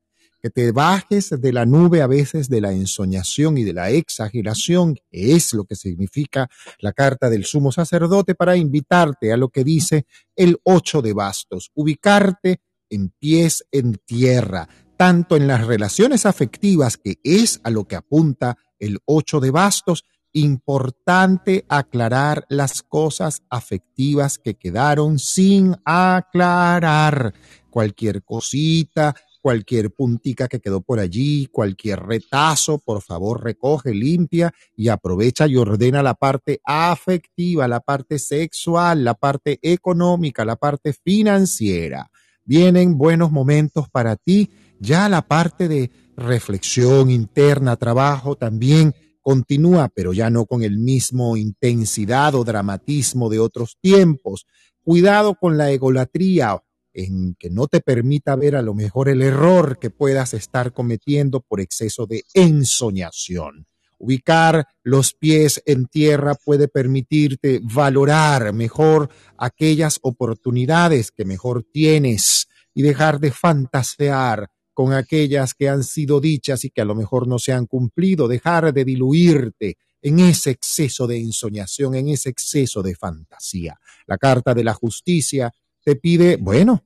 que 0.42 0.50
te 0.50 0.72
bajes 0.72 1.30
de 1.30 1.52
la 1.52 1.64
nube 1.64 2.02
a 2.02 2.08
veces 2.08 2.48
de 2.48 2.60
la 2.60 2.72
ensoñación 2.72 3.56
y 3.58 3.62
de 3.62 3.72
la 3.72 3.90
exageración, 3.90 4.96
que 5.08 5.36
es 5.36 5.54
lo 5.54 5.64
que 5.64 5.76
significa 5.76 6.50
la 6.80 6.92
carta 6.92 7.30
del 7.30 7.44
sumo 7.44 7.70
sacerdote, 7.70 8.34
para 8.34 8.56
invitarte 8.56 9.32
a 9.32 9.36
lo 9.36 9.50
que 9.50 9.62
dice 9.62 10.04
el 10.34 10.58
ocho 10.64 11.00
de 11.00 11.12
bastos, 11.12 11.70
ubicarte 11.74 12.60
en 12.90 13.10
pies 13.10 13.64
en 13.70 14.00
tierra, 14.04 14.68
tanto 14.96 15.36
en 15.36 15.46
las 15.46 15.64
relaciones 15.64 16.26
afectivas, 16.26 16.96
que 16.96 17.20
es 17.22 17.60
a 17.62 17.70
lo 17.70 17.84
que 17.84 17.94
apunta 17.94 18.58
el 18.80 18.98
ocho 19.04 19.38
de 19.38 19.52
bastos, 19.52 20.04
importante 20.32 21.64
aclarar 21.68 22.46
las 22.48 22.82
cosas 22.82 23.42
afectivas 23.48 24.38
que 24.38 24.54
quedaron 24.54 25.20
sin 25.20 25.76
aclarar. 25.84 27.32
Cualquier 27.70 28.22
cosita, 28.22 29.14
cualquier 29.42 29.90
puntica 29.90 30.46
que 30.46 30.60
quedó 30.60 30.80
por 30.80 31.00
allí, 31.00 31.46
cualquier 31.46 32.00
retazo, 32.00 32.78
por 32.78 33.02
favor 33.02 33.42
recoge, 33.42 33.92
limpia 33.92 34.54
y 34.76 34.88
aprovecha 34.88 35.48
y 35.48 35.56
ordena 35.56 36.02
la 36.02 36.14
parte 36.14 36.60
afectiva, 36.64 37.66
la 37.66 37.80
parte 37.80 38.18
sexual, 38.20 39.04
la 39.04 39.14
parte 39.14 39.58
económica, 39.60 40.44
la 40.44 40.56
parte 40.56 40.92
financiera. 40.92 42.10
Vienen 42.44 42.96
buenos 42.96 43.32
momentos 43.32 43.90
para 43.90 44.16
ti, 44.16 44.50
ya 44.78 45.08
la 45.08 45.22
parte 45.22 45.68
de 45.68 45.90
reflexión 46.16 47.10
interna, 47.10 47.76
trabajo 47.76 48.36
también 48.36 48.94
continúa, 49.20 49.88
pero 49.88 50.12
ya 50.12 50.30
no 50.30 50.46
con 50.46 50.62
el 50.62 50.78
mismo 50.78 51.36
intensidad 51.36 52.34
o 52.34 52.44
dramatismo 52.44 53.28
de 53.28 53.40
otros 53.40 53.76
tiempos. 53.80 54.46
Cuidado 54.84 55.34
con 55.34 55.58
la 55.58 55.70
egolatría 55.70 56.62
en 56.94 57.34
que 57.38 57.50
no 57.50 57.66
te 57.66 57.80
permita 57.80 58.36
ver 58.36 58.56
a 58.56 58.62
lo 58.62 58.74
mejor 58.74 59.08
el 59.08 59.22
error 59.22 59.78
que 59.78 59.90
puedas 59.90 60.34
estar 60.34 60.72
cometiendo 60.72 61.40
por 61.40 61.60
exceso 61.60 62.06
de 62.06 62.24
ensoñación. 62.34 63.66
Ubicar 63.98 64.66
los 64.82 65.14
pies 65.14 65.62
en 65.64 65.86
tierra 65.86 66.34
puede 66.34 66.66
permitirte 66.66 67.60
valorar 67.62 68.52
mejor 68.52 69.08
aquellas 69.38 70.00
oportunidades 70.02 71.12
que 71.12 71.24
mejor 71.24 71.64
tienes 71.72 72.48
y 72.74 72.82
dejar 72.82 73.20
de 73.20 73.30
fantasear 73.30 74.50
con 74.74 74.92
aquellas 74.92 75.54
que 75.54 75.68
han 75.68 75.84
sido 75.84 76.20
dichas 76.20 76.64
y 76.64 76.70
que 76.70 76.80
a 76.80 76.84
lo 76.84 76.94
mejor 76.94 77.28
no 77.28 77.38
se 77.38 77.52
han 77.52 77.66
cumplido, 77.66 78.26
dejar 78.26 78.72
de 78.72 78.84
diluirte 78.84 79.76
en 80.00 80.18
ese 80.18 80.50
exceso 80.50 81.06
de 81.06 81.20
ensoñación, 81.20 81.94
en 81.94 82.08
ese 82.08 82.30
exceso 82.30 82.82
de 82.82 82.96
fantasía. 82.96 83.78
La 84.06 84.18
Carta 84.18 84.52
de 84.52 84.64
la 84.64 84.74
Justicia 84.74 85.52
te 85.84 85.96
pide, 85.96 86.36
bueno, 86.36 86.84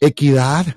equidad, 0.00 0.76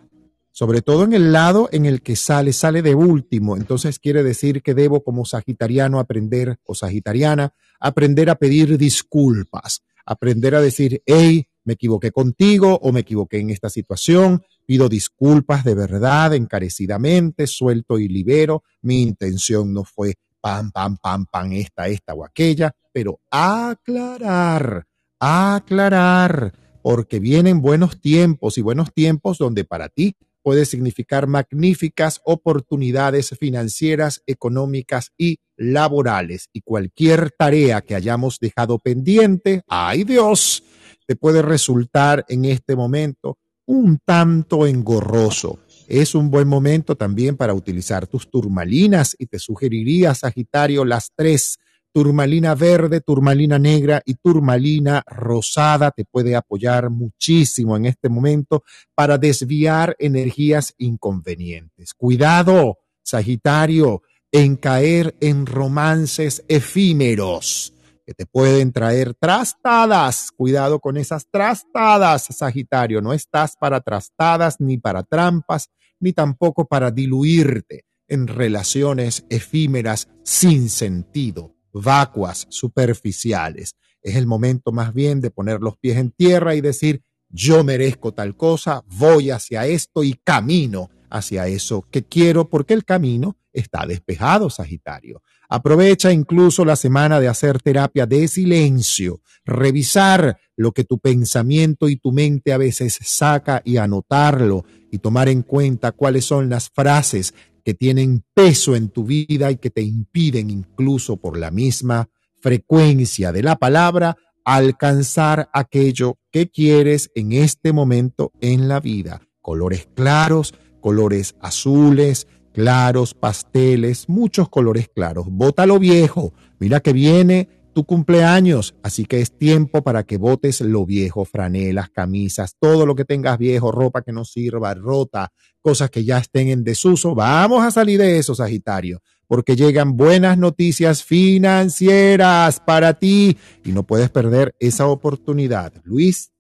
sobre 0.51 0.81
todo 0.81 1.03
en 1.03 1.13
el 1.13 1.31
lado 1.31 1.69
en 1.71 1.85
el 1.85 2.01
que 2.01 2.15
sale, 2.15 2.53
sale 2.53 2.81
de 2.81 2.95
último. 2.95 3.55
Entonces 3.55 3.99
quiere 3.99 4.23
decir 4.23 4.61
que 4.61 4.73
debo 4.73 5.03
como 5.03 5.25
sagitariano 5.25 5.99
aprender 5.99 6.59
o 6.65 6.75
sagitariana, 6.75 7.53
aprender 7.79 8.29
a 8.29 8.35
pedir 8.35 8.77
disculpas, 8.77 9.83
aprender 10.05 10.55
a 10.55 10.61
decir, 10.61 11.01
hey, 11.05 11.47
me 11.63 11.73
equivoqué 11.73 12.11
contigo 12.11 12.79
o 12.81 12.91
me 12.91 13.01
equivoqué 13.01 13.39
en 13.39 13.51
esta 13.51 13.69
situación, 13.69 14.43
pido 14.65 14.89
disculpas 14.89 15.63
de 15.63 15.75
verdad, 15.75 16.33
encarecidamente, 16.33 17.47
suelto 17.47 17.99
y 17.99 18.07
libero, 18.07 18.63
mi 18.81 19.01
intención 19.01 19.73
no 19.73 19.83
fue 19.83 20.15
pam, 20.41 20.71
pam, 20.71 20.97
pam, 20.97 21.25
pam, 21.25 21.53
esta, 21.53 21.87
esta 21.87 22.13
o 22.13 22.25
aquella, 22.25 22.73
pero 22.91 23.19
aclarar, 23.29 24.85
aclarar 25.19 26.68
porque 26.81 27.19
vienen 27.19 27.61
buenos 27.61 27.99
tiempos 27.99 28.57
y 28.57 28.61
buenos 28.61 28.93
tiempos 28.93 29.37
donde 29.37 29.63
para 29.63 29.89
ti 29.89 30.15
puede 30.41 30.65
significar 30.65 31.27
magníficas 31.27 32.21
oportunidades 32.23 33.35
financieras, 33.39 34.23
económicas 34.25 35.11
y 35.17 35.39
laborales. 35.57 36.49
Y 36.53 36.61
cualquier 36.61 37.31
tarea 37.31 37.81
que 37.81 37.95
hayamos 37.95 38.39
dejado 38.39 38.79
pendiente, 38.79 39.61
ay 39.67 40.03
Dios, 40.05 40.63
te 41.05 41.15
puede 41.15 41.41
resultar 41.41 42.25
en 42.29 42.45
este 42.45 42.75
momento 42.75 43.37
un 43.65 43.99
tanto 44.03 44.65
engorroso. 44.65 45.59
Es 45.87 46.15
un 46.15 46.31
buen 46.31 46.47
momento 46.47 46.95
también 46.95 47.35
para 47.35 47.53
utilizar 47.53 48.07
tus 48.07 48.29
turmalinas 48.29 49.15
y 49.19 49.25
te 49.25 49.39
sugeriría, 49.39 50.15
Sagitario, 50.15 50.85
las 50.85 51.11
tres 51.15 51.59
turmalina 51.91 52.55
verde, 52.55 53.01
turmalina 53.01 53.57
negra 53.59 54.01
y 54.05 54.15
turmalina 54.15 55.03
rosada 55.07 55.91
te 55.91 56.05
puede 56.05 56.35
apoyar 56.35 56.89
muchísimo 56.89 57.75
en 57.75 57.85
este 57.85 58.09
momento 58.09 58.63
para 58.95 59.17
desviar 59.17 59.95
energías 59.99 60.73
inconvenientes. 60.77 61.93
Cuidado, 61.93 62.77
Sagitario, 63.03 64.03
en 64.31 64.55
caer 64.55 65.15
en 65.19 65.45
romances 65.45 66.43
efímeros 66.47 67.73
que 68.05 68.13
te 68.13 68.25
pueden 68.25 68.71
traer 68.71 69.13
trastadas. 69.15 70.31
Cuidado 70.35 70.79
con 70.79 70.97
esas 70.97 71.27
trastadas, 71.29 72.25
Sagitario. 72.25 73.01
No 73.01 73.13
estás 73.13 73.55
para 73.59 73.81
trastadas 73.81 74.59
ni 74.59 74.77
para 74.77 75.03
trampas, 75.03 75.69
ni 75.99 76.13
tampoco 76.13 76.65
para 76.65 76.91
diluirte 76.91 77.85
en 78.07 78.27
relaciones 78.27 79.25
efímeras 79.29 80.07
sin 80.23 80.69
sentido 80.69 81.58
vacuas, 81.73 82.47
superficiales. 82.49 83.75
Es 84.01 84.15
el 84.15 84.27
momento 84.27 84.71
más 84.71 84.93
bien 84.93 85.21
de 85.21 85.31
poner 85.31 85.59
los 85.61 85.77
pies 85.77 85.97
en 85.97 86.11
tierra 86.11 86.55
y 86.55 86.61
decir, 86.61 87.03
yo 87.29 87.63
merezco 87.63 88.13
tal 88.13 88.35
cosa, 88.35 88.83
voy 88.87 89.29
hacia 89.29 89.65
esto 89.67 90.03
y 90.03 90.13
camino 90.13 90.89
hacia 91.09 91.47
eso 91.47 91.85
que 91.89 92.03
quiero 92.03 92.49
porque 92.49 92.73
el 92.73 92.85
camino 92.85 93.37
está 93.51 93.85
despejado, 93.85 94.49
Sagitario. 94.49 95.21
Aprovecha 95.49 96.11
incluso 96.11 96.63
la 96.63 96.75
semana 96.75 97.19
de 97.19 97.27
hacer 97.27 97.59
terapia 97.61 98.05
de 98.05 98.27
silencio, 98.27 99.21
revisar 99.45 100.37
lo 100.55 100.71
que 100.71 100.83
tu 100.83 100.99
pensamiento 100.99 101.89
y 101.89 101.95
tu 101.95 102.11
mente 102.11 102.53
a 102.53 102.57
veces 102.57 102.99
saca 103.01 103.61
y 103.65 103.77
anotarlo 103.77 104.65
y 104.91 104.99
tomar 104.99 105.27
en 105.27 105.41
cuenta 105.41 105.91
cuáles 105.91 106.25
son 106.25 106.49
las 106.49 106.69
frases 106.69 107.33
que 107.63 107.73
tienen 107.73 108.23
peso 108.33 108.75
en 108.75 108.89
tu 108.89 109.03
vida 109.03 109.51
y 109.51 109.57
que 109.57 109.69
te 109.69 109.81
impiden 109.81 110.49
incluso 110.49 111.17
por 111.17 111.37
la 111.37 111.51
misma 111.51 112.09
frecuencia 112.41 113.31
de 113.31 113.43
la 113.43 113.55
palabra 113.57 114.17
alcanzar 114.45 115.49
aquello 115.53 116.17
que 116.31 116.49
quieres 116.49 117.11
en 117.15 117.33
este 117.33 117.73
momento 117.73 118.31
en 118.41 118.67
la 118.67 118.79
vida. 118.79 119.21
Colores 119.41 119.87
claros, 119.93 120.53
colores 120.81 121.35
azules, 121.41 122.27
claros, 122.53 123.13
pasteles, 123.13 124.09
muchos 124.09 124.49
colores 124.49 124.89
claros. 124.89 125.27
Bota 125.29 125.65
lo 125.65 125.79
viejo. 125.79 126.33
Mira 126.59 126.79
que 126.79 126.93
viene 126.93 127.47
tu 127.73 127.85
cumpleaños, 127.85 128.75
así 128.83 129.05
que 129.05 129.21
es 129.21 129.37
tiempo 129.37 129.83
para 129.83 130.03
que 130.03 130.17
botes 130.17 130.61
lo 130.61 130.85
viejo, 130.85 131.25
franelas, 131.25 131.89
camisas, 131.89 132.55
todo 132.59 132.85
lo 132.85 132.95
que 132.95 133.05
tengas 133.05 133.37
viejo, 133.37 133.71
ropa 133.71 134.01
que 134.01 134.11
no 134.11 134.25
sirva, 134.25 134.73
rota, 134.73 135.31
cosas 135.61 135.89
que 135.89 136.03
ya 136.03 136.17
estén 136.17 136.49
en 136.49 136.63
desuso. 136.63 137.15
Vamos 137.15 137.63
a 137.63 137.71
salir 137.71 137.99
de 137.99 138.17
eso, 138.17 138.35
Sagitario, 138.35 139.01
porque 139.27 139.55
llegan 139.55 139.97
buenas 139.97 140.37
noticias 140.37 141.03
financieras 141.03 142.59
para 142.59 142.95
ti 142.95 143.37
y 143.63 143.71
no 143.71 143.83
puedes 143.83 144.09
perder 144.09 144.55
esa 144.59 144.87
oportunidad. 144.87 145.73
Luis. 145.83 146.31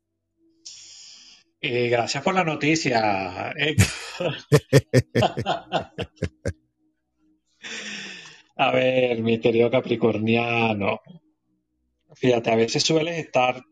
Eh, 1.61 1.89
gracias 1.89 2.23
por 2.23 2.33
la 2.33 2.43
noticia. 2.43 3.53
A 8.61 8.71
ver, 8.71 9.21
mi 9.21 9.39
querido 9.39 9.71
Capricorniano, 9.71 10.99
fíjate, 12.13 12.51
a 12.51 12.57
veces 12.57 12.83
sueles 12.83 13.17
estar 13.17 13.63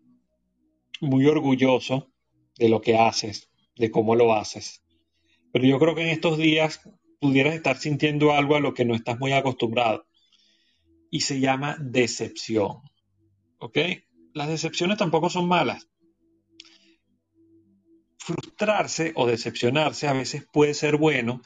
muy 1.02 1.26
orgulloso 1.26 2.14
de 2.58 2.70
lo 2.70 2.80
que 2.80 2.98
haces, 2.98 3.50
de 3.76 3.92
cómo 3.92 4.16
lo 4.16 4.34
haces. 4.34 4.82
Pero 5.52 5.66
yo 5.66 5.78
creo 5.78 5.94
que 5.94 6.04
en 6.04 6.08
estos 6.08 6.38
días 6.38 6.80
pudieras 7.20 7.56
estar 7.56 7.78
sintiendo 7.78 8.32
algo 8.32 8.56
a 8.56 8.62
lo 8.62 8.74
que 8.74 8.86
no 8.86 8.96
estás 8.96 9.20
muy 9.20 9.34
acostumbrado. 9.34 10.06
Y 11.12 11.20
se 11.20 11.42
llama 11.42 11.76
decepción. 11.82 12.78
¿Ok? 13.58 13.80
Las 14.34 14.48
decepciones 14.48 14.98
tampoco 14.98 15.30
son 15.30 15.50
malas. 15.50 15.90
Frustrarse 18.20 19.12
o 19.16 19.28
decepcionarse 19.28 20.08
a 20.08 20.14
veces 20.14 20.48
puede 20.50 20.74
ser 20.74 20.96
bueno 20.96 21.42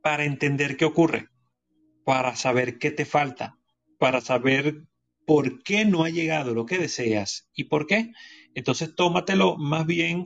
para 0.00 0.24
entender 0.24 0.78
qué 0.78 0.86
ocurre 0.86 1.28
para 2.04 2.36
saber 2.36 2.78
qué 2.78 2.90
te 2.90 3.04
falta, 3.04 3.58
para 3.98 4.20
saber 4.20 4.84
por 5.26 5.62
qué 5.62 5.84
no 5.84 6.04
ha 6.04 6.10
llegado 6.10 6.54
lo 6.54 6.66
que 6.66 6.78
deseas 6.78 7.48
y 7.54 7.64
por 7.64 7.86
qué. 7.86 8.12
Entonces 8.54 8.94
tómatelo 8.94 9.56
más 9.56 9.86
bien 9.86 10.24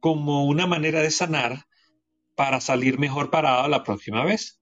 como 0.00 0.44
una 0.44 0.66
manera 0.66 1.00
de 1.00 1.10
sanar 1.10 1.66
para 2.34 2.60
salir 2.60 2.98
mejor 2.98 3.30
parado 3.30 3.66
la 3.68 3.82
próxima 3.82 4.24
vez. 4.24 4.60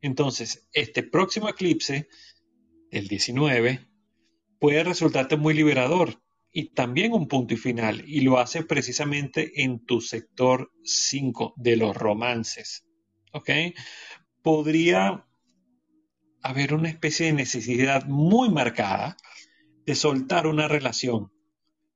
Entonces, 0.00 0.68
este 0.72 1.02
próximo 1.02 1.48
eclipse, 1.48 2.08
el 2.90 3.08
19, 3.08 3.86
puede 4.58 4.84
resultarte 4.84 5.36
muy 5.36 5.54
liberador 5.54 6.22
y 6.52 6.72
también 6.72 7.12
un 7.12 7.28
punto 7.28 7.54
y 7.54 7.56
final, 7.56 8.02
y 8.06 8.20
lo 8.20 8.38
hace 8.38 8.64
precisamente 8.64 9.62
en 9.62 9.84
tu 9.84 10.00
sector 10.00 10.72
5 10.82 11.54
de 11.56 11.76
los 11.76 11.96
romances. 11.96 12.86
¿Ok? 13.32 13.50
Podría 14.42 15.26
haber 16.42 16.74
una 16.74 16.88
especie 16.88 17.26
de 17.26 17.32
necesidad 17.32 18.06
muy 18.06 18.50
marcada 18.50 19.16
de 19.86 19.94
soltar 19.94 20.46
una 20.46 20.68
relación, 20.68 21.32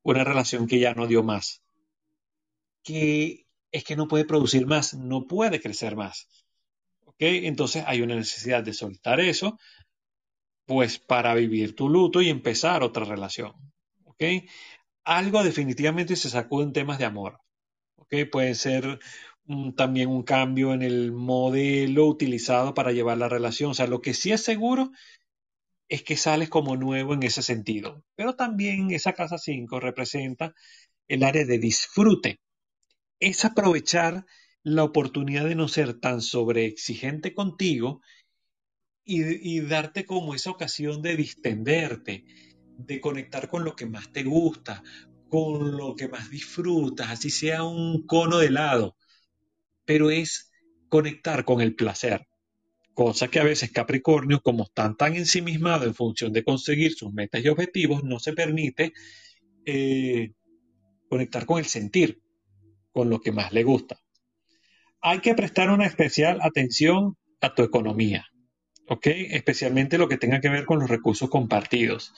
una 0.03 0.25
relación 0.25 0.66
que 0.66 0.79
ya 0.79 0.95
no 0.95 1.07
dio 1.07 1.23
más, 1.23 1.62
que 2.83 3.47
es 3.73 3.85
que 3.85 3.97
no 3.97 4.07
puede 4.07 4.25
producir 4.25 4.66
más, 4.66 4.95
no 4.95 5.27
puede 5.27 5.61
crecer 5.61 5.97
más. 5.97 6.29
¿Ok? 7.07 7.16
Entonces 7.21 7.85
hay 7.87 8.03
una 8.03 8.15
necesidad 8.15 8.62
de 8.62 8.73
soltar 8.73 9.21
eso, 9.21 9.59
pues 10.66 10.99
para 10.99 11.35
vivir 11.35 11.75
tu 11.75 11.89
luto 11.89 12.23
y 12.23 12.29
empezar 12.29 12.83
otra 12.83 13.05
relación. 13.05 13.53
¿Ok? 14.05 14.23
Algo 15.05 15.43
definitivamente 15.43 16.16
se 16.16 16.31
sacude 16.31 16.65
en 16.65 16.73
temas 16.73 16.99
de 16.99 17.05
amor. 17.05 17.41
¿Ok? 17.97 18.15
Puede 18.31 18.55
ser 18.55 19.01
también 19.77 20.09
un 20.09 20.23
cambio 20.23 20.73
en 20.73 20.83
el 20.83 21.12
modelo 21.12 22.07
utilizado 22.07 22.75
para 22.75 22.93
llevar 22.93 23.19
la 23.19 23.29
relación. 23.29 23.73
O 23.73 23.75
sea, 23.75 23.87
lo 23.87 24.01
que 24.01 24.15
sí 24.15 24.33
es 24.33 24.43
seguro 24.43 24.91
es 25.89 26.03
que 26.03 26.16
sales 26.16 26.49
como 26.49 26.77
nuevo 26.77 27.15
en 27.15 27.23
ese 27.23 27.43
sentido. 27.43 28.03
Pero 28.16 28.35
también 28.37 28.91
esa 28.91 29.12
casa 29.12 29.39
5 29.39 29.81
representa 29.81 30.55
el 31.09 31.23
área 31.23 31.45
de 31.45 31.59
disfrute. 31.59 32.41
Es 33.21 33.45
aprovechar 33.45 34.25
la 34.62 34.83
oportunidad 34.83 35.45
de 35.45 35.55
no 35.55 35.69
ser 35.69 36.01
tan 36.01 36.23
sobreexigente 36.23 37.35
contigo 37.35 38.01
y, 39.05 39.57
y 39.57 39.61
darte 39.61 40.07
como 40.07 40.35
esa 40.35 40.51
ocasión 40.51 41.03
de 41.03 41.16
distenderte, 41.16 42.25
de 42.79 43.01
conectar 43.01 43.51
con 43.51 43.62
lo 43.62 43.77
que 43.77 43.85
más 43.85 44.11
te 44.11 44.23
gusta, 44.23 44.83
con 45.29 45.77
lo 45.77 45.95
que 45.97 46.09
más 46.09 46.31
disfrutas, 46.31 47.11
así 47.11 47.29
sea 47.29 47.62
un 47.65 48.07
cono 48.07 48.39
de 48.39 48.47
helado 48.47 48.97
pero 49.85 50.11
es 50.11 50.51
conectar 50.89 51.44
con 51.44 51.61
el 51.61 51.74
placer. 51.74 52.27
Cosa 52.94 53.28
que 53.28 53.40
a 53.40 53.44
veces 53.44 53.73
Capricornio, 53.73 54.40
como 54.40 54.65
están 54.65 54.97
tan 54.97 55.16
ensimismados 55.16 55.86
en 55.86 55.94
función 55.94 56.32
de 56.32 56.44
conseguir 56.44 56.94
sus 56.94 57.12
metas 57.12 57.44
y 57.44 57.48
objetivos, 57.48 58.05
no 58.05 58.20
se 58.20 58.32
permite 58.32 58.93
eh, 59.66 60.32
conectar 61.09 61.47
con 61.47 61.59
el 61.59 61.66
sentir, 61.66 62.23
con 62.93 63.11
lo 63.11 63.20
que 63.20 63.32
más 63.32 63.52
le 63.52 63.65
gusta. 63.65 64.01
Hay 65.01 65.19
que 65.19 65.35
prestar 65.35 65.70
una 65.70 65.86
especial 65.86 66.39
atención 66.40 67.16
a 67.40 67.55
tu 67.55 67.62
economía, 67.62 68.27
¿ok? 68.89 69.06
Especialmente 69.06 69.98
lo 69.98 70.09
que 70.09 70.16
tenga 70.16 70.40
que 70.40 70.48
ver 70.48 70.65
con 70.65 70.78
los 70.78 70.89
recursos 70.89 71.28
compartidos, 71.28 72.12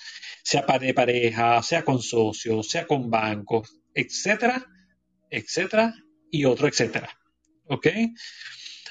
sea 0.44 0.64
de 0.78 0.94
pareja, 0.94 1.62
sea 1.62 1.84
con 1.84 2.00
socios, 2.00 2.68
sea 2.68 2.86
con 2.86 3.10
bancos, 3.10 3.80
etcétera, 3.94 4.66
etcétera 5.30 5.94
y 6.30 6.44
otro 6.44 6.68
etcétera. 6.68 7.08
¿Ok? 7.68 7.86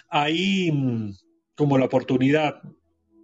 Hay 0.09 0.71
mm, 0.71 1.13
como 1.55 1.77
la 1.77 1.85
oportunidad 1.85 2.61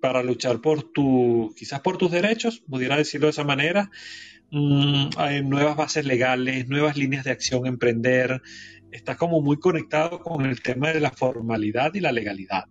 para 0.01 0.23
luchar 0.23 0.61
por 0.61 0.91
tu, 0.91 1.53
quizás 1.55 1.81
por 1.81 1.97
tus 1.97 2.11
derechos, 2.11 2.63
pudiera 2.67 2.97
decirlo 2.97 3.27
de 3.27 3.31
esa 3.31 3.43
manera. 3.43 3.91
Mm, 4.51 5.09
hay 5.17 5.43
nuevas 5.43 5.75
bases 5.75 6.05
legales, 6.05 6.67
nuevas 6.67 6.97
líneas 6.97 7.23
de 7.23 7.31
acción, 7.31 7.65
emprender. 7.65 8.41
Estás 8.91 9.17
como 9.17 9.41
muy 9.41 9.57
conectado 9.57 10.19
con 10.19 10.45
el 10.45 10.61
tema 10.61 10.91
de 10.91 10.99
la 10.99 11.11
formalidad 11.11 11.93
y 11.93 12.01
la 12.01 12.11
legalidad. 12.11 12.65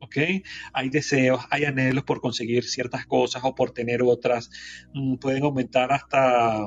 ¿ok? 0.00 0.16
Hay 0.72 0.88
deseos, 0.90 1.44
hay 1.50 1.64
anhelos 1.64 2.02
por 2.04 2.20
conseguir 2.20 2.64
ciertas 2.64 3.06
cosas 3.06 3.42
o 3.44 3.54
por 3.54 3.70
tener 3.70 4.02
otras. 4.02 4.50
Mm, 4.92 5.16
pueden 5.16 5.44
aumentar 5.44 5.92
hasta 5.92 6.66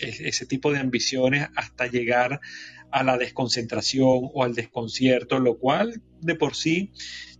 ese 0.00 0.46
tipo 0.46 0.72
de 0.72 0.78
ambiciones 0.78 1.48
hasta 1.54 1.86
llegar 1.86 2.40
a 2.90 3.02
la 3.02 3.18
desconcentración 3.18 4.30
o 4.32 4.44
al 4.44 4.54
desconcierto, 4.54 5.38
lo 5.38 5.58
cual 5.58 6.02
de 6.20 6.34
por 6.34 6.54
sí 6.54 6.92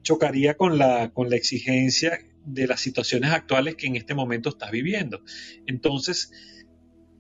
chocaría 0.03 0.57
con 0.57 0.79
la, 0.79 1.11
con 1.13 1.31
la 1.31 1.37
exigencia 1.37 2.19
de 2.45 2.67
las 2.67 2.81
situaciones 2.81 3.31
actuales 3.31 3.77
que 3.77 3.87
en 3.87 3.97
este 3.97 4.15
momento 4.15 4.51
estás 4.51 4.71
viviendo. 4.71 5.23
Entonces, 5.67 6.31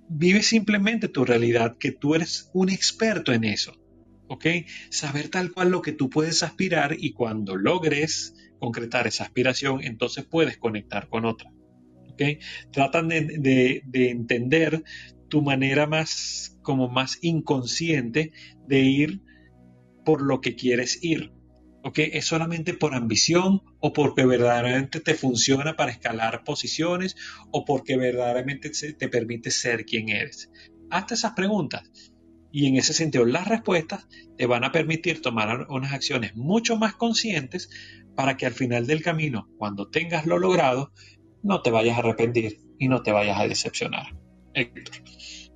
vive 0.09 0.43
simplemente 0.43 1.09
tu 1.09 1.24
realidad, 1.24 1.77
que 1.78 1.93
tú 1.93 2.15
eres 2.15 2.51
un 2.55 2.70
experto 2.70 3.32
en 3.32 3.44
eso. 3.44 3.77
¿Ok? 4.31 4.44
Saber 4.90 5.31
tal 5.31 5.52
cual 5.52 5.70
lo 5.70 5.81
que 5.81 5.93
tú 5.93 6.10
puedes 6.10 6.43
aspirar 6.43 6.97
y 6.98 7.12
cuando 7.12 7.56
logres 7.56 8.35
concretar 8.59 9.06
esa 9.06 9.24
aspiración, 9.24 9.82
entonces 9.82 10.27
puedes 10.27 10.59
conectar 10.59 11.09
con 11.09 11.24
otra. 11.24 11.51
¿Ok? 12.10 12.23
Tratan 12.70 13.09
de 13.09 13.82
entender 13.93 14.85
tu 15.28 15.42
manera 15.42 15.86
más 15.86 16.59
como 16.62 16.88
más 16.88 17.18
inconsciente 17.22 18.32
de 18.66 18.80
ir 18.80 19.22
por 20.05 20.22
lo 20.22 20.40
que 20.40 20.56
quieres 20.56 21.02
ir. 21.02 21.32
¿Ok? 21.84 21.98
Es 21.98 22.26
solamente 22.26 22.74
por 22.74 22.94
ambición 22.94 23.62
o 23.80 23.92
porque 23.92 24.26
verdaderamente 24.26 25.00
te 25.00 25.14
funciona 25.14 25.76
para 25.76 25.92
escalar 25.92 26.42
posiciones 26.44 27.16
o 27.52 27.64
porque 27.64 27.96
verdaderamente 27.96 28.70
te 28.70 29.09
permite 29.09 29.50
ser 29.50 29.84
quien 29.84 30.09
eres. 30.09 30.50
Hazte 30.90 31.14
esas 31.14 31.32
preguntas 31.32 31.90
y 32.50 32.66
en 32.66 32.76
ese 32.76 32.94
sentido 32.94 33.24
las 33.24 33.46
respuestas 33.46 34.09
te 34.36 34.46
van 34.46 34.64
a 34.64 34.72
permitir 34.72 35.22
tomar 35.22 35.66
unas 35.68 35.92
acciones 35.92 36.34
mucho 36.34 36.76
más 36.76 36.94
conscientes 36.94 37.70
para 38.16 38.36
que 38.36 38.46
al 38.46 38.52
final 38.52 38.86
del 38.86 39.02
camino, 39.02 39.48
cuando 39.59 39.88
tengas 39.88 40.26
lo 40.26 40.38
logrado, 40.38 40.92
no 41.42 41.62
te 41.62 41.70
vayas 41.70 41.96
a 41.96 42.00
arrepentir 42.00 42.59
y 42.78 42.88
no 42.88 43.02
te 43.02 43.12
vayas 43.12 43.38
a 43.38 43.46
decepcionar. 43.46 44.06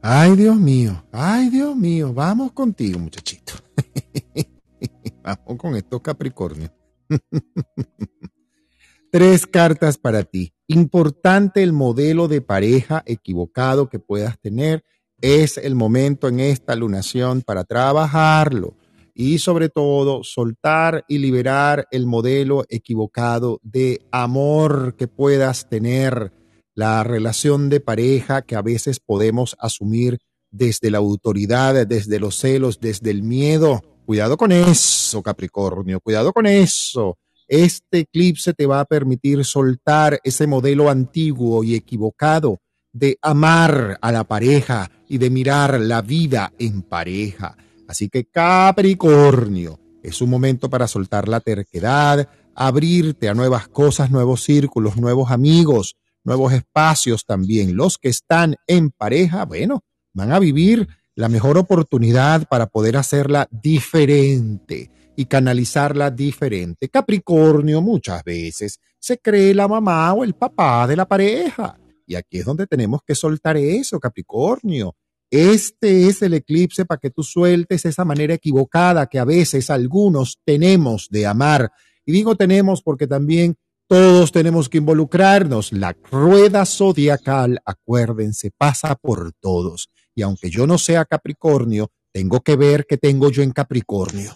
Ay, 0.04 0.34
Dios 0.34 0.56
mío, 0.56 1.04
ay, 1.12 1.48
Dios 1.48 1.76
mío, 1.76 2.12
vamos 2.12 2.50
contigo, 2.50 2.98
muchachito. 2.98 3.52
vamos 5.22 5.56
con 5.56 5.76
estos 5.76 6.02
Capricornios. 6.02 6.72
Tres 9.12 9.46
cartas 9.46 9.98
para 9.98 10.24
ti. 10.24 10.54
Importante 10.66 11.62
el 11.62 11.72
modelo 11.72 12.26
de 12.26 12.40
pareja 12.40 13.04
equivocado 13.06 13.88
que 13.88 14.00
puedas 14.00 14.40
tener. 14.40 14.82
Es 15.20 15.56
el 15.56 15.76
momento 15.76 16.26
en 16.26 16.40
esta 16.40 16.74
lunación 16.74 17.42
para 17.42 17.62
trabajarlo 17.62 18.74
y 19.14 19.38
sobre 19.38 19.68
todo 19.68 20.24
soltar 20.24 21.04
y 21.06 21.18
liberar 21.18 21.86
el 21.92 22.06
modelo 22.06 22.64
equivocado 22.68 23.60
de 23.62 24.04
amor 24.10 24.96
que 24.96 25.06
puedas 25.06 25.68
tener, 25.68 26.32
la 26.74 27.04
relación 27.04 27.68
de 27.68 27.80
pareja 27.80 28.42
que 28.42 28.56
a 28.56 28.62
veces 28.62 29.00
podemos 29.00 29.56
asumir 29.58 30.18
desde 30.50 30.90
la 30.90 30.98
autoridad, 30.98 31.86
desde 31.86 32.18
los 32.18 32.36
celos, 32.36 32.80
desde 32.80 33.10
el 33.10 33.22
miedo. 33.22 33.82
Cuidado 34.04 34.36
con 34.36 34.52
eso, 34.52 35.22
Capricornio, 35.22 36.00
cuidado 36.00 36.32
con 36.32 36.46
eso. 36.46 37.16
Este 37.48 38.00
eclipse 38.00 38.54
te 38.54 38.66
va 38.66 38.80
a 38.80 38.84
permitir 38.84 39.44
soltar 39.44 40.20
ese 40.24 40.46
modelo 40.46 40.88
antiguo 40.88 41.64
y 41.64 41.74
equivocado 41.74 42.58
de 42.92 43.18
amar 43.22 43.98
a 44.00 44.12
la 44.12 44.24
pareja 44.24 44.90
y 45.08 45.18
de 45.18 45.30
mirar 45.30 45.80
la 45.80 46.02
vida 46.02 46.52
en 46.58 46.82
pareja. 46.82 47.56
Así 47.88 48.08
que 48.08 48.24
Capricornio, 48.24 49.78
es 50.02 50.20
un 50.20 50.30
momento 50.30 50.68
para 50.68 50.88
soltar 50.88 51.28
la 51.28 51.40
terquedad, 51.40 52.28
abrirte 52.54 53.28
a 53.28 53.34
nuevas 53.34 53.68
cosas, 53.68 54.10
nuevos 54.10 54.42
círculos, 54.42 54.96
nuevos 54.96 55.30
amigos, 55.30 55.96
nuevos 56.24 56.52
espacios 56.52 57.24
también. 57.24 57.76
Los 57.76 57.98
que 57.98 58.08
están 58.08 58.56
en 58.66 58.90
pareja, 58.90 59.44
bueno, 59.44 59.84
van 60.12 60.32
a 60.32 60.38
vivir 60.38 60.88
la 61.14 61.28
mejor 61.28 61.58
oportunidad 61.58 62.48
para 62.48 62.66
poder 62.66 62.96
hacerla 62.96 63.48
diferente 63.50 64.90
y 65.16 65.26
canalizarla 65.26 66.10
diferente. 66.10 66.88
Capricornio 66.88 67.82
muchas 67.82 68.24
veces 68.24 68.80
se 68.98 69.18
cree 69.18 69.54
la 69.54 69.68
mamá 69.68 70.12
o 70.14 70.24
el 70.24 70.34
papá 70.34 70.86
de 70.86 70.96
la 70.96 71.06
pareja. 71.06 71.78
Y 72.06 72.14
aquí 72.14 72.38
es 72.38 72.44
donde 72.44 72.66
tenemos 72.66 73.00
que 73.06 73.14
soltar 73.14 73.56
eso, 73.56 74.00
Capricornio. 74.00 74.94
Este 75.30 76.08
es 76.08 76.20
el 76.22 76.34
eclipse 76.34 76.84
para 76.84 76.98
que 76.98 77.10
tú 77.10 77.22
sueltes 77.22 77.84
esa 77.84 78.04
manera 78.04 78.34
equivocada 78.34 79.06
que 79.06 79.18
a 79.18 79.24
veces 79.24 79.70
algunos 79.70 80.38
tenemos 80.44 81.08
de 81.10 81.26
amar. 81.26 81.72
Y 82.04 82.12
digo 82.12 82.36
tenemos 82.36 82.82
porque 82.82 83.06
también 83.06 83.56
todos 83.92 84.32
tenemos 84.32 84.70
que 84.70 84.78
involucrarnos. 84.78 85.70
La 85.70 85.94
rueda 86.10 86.64
zodiacal, 86.64 87.60
acuérdense, 87.62 88.50
pasa 88.50 88.94
por 88.94 89.34
todos. 89.34 89.90
Y 90.14 90.22
aunque 90.22 90.48
yo 90.48 90.66
no 90.66 90.78
sea 90.78 91.04
Capricornio, 91.04 91.90
tengo 92.10 92.40
que 92.40 92.56
ver 92.56 92.86
qué 92.88 92.96
tengo 92.96 93.30
yo 93.30 93.42
en 93.42 93.50
Capricornio. 93.50 94.32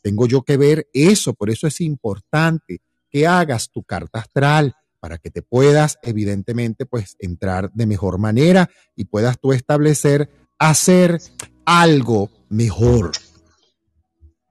Tengo 0.00 0.26
yo 0.26 0.40
que 0.40 0.56
ver 0.56 0.88
eso. 0.94 1.34
Por 1.34 1.50
eso 1.50 1.66
es 1.66 1.82
importante 1.82 2.80
que 3.10 3.26
hagas 3.26 3.70
tu 3.70 3.82
carta 3.82 4.20
astral 4.20 4.74
para 5.00 5.18
que 5.18 5.28
te 5.28 5.42
puedas, 5.42 5.98
evidentemente, 6.02 6.86
pues 6.86 7.16
entrar 7.18 7.70
de 7.74 7.84
mejor 7.84 8.16
manera 8.16 8.70
y 8.96 9.04
puedas 9.04 9.38
tú 9.38 9.52
establecer 9.52 10.30
hacer 10.58 11.20
algo 11.66 12.30
mejor 12.48 13.12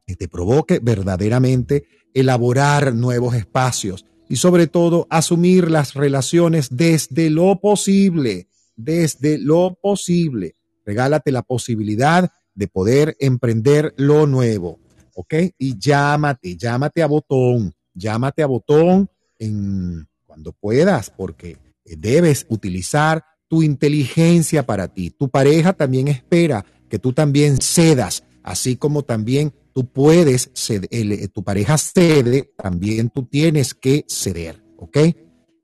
que 0.06 0.16
te 0.16 0.28
provoque 0.28 0.78
verdaderamente 0.78 1.88
elaborar 2.14 2.94
nuevos 2.94 3.34
espacios 3.34 4.06
y 4.30 4.38
sobre 4.38 4.68
todo 4.68 5.08
asumir 5.10 5.70
las 5.70 5.94
relaciones 5.94 6.70
desde 6.72 7.30
lo 7.30 7.60
posible, 7.60 8.48
desde 8.76 9.38
lo 9.38 9.78
posible. 9.82 10.56
Regálate 10.86 11.32
la 11.32 11.44
posibilidad 11.44 12.32
de 12.56 12.68
poder 12.68 13.16
emprender 13.20 13.94
lo 13.98 14.28
nuevo, 14.28 14.80
¿ok? 15.16 15.34
Y 15.58 15.78
llámate, 15.78 16.56
llámate 16.56 17.02
a 17.02 17.08
botón, 17.08 17.74
llámate 17.94 18.44
a 18.44 18.48
botón 18.48 19.10
en 19.40 20.08
cuando 20.26 20.52
puedas, 20.54 21.10
porque 21.10 21.58
debes 21.86 22.46
utilizar 22.50 23.24
tu 23.48 23.62
inteligencia 23.62 24.66
para 24.66 24.88
ti. 24.88 25.12
Tu 25.12 25.30
pareja 25.30 25.74
también 25.74 26.08
espera 26.08 26.66
que 26.90 27.00
tú 27.00 27.14
también 27.14 27.58
cedas, 27.62 28.24
así 28.42 28.76
como 28.76 29.04
también 29.04 29.54
tú 29.74 29.88
puedes 29.88 30.52
ceder, 30.54 30.88
eh, 30.92 31.28
tu 31.28 31.44
pareja 31.44 31.78
cede, 31.78 32.52
también 32.58 33.10
tú 33.10 33.24
tienes 33.24 33.74
que 33.74 34.06
ceder, 34.08 34.64
¿ok? 34.78 34.98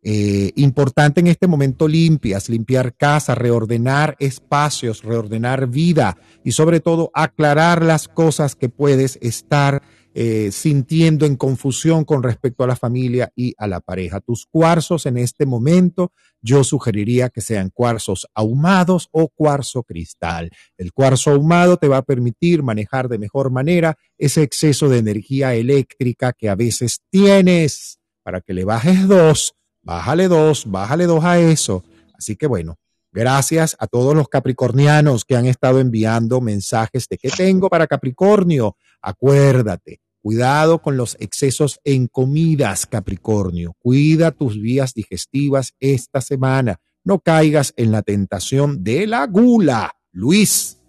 Eh, 0.01 0.53
importante 0.55 1.19
en 1.19 1.27
este 1.27 1.45
momento 1.45 1.85
limpias, 1.87 2.47
limpiar 2.47 2.95
casa, 2.95 3.35
reordenar 3.35 4.15
espacios, 4.19 5.03
reordenar 5.03 5.67
vida 5.67 6.17
y 6.43 6.53
sobre 6.53 6.79
todo 6.79 7.11
aclarar 7.13 7.83
las 7.83 8.07
cosas 8.07 8.55
que 8.55 8.69
puedes 8.69 9.19
estar 9.21 9.81
eh, 10.21 10.51
sintiendo 10.51 11.25
en 11.25 11.37
confusión 11.37 12.03
con 12.03 12.23
respecto 12.23 12.65
a 12.65 12.67
la 12.67 12.75
familia 12.75 13.31
y 13.37 13.55
a 13.57 13.67
la 13.67 13.79
pareja. 13.79 14.19
Tus 14.19 14.45
cuarzos 14.45 15.05
en 15.05 15.15
este 15.15 15.45
momento, 15.45 16.11
yo 16.41 16.65
sugeriría 16.65 17.29
que 17.29 17.39
sean 17.39 17.69
cuarzos 17.69 18.27
ahumados 18.33 19.07
o 19.13 19.29
cuarzo 19.29 19.83
cristal. 19.83 20.51
El 20.77 20.91
cuarzo 20.91 21.31
ahumado 21.31 21.77
te 21.77 21.87
va 21.87 21.99
a 21.99 22.01
permitir 22.01 22.63
manejar 22.63 23.07
de 23.07 23.17
mejor 23.17 23.49
manera 23.49 23.97
ese 24.17 24.41
exceso 24.43 24.89
de 24.89 24.97
energía 24.97 25.55
eléctrica 25.55 26.33
que 26.33 26.49
a 26.49 26.55
veces 26.55 26.99
tienes. 27.09 28.01
Para 28.21 28.41
que 28.41 28.53
le 28.53 28.65
bajes 28.65 29.07
dos, 29.07 29.55
bájale 29.83 30.27
dos, 30.27 30.69
bájale 30.69 31.05
dos 31.05 31.23
a 31.23 31.39
eso. 31.39 31.85
Así 32.13 32.35
que 32.35 32.45
bueno, 32.45 32.75
Gracias 33.11 33.75
a 33.79 33.87
todos 33.87 34.13
los 34.13 34.29
capricornianos 34.29 35.25
que 35.25 35.35
han 35.35 35.47
estado 35.47 35.79
enviando 35.79 36.41
mensajes 36.41 37.07
de 37.09 37.17
qué 37.17 37.29
tengo 37.29 37.67
para 37.67 37.87
Capricornio. 37.87 38.77
Acuérdate, 39.01 39.99
Cuidado 40.21 40.81
con 40.81 40.97
los 40.97 41.15
excesos 41.19 41.79
en 41.85 42.07
comidas, 42.07 42.85
Capricornio. 42.85 43.73
Cuida 43.79 44.31
tus 44.31 44.61
vías 44.61 44.93
digestivas 44.93 45.73
esta 45.79 46.19
semana. 46.19 46.81
No 47.05 47.19
caigas 47.19 47.73
en 47.77 47.91
la 47.93 48.01
tentación 48.01 48.83
de 48.83 49.07
la 49.07 49.25
gula. 49.27 49.95
Luis. 50.11 50.81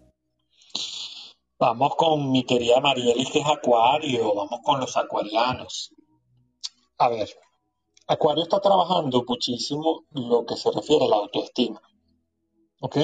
Vamos 1.59 1.95
con 1.95 2.33
mi 2.33 2.45
querida 2.45 2.81
Marielis, 2.81 3.31
que 3.31 3.39
es 3.39 3.47
Acuario. 3.47 4.35
Vamos 4.35 4.61
con 4.65 4.81
los 4.81 4.97
acuarianos. 4.97 5.95
A 6.99 7.09
ver, 7.09 7.29
Acuario 8.09 8.43
está 8.43 8.61
trabajando 8.61 9.25
muchísimo 9.29 10.05
lo 10.11 10.45
que 10.45 10.57
se 10.57 10.73
refiere 10.73 11.05
a 11.05 11.09
la 11.09 11.17
autoestima. 11.17 11.81
¿Ok? 12.81 12.97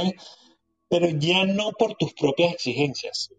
Pero 0.89 1.09
ya 1.11 1.45
no 1.45 1.71
por 1.73 1.95
tus 1.95 2.13
propias 2.15 2.55
exigencias 2.55 3.31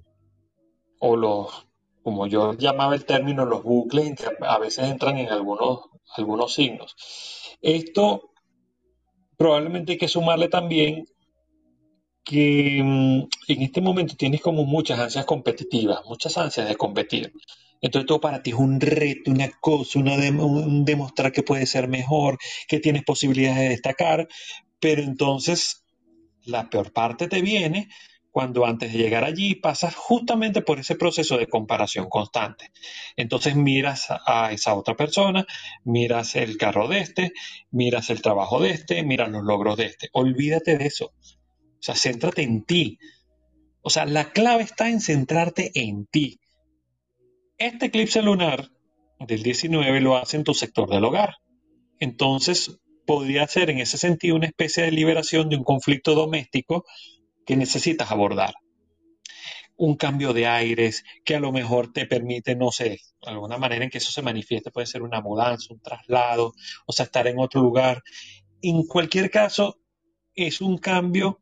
o 0.99 1.17
los 1.17 1.66
como 2.07 2.25
yo 2.25 2.53
llamaba 2.53 2.95
el 2.95 3.03
término, 3.03 3.43
los 3.43 3.63
bucles 3.63 4.15
que 4.15 4.29
a 4.39 4.57
veces 4.59 4.89
entran 4.89 5.17
en 5.17 5.27
algunos, 5.27 5.89
algunos 6.15 6.53
signos. 6.53 6.95
Esto 7.61 8.31
probablemente 9.35 9.91
hay 9.91 9.97
que 9.97 10.07
sumarle 10.07 10.47
también 10.47 11.05
que 12.23 12.81
mm, 12.81 13.27
en 13.49 13.61
este 13.61 13.81
momento 13.81 14.15
tienes 14.15 14.39
como 14.39 14.63
muchas 14.63 14.97
ansias 14.99 15.25
competitivas, 15.25 15.99
muchas 16.05 16.37
ansias 16.37 16.69
de 16.69 16.77
competir. 16.77 17.33
Entonces 17.81 18.07
todo 18.07 18.21
para 18.21 18.41
ti 18.41 18.51
es 18.51 18.55
un 18.55 18.79
reto, 18.79 19.29
una 19.29 19.49
cosa, 19.59 19.99
una 19.99 20.13
un 20.13 20.85
demostrar 20.85 21.33
que 21.33 21.43
puedes 21.43 21.69
ser 21.69 21.89
mejor, 21.89 22.37
que 22.69 22.79
tienes 22.79 23.03
posibilidades 23.03 23.59
de 23.59 23.69
destacar, 23.71 24.29
pero 24.79 25.03
entonces 25.03 25.83
la 26.45 26.69
peor 26.69 26.93
parte 26.93 27.27
te 27.27 27.41
viene 27.41 27.89
cuando 28.37 28.67
antes 28.67 28.93
de 28.93 28.99
llegar 28.99 29.23
allí 29.23 29.55
pasas 29.55 29.95
justamente 29.95 30.61
por 30.61 30.77
ese 30.77 30.93
proceso 30.93 31.39
de 31.39 31.47
comparación 31.47 32.07
constante. 32.07 32.69
Entonces 33.15 33.55
miras 33.55 34.09
a 34.11 34.51
esa 34.51 34.75
otra 34.75 34.95
persona, 34.95 35.47
miras 35.83 36.35
el 36.35 36.55
carro 36.55 36.87
de 36.87 36.99
este, 36.99 37.33
miras 37.71 38.11
el 38.11 38.21
trabajo 38.21 38.61
de 38.61 38.69
este, 38.69 39.01
miras 39.01 39.31
los 39.31 39.43
logros 39.43 39.75
de 39.77 39.87
este. 39.87 40.09
Olvídate 40.13 40.77
de 40.77 40.85
eso. 40.85 41.15
O 41.15 41.81
sea, 41.81 41.95
céntrate 41.95 42.43
en 42.43 42.63
ti. 42.63 42.99
O 43.81 43.89
sea, 43.89 44.05
la 44.05 44.29
clave 44.29 44.61
está 44.61 44.87
en 44.87 45.01
centrarte 45.01 45.71
en 45.73 46.05
ti. 46.05 46.39
Este 47.57 47.87
eclipse 47.87 48.21
lunar 48.21 48.69
del 49.17 49.41
19 49.41 49.99
lo 49.99 50.15
hace 50.15 50.37
en 50.37 50.43
tu 50.43 50.53
sector 50.53 50.87
del 50.91 51.05
hogar. 51.05 51.37
Entonces, 51.99 52.79
podría 53.07 53.47
ser 53.47 53.71
en 53.71 53.79
ese 53.79 53.97
sentido 53.97 54.35
una 54.35 54.45
especie 54.45 54.83
de 54.83 54.91
liberación 54.91 55.49
de 55.49 55.55
un 55.55 55.63
conflicto 55.63 56.13
doméstico 56.13 56.85
que 57.47 57.55
necesitas 57.55 58.11
abordar. 58.11 58.53
Un 59.77 59.95
cambio 59.95 60.33
de 60.33 60.45
aires 60.47 61.03
que 61.23 61.35
a 61.35 61.39
lo 61.39 61.51
mejor 61.51 61.93
te 61.93 62.05
permite, 62.05 62.55
no 62.55 62.71
sé, 62.71 62.99
alguna 63.21 63.57
manera 63.57 63.85
en 63.85 63.89
que 63.89 63.99
eso 63.99 64.11
se 64.11 64.21
manifieste, 64.21 64.69
puede 64.69 64.85
ser 64.85 65.01
una 65.01 65.21
mudanza, 65.21 65.73
un 65.73 65.79
traslado, 65.79 66.53
o 66.85 66.93
sea, 66.93 67.05
estar 67.05 67.25
en 67.27 67.39
otro 67.39 67.61
lugar. 67.61 68.03
En 68.61 68.83
cualquier 68.85 69.31
caso, 69.31 69.79
es 70.35 70.61
un 70.61 70.77
cambio 70.77 71.41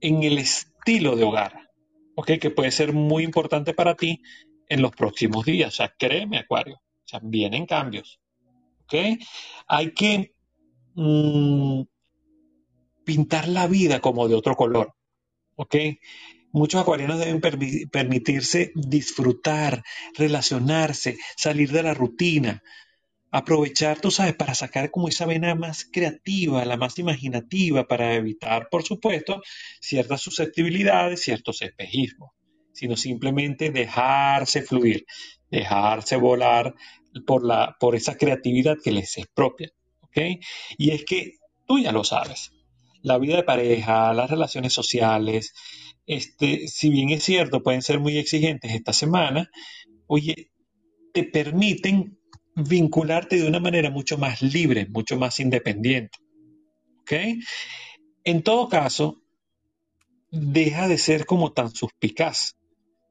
en 0.00 0.22
el 0.22 0.38
estilo 0.38 1.16
de 1.16 1.24
hogar, 1.24 1.70
¿ok? 2.14 2.32
Que 2.40 2.50
puede 2.50 2.70
ser 2.70 2.92
muy 2.92 3.24
importante 3.24 3.74
para 3.74 3.96
ti 3.96 4.22
en 4.68 4.82
los 4.82 4.92
próximos 4.92 5.44
días. 5.44 5.68
O 5.68 5.76
sea, 5.76 5.94
créeme, 5.98 6.38
Acuario, 6.38 6.76
o 6.76 7.08
sea, 7.08 7.20
vienen 7.22 7.66
cambios, 7.66 8.20
¿ok? 8.84 8.94
Hay 9.66 9.92
que 9.92 10.34
mm, 10.94 11.82
pintar 13.04 13.48
la 13.48 13.66
vida 13.66 14.00
como 14.00 14.28
de 14.28 14.34
otro 14.34 14.54
color. 14.54 14.94
¿Ok? 15.56 15.76
Muchos 16.52 16.80
acuarianos 16.80 17.18
deben 17.18 17.40
permitirse 17.90 18.70
disfrutar, 18.76 19.82
relacionarse, 20.16 21.18
salir 21.36 21.72
de 21.72 21.82
la 21.82 21.94
rutina. 21.94 22.62
aprovechar, 23.32 24.00
tú 24.00 24.12
sabes, 24.12 24.34
para 24.36 24.54
sacar 24.54 24.92
como 24.92 25.08
esa 25.08 25.26
vena 25.26 25.56
más 25.56 25.84
creativa, 25.84 26.64
la 26.64 26.76
más 26.76 26.98
imaginativa, 27.00 27.88
para 27.88 28.14
evitar, 28.14 28.68
por 28.70 28.84
supuesto, 28.84 29.42
ciertas 29.80 30.20
susceptibilidades, 30.20 31.22
ciertos 31.22 31.60
espejismos, 31.62 32.30
sino 32.72 32.96
simplemente 32.96 33.70
dejarse 33.70 34.62
fluir, 34.62 35.04
dejarse 35.50 36.14
volar 36.14 36.74
por, 37.26 37.44
la, 37.44 37.76
por 37.80 37.96
esa 37.96 38.16
creatividad 38.16 38.76
que 38.82 38.92
les 38.92 39.18
es 39.18 39.26
propia. 39.34 39.70
¿ok? 40.02 40.18
Y 40.78 40.90
es 40.92 41.04
que 41.04 41.32
tú 41.66 41.80
ya 41.80 41.90
lo 41.90 42.04
sabes, 42.04 42.52
la 43.04 43.18
vida 43.18 43.36
de 43.36 43.42
pareja, 43.42 44.14
las 44.14 44.30
relaciones 44.30 44.72
sociales, 44.72 45.52
este, 46.06 46.66
si 46.68 46.88
bien 46.88 47.10
es 47.10 47.22
cierto, 47.22 47.62
pueden 47.62 47.82
ser 47.82 48.00
muy 48.00 48.16
exigentes 48.16 48.72
esta 48.72 48.94
semana, 48.94 49.50
oye, 50.06 50.50
te 51.12 51.24
permiten 51.24 52.18
vincularte 52.56 53.36
de 53.36 53.46
una 53.46 53.60
manera 53.60 53.90
mucho 53.90 54.16
más 54.16 54.40
libre, 54.40 54.86
mucho 54.88 55.18
más 55.18 55.38
independiente. 55.38 56.18
¿Ok? 57.02 57.12
En 58.24 58.42
todo 58.42 58.70
caso, 58.70 59.20
deja 60.30 60.88
de 60.88 60.96
ser 60.96 61.26
como 61.26 61.52
tan 61.52 61.70
suspicaz. 61.74 62.56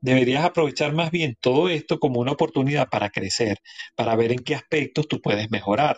Deberías 0.02 0.44
aprovechar 0.44 0.91
más 0.91 1.11
bien 1.11 1.38
todo 1.40 1.70
esto 1.70 1.99
como 1.99 2.20
una 2.20 2.32
oportunidad 2.32 2.90
para 2.90 3.11
crecer, 3.11 3.60
para 3.95 4.15
ver 4.15 4.32
en 4.32 4.40
qué 4.40 4.56
aspectos 4.56 5.07
tú 5.07 5.22
puedes 5.22 5.52
mejorar. 5.52 5.98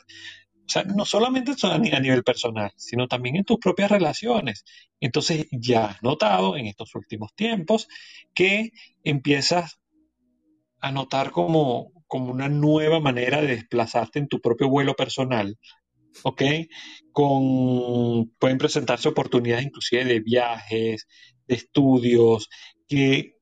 O 0.66 0.70
sea, 0.70 0.84
no 0.84 1.06
solamente 1.06 1.54
a 1.64 2.00
nivel 2.00 2.24
personal, 2.24 2.72
sino 2.76 3.08
también 3.08 3.36
en 3.36 3.44
tus 3.44 3.60
propias 3.60 3.92
relaciones. 3.92 4.66
Entonces 5.00 5.46
ya 5.52 5.86
has 5.86 6.04
notado 6.04 6.58
en 6.58 6.66
estos 6.66 6.96
últimos 6.96 7.34
tiempos 7.36 7.88
que 8.34 8.72
empiezas 9.04 9.80
a 10.80 10.92
notar 10.92 11.32
como, 11.32 11.92
como 12.08 12.32
una 12.32 12.50
nueva 12.50 13.00
manera 13.00 13.42
de 13.42 13.48
desplazarte 13.48 14.20
en 14.20 14.28
tu 14.28 14.42
propio 14.42 14.70
vuelo 14.70 14.96
personal, 14.96 15.58
¿ok? 16.24 16.42
Con, 17.12 18.32
pueden 18.40 18.58
presentarse 18.58 19.10
oportunidades 19.10 19.66
inclusive 19.66 20.04
de 20.06 20.20
viajes, 20.20 21.08
de 21.48 21.56
estudios, 21.56 22.50
que 22.88 23.36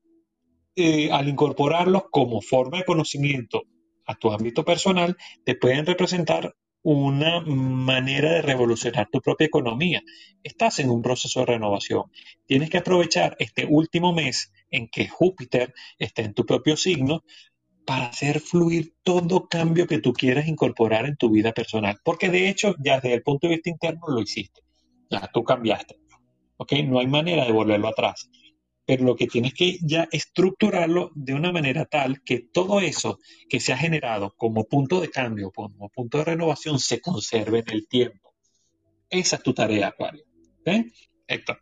eh, 0.76 1.10
al 1.10 1.28
incorporarlos 1.28 2.04
como 2.10 2.42
forma 2.42 2.78
de 2.78 2.84
conocimiento 2.84 3.62
a 4.06 4.14
tu 4.14 4.30
ámbito 4.30 4.64
personal, 4.64 5.16
te 5.44 5.54
pueden 5.54 5.86
representar 5.86 6.54
una 6.84 7.40
manera 7.40 8.30
de 8.30 8.42
revolucionar 8.42 9.08
tu 9.10 9.20
propia 9.20 9.46
economía. 9.46 10.02
Estás 10.42 10.78
en 10.78 10.90
un 10.90 11.00
proceso 11.00 11.40
de 11.40 11.46
renovación. 11.46 12.04
Tienes 12.46 12.68
que 12.68 12.78
aprovechar 12.78 13.36
este 13.38 13.66
último 13.68 14.12
mes 14.12 14.52
en 14.70 14.88
que 14.88 15.08
Júpiter 15.08 15.72
está 15.98 16.22
en 16.22 16.34
tu 16.34 16.44
propio 16.44 16.76
signo 16.76 17.24
para 17.86 18.06
hacer 18.06 18.38
fluir 18.40 18.94
todo 19.02 19.48
cambio 19.48 19.86
que 19.86 19.98
tú 19.98 20.12
quieras 20.12 20.46
incorporar 20.46 21.06
en 21.06 21.16
tu 21.16 21.30
vida 21.30 21.52
personal. 21.52 21.98
Porque 22.04 22.28
de 22.28 22.48
hecho, 22.50 22.74
ya 22.78 23.00
desde 23.00 23.14
el 23.14 23.22
punto 23.22 23.48
de 23.48 23.54
vista 23.54 23.70
interno 23.70 24.06
lo 24.08 24.20
hiciste. 24.20 24.60
Ya 25.10 25.30
tú 25.32 25.42
cambiaste. 25.42 25.96
¿Ok? 26.58 26.72
No 26.84 26.98
hay 26.98 27.06
manera 27.06 27.46
de 27.46 27.52
volverlo 27.52 27.88
atrás. 27.88 28.28
Pero 28.86 29.04
lo 29.04 29.16
que 29.16 29.26
tienes 29.26 29.54
que 29.54 29.78
ya 29.82 30.08
estructurarlo 30.12 31.10
de 31.14 31.34
una 31.34 31.52
manera 31.52 31.86
tal 31.86 32.22
que 32.22 32.40
todo 32.52 32.80
eso 32.80 33.18
que 33.48 33.60
se 33.60 33.72
ha 33.72 33.78
generado 33.78 34.34
como 34.36 34.64
punto 34.64 35.00
de 35.00 35.10
cambio, 35.10 35.50
como 35.50 35.88
punto 35.88 36.18
de 36.18 36.24
renovación, 36.24 36.78
se 36.78 37.00
conserve 37.00 37.60
en 37.60 37.70
el 37.70 37.88
tiempo. 37.88 38.34
Esa 39.08 39.36
es 39.36 39.42
tu 39.42 39.54
tarea, 39.54 39.88
Acuario. 39.88 40.24
¿Ok? 40.60 40.68
Héctor. 41.26 41.60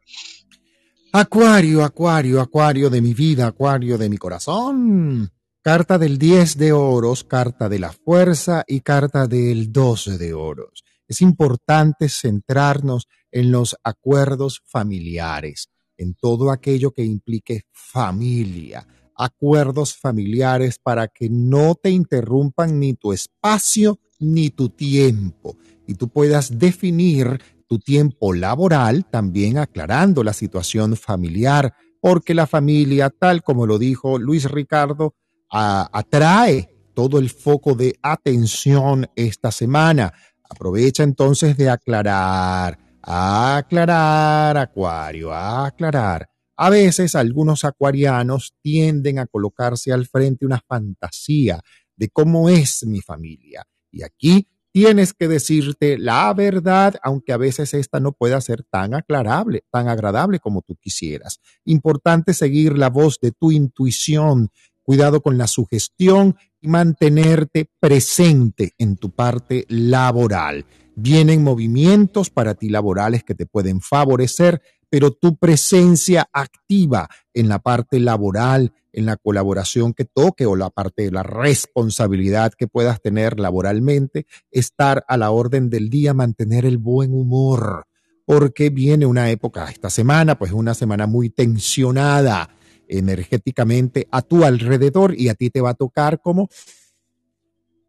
Acuario, 1.12 1.84
Acuario, 1.84 2.40
Acuario 2.40 2.88
de 2.88 3.02
mi 3.02 3.14
vida, 3.14 3.46
Acuario 3.46 3.98
de 3.98 4.08
mi 4.08 4.16
corazón. 4.16 5.30
Carta 5.60 5.98
del 5.98 6.18
10 6.18 6.56
de 6.56 6.72
oros, 6.72 7.22
carta 7.22 7.68
de 7.68 7.78
la 7.78 7.92
fuerza 7.92 8.64
y 8.66 8.80
carta 8.80 9.26
del 9.26 9.70
12 9.70 10.18
de 10.18 10.34
oros. 10.34 10.82
Es 11.06 11.20
importante 11.20 12.08
centrarnos 12.08 13.06
en 13.30 13.52
los 13.52 13.76
acuerdos 13.84 14.62
familiares, 14.66 15.68
en 15.96 16.14
todo 16.14 16.50
aquello 16.50 16.92
que 16.92 17.04
implique 17.04 17.62
familia, 17.70 18.86
acuerdos 19.16 19.96
familiares 19.96 20.78
para 20.78 21.08
que 21.08 21.28
no 21.30 21.74
te 21.74 21.90
interrumpan 21.90 22.78
ni 22.80 22.94
tu 22.94 23.12
espacio 23.12 23.98
ni 24.18 24.50
tu 24.50 24.68
tiempo 24.68 25.56
y 25.86 25.94
tú 25.94 26.08
puedas 26.08 26.58
definir 26.58 27.40
tu 27.66 27.78
tiempo 27.78 28.32
laboral 28.34 29.06
también 29.06 29.58
aclarando 29.58 30.22
la 30.22 30.32
situación 30.32 30.96
familiar, 30.96 31.74
porque 32.00 32.34
la 32.34 32.46
familia, 32.46 33.10
tal 33.10 33.42
como 33.42 33.66
lo 33.66 33.78
dijo 33.78 34.18
Luis 34.18 34.50
Ricardo, 34.50 35.14
atrae 35.48 36.68
todo 36.94 37.18
el 37.18 37.30
foco 37.30 37.74
de 37.74 37.98
atención 38.02 39.06
esta 39.16 39.50
semana. 39.50 40.12
Aprovecha 40.48 41.02
entonces 41.02 41.56
de 41.56 41.70
aclarar, 41.70 42.78
aclarar, 43.02 44.56
Acuario, 44.56 45.32
aclarar. 45.32 46.28
A 46.56 46.70
veces 46.70 47.14
algunos 47.14 47.64
acuarianos 47.64 48.54
tienden 48.62 49.18
a 49.18 49.26
colocarse 49.26 49.92
al 49.92 50.06
frente 50.06 50.46
una 50.46 50.60
fantasía 50.66 51.60
de 51.96 52.08
cómo 52.08 52.48
es 52.48 52.86
mi 52.86 53.00
familia. 53.00 53.66
Y 53.90 54.02
aquí 54.02 54.48
tienes 54.72 55.12
que 55.12 55.28
decirte 55.28 55.98
la 55.98 56.32
verdad, 56.34 56.94
aunque 57.02 57.32
a 57.32 57.36
veces 57.36 57.74
esta 57.74 58.00
no 58.00 58.12
pueda 58.12 58.40
ser 58.40 58.64
tan 58.64 58.94
aclarable, 58.94 59.64
tan 59.70 59.88
agradable 59.88 60.38
como 60.38 60.62
tú 60.62 60.76
quisieras. 60.76 61.40
Importante 61.64 62.34
seguir 62.34 62.78
la 62.78 62.90
voz 62.90 63.18
de 63.20 63.32
tu 63.32 63.50
intuición 63.50 64.50
cuidado 64.82 65.20
con 65.20 65.38
la 65.38 65.46
sugestión 65.46 66.36
y 66.62 66.68
mantenerte 66.68 67.68
presente 67.78 68.72
en 68.78 68.96
tu 68.96 69.10
parte 69.10 69.66
laboral. 69.68 70.64
Vienen 70.94 71.42
movimientos 71.42 72.30
para 72.30 72.54
ti 72.54 72.68
laborales 72.68 73.24
que 73.24 73.34
te 73.34 73.46
pueden 73.46 73.80
favorecer, 73.80 74.62
pero 74.88 75.10
tu 75.10 75.36
presencia 75.36 76.28
activa 76.32 77.08
en 77.34 77.48
la 77.48 77.58
parte 77.58 77.98
laboral, 77.98 78.72
en 78.92 79.06
la 79.06 79.16
colaboración 79.16 79.94
que 79.94 80.04
toque 80.04 80.46
o 80.46 80.54
la 80.54 80.70
parte 80.70 81.02
de 81.02 81.10
la 81.10 81.22
responsabilidad 81.22 82.52
que 82.52 82.68
puedas 82.68 83.00
tener 83.00 83.40
laboralmente, 83.40 84.26
estar 84.50 85.04
a 85.08 85.16
la 85.16 85.30
orden 85.30 85.70
del 85.70 85.90
día, 85.90 86.14
mantener 86.14 86.64
el 86.64 86.78
buen 86.78 87.14
humor, 87.14 87.86
porque 88.24 88.70
viene 88.70 89.06
una 89.06 89.30
época, 89.30 89.68
esta 89.70 89.90
semana, 89.90 90.38
pues 90.38 90.52
una 90.52 90.74
semana 90.74 91.06
muy 91.06 91.30
tensionada 91.30 92.50
energéticamente 92.98 94.08
a 94.10 94.22
tu 94.22 94.44
alrededor 94.44 95.14
y 95.18 95.28
a 95.28 95.34
ti 95.34 95.50
te 95.50 95.60
va 95.60 95.70
a 95.70 95.74
tocar 95.74 96.20
como 96.20 96.48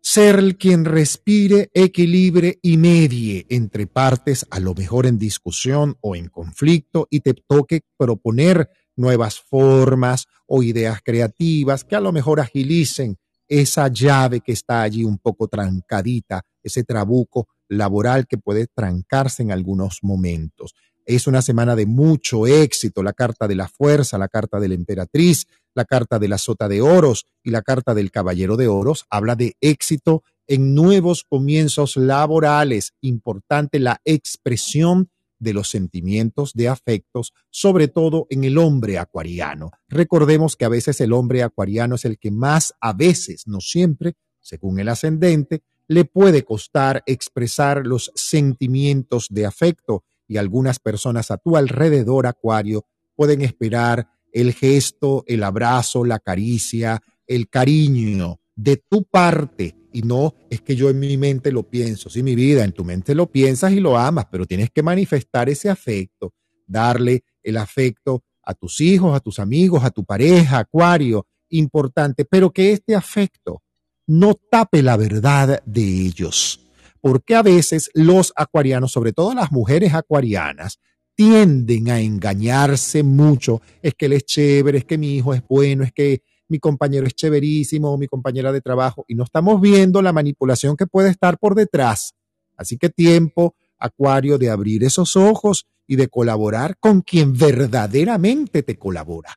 ser 0.02 0.58
quien 0.58 0.84
respire, 0.84 1.70
equilibre 1.74 2.60
y 2.62 2.78
medie 2.78 3.46
entre 3.50 3.88
partes, 3.88 4.46
a 4.50 4.60
lo 4.60 4.74
mejor 4.76 5.06
en 5.06 5.18
discusión 5.18 5.98
o 6.02 6.16
en 6.16 6.28
conflicto, 6.28 7.08
y 7.10 7.22
te 7.22 7.34
toque 7.34 7.82
proponer 7.98 8.70
nuevas 8.98 9.40
formas 9.40 10.28
o 10.46 10.62
ideas 10.62 11.00
creativas 11.04 11.86
que 11.86 11.96
a 11.96 12.02
lo 12.02 12.12
mejor 12.12 12.42
agilicen 12.42 13.18
esa 13.48 13.88
llave 13.88 14.42
que 14.42 14.52
está 14.52 14.82
allí 14.82 15.04
un 15.04 15.20
poco 15.20 15.48
trancadita, 15.48 16.44
ese 16.62 16.84
trabuco 16.84 17.48
laboral 17.70 18.28
que 18.28 18.38
puede 18.38 18.68
trancarse 18.68 19.42
en 19.44 19.52
algunos 19.52 20.00
momentos. 20.02 20.74
Es 21.06 21.28
una 21.28 21.42
semana 21.42 21.76
de 21.76 21.86
mucho 21.86 22.48
éxito, 22.48 23.04
la 23.04 23.14
carta 23.14 23.48
de 23.48 23.56
la 23.56 23.68
fuerza, 23.68 24.18
la 24.18 24.30
carta 24.30 24.60
de 24.60 24.70
la 24.70 24.76
emperatriz, 24.76 25.48
la 25.76 25.86
carta 25.86 26.20
de 26.20 26.28
la 26.28 26.38
sota 26.38 26.68
de 26.68 26.82
oros 26.82 27.26
y 27.44 27.50
la 27.50 27.62
carta 27.62 27.94
del 27.94 28.12
caballero 28.12 28.56
de 28.58 28.68
oros 28.68 29.06
habla 29.10 29.36
de 29.36 29.56
éxito 29.60 30.24
en 30.48 30.74
nuevos 30.74 31.24
comienzos 31.24 31.98
laborales. 31.98 32.94
Importante 33.02 33.80
la 33.80 34.00
expresión 34.06 35.10
de 35.40 35.54
los 35.54 35.70
sentimientos 35.70 36.54
de 36.54 36.70
afectos, 36.70 37.34
sobre 37.50 37.90
todo 37.90 38.28
en 38.30 38.46
el 38.46 38.58
hombre 38.58 38.98
acuariano. 38.98 39.72
Recordemos 39.90 40.56
que 40.56 40.66
a 40.66 40.70
veces 40.70 41.02
el 41.02 41.12
hombre 41.12 41.44
acuariano 41.44 41.96
es 41.96 42.06
el 42.06 42.18
que 42.18 42.32
más, 42.32 42.74
a 42.80 42.94
veces, 42.94 43.46
no 43.46 43.60
siempre, 43.60 44.14
según 44.40 44.80
el 44.80 44.88
ascendente, 44.88 45.62
le 45.88 46.06
puede 46.06 46.44
costar 46.44 47.04
expresar 47.06 47.86
los 47.86 48.12
sentimientos 48.16 49.28
de 49.30 49.46
afecto 49.46 50.06
y 50.28 50.38
algunas 50.38 50.80
personas 50.80 51.32
a 51.32 51.38
tu 51.38 51.58
alrededor, 51.58 52.28
Acuario, 52.28 52.86
pueden 53.16 53.42
esperar 53.42 54.08
el 54.32 54.54
gesto, 54.54 55.24
el 55.28 55.44
abrazo, 55.44 56.04
la 56.06 56.20
caricia, 56.20 57.02
el 57.28 57.50
cariño 57.50 58.40
de 58.56 58.78
tu 58.78 59.04
parte. 59.04 59.76
Y 59.92 60.02
no 60.02 60.34
es 60.50 60.62
que 60.62 60.76
yo 60.76 60.90
en 60.90 61.00
mi 61.00 61.18
mente 61.18 61.52
lo 61.52 61.64
pienso, 61.70 62.10
sí, 62.10 62.24
mi 62.24 62.36
vida, 62.36 62.64
en 62.64 62.72
tu 62.72 62.84
mente 62.84 63.14
lo 63.14 63.32
piensas 63.32 63.72
y 63.74 63.80
lo 63.80 63.98
amas, 63.98 64.26
pero 64.32 64.48
tienes 64.48 64.72
que 64.72 64.82
manifestar 64.82 65.50
ese 65.50 65.70
afecto, 65.70 66.34
darle 66.66 67.24
el 67.44 67.58
afecto 67.58 68.24
a 68.42 68.56
tus 68.56 68.82
hijos, 68.82 69.16
a 69.16 69.20
tus 69.20 69.38
amigos, 69.38 69.84
a 69.84 69.92
tu 69.92 70.04
pareja, 70.04 70.60
Acuario, 70.60 71.28
importante, 71.50 72.26
pero 72.26 72.52
que 72.52 72.72
este 72.72 72.96
afecto 72.96 73.62
no 74.08 74.34
tape 74.34 74.82
la 74.82 74.98
verdad 74.98 75.62
de 75.64 75.84
ellos 75.84 76.63
porque 77.04 77.36
a 77.36 77.44
veces 77.44 77.92
los 77.94 78.32
acuarianos, 78.34 78.94
sobre 78.94 79.12
todo 79.12 79.34
las 79.34 79.52
mujeres 79.52 79.94
acuarianas, 79.94 80.80
tienden 81.16 81.90
a 81.90 82.00
engañarse 82.00 83.04
mucho. 83.04 83.62
Es 83.82 83.94
que 83.94 84.06
él 84.06 84.14
es 84.14 84.24
chévere, 84.24 84.78
es 84.78 84.86
que 84.86 84.98
mi 84.98 85.18
hijo 85.18 85.34
es 85.34 85.44
bueno, 85.46 85.84
es 85.84 85.92
que 85.92 86.22
mi 86.48 86.60
compañero 86.60 87.06
es 87.06 87.14
chéverísimo, 87.14 87.98
mi 87.98 88.08
compañera 88.08 88.54
de 88.54 88.62
trabajo, 88.62 89.04
y 89.10 89.16
no 89.16 89.26
estamos 89.26 89.60
viendo 89.60 90.02
la 90.02 90.14
manipulación 90.14 90.78
que 90.78 90.88
puede 90.88 91.10
estar 91.10 91.38
por 91.38 91.56
detrás. 91.56 92.14
Así 92.56 92.78
que 92.78 92.90
tiempo, 92.90 93.54
Acuario, 93.78 94.38
de 94.38 94.50
abrir 94.50 94.86
esos 94.86 95.18
ojos 95.18 95.68
y 95.86 95.98
de 95.98 96.08
colaborar 96.08 96.78
con 96.80 97.02
quien 97.02 97.34
verdaderamente 97.34 98.64
te 98.64 98.78
colabora. 98.78 99.36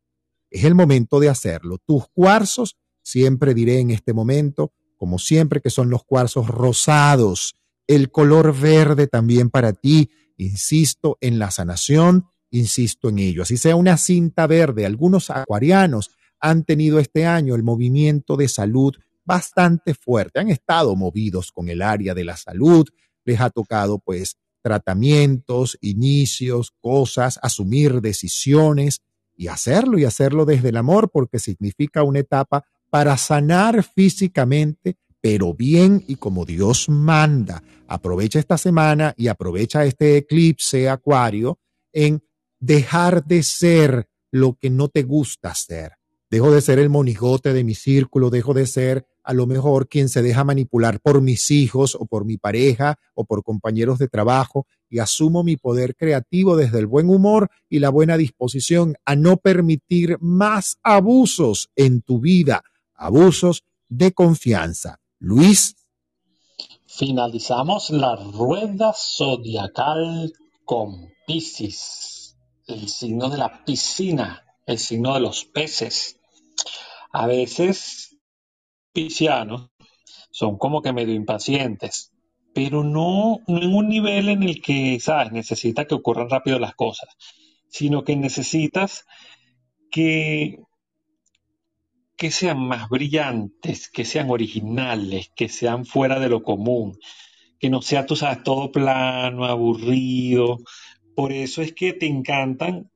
Es 0.50 0.62
el 0.62 0.76
momento 0.76 1.18
de 1.18 1.30
hacerlo. 1.30 1.78
Tus 1.84 2.04
cuarzos, 2.14 2.76
siempre 3.02 3.54
diré 3.54 3.80
en 3.80 3.90
este 3.90 4.12
momento, 4.12 4.72
como 4.96 5.18
siempre 5.18 5.60
que 5.60 5.70
son 5.70 5.90
los 5.90 6.04
cuarzos 6.04 6.48
rosados, 6.48 7.54
el 7.86 8.10
color 8.10 8.58
verde 8.58 9.06
también 9.06 9.50
para 9.50 9.72
ti, 9.72 10.10
insisto 10.36 11.18
en 11.20 11.38
la 11.38 11.50
sanación, 11.50 12.26
insisto 12.50 13.08
en 13.08 13.18
ello. 13.18 13.42
Así 13.42 13.56
sea 13.56 13.76
una 13.76 13.96
cinta 13.96 14.46
verde, 14.46 14.86
algunos 14.86 15.30
acuarianos 15.30 16.10
han 16.40 16.64
tenido 16.64 16.98
este 16.98 17.26
año 17.26 17.54
el 17.54 17.62
movimiento 17.62 18.36
de 18.36 18.48
salud 18.48 18.94
bastante 19.24 19.94
fuerte, 19.94 20.40
han 20.40 20.50
estado 20.50 20.94
movidos 20.94 21.50
con 21.50 21.68
el 21.68 21.82
área 21.82 22.14
de 22.14 22.24
la 22.24 22.36
salud, 22.36 22.86
les 23.24 23.40
ha 23.40 23.50
tocado 23.50 23.98
pues 23.98 24.36
tratamientos, 24.62 25.78
inicios, 25.80 26.72
cosas, 26.80 27.38
asumir 27.42 28.00
decisiones 28.00 29.00
y 29.36 29.48
hacerlo 29.48 29.98
y 29.98 30.04
hacerlo 30.04 30.44
desde 30.44 30.70
el 30.70 30.76
amor 30.76 31.10
porque 31.12 31.38
significa 31.38 32.02
una 32.02 32.20
etapa 32.20 32.64
para 32.96 33.18
sanar 33.18 33.82
físicamente, 33.82 34.96
pero 35.20 35.52
bien 35.52 36.02
y 36.08 36.16
como 36.16 36.46
Dios 36.46 36.88
manda. 36.88 37.62
Aprovecha 37.86 38.38
esta 38.38 38.56
semana 38.56 39.12
y 39.18 39.28
aprovecha 39.28 39.84
este 39.84 40.16
eclipse 40.16 40.88
acuario 40.88 41.58
en 41.92 42.22
dejar 42.58 43.22
de 43.26 43.42
ser 43.42 44.08
lo 44.30 44.54
que 44.54 44.70
no 44.70 44.88
te 44.88 45.02
gusta 45.02 45.54
ser. 45.54 45.98
Dejo 46.30 46.50
de 46.50 46.62
ser 46.62 46.78
el 46.78 46.88
monigote 46.88 47.52
de 47.52 47.64
mi 47.64 47.74
círculo, 47.74 48.30
dejo 48.30 48.54
de 48.54 48.66
ser 48.66 49.04
a 49.22 49.34
lo 49.34 49.46
mejor 49.46 49.88
quien 49.88 50.08
se 50.08 50.22
deja 50.22 50.42
manipular 50.44 50.98
por 51.00 51.20
mis 51.20 51.50
hijos 51.50 51.96
o 52.00 52.06
por 52.06 52.24
mi 52.24 52.38
pareja 52.38 52.98
o 53.12 53.26
por 53.26 53.42
compañeros 53.42 53.98
de 53.98 54.08
trabajo 54.08 54.66
y 54.88 55.00
asumo 55.00 55.44
mi 55.44 55.58
poder 55.58 55.96
creativo 55.96 56.56
desde 56.56 56.78
el 56.78 56.86
buen 56.86 57.10
humor 57.10 57.50
y 57.68 57.78
la 57.78 57.90
buena 57.90 58.16
disposición 58.16 58.94
a 59.04 59.16
no 59.16 59.36
permitir 59.36 60.16
más 60.20 60.78
abusos 60.82 61.68
en 61.76 62.00
tu 62.00 62.20
vida, 62.20 62.62
abusos 62.96 63.64
de 63.88 64.12
confianza. 64.12 65.00
Luis. 65.18 65.76
Finalizamos 66.86 67.90
la 67.90 68.16
rueda 68.16 68.92
zodiacal 68.94 70.32
con 70.64 71.12
Piscis, 71.26 72.36
el 72.66 72.88
signo 72.88 73.28
de 73.28 73.38
la 73.38 73.64
piscina, 73.64 74.44
el 74.66 74.78
signo 74.78 75.14
de 75.14 75.20
los 75.20 75.44
peces. 75.44 76.18
A 77.12 77.26
veces 77.26 78.16
piscianos 78.92 79.70
son 80.30 80.58
como 80.58 80.82
que 80.82 80.92
medio 80.92 81.14
impacientes, 81.14 82.12
pero 82.54 82.82
no, 82.82 83.40
en 83.46 83.74
un 83.74 83.88
nivel 83.88 84.28
en 84.28 84.42
el 84.42 84.62
que, 84.62 84.98
¿sabes? 85.00 85.32
Necesita 85.32 85.86
que 85.86 85.94
ocurran 85.94 86.30
rápido 86.30 86.58
las 86.58 86.74
cosas, 86.74 87.08
sino 87.68 88.04
que 88.04 88.16
necesitas 88.16 89.04
que, 89.90 90.62
que 92.16 92.30
sean 92.30 92.58
más 92.58 92.88
brillantes, 92.88 93.88
que 93.88 94.04
sean 94.04 94.30
originales, 94.30 95.30
que 95.36 95.48
sean 95.48 95.84
fuera 95.84 96.18
de 96.18 96.28
lo 96.28 96.42
común, 96.42 96.98
que 97.58 97.70
no 97.70 97.82
sea, 97.82 98.06
tú 98.06 98.16
sabes, 98.16 98.42
todo 98.42 98.72
plano, 98.72 99.44
aburrido. 99.44 100.58
Por 101.14 101.32
eso 101.32 101.62
es 101.62 101.72
que 101.72 101.92
te 101.92 102.06
encantan 102.06 102.90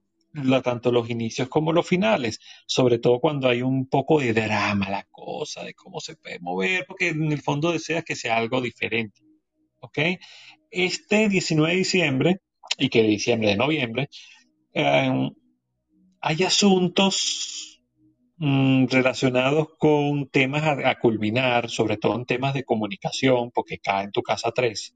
tanto 0.62 0.92
los 0.92 1.10
inicios 1.10 1.48
como 1.48 1.72
los 1.72 1.86
finales, 1.86 2.40
sobre 2.66 2.98
todo 2.98 3.20
cuando 3.20 3.48
hay 3.48 3.62
un 3.62 3.88
poco 3.88 4.20
de 4.20 4.32
drama 4.32 4.88
la 4.88 5.04
cosa, 5.10 5.64
de 5.64 5.74
cómo 5.74 6.00
se 6.00 6.16
puede 6.16 6.38
mover, 6.38 6.84
porque 6.86 7.08
en 7.08 7.32
el 7.32 7.42
fondo 7.42 7.72
deseas 7.72 8.04
que 8.04 8.16
sea 8.16 8.36
algo 8.36 8.60
diferente. 8.60 9.20
¿Ok? 9.80 9.98
Este 10.70 11.28
19 11.28 11.72
de 11.72 11.78
diciembre, 11.78 12.40
y 12.78 12.88
que 12.88 13.02
de 13.02 13.08
diciembre 13.08 13.50
de 13.50 13.56
noviembre, 13.56 14.08
em, 14.72 15.30
hay 16.20 16.42
asuntos 16.44 17.69
mm, 18.40 18.86
relacionados 18.88 19.68
con 19.78 20.28
temas 20.28 20.64
a, 20.64 20.98
culminar, 20.98 21.70
sobre 21.70 21.96
todo 21.96 22.16
en 22.16 22.26
temas 22.26 22.54
de 22.54 22.64
comunicación, 22.64 23.52
porque 23.52 23.78
cae 23.78 24.04
en 24.04 24.12
tu 24.12 24.22
casa 24.22 24.50
3 24.52 24.94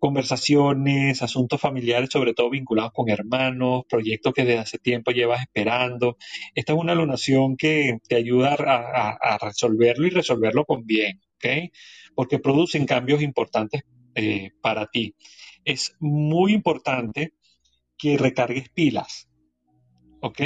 conversaciones, 0.00 1.22
asuntos 1.22 1.60
familiares, 1.60 2.08
sobre 2.10 2.32
todo 2.32 2.50
vinculados 2.50 2.92
con 2.92 3.10
hermanos, 3.10 3.84
proyectos 3.88 4.32
que 4.32 4.44
desde 4.44 4.58
hace 4.58 4.78
tiempo 4.78 5.12
llevas 5.12 5.42
esperando. 5.42 6.16
Esta 6.54 6.72
es 6.72 6.78
una 6.78 6.94
lunación 6.94 7.56
que 7.56 7.98
te 8.08 8.16
ayuda 8.16 8.56
a, 8.58 9.38
resolverlo 9.38 10.06
y 10.06 10.10
resolverlo 10.10 10.64
con 10.64 10.86
bien, 10.86 11.20
¿ok? 11.36 11.70
Porque 12.14 12.38
producen 12.38 12.86
cambios 12.86 13.22
importantes 13.22 13.82
eh, 14.14 14.52
para 14.62 14.86
ti. 14.86 15.14
Es 15.64 15.94
muy 16.00 16.54
importante 16.54 17.34
que 17.98 18.16
recargues 18.16 18.70
pilas, 18.70 19.28
¿ok? 20.22 20.40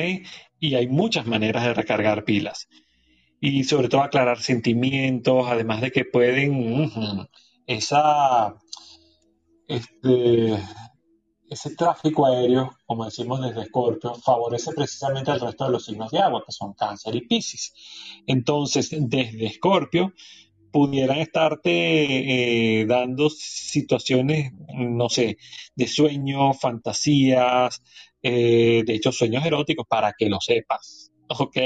Y 0.64 0.76
hay 0.76 0.88
muchas 0.88 1.26
maneras 1.26 1.64
de 1.64 1.74
recargar 1.74 2.24
pilas. 2.24 2.68
Y 3.38 3.64
sobre 3.64 3.90
todo 3.90 4.02
aclarar 4.02 4.40
sentimientos, 4.40 5.46
además 5.46 5.82
de 5.82 5.92
que 5.92 6.06
pueden, 6.06 7.28
esa 7.66 8.54
este, 9.68 10.58
ese 11.50 11.76
tráfico 11.76 12.24
aéreo, 12.24 12.78
como 12.86 13.04
decimos 13.04 13.42
desde 13.42 13.60
Escorpio, 13.60 14.14
favorece 14.14 14.72
precisamente 14.72 15.30
al 15.30 15.40
resto 15.40 15.66
de 15.66 15.72
los 15.72 15.84
signos 15.84 16.10
de 16.10 16.20
agua, 16.20 16.42
que 16.46 16.52
son 16.52 16.72
Cáncer 16.72 17.14
y 17.14 17.26
Piscis. 17.26 17.74
Entonces, 18.26 18.88
desde 18.90 19.44
Escorpio, 19.44 20.14
pudieran 20.72 21.18
estarte 21.18 22.80
eh, 22.80 22.86
dando 22.86 23.28
situaciones, 23.28 24.52
no 24.74 25.10
sé, 25.10 25.36
de 25.76 25.86
sueños, 25.86 26.58
fantasías, 26.58 27.82
eh, 28.24 28.82
de 28.86 28.94
hecho, 28.94 29.12
sueños 29.12 29.44
eróticos, 29.44 29.86
para 29.86 30.14
que 30.18 30.30
lo 30.30 30.40
sepas. 30.40 31.12
¿Ok? 31.28 31.56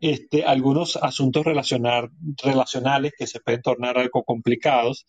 Este, 0.00 0.44
algunos 0.44 0.96
asuntos 0.96 1.44
relacionales 1.44 3.12
que 3.18 3.26
se 3.26 3.40
pueden 3.40 3.62
tornar 3.62 3.98
algo 3.98 4.22
complicados, 4.22 5.06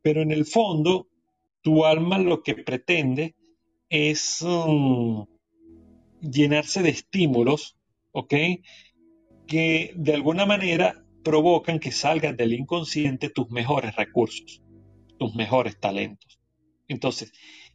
pero 0.00 0.20
en 0.22 0.32
el 0.32 0.46
fondo 0.46 1.06
tu 1.60 1.84
alma 1.84 2.18
lo 2.18 2.42
que 2.42 2.54
pretende 2.54 3.36
es 3.88 4.42
um, 4.42 5.26
llenarse 6.20 6.82
de 6.82 6.90
estímulos, 6.90 7.76
¿ok? 8.10 8.34
Que 9.46 9.92
de 9.94 10.14
alguna 10.14 10.44
manera 10.44 11.04
provocan 11.22 11.78
que 11.78 11.92
salgan 11.92 12.36
del 12.36 12.54
inconsciente 12.54 13.30
tus 13.30 13.48
mejores 13.50 13.94
recursos, 13.94 14.60
tus 15.18 15.34
mejores 15.36 15.78
talentos. 15.78 16.40
Entonces, 16.88 17.32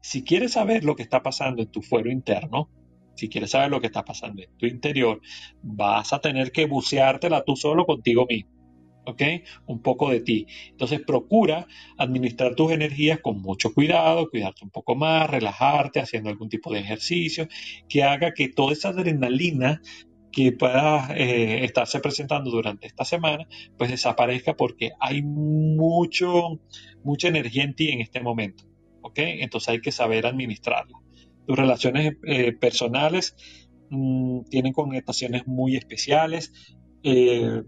si 0.08 0.24
quieres 0.24 0.54
saber 0.54 0.86
lo 0.86 0.96
que 0.96 1.04
está 1.04 1.22
pasando 1.22 1.62
en 1.62 1.70
tu 1.70 1.82
fuero 1.82 2.10
interno, 2.10 2.70
si 3.16 3.28
quieres 3.28 3.52
saber 3.52 3.70
lo 3.70 3.82
que 3.82 3.88
está 3.88 4.06
pasando 4.06 4.42
en 4.42 4.58
tu 4.58 4.66
interior, 4.66 5.20
vas 5.62 6.14
a 6.14 6.20
tener 6.22 6.54
que 6.54 6.66
buceártela 6.66 7.44
tú 7.44 7.58
solo 7.58 7.86
contigo 7.86 8.26
mismo. 8.26 8.50
¿ok? 9.06 9.22
Un 9.66 9.82
poco 9.82 10.10
de 10.10 10.22
ti. 10.22 10.48
Entonces 10.70 11.02
procura 11.06 11.68
administrar 11.98 12.56
tus 12.56 12.72
energías 12.72 13.20
con 13.20 13.42
mucho 13.42 13.74
cuidado, 13.74 14.30
cuidarte 14.30 14.64
un 14.64 14.70
poco 14.70 14.96
más, 14.96 15.30
relajarte, 15.30 16.00
haciendo 16.00 16.30
algún 16.30 16.48
tipo 16.48 16.72
de 16.72 16.80
ejercicio 16.80 17.50
que 17.90 18.04
haga 18.04 18.34
que 18.34 18.48
toda 18.48 18.72
esa 18.72 18.90
adrenalina 18.90 19.82
que 20.32 20.54
pueda 20.54 21.14
eh, 21.18 21.66
estarse 21.66 22.00
presentando 22.00 22.50
durante 22.50 22.88
esta 22.88 23.04
semana, 23.04 23.46
pues 23.78 23.90
desaparezca 23.90 24.56
porque 24.56 24.92
hay 25.02 25.22
mucho, 25.22 26.62
mucha 27.04 27.28
energía 27.28 27.64
en 27.64 27.76
ti 27.76 27.90
en 27.90 28.00
este 28.00 28.22
momento, 28.22 28.64
Entonces 29.16 29.70
hay 29.70 29.82
que 29.82 29.92
saber 29.92 30.26
administrarla. 30.26 30.98
Tus 31.46 31.58
relaciones 31.58 32.18
eh, 32.26 32.52
personales 32.54 33.36
mm, 33.90 34.42
tienen 34.50 34.74
connotaciones 34.74 35.48
muy 35.48 35.76
especiales. 35.76 36.52
Eh, 37.04 37.64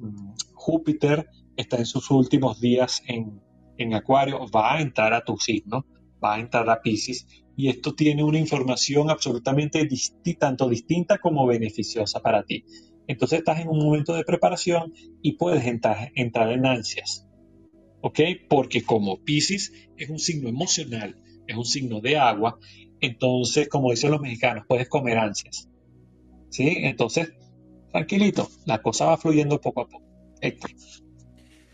Júpiter 0.54 1.28
está 1.56 1.78
en 1.78 1.86
sus 1.86 2.10
últimos 2.12 2.60
días 2.60 3.04
en, 3.08 3.42
Acuario, 3.94 4.46
va 4.50 4.76
a 4.76 4.82
entrar 4.82 5.14
a 5.14 5.24
tu 5.24 5.38
signo, 5.38 5.86
va 6.22 6.36
a 6.36 6.40
entrar 6.42 6.70
a 6.70 6.82
Pisces, 6.82 7.26
y 7.56 7.70
esto 7.70 7.96
tiene 7.96 8.26
una 8.26 8.38
información 8.38 9.10
absolutamente 9.10 9.88
tanto 10.38 10.68
distinta 10.68 11.18
como 11.18 11.48
beneficiosa 11.48 12.20
para 12.20 12.44
ti. 12.44 12.66
Entonces 13.08 13.40
estás 13.40 13.60
en 13.60 13.70
un 13.70 13.80
momento 13.80 14.14
de 14.14 14.24
preparación 14.24 14.94
y 15.22 15.34
puedes 15.34 15.66
entrar, 15.66 16.12
entrar 16.16 16.52
en 16.52 16.66
ansias. 16.66 17.26
¿Ok? 18.02 18.20
Porque 18.50 18.84
como 18.84 19.24
Pisces 19.24 19.74
es 19.98 20.10
un 20.10 20.20
signo 20.20 20.48
emocional, 20.48 21.16
es 21.52 21.58
un 21.58 21.66
signo 21.66 22.00
de 22.00 22.18
agua, 22.18 22.58
entonces, 23.00 23.68
como 23.70 23.92
dicen 23.92 24.12
los 24.12 24.22
mexicanos, 24.22 24.66
puedes 24.68 24.90
comer 24.90 25.18
ansias. 25.18 25.68
¿Sí? 26.50 26.78
Entonces, 26.82 27.32
tranquilito, 27.92 28.50
la 28.66 28.82
cosa 28.82 29.06
va 29.06 29.18
fluyendo 29.18 29.60
poco 29.62 29.82
a 29.82 29.88
poco. 29.88 30.06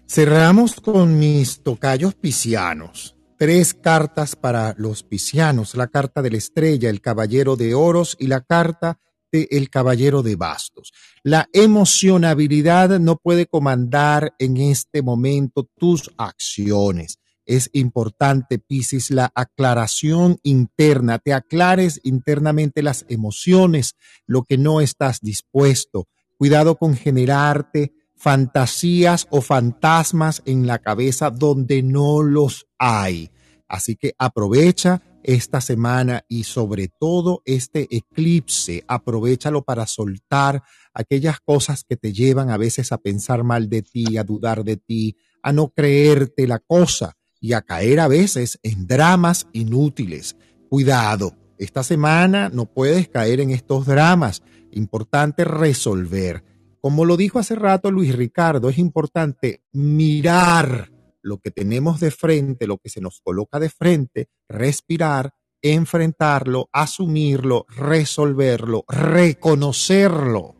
Cerramos 0.07 0.80
con 0.80 1.18
mis 1.18 1.64
tocayos 1.64 2.15
piscianos. 2.15 3.15
Tres 3.38 3.73
cartas 3.73 4.35
para 4.35 4.76
los 4.77 5.03
piscianos. 5.03 5.76
La 5.76 5.88
carta 5.88 6.22
de 6.22 6.31
la 6.31 6.38
estrella, 6.38 6.89
el 6.89 7.02
caballero 7.02 7.56
de 7.56 7.73
oros 7.73 8.15
y 8.19 8.27
la 8.27 8.41
carta 8.41 8.99
nuevamente 9.35 9.57
el 9.57 9.69
caballero 9.69 10.23
de 10.23 10.35
bastos. 10.35 10.91
La 11.23 11.49
emocionabilidad 11.53 12.99
no 12.99 13.18
puede 13.18 13.47
comandar 13.47 14.34
en 14.39 14.57
este 14.57 15.02
momento 15.02 15.68
tus 15.77 16.11
acciones. 16.18 17.19
Es 17.45 17.69
importante, 17.73 18.57
Piscis, 18.57 19.11
la 19.11 19.31
aclaración 19.35 20.39
interna. 20.41 21.19
Te 21.19 21.34
aclares 21.34 22.01
internamente 22.03 22.81
las 22.81 23.05
emociones, 23.07 23.95
lo 24.26 24.43
que 24.43 24.57
no 24.57 24.81
estás 24.81 25.19
dispuesto. 25.22 26.07
Cuidado 26.38 26.76
con 26.76 26.95
generarte 26.95 27.93
fantasías 28.15 29.27
o 29.30 29.41
fantasmas 29.41 30.41
en 30.45 30.65
la 30.65 30.80
cabeza 30.80 31.30
donde 31.30 31.84
no 31.84 32.23
los 32.23 32.65
hay. 32.80 33.30
Así 33.67 33.95
que 33.95 34.15
aprovecha 34.17 35.03
esta 35.22 35.61
semana 35.61 36.23
y 36.27 36.43
sobre 36.43 36.88
todo 36.88 37.41
este 37.45 37.88
eclipse, 37.95 38.84
aprovechalo 38.88 39.63
para 39.63 39.85
soltar 39.85 40.63
aquellas 40.93 41.39
cosas 41.41 41.84
que 41.84 41.97
te 41.97 42.13
llevan 42.13 42.49
a 42.49 42.57
veces 42.57 42.91
a 42.91 42.97
pensar 42.97 43.43
mal 43.43 43.69
de 43.69 43.81
ti, 43.81 44.17
a 44.17 44.23
dudar 44.23 44.63
de 44.63 44.77
ti, 44.77 45.15
a 45.43 45.51
no 45.51 45.69
creerte 45.69 46.47
la 46.47 46.59
cosa 46.59 47.15
y 47.45 47.53
a 47.53 47.61
caer 47.61 47.99
a 47.99 48.07
veces 48.07 48.59
en 48.63 48.88
dramas 48.88 49.45
inútiles. 49.53 50.35
Cuidado, 50.67 51.38
esta 51.59 51.84
semana 51.84 52.49
no 52.49 52.65
puedes 52.65 53.07
caer 53.07 53.39
en 53.39 53.51
estos 53.51 53.85
dramas. 53.85 54.41
Importante 54.72 55.45
resolver. 55.45 56.43
Como 56.81 57.05
lo 57.05 57.17
dijo 57.17 57.38
hace 57.38 57.53
rato 57.53 57.91
Luis 57.91 58.15
Ricardo, 58.15 58.67
es 58.67 58.80
importante 58.80 59.61
mirar 59.73 60.91
lo 61.22 61.38
que 61.38 61.51
tenemos 61.51 61.99
de 61.99 62.09
frente, 62.09 62.65
lo 62.65 62.80
que 62.80 62.89
se 62.89 62.99
nos 62.99 63.22
coloca 63.22 63.59
de 63.59 63.69
frente, 63.69 64.27
respirar, 64.49 65.35
enfrentarlo, 65.61 66.67
asumirlo, 66.73 67.67
resolverlo, 67.69 68.85
reconocerlo, 68.88 70.55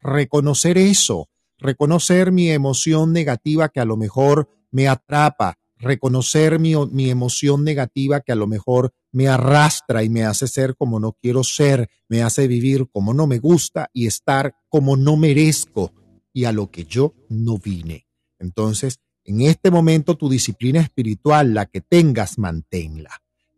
reconocer 0.00 0.78
eso, 0.78 1.28
reconocer 1.58 2.32
mi 2.32 2.48
emoción 2.48 3.12
negativa 3.12 3.68
que 3.68 3.80
a 3.80 3.84
lo 3.84 3.98
mejor 3.98 4.48
me 4.70 4.88
atrapa, 4.88 5.58
reconocer 5.80 6.58
mi, 6.58 6.74
mi, 6.92 7.10
emoción 7.10 7.64
negativa 7.64 8.20
que 8.20 8.32
a 8.32 8.36
lo 8.36 8.46
mejor 8.46 8.92
me 9.12 9.28
arrastra 9.28 10.04
y 10.04 10.08
me 10.08 10.24
hace 10.24 10.46
ser 10.46 10.76
como 10.76 11.00
no 11.00 11.16
quiero 11.20 11.42
ser, 11.42 11.88
me 12.08 12.22
hace 12.22 12.46
vivir 12.46 12.88
como 12.92 13.14
no 13.14 13.26
me 13.26 13.38
gusta 13.38 13.88
y 13.92 14.06
estar 14.06 14.54
como 14.68 14.96
no 14.96 15.16
merezco 15.16 15.92
y 16.32 16.44
a 16.44 16.52
lo 16.52 16.70
que 16.70 16.84
yo 16.84 17.14
no 17.28 17.58
vine. 17.58 18.06
Entonces, 18.38 19.00
en 19.24 19.42
este 19.42 19.70
momento 19.70 20.16
tu 20.16 20.28
disciplina 20.28 20.80
espiritual, 20.80 21.54
la 21.54 21.66
que 21.66 21.80
tengas, 21.80 22.38
manténla. 22.38 23.10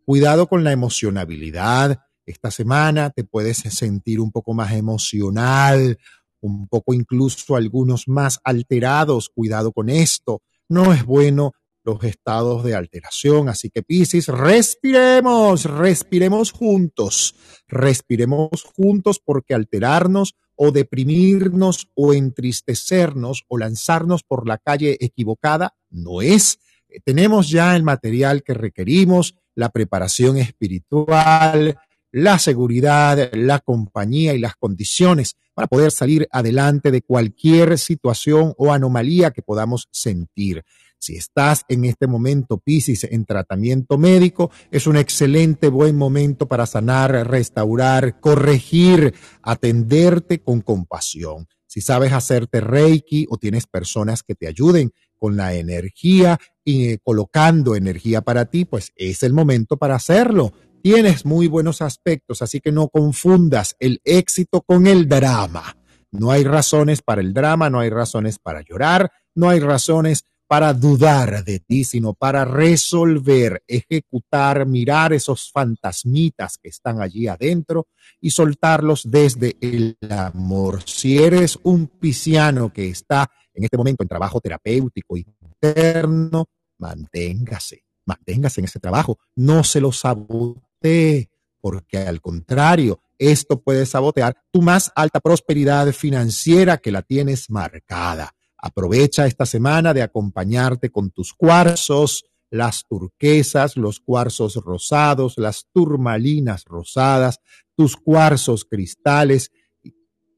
Cuidado 0.05 0.47
con 0.47 0.63
la 0.63 0.71
emocionabilidad. 0.71 1.99
Esta 2.25 2.51
semana 2.51 3.09
te 3.09 3.23
puedes 3.23 3.57
sentir 3.57 4.19
un 4.19 4.31
poco 4.31 4.53
más 4.53 4.73
emocional, 4.73 5.97
un 6.41 6.67
poco 6.67 6.93
incluso 6.93 7.55
algunos 7.55 8.07
más 8.07 8.39
alterados. 8.43 9.29
Cuidado 9.29 9.71
con 9.71 9.89
esto. 9.89 10.41
No 10.67 10.93
es 10.93 11.05
bueno 11.05 11.53
los 11.83 12.03
estados 12.03 12.63
de 12.63 12.75
alteración. 12.75 13.49
Así 13.49 13.69
que 13.69 13.83
Piscis, 13.83 14.27
respiremos, 14.27 15.65
respiremos 15.65 16.51
juntos, 16.51 17.35
respiremos 17.67 18.63
juntos 18.75 19.19
porque 19.23 19.53
alterarnos 19.53 20.35
o 20.55 20.71
deprimirnos 20.71 21.89
o 21.95 22.13
entristecernos 22.13 23.43
o 23.47 23.57
lanzarnos 23.57 24.23
por 24.23 24.47
la 24.47 24.57
calle 24.57 24.97
equivocada 24.99 25.75
no 25.89 26.21
es. 26.21 26.59
Tenemos 27.03 27.49
ya 27.49 27.75
el 27.75 27.83
material 27.83 28.43
que 28.43 28.53
requerimos, 28.53 29.35
la 29.55 29.69
preparación 29.69 30.37
espiritual, 30.37 31.77
la 32.11 32.37
seguridad, 32.37 33.31
la 33.33 33.59
compañía 33.59 34.33
y 34.35 34.39
las 34.39 34.55
condiciones 34.55 35.35
para 35.55 35.67
poder 35.67 35.91
salir 35.91 36.27
adelante 36.31 36.91
de 36.91 37.01
cualquier 37.01 37.77
situación 37.77 38.53
o 38.57 38.71
anomalía 38.71 39.31
que 39.31 39.41
podamos 39.41 39.87
sentir. 39.91 40.63
Si 41.03 41.17
estás 41.17 41.65
en 41.67 41.83
este 41.83 42.07
momento, 42.07 42.59
Piscis, 42.59 43.03
en 43.03 43.25
tratamiento 43.25 43.97
médico, 43.97 44.51
es 44.71 44.87
un 44.87 44.95
excelente 44.95 45.67
buen 45.67 45.97
momento 45.97 46.47
para 46.47 46.65
sanar, 46.65 47.11
restaurar, 47.27 48.21
corregir, 48.21 49.13
atenderte 49.41 50.41
con 50.41 50.61
compasión. 50.61 51.45
Si 51.67 51.81
sabes 51.81 52.13
hacerte 52.13 52.61
Reiki 52.61 53.25
o 53.29 53.37
tienes 53.37 53.67
personas 53.67 54.23
que 54.23 54.33
te 54.33 54.47
ayuden 54.47 54.93
con 55.19 55.35
la 55.35 55.53
energía 55.55 56.39
y 56.63 56.91
eh, 56.91 56.99
colocando 57.03 57.75
energía 57.75 58.21
para 58.21 58.45
ti, 58.45 58.63
pues 58.63 58.93
es 58.95 59.23
el 59.23 59.33
momento 59.33 59.75
para 59.75 59.95
hacerlo. 59.95 60.53
Tienes 60.81 61.25
muy 61.25 61.49
buenos 61.49 61.81
aspectos, 61.81 62.41
así 62.41 62.61
que 62.61 62.71
no 62.71 62.87
confundas 62.87 63.75
el 63.81 63.99
éxito 64.05 64.61
con 64.61 64.87
el 64.87 65.09
drama. 65.09 65.75
No 66.11 66.31
hay 66.31 66.45
razones 66.45 67.01
para 67.01 67.19
el 67.19 67.33
drama, 67.33 67.69
no 67.69 67.81
hay 67.81 67.89
razones 67.89 68.39
para 68.39 68.61
llorar, 68.61 69.11
no 69.35 69.49
hay 69.49 69.59
razones 69.59 70.27
para 70.53 70.71
dudar 70.71 71.43
de 71.43 71.61
ti, 71.61 71.83
sino 71.83 72.13
para 72.13 72.45
resolver, 72.45 73.63
ejecutar, 73.67 74.67
mirar 74.67 75.11
esos 75.11 75.51
fantasmitas 75.51 76.59
que 76.61 76.69
están 76.69 77.01
allí 77.01 77.27
adentro 77.27 77.87
y 78.21 78.29
soltarlos 78.29 79.09
desde 79.09 79.57
el 79.61 79.97
amor. 80.11 80.83
Si 80.85 81.17
eres 81.17 81.57
un 81.63 81.87
pisciano 81.87 82.71
que 82.71 82.87
está 82.87 83.31
en 83.51 83.63
este 83.63 83.77
momento 83.77 84.03
en 84.03 84.09
trabajo 84.09 84.39
terapéutico 84.39 85.17
interno, 85.17 86.45
manténgase, 86.77 87.85
manténgase 88.05 88.61
en 88.61 88.65
ese 88.65 88.79
trabajo, 88.79 89.17
no 89.35 89.63
se 89.63 89.81
lo 89.81 89.91
sabotee, 89.91 91.31
porque 91.61 91.97
al 91.97 92.21
contrario, 92.21 93.01
esto 93.17 93.59
puede 93.59 93.87
sabotear 93.87 94.37
tu 94.51 94.61
más 94.61 94.91
alta 94.95 95.19
prosperidad 95.19 95.91
financiera 95.93 96.77
que 96.77 96.91
la 96.91 97.01
tienes 97.01 97.49
marcada. 97.49 98.35
Aprovecha 98.65 99.25
esta 99.25 99.45
semana 99.45 99.93
de 99.93 100.01
acompañarte 100.01 100.89
con 100.89 101.11
tus 101.11 101.33
cuarzos, 101.33 102.23
las 102.49 102.85
turquesas, 102.87 103.75
los 103.75 103.99
cuarzos 103.99 104.55
rosados, 104.55 105.33
las 105.37 105.67
turmalinas 105.73 106.63
rosadas, 106.63 107.41
tus 107.75 107.97
cuarzos 107.97 108.63
cristales. 108.63 109.51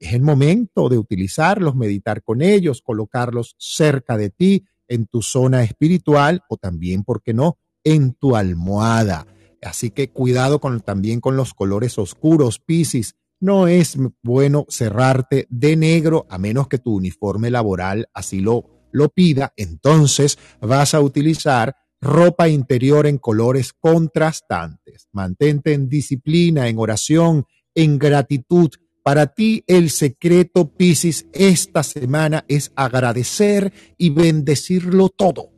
Es 0.00 0.12
el 0.12 0.22
momento 0.22 0.88
de 0.88 0.98
utilizarlos, 0.98 1.76
meditar 1.76 2.24
con 2.24 2.42
ellos, 2.42 2.82
colocarlos 2.82 3.54
cerca 3.58 4.16
de 4.16 4.30
ti, 4.30 4.64
en 4.88 5.06
tu 5.06 5.22
zona 5.22 5.62
espiritual 5.62 6.42
o 6.48 6.56
también, 6.56 7.04
¿por 7.04 7.22
qué 7.22 7.32
no?, 7.32 7.58
en 7.84 8.12
tu 8.12 8.34
almohada. 8.34 9.24
Así 9.62 9.90
que 9.90 10.10
cuidado 10.10 10.58
con, 10.58 10.80
también 10.80 11.20
con 11.20 11.36
los 11.36 11.54
colores 11.54 11.96
oscuros, 11.96 12.58
Piscis 12.58 13.14
no 13.40 13.68
es 13.68 13.96
bueno 14.22 14.66
cerrarte 14.68 15.46
de 15.50 15.76
negro 15.76 16.26
a 16.30 16.38
menos 16.38 16.68
que 16.68 16.78
tu 16.78 16.94
uniforme 16.94 17.50
laboral 17.50 18.08
así 18.14 18.40
lo, 18.40 18.88
lo 18.92 19.08
pida. 19.08 19.52
Entonces 19.56 20.38
vas 20.60 20.94
a 20.94 21.00
utilizar 21.00 21.76
ropa 22.00 22.48
interior 22.48 23.06
en 23.06 23.18
colores 23.18 23.72
contrastantes. 23.72 25.08
Mantente 25.12 25.72
en 25.72 25.88
disciplina, 25.88 26.68
en 26.68 26.78
oración, 26.78 27.46
en 27.74 27.98
gratitud. 27.98 28.70
Para 29.02 29.28
ti 29.28 29.62
el 29.66 29.90
secreto, 29.90 30.74
Piscis, 30.74 31.26
esta 31.32 31.82
semana 31.82 32.44
es 32.48 32.72
agradecer 32.74 33.72
y 33.96 34.10
bendecirlo 34.10 35.10
todo, 35.10 35.52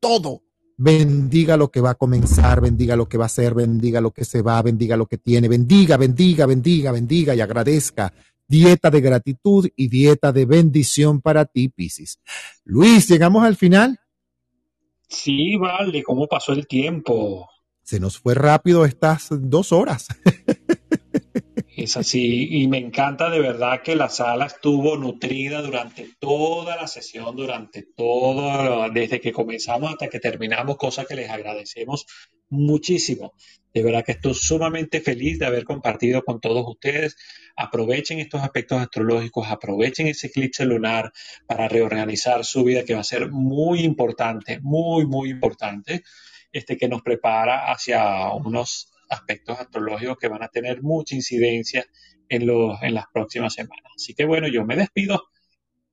todo, 0.00 0.42
bendiga 0.78 1.56
lo 1.56 1.70
que 1.70 1.80
va 1.80 1.90
a 1.90 1.94
comenzar, 1.96 2.60
bendiga 2.60 2.96
lo 2.96 3.08
que 3.08 3.18
va 3.18 3.26
a 3.26 3.28
ser, 3.28 3.52
bendiga 3.52 4.00
lo 4.00 4.12
que 4.12 4.24
se 4.24 4.42
va, 4.42 4.62
bendiga 4.62 4.96
lo 4.96 5.06
que 5.06 5.18
tiene, 5.18 5.48
bendiga, 5.48 5.96
bendiga, 5.96 6.46
bendiga, 6.46 6.92
bendiga 6.92 7.34
y 7.34 7.40
agradezca. 7.40 8.14
Dieta 8.46 8.88
de 8.90 9.00
gratitud 9.02 9.68
y 9.76 9.88
dieta 9.88 10.32
de 10.32 10.46
bendición 10.46 11.20
para 11.20 11.44
ti, 11.44 11.68
Piscis. 11.68 12.18
Luis, 12.64 13.08
¿llegamos 13.08 13.44
al 13.44 13.56
final? 13.56 14.00
Sí, 15.08 15.56
vale, 15.56 16.02
¿cómo 16.02 16.26
pasó 16.26 16.52
el 16.52 16.66
tiempo? 16.66 17.46
Se 17.82 17.98
nos 17.98 18.18
fue 18.18 18.34
rápido 18.34 18.84
estas 18.84 19.28
dos 19.30 19.72
horas. 19.72 20.06
Es 21.80 21.96
así, 21.96 22.48
y 22.50 22.66
me 22.66 22.78
encanta 22.78 23.30
de 23.30 23.38
verdad 23.38 23.82
que 23.84 23.94
la 23.94 24.08
sala 24.08 24.46
estuvo 24.46 24.96
nutrida 24.96 25.62
durante 25.62 26.10
toda 26.18 26.74
la 26.74 26.88
sesión, 26.88 27.36
durante 27.36 27.84
todo, 27.84 28.90
desde 28.90 29.20
que 29.20 29.32
comenzamos 29.32 29.92
hasta 29.92 30.08
que 30.08 30.18
terminamos, 30.18 30.76
cosa 30.76 31.04
que 31.04 31.14
les 31.14 31.30
agradecemos 31.30 32.04
muchísimo. 32.48 33.32
De 33.72 33.84
verdad 33.84 34.04
que 34.04 34.10
estoy 34.10 34.34
sumamente 34.34 35.00
feliz 35.00 35.38
de 35.38 35.46
haber 35.46 35.62
compartido 35.62 36.24
con 36.24 36.40
todos 36.40 36.66
ustedes. 36.66 37.16
Aprovechen 37.54 38.18
estos 38.18 38.42
aspectos 38.42 38.80
astrológicos, 38.80 39.46
aprovechen 39.46 40.08
ese 40.08 40.26
eclipse 40.26 40.64
lunar 40.64 41.12
para 41.46 41.68
reorganizar 41.68 42.44
su 42.44 42.64
vida, 42.64 42.84
que 42.84 42.94
va 42.94 43.02
a 43.02 43.04
ser 43.04 43.30
muy 43.30 43.82
importante, 43.82 44.58
muy, 44.62 45.06
muy 45.06 45.30
importante, 45.30 46.02
este 46.50 46.76
que 46.76 46.88
nos 46.88 47.02
prepara 47.02 47.70
hacia 47.70 48.32
unos 48.32 48.90
aspectos 49.08 49.58
astrológicos 49.58 50.18
que 50.18 50.28
van 50.28 50.42
a 50.42 50.48
tener 50.48 50.82
mucha 50.82 51.14
incidencia 51.14 51.84
en, 52.28 52.46
los, 52.46 52.82
en 52.82 52.94
las 52.94 53.06
próximas 53.12 53.54
semanas. 53.54 53.92
Así 53.96 54.14
que 54.14 54.24
bueno, 54.24 54.48
yo 54.48 54.64
me 54.64 54.76
despido. 54.76 55.28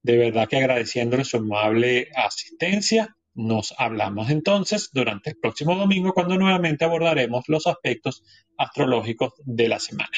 De 0.01 0.17
verdad 0.17 0.47
que 0.47 0.57
agradeciéndole 0.57 1.23
su 1.23 1.37
amable 1.37 2.09
asistencia. 2.15 3.15
Nos 3.33 3.73
hablamos 3.77 4.29
entonces 4.29 4.89
durante 4.93 5.31
el 5.31 5.37
próximo 5.37 5.75
domingo 5.75 6.13
cuando 6.13 6.37
nuevamente 6.37 6.85
abordaremos 6.85 7.43
los 7.47 7.67
aspectos 7.67 8.23
astrológicos 8.57 9.33
de 9.43 9.67
la 9.67 9.79
semana. 9.79 10.17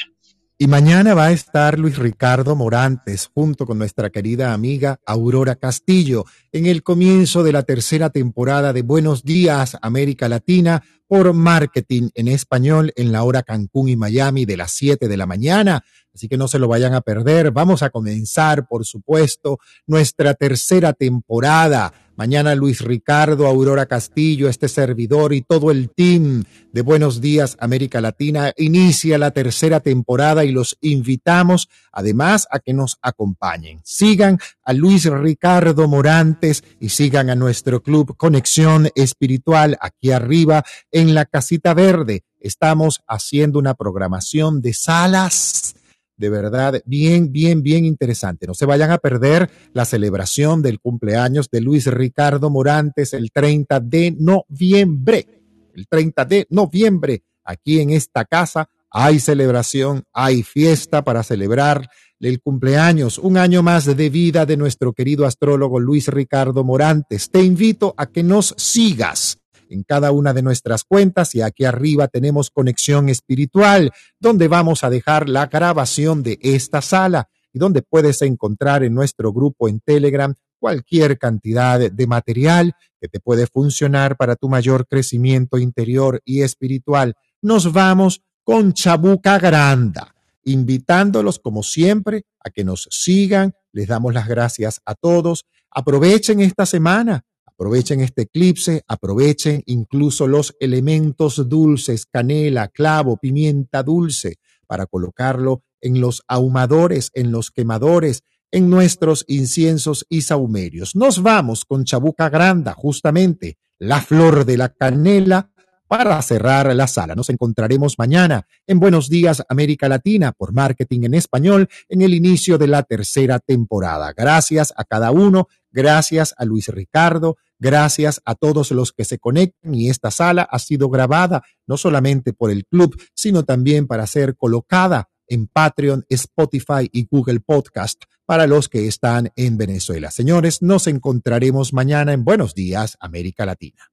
Y 0.60 0.66
mañana 0.66 1.14
va 1.14 1.26
a 1.26 1.30
estar 1.30 1.78
Luis 1.78 1.98
Ricardo 1.98 2.56
Morantes 2.56 3.30
junto 3.32 3.64
con 3.64 3.78
nuestra 3.78 4.10
querida 4.10 4.52
amiga 4.52 4.98
Aurora 5.06 5.54
Castillo 5.54 6.24
en 6.50 6.66
el 6.66 6.82
comienzo 6.82 7.44
de 7.44 7.52
la 7.52 7.62
tercera 7.62 8.10
temporada 8.10 8.72
de 8.72 8.82
Buenos 8.82 9.22
Días 9.22 9.76
América 9.82 10.28
Latina 10.28 10.82
por 11.08 11.32
Marketing 11.32 12.10
en 12.14 12.28
Español 12.28 12.92
en 12.94 13.10
la 13.10 13.24
hora 13.24 13.42
Cancún 13.42 13.88
y 13.88 13.96
Miami 13.96 14.44
de 14.44 14.56
las 14.56 14.72
7 14.72 15.08
de 15.08 15.16
la 15.16 15.26
mañana. 15.26 15.82
Así 16.14 16.28
que 16.28 16.36
no 16.36 16.46
se 16.46 16.58
lo 16.58 16.68
vayan 16.68 16.94
a 16.94 17.00
perder. 17.00 17.50
Vamos 17.50 17.82
a 17.82 17.90
comenzar, 17.90 18.68
por 18.68 18.84
supuesto, 18.84 19.58
nuestra 19.86 20.34
tercera 20.34 20.92
temporada 20.92 21.92
Mañana 22.18 22.56
Luis 22.56 22.80
Ricardo, 22.80 23.46
Aurora 23.46 23.86
Castillo, 23.86 24.48
este 24.48 24.68
servidor 24.68 25.32
y 25.32 25.42
todo 25.42 25.70
el 25.70 25.88
team 25.88 26.42
de 26.72 26.82
Buenos 26.82 27.20
Días 27.20 27.56
América 27.60 28.00
Latina 28.00 28.52
inicia 28.56 29.18
la 29.18 29.30
tercera 29.30 29.78
temporada 29.78 30.44
y 30.44 30.50
los 30.50 30.76
invitamos 30.80 31.68
además 31.92 32.48
a 32.50 32.58
que 32.58 32.74
nos 32.74 32.98
acompañen. 33.02 33.80
Sigan 33.84 34.40
a 34.64 34.72
Luis 34.72 35.04
Ricardo 35.04 35.86
Morantes 35.86 36.64
y 36.80 36.88
sigan 36.88 37.30
a 37.30 37.36
nuestro 37.36 37.84
club 37.84 38.16
Conexión 38.16 38.88
Espiritual 38.96 39.78
aquí 39.80 40.10
arriba 40.10 40.64
en 40.90 41.14
la 41.14 41.24
Casita 41.24 41.72
Verde. 41.72 42.24
Estamos 42.40 43.00
haciendo 43.06 43.60
una 43.60 43.74
programación 43.74 44.60
de 44.60 44.74
salas 44.74 45.76
de 46.18 46.28
verdad 46.28 46.82
bien, 46.84 47.32
bien, 47.32 47.62
bien 47.62 47.84
interesante. 47.84 48.46
No 48.46 48.54
se 48.54 48.66
vayan 48.66 48.90
a 48.90 48.98
perder 48.98 49.50
la 49.72 49.84
celebración 49.84 50.60
del 50.60 50.80
cumpleaños 50.80 51.48
de 51.50 51.60
Luis 51.60 51.86
Ricardo 51.86 52.50
Morantes 52.50 53.14
el 53.14 53.30
30 53.30 53.80
de 53.80 54.14
noviembre. 54.18 55.26
El 55.74 55.86
30 55.86 56.24
de 56.24 56.46
noviembre, 56.50 57.22
aquí 57.44 57.80
en 57.80 57.90
esta 57.90 58.24
casa, 58.24 58.68
hay 58.90 59.20
celebración, 59.20 60.04
hay 60.12 60.42
fiesta 60.42 61.04
para 61.04 61.22
celebrar 61.22 61.88
el 62.20 62.40
cumpleaños, 62.40 63.18
un 63.18 63.36
año 63.36 63.62
más 63.62 63.84
de 63.84 64.10
vida 64.10 64.44
de 64.44 64.56
nuestro 64.56 64.92
querido 64.92 65.24
astrólogo 65.24 65.78
Luis 65.78 66.08
Ricardo 66.08 66.64
Morantes. 66.64 67.30
Te 67.30 67.42
invito 67.42 67.94
a 67.96 68.06
que 68.06 68.24
nos 68.24 68.54
sigas 68.56 69.37
en 69.70 69.82
cada 69.82 70.12
una 70.12 70.32
de 70.34 70.42
nuestras 70.42 70.84
cuentas 70.84 71.34
y 71.34 71.42
aquí 71.42 71.64
arriba 71.64 72.08
tenemos 72.08 72.50
conexión 72.50 73.08
espiritual, 73.08 73.92
donde 74.18 74.48
vamos 74.48 74.84
a 74.84 74.90
dejar 74.90 75.28
la 75.28 75.46
grabación 75.46 76.22
de 76.22 76.38
esta 76.42 76.82
sala 76.82 77.28
y 77.52 77.58
donde 77.58 77.82
puedes 77.82 78.22
encontrar 78.22 78.82
en 78.84 78.94
nuestro 78.94 79.32
grupo 79.32 79.68
en 79.68 79.80
Telegram 79.80 80.34
cualquier 80.58 81.18
cantidad 81.18 81.78
de 81.90 82.06
material 82.06 82.74
que 83.00 83.08
te 83.08 83.20
puede 83.20 83.46
funcionar 83.46 84.16
para 84.16 84.36
tu 84.36 84.48
mayor 84.48 84.86
crecimiento 84.86 85.58
interior 85.58 86.20
y 86.24 86.42
espiritual. 86.42 87.14
Nos 87.40 87.72
vamos 87.72 88.22
con 88.42 88.72
Chabuca 88.72 89.38
Granda, 89.38 90.14
invitándolos 90.44 91.38
como 91.38 91.62
siempre 91.62 92.24
a 92.40 92.50
que 92.50 92.64
nos 92.64 92.88
sigan. 92.90 93.54
Les 93.72 93.86
damos 93.86 94.14
las 94.14 94.26
gracias 94.26 94.80
a 94.84 94.94
todos. 94.94 95.44
Aprovechen 95.70 96.40
esta 96.40 96.66
semana 96.66 97.24
Aprovechen 97.58 97.98
este 97.98 98.22
eclipse, 98.22 98.84
aprovechen 98.86 99.64
incluso 99.66 100.28
los 100.28 100.54
elementos 100.60 101.48
dulces, 101.48 102.06
canela, 102.06 102.68
clavo, 102.68 103.16
pimienta 103.16 103.82
dulce, 103.82 104.36
para 104.68 104.86
colocarlo 104.86 105.64
en 105.80 106.00
los 106.00 106.22
ahumadores, 106.28 107.10
en 107.14 107.32
los 107.32 107.50
quemadores, 107.50 108.22
en 108.52 108.70
nuestros 108.70 109.24
inciensos 109.26 110.06
y 110.08 110.20
saumerios. 110.20 110.94
Nos 110.94 111.20
vamos 111.20 111.64
con 111.64 111.84
Chabuca 111.84 112.28
Granda, 112.28 112.74
justamente, 112.74 113.58
la 113.80 114.02
flor 114.02 114.44
de 114.44 114.56
la 114.56 114.68
canela, 114.68 115.50
para 115.88 116.20
cerrar 116.22 116.72
la 116.76 116.86
sala. 116.86 117.14
Nos 117.14 117.30
encontraremos 117.30 117.98
mañana 117.98 118.46
en 118.66 118.78
Buenos 118.78 119.08
Días 119.08 119.42
América 119.48 119.88
Latina 119.88 120.32
por 120.32 120.52
Marketing 120.52 121.04
en 121.04 121.14
Español 121.14 121.68
en 121.88 122.02
el 122.02 122.14
inicio 122.14 122.58
de 122.58 122.68
la 122.68 122.82
tercera 122.82 123.38
temporada. 123.40 124.12
Gracias 124.14 124.72
a 124.76 124.84
cada 124.84 125.10
uno, 125.10 125.48
gracias 125.70 126.34
a 126.36 126.44
Luis 126.44 126.68
Ricardo, 126.68 127.36
Gracias 127.60 128.22
a 128.24 128.36
todos 128.36 128.70
los 128.70 128.92
que 128.92 129.04
se 129.04 129.18
conectan 129.18 129.74
y 129.74 129.90
esta 129.90 130.12
sala 130.12 130.42
ha 130.42 130.60
sido 130.60 130.88
grabada 130.88 131.42
no 131.66 131.76
solamente 131.76 132.32
por 132.32 132.52
el 132.52 132.64
club, 132.66 132.96
sino 133.14 133.44
también 133.44 133.88
para 133.88 134.06
ser 134.06 134.36
colocada 134.36 135.08
en 135.26 135.48
Patreon, 135.48 136.06
Spotify 136.08 136.88
y 136.92 137.06
Google 137.10 137.40
Podcast 137.40 138.04
para 138.26 138.46
los 138.46 138.68
que 138.68 138.86
están 138.86 139.32
en 139.34 139.58
Venezuela. 139.58 140.10
Señores, 140.10 140.62
nos 140.62 140.86
encontraremos 140.86 141.72
mañana 141.72 142.12
en 142.12 142.24
Buenos 142.24 142.54
Días, 142.54 142.96
América 143.00 143.44
Latina. 143.44 143.90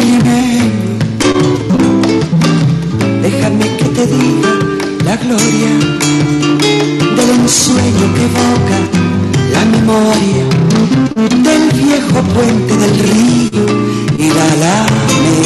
Óyeme, 0.00 0.42
déjame 3.20 3.66
que 3.76 3.84
te 3.84 4.06
diga 4.06 4.52
la 5.04 5.16
gloria 5.16 5.72
del 7.16 7.30
ensueño 7.40 8.06
que 8.14 8.24
evoca 8.30 8.78
la 9.52 9.62
memoria 9.66 10.44
del 11.44 11.64
viejo 11.72 12.22
puente 12.32 12.76
del 12.78 12.98
río 12.98 13.64
y 14.16 14.28
la 14.38 14.48
lame. 14.62 15.36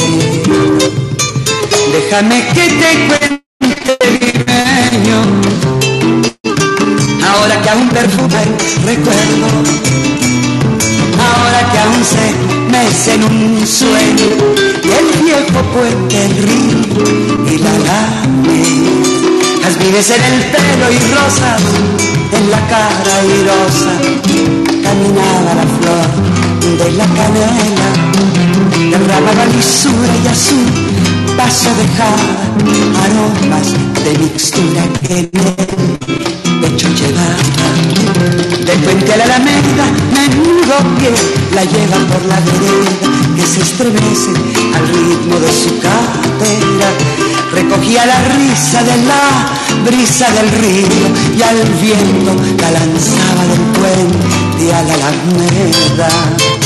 Déjame 1.91 2.37
que 2.53 2.65
te 2.79 2.89
cuente 3.07 3.43
mi 3.59 3.73
sueño, 3.83 5.17
ahora 7.29 7.61
que 7.61 7.69
aún 7.71 7.89
perfuma 7.89 8.41
el 8.43 8.51
recuerdo, 8.85 9.47
ahora 11.19 11.71
que 11.71 11.77
aún 11.79 12.05
sé 12.05 12.64
en 20.07 20.23
el 20.23 20.41
pelo 20.51 20.91
y 20.91 20.99
rosas, 21.13 21.61
en 22.31 22.51
la 22.51 22.59
cara 22.67 23.23
irosa, 23.23 23.93
caminaba 24.83 25.55
la 25.55 25.65
flor 25.77 26.09
de 26.77 26.91
la 26.91 27.05
canela, 27.05 27.89
derramaba 28.91 29.45
lisura 29.55 30.13
y 30.23 30.27
azul, 30.27 30.67
paso 31.37 31.69
dejaba 31.75 32.35
aromas 33.03 33.71
de 34.03 34.19
mixtura 34.19 34.83
que 35.01 35.19
en 35.19 35.29
el 35.33 36.61
pecho 36.61 36.87
llevaba. 36.89 37.69
De 38.65 38.73
puente 38.83 39.13
a 39.13 39.17
la 39.17 39.23
alameda, 39.23 39.85
menudo 40.13 40.75
pie 40.99 41.44
la 41.55 41.63
lleva 41.63 41.97
por 42.11 42.25
la 42.25 42.39
vereda, 42.41 43.35
que 43.35 43.45
se 43.47 43.61
estremece 43.61 44.31
al 44.75 44.87
ritmo 44.87 45.39
de 45.39 45.51
su 45.51 45.79
cartera 45.79 46.89
recogía 47.55 48.05
la 48.05 48.19
risa 48.35 48.83
de 48.83 48.97
la 49.05 49.49
brisa 49.85 50.29
del 50.31 50.49
río 50.61 51.07
y 51.37 51.41
al 51.41 51.63
viento 51.81 52.35
la 52.61 52.71
lanzaba 52.71 53.45
del 53.47 53.61
puente 53.79 54.73
a 54.73 54.81
la 54.83 54.93
alameda. 54.93 56.64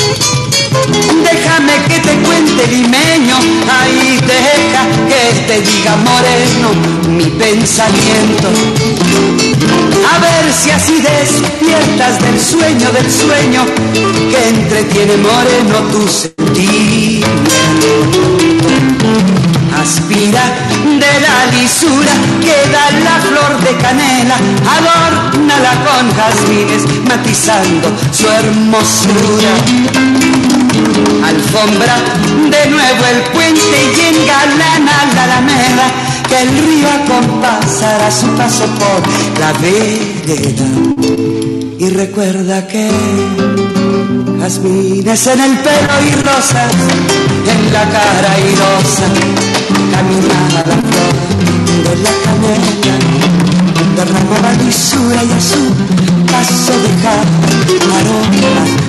Déjame 1.23 1.73
que 1.87 1.99
te 1.99 2.15
cuente 2.21 2.67
limeño, 2.67 3.37
ahí 3.79 4.19
deja 4.21 4.85
que 5.07 5.23
te 5.47 5.61
diga 5.61 5.95
moreno 5.97 6.69
mi 7.09 7.25
pensamiento. 7.25 8.47
A 10.11 10.17
ver 10.19 10.53
si 10.53 10.71
así 10.71 11.01
despiertas 11.01 12.21
del 12.21 12.39
sueño 12.39 12.91
del 12.91 13.11
sueño 13.11 13.65
que 13.93 14.49
entretiene 14.49 15.17
moreno 15.17 15.79
tu 15.91 16.07
sentimiento 16.07 17.29
aspira 19.81 20.43
de 20.83 21.19
la 21.25 21.37
lisura 21.57 22.13
que 22.41 22.57
da 22.71 22.85
la 22.99 23.19
flor 23.21 23.59
de 23.61 23.77
canela, 23.77 24.37
adórnala 24.77 25.73
con 25.85 26.03
jazmines, 26.15 26.83
matizando 27.07 27.87
su 28.11 28.27
hermosura. 28.27 29.53
Alfombra 31.23 31.95
de 32.49 32.69
nuevo 32.69 33.05
el 33.11 33.21
puente 33.31 33.77
y 33.95 34.15
engalana 34.15 35.05
la 35.15 35.23
alameda, 35.23 35.87
que 36.27 36.41
el 36.41 36.49
río 36.49 36.87
acompasará 37.03 38.11
su 38.11 38.27
paso 38.35 38.65
por 38.65 39.39
la 39.39 39.53
vereda. 39.53 40.65
Y 41.79 41.89
recuerda 41.89 42.67
que 42.67 42.89
jazmines 44.39 45.27
en 45.27 45.39
el 45.41 45.57
pelo 45.59 45.95
y 46.07 46.15
rosas 46.23 46.73
en 47.51 47.73
la 47.73 47.83
cara 47.89 48.35
rosa 48.61 49.07
caminaba 49.91 50.61
la 50.69 50.77
flor 50.87 51.15
de 51.83 51.95
la 52.03 52.11
canela, 52.23 52.95
derramaba 53.95 54.53
lisura 54.63 55.23
y 55.23 55.31
a 55.31 55.41
su 55.41 55.63
paso 56.31 56.73
dejaba 56.81 57.23
aromas 57.97 58.88